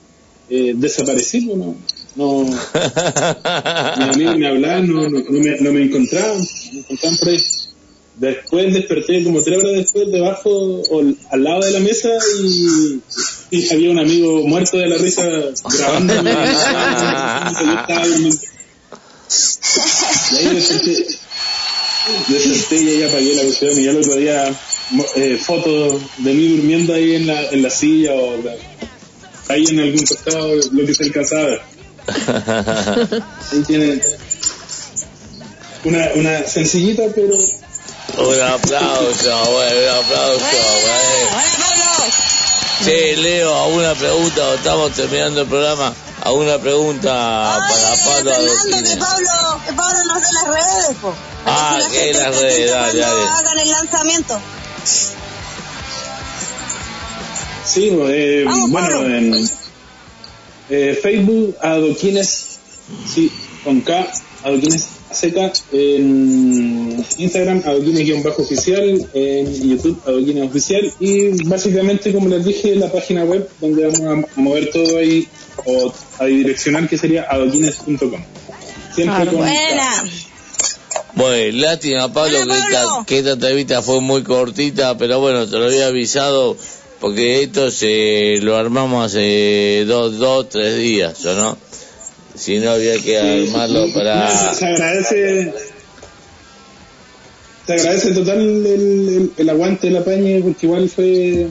desaparecí, 0.74 1.40
pues, 1.43 1.56
no, 1.56 1.74
no, 2.16 2.43
mis 2.45 2.55
amigos 4.15 4.37
me 4.39 4.49
hablaban, 4.49 4.89
no, 4.89 5.09
no, 5.09 5.19
no 5.20 5.41
me, 5.41 5.57
no 5.61 5.73
me 5.73 5.82
encontraban, 5.85 6.39
me 6.73 6.78
encontraban 6.81 7.19
por 7.19 7.28
ahí. 7.28 7.41
Después 8.16 8.74
desperté 8.74 9.24
como 9.24 9.43
tres 9.43 9.59
horas 9.59 9.73
después 9.77 10.11
debajo 10.12 10.51
o 10.51 11.03
al 11.31 11.43
lado 11.45 11.61
de 11.65 11.70
la 11.70 11.81
mesa 11.81 12.11
y, 12.45 13.01
y 13.51 13.73
había 13.73 13.91
un 13.91 13.99
amigo 13.99 14.47
muerto 14.47 14.77
de 14.77 14.89
la 14.89 14.99
risa 14.99 15.23
grabándome. 15.78 16.31
Y 20.32 20.37
ahí 20.37 20.55
desperté, 20.55 21.07
desperté 22.28 22.77
y 22.82 22.89
ahí 22.89 23.03
apagué 23.05 23.35
la 23.37 23.43
cuestión 23.43 23.78
y 23.78 23.85
ya 23.85 23.91
el 23.93 23.97
otro 23.99 24.16
día 24.16 24.55
eh, 25.16 25.39
fotos 25.41 26.03
de 26.19 26.35
mí 26.35 26.49
durmiendo 26.57 26.95
ahí 26.95 27.15
en 27.15 27.27
la, 27.27 27.49
en 27.51 27.62
la 27.62 27.70
silla 27.70 28.12
o 28.15 28.43
la- 28.43 28.57
ahí 29.55 29.65
en 29.69 29.81
algún 29.81 30.05
costado, 30.05 30.55
lo 30.73 30.87
que 30.87 30.95
se 30.95 31.05
alcanzaba. 31.05 31.59
Ahí 33.53 33.62
tienen 33.66 34.03
una, 35.85 36.09
una 36.15 36.47
sencillita 36.47 37.03
pero 37.15 37.35
Un 37.35 38.41
aplauso, 38.41 39.51
bueno, 39.53 39.81
un 39.81 40.05
aplauso, 40.05 40.45
bueno. 40.82 41.43
Sí, 42.85 43.16
Leo, 43.16 43.65
¿alguna 43.65 43.95
pregunta? 43.95 44.55
Estamos 44.55 44.93
terminando 44.93 45.43
el 45.43 45.49
programa. 45.49 45.93
¿Alguna 46.23 46.59
pregunta 46.59 47.11
para 47.11 48.24
Pablo 48.24 48.43
Fernando, 48.43 48.91
que? 48.91 48.97
Pablo, 48.97 49.61
que 49.66 49.73
Pablo 49.73 49.99
nos 50.07 50.20
dé 50.20 50.28
las 50.32 50.55
redes, 50.55 50.97
po. 51.01 51.15
Ah, 51.47 51.78
que 51.91 51.97
que 51.99 52.12
la 52.12 52.31
las 52.31 52.41
redes, 52.41 52.70
dale, 52.70 52.99
dale. 53.01 53.23
hagan 53.23 53.59
el 53.59 53.70
lanzamiento. 53.70 54.41
Sí, 57.65 57.89
eh, 57.93 58.45
bueno, 58.69 59.07
en 59.07 59.49
eh, 60.70 60.98
Facebook, 61.01 61.56
Adoquines, 61.60 62.59
sí, 63.06 63.30
con 63.64 63.80
K, 63.80 64.10
Adoquines 64.44 64.88
seca, 65.10 65.52
en 65.72 67.05
Instagram, 67.18 67.62
Adoquines-oficial, 67.64 69.09
en 69.12 69.68
YouTube, 69.68 70.01
Adoquines 70.06 70.48
oficial, 70.48 70.92
y 71.01 71.44
básicamente, 71.44 72.12
como 72.12 72.28
les 72.28 72.44
dije, 72.44 72.74
la 72.76 72.90
página 72.90 73.24
web 73.24 73.48
donde 73.60 73.86
vamos 73.86 74.01
a, 74.36 74.40
mover 74.40 74.70
todo 74.70 74.98
ahí, 74.98 75.26
o 75.64 75.92
a 76.18 76.24
direccionar, 76.26 76.88
que 76.88 76.97
sería 76.97 77.26
adoquines.com. 77.28 78.22
Siempre 78.94 79.26
con 79.26 79.40
K. 79.40 80.05
Bueno, 81.14 81.59
lástima, 81.59 82.12
Pablo, 82.12 82.38
que 82.47 82.52
esta, 82.52 83.05
que 83.06 83.18
esta 83.18 83.32
entrevista 83.32 83.82
fue 83.82 84.01
muy 84.01 84.22
cortita, 84.22 84.97
pero 84.97 85.18
bueno, 85.18 85.47
te 85.47 85.59
lo 85.59 85.66
había 85.66 85.88
avisado 85.88 86.56
porque 87.01 87.43
esto 87.43 87.70
se 87.70 88.39
lo 88.43 88.56
armamos 88.56 89.06
hace 89.06 89.85
dos, 89.86 90.18
dos, 90.18 90.48
tres 90.48 90.77
días, 90.77 91.24
¿o 91.24 91.35
no? 91.35 91.59
Si 92.35 92.59
no, 92.59 92.70
había 92.70 92.98
que 92.98 93.18
armarlo 93.18 93.93
para... 93.93 94.55
Se 94.55 94.66
agradece. 94.66 95.52
Se 97.66 97.72
agradece 97.72 98.12
total 98.12 98.40
el, 98.40 98.66
el, 98.66 99.32
el 99.36 99.51
aguante, 99.51 99.89
el 99.89 99.97
apañe, 99.97 100.40
porque 100.43 100.66
igual 100.66 100.89
fue 100.89 101.47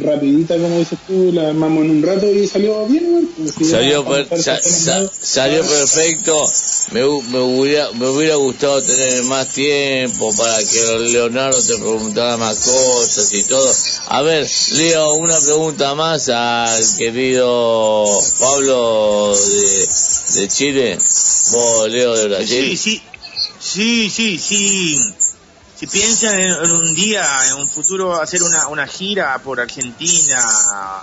rapidita, 0.00 0.56
como 0.56 0.78
dices 0.78 0.98
tú, 1.06 1.32
la 1.32 1.48
armamos 1.48 1.84
en 1.84 1.90
un 1.90 2.02
rato 2.02 2.30
y 2.30 2.46
salió 2.46 2.86
bien. 2.86 3.30
Pues, 3.36 3.68
Salió, 3.70 4.04
para 4.04 4.24
per- 4.28 4.38
estar 4.38 4.38
sa- 4.42 4.56
sa- 4.56 4.68
funcionando. 4.68 5.12
salió 5.20 5.60
perfecto. 5.62 6.36
Me, 6.92 7.04
hu- 7.04 7.22
me, 7.22 7.38
hubiera, 7.40 7.90
me 7.92 8.08
hubiera 8.08 8.36
gustado 8.36 8.82
tener 8.82 9.22
más 9.24 9.48
tiempo 9.52 10.32
para 10.36 10.58
que 10.58 10.98
Leonardo 11.10 11.60
te 11.62 11.74
preguntara 11.74 12.36
más 12.36 12.58
cosas 12.58 13.32
y 13.32 13.44
todo. 13.44 13.72
A 14.08 14.22
ver, 14.22 14.48
Leo, 14.72 15.14
una 15.14 15.38
pregunta 15.38 15.94
más 15.94 16.28
al 16.28 16.82
querido 16.98 18.04
Pablo 18.38 19.34
de, 19.36 19.88
de 20.40 20.48
Chile. 20.48 20.98
Vos, 21.52 21.90
Leo 21.90 22.14
de 22.16 22.28
Brasil. 22.28 22.76
Sí, 22.78 23.02
sí, 23.60 24.10
sí, 24.10 24.10
sí, 24.10 24.38
sí. 24.38 24.96
Si 25.82 25.88
piensan 25.88 26.38
en, 26.38 26.52
en 26.52 26.70
un 26.70 26.94
día, 26.94 27.26
en 27.48 27.54
un 27.54 27.68
futuro, 27.68 28.14
hacer 28.14 28.40
una, 28.44 28.68
una 28.68 28.86
gira 28.86 29.36
por 29.42 29.58
Argentina, 29.58 30.40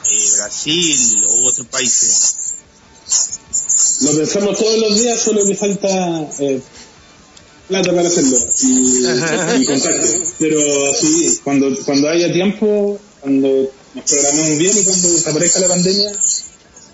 eh, 0.09 0.29
Brasil 0.37 1.25
u 1.37 1.45
otros 1.47 1.67
países. 1.67 2.35
Lo 4.03 4.15
pensamos 4.15 4.57
todos 4.57 4.79
los 4.79 4.95
días, 4.95 5.19
solo 5.21 5.45
que 5.45 5.53
falta 5.55 5.89
eh, 6.39 6.61
plata 7.67 7.93
para 7.93 8.07
hacerlo 8.07 8.37
y, 8.61 9.61
y 9.63 9.65
contacto. 9.65 10.07
Pero 10.39 10.61
sí, 10.95 11.39
cuando, 11.43 11.75
cuando 11.83 12.07
haya 12.07 12.31
tiempo, 12.31 12.97
cuando 13.19 13.69
nos 13.95 14.05
programemos 14.05 14.57
bien 14.59 14.77
y 14.77 14.83
cuando 14.85 15.09
desaparezca 15.11 15.59
la 15.59 15.67
pandemia, 15.67 16.11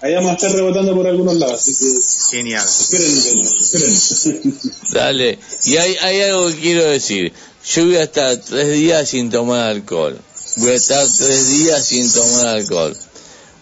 ahí 0.01 0.15
vamos 0.15 0.31
a 0.31 0.33
estar 0.33 0.51
rebotando 0.53 0.95
por 0.95 1.05
algunos 1.05 1.35
lados, 1.35 1.61
así 1.61 1.75
que 1.75 2.35
Genial. 2.35 2.65
esperen, 2.65 3.45
esperen. 3.45 4.59
Dale. 4.91 5.37
Y 5.65 5.77
hay, 5.77 5.95
hay 6.01 6.21
algo 6.21 6.47
que 6.47 6.55
quiero 6.55 6.85
decir. 6.85 7.31
Yo 7.67 7.85
voy 7.85 7.95
a 7.97 8.03
estar 8.03 8.35
tres 8.37 8.71
días 8.73 9.09
sin 9.09 9.29
tomar 9.29 9.69
alcohol. 9.69 10.17
Voy 10.57 10.71
a 10.71 10.75
estar 10.75 11.05
tres 11.17 11.49
días 11.49 11.83
sin 11.85 12.11
tomar 12.11 12.47
alcohol. 12.47 12.95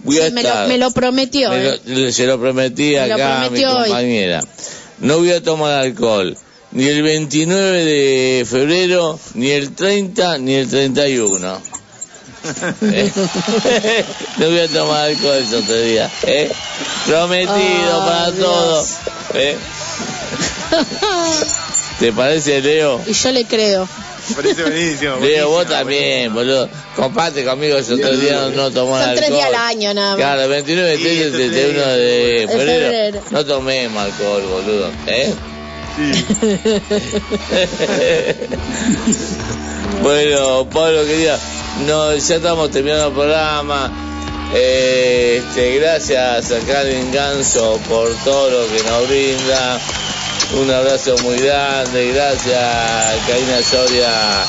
Voy 0.03 0.19
a 0.19 0.27
Sí, 0.27 0.33
me, 0.33 0.43
lo, 0.43 0.49
estar... 0.49 0.67
me 0.67 0.77
lo 0.77 0.91
prometió. 0.91 1.49
Me 1.51 1.69
¿eh? 1.69 1.79
lo- 1.85 2.11
se 2.11 2.25
lo 2.27 2.39
prometí 2.39 2.91
Me 2.95 3.07
lo 3.07 3.15
acá 3.15 3.43
a 3.43 3.49
mi 3.49 3.63
hoy. 3.63 3.83
compañera. 3.87 4.43
No 4.99 5.19
voy 5.19 5.31
a 5.31 5.41
tomar 5.41 5.73
alcohol 5.79 6.37
ni 6.71 6.85
el 6.87 7.01
29 7.03 7.85
de 7.85 8.45
febrero, 8.49 9.19
ni 9.35 9.51
el 9.51 9.73
30, 9.73 10.37
ni 10.39 10.55
el 10.55 10.67
31. 10.69 11.61
Eh, 12.81 13.09
no 14.37 14.47
voy 14.49 14.59
a 14.59 14.67
tomar 14.67 15.09
alcohol 15.11 15.37
esos 15.37 15.65
tres 15.65 15.85
días. 15.85 16.11
¿eh? 16.23 16.51
Prometido 17.05 18.01
Oh, 18.01 18.05
para 18.05 18.31
Dios. 18.31 18.45
todo. 18.45 18.85
¿Te 22.03 22.11
parece, 22.11 22.59
Leo? 22.59 22.99
Y 23.07 23.13
yo 23.13 23.31
le 23.31 23.45
creo. 23.45 23.87
Me 24.27 24.35
parece 24.35 24.61
buenísimo. 24.63 25.15
Leo, 25.21 25.47
vos 25.47 25.65
también, 25.65 26.33
boludo. 26.33 26.67
Comparte 26.97 27.45
conmigo 27.45 27.77
esos 27.77 27.97
tres 27.97 28.19
días 28.19 28.41
no, 28.41 28.49
no 28.49 28.71
tomar 28.71 29.03
Son 29.03 29.09
alcohol. 29.11 29.25
tres 29.25 29.31
días 29.31 29.47
al 29.47 29.55
año 29.55 29.93
nada 29.93 30.09
más. 30.09 30.17
Claro, 30.17 30.49
29, 30.49 30.97
30 30.97 31.09
y 31.09 31.31
31 31.31 31.87
de 31.87 32.47
febrero. 32.51 32.91
febrero. 32.91 33.21
No 33.31 33.45
tomemos 33.45 34.03
alcohol, 34.03 34.41
boludo. 34.41 34.91
¿Eh? 35.07 35.33
bueno, 40.01 40.67
Pablo, 40.69 41.05
quería. 41.05 41.39
No, 41.87 42.13
ya 42.13 42.35
estamos 42.35 42.69
terminando 42.69 43.07
el 43.07 43.13
programa. 43.13 43.89
Eh, 44.53 45.41
este, 45.41 45.79
gracias 45.79 46.51
a 46.51 46.59
Karen 46.67 47.13
Ganso 47.13 47.79
por 47.87 48.13
todo 48.25 48.49
lo 48.49 48.67
que 48.75 48.83
nos 48.83 49.07
brinda. 49.07 49.79
Un 50.53 50.69
abrazo 50.69 51.15
muy 51.23 51.37
grande. 51.37 52.11
Gracias 52.13 53.27
Karina 53.27 53.61
Soria, 53.63 54.45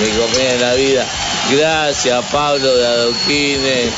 mi 0.00 0.08
compañera 0.18 0.54
en 0.54 0.60
la 0.60 0.74
vida. 0.74 1.06
Gracias 1.52 2.24
Pablo 2.32 2.76
de 2.76 2.86
Adoquines. 2.86 3.92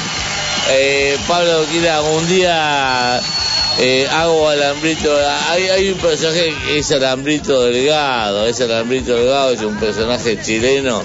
Eh, 0.70 1.16
Pablo 1.26 1.52
Adoquines, 1.52 1.92
un 2.12 2.28
día 2.28 3.20
eh, 3.78 4.06
hago 4.12 4.48
alambrito. 4.48 5.16
Hay, 5.48 5.68
hay 5.68 5.90
un 5.90 5.98
personaje 5.98 6.54
que 6.66 6.78
es 6.78 6.92
alambrito 6.92 7.62
delgado. 7.64 8.46
Es 8.46 8.60
alambrito 8.60 9.14
delgado, 9.16 9.52
es 9.52 9.62
un 9.62 9.76
personaje 9.78 10.38
chileno 10.42 11.02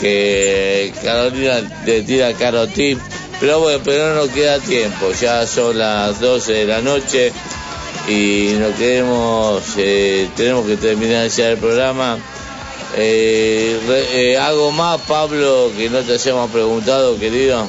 que 0.00 0.92
Carolina 1.02 1.60
le 1.84 2.02
tira 2.02 2.32
carotip. 2.32 2.98
Pero 3.40 3.60
bueno, 3.60 3.80
pero 3.84 4.14
no 4.14 4.32
queda 4.32 4.58
tiempo. 4.60 5.12
Ya 5.20 5.46
son 5.46 5.78
las 5.78 6.20
12 6.20 6.52
de 6.52 6.64
la 6.64 6.80
noche 6.80 7.32
y 8.08 8.56
no 8.58 8.74
queremos, 8.76 9.62
eh, 9.76 10.28
tenemos 10.36 10.66
que 10.66 10.76
terminar 10.76 11.28
ya 11.28 11.50
el 11.50 11.58
programa. 11.58 12.18
Eh, 12.96 13.80
re- 13.88 14.32
eh, 14.32 14.38
¿Algo 14.38 14.70
más, 14.72 15.00
Pablo, 15.02 15.72
que 15.76 15.88
no 15.90 16.00
te 16.02 16.14
hayamos 16.14 16.50
preguntado, 16.50 17.18
querido? 17.18 17.66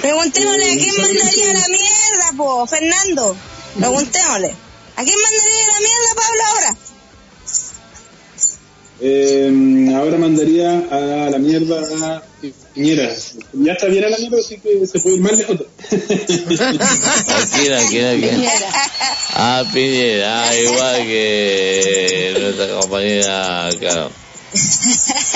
Preguntémosle 0.00 0.64
a 0.64 0.76
quién 0.76 0.94
mandaría 1.00 1.52
la 1.54 1.68
mierda, 1.68 2.32
po, 2.36 2.66
Fernando. 2.66 3.36
Preguntémosle. 3.78 4.54
¿A 4.96 5.02
quién 5.02 5.16
mandaría 5.20 5.66
la 5.68 5.80
mierda, 5.80 6.14
Pablo, 6.14 6.42
ahora? 6.52 6.76
Eh, 9.00 9.92
ahora 9.94 10.18
mandaría 10.18 10.78
a 10.90 11.30
la 11.30 11.38
mierda 11.38 11.80
a 11.80 12.22
Piñera. 12.74 13.12
Ya 13.52 13.72
está 13.72 13.86
bien 13.86 14.04
a 14.04 14.08
la 14.08 14.18
mierda, 14.18 14.38
así 14.38 14.58
que 14.58 14.86
se 14.86 15.00
puede 15.00 15.16
ir 15.16 15.22
más 15.22 15.36
lejos. 15.36 15.60
¿A 15.60 17.58
quién, 17.58 17.72
a 17.72 17.88
quién, 17.88 18.06
a 18.06 18.20
quién? 18.20 18.44
Ah, 19.30 19.64
Piñera, 19.72 20.48
ah, 20.48 20.56
igual 20.56 20.96
que 21.06 22.36
nuestra 22.40 22.80
compañera, 22.80 23.68
claro. 23.78 24.10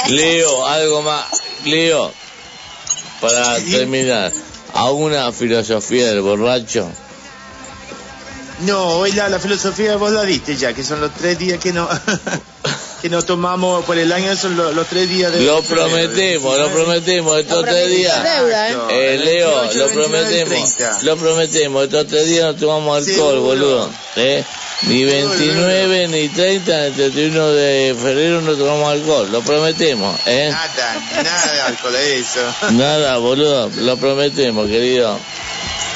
Leo, 0.08 0.66
algo 0.66 1.02
más. 1.02 1.26
Leo, 1.64 2.12
para 3.20 3.58
terminar, 3.58 4.32
¿a 4.72 4.90
una 4.92 5.32
filosofía 5.32 6.06
del 6.06 6.20
borracho? 6.20 6.88
No, 8.60 8.98
hoy 8.98 9.12
la, 9.12 9.28
la 9.28 9.38
filosofía 9.38 9.96
vos 9.96 10.12
la 10.12 10.24
diste 10.24 10.56
ya, 10.56 10.72
que 10.72 10.82
son 10.84 11.00
los 11.00 11.12
tres 11.14 11.38
días 11.38 11.58
que 11.58 11.72
no 11.72 11.88
que 13.00 13.08
no 13.08 13.22
tomamos 13.22 13.84
por 13.84 13.96
el 13.98 14.12
año, 14.12 14.34
son 14.36 14.56
los, 14.56 14.74
los 14.74 14.86
tres 14.86 15.08
días 15.08 15.32
de... 15.32 15.40
Lo 15.42 15.62
prometemos, 15.62 16.58
lo 16.58 16.68
prometemos, 16.70 17.38
estos 17.38 17.64
tres 17.64 17.88
días. 17.88 18.22
Deuda, 18.22 18.70
¿eh? 18.70 18.76
Eh, 18.90 19.18
Leo, 19.24 19.60
28, 19.60 19.78
lo 19.78 19.86
29, 19.86 20.08
prometemos, 20.08 20.74
30. 20.74 20.98
lo 21.02 21.16
prometemos, 21.16 21.84
estos 21.84 22.06
tres 22.06 22.26
días 22.26 22.44
no 22.46 22.54
tomamos 22.54 23.08
alcohol, 23.08 23.38
boludo. 23.40 23.90
¿eh? 24.16 24.44
Ni 24.82 25.04
29, 25.04 26.08
ni 26.08 26.28
30, 26.28 26.88
ni 26.88 26.94
31 26.94 27.48
de 27.48 27.96
febrero 28.00 28.40
no 28.40 28.54
tomamos 28.54 28.92
alcohol, 28.92 29.28
lo 29.30 29.42
prometemos, 29.42 30.18
¿eh? 30.26 30.50
Nada, 30.50 31.02
nada 31.22 31.52
de 31.52 31.60
alcohol, 31.62 31.96
eso. 31.96 32.40
Nada, 32.70 33.16
boludo, 33.18 33.70
lo 33.76 33.96
prometemos, 33.96 34.68
querido. 34.68 35.18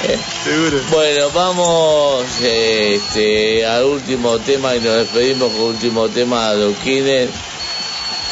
Eh, 0.05 0.19
Seguro. 0.45 0.81
Bueno, 0.91 1.31
vamos 1.31 2.25
eh, 2.41 2.95
este, 2.97 3.65
al 3.67 3.85
último 3.85 4.39
tema 4.41 4.75
y 4.75 4.81
nos 4.81 4.97
despedimos 4.97 5.53
con 5.53 5.61
el 5.61 5.67
último 5.75 6.09
tema 6.09 6.55
de 6.55 6.65
Adoquines. 6.65 7.31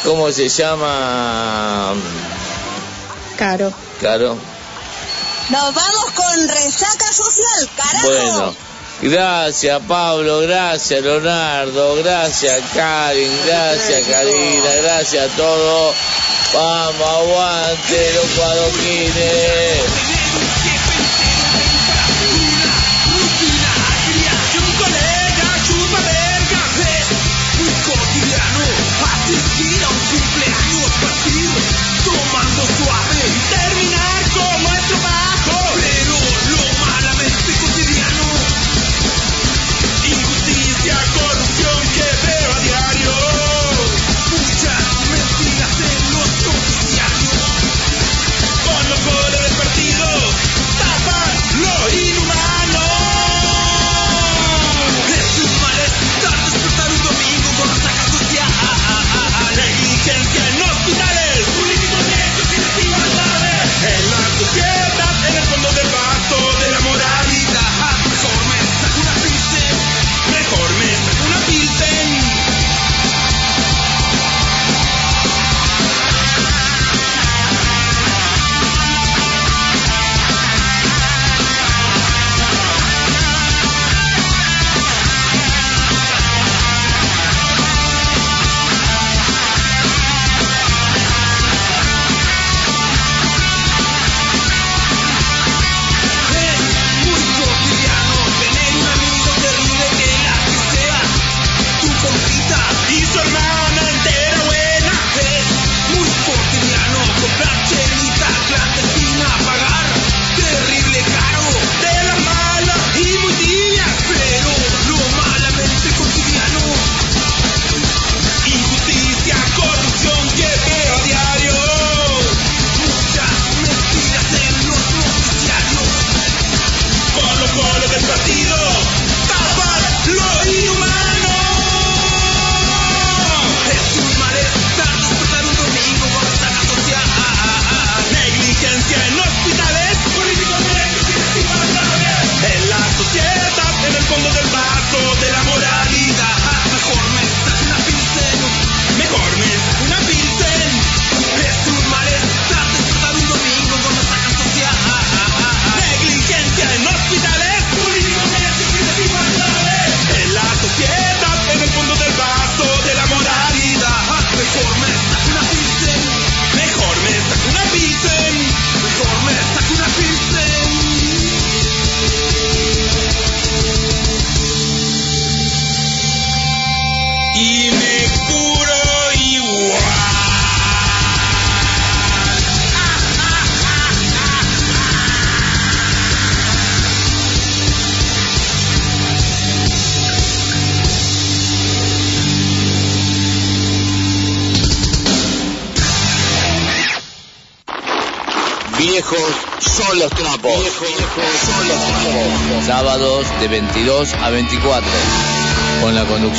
¿Cómo 0.03 0.31
se 0.31 0.49
llama? 0.49 1.93
Caro. 3.37 3.71
Caro. 4.01 4.37
Nos 5.49 5.73
vamos 5.73 6.11
con 6.15 6.47
resaca 6.47 7.05
social, 7.13 7.69
carajo. 7.75 8.07
Bueno, 8.07 8.55
gracias 9.01 9.81
Pablo, 9.87 10.39
gracias 10.39 11.01
Leonardo, 11.01 11.95
gracias 11.97 12.61
Karin, 12.73 13.31
gracias 13.45 14.07
Karina, 14.07 14.75
gracias 14.81 15.31
a 15.31 15.35
todos. 15.35 15.95
Vamos, 16.53 17.07
aguante 17.07 18.13
los 18.13 18.25
cuadoquines. 18.37 20.10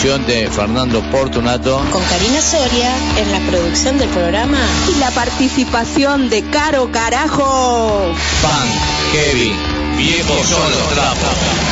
Conducción 0.03 0.27
de 0.27 0.51
Fernando 0.51 1.01
Portunato. 1.13 1.81
Con 1.93 2.03
Karina 2.05 2.41
Soria 2.41 2.93
en 3.19 3.31
la 3.31 3.39
producción 3.51 3.99
del 3.99 4.09
programa. 4.09 4.59
Y 4.91 4.99
la 4.99 5.11
participación 5.13 6.29
de 6.29 6.43
Caro 6.51 6.91
Carajo. 6.91 8.13
Pan, 8.43 8.69
Kevin. 9.13 9.55
Los 10.29 10.49
trapos. 10.95 11.72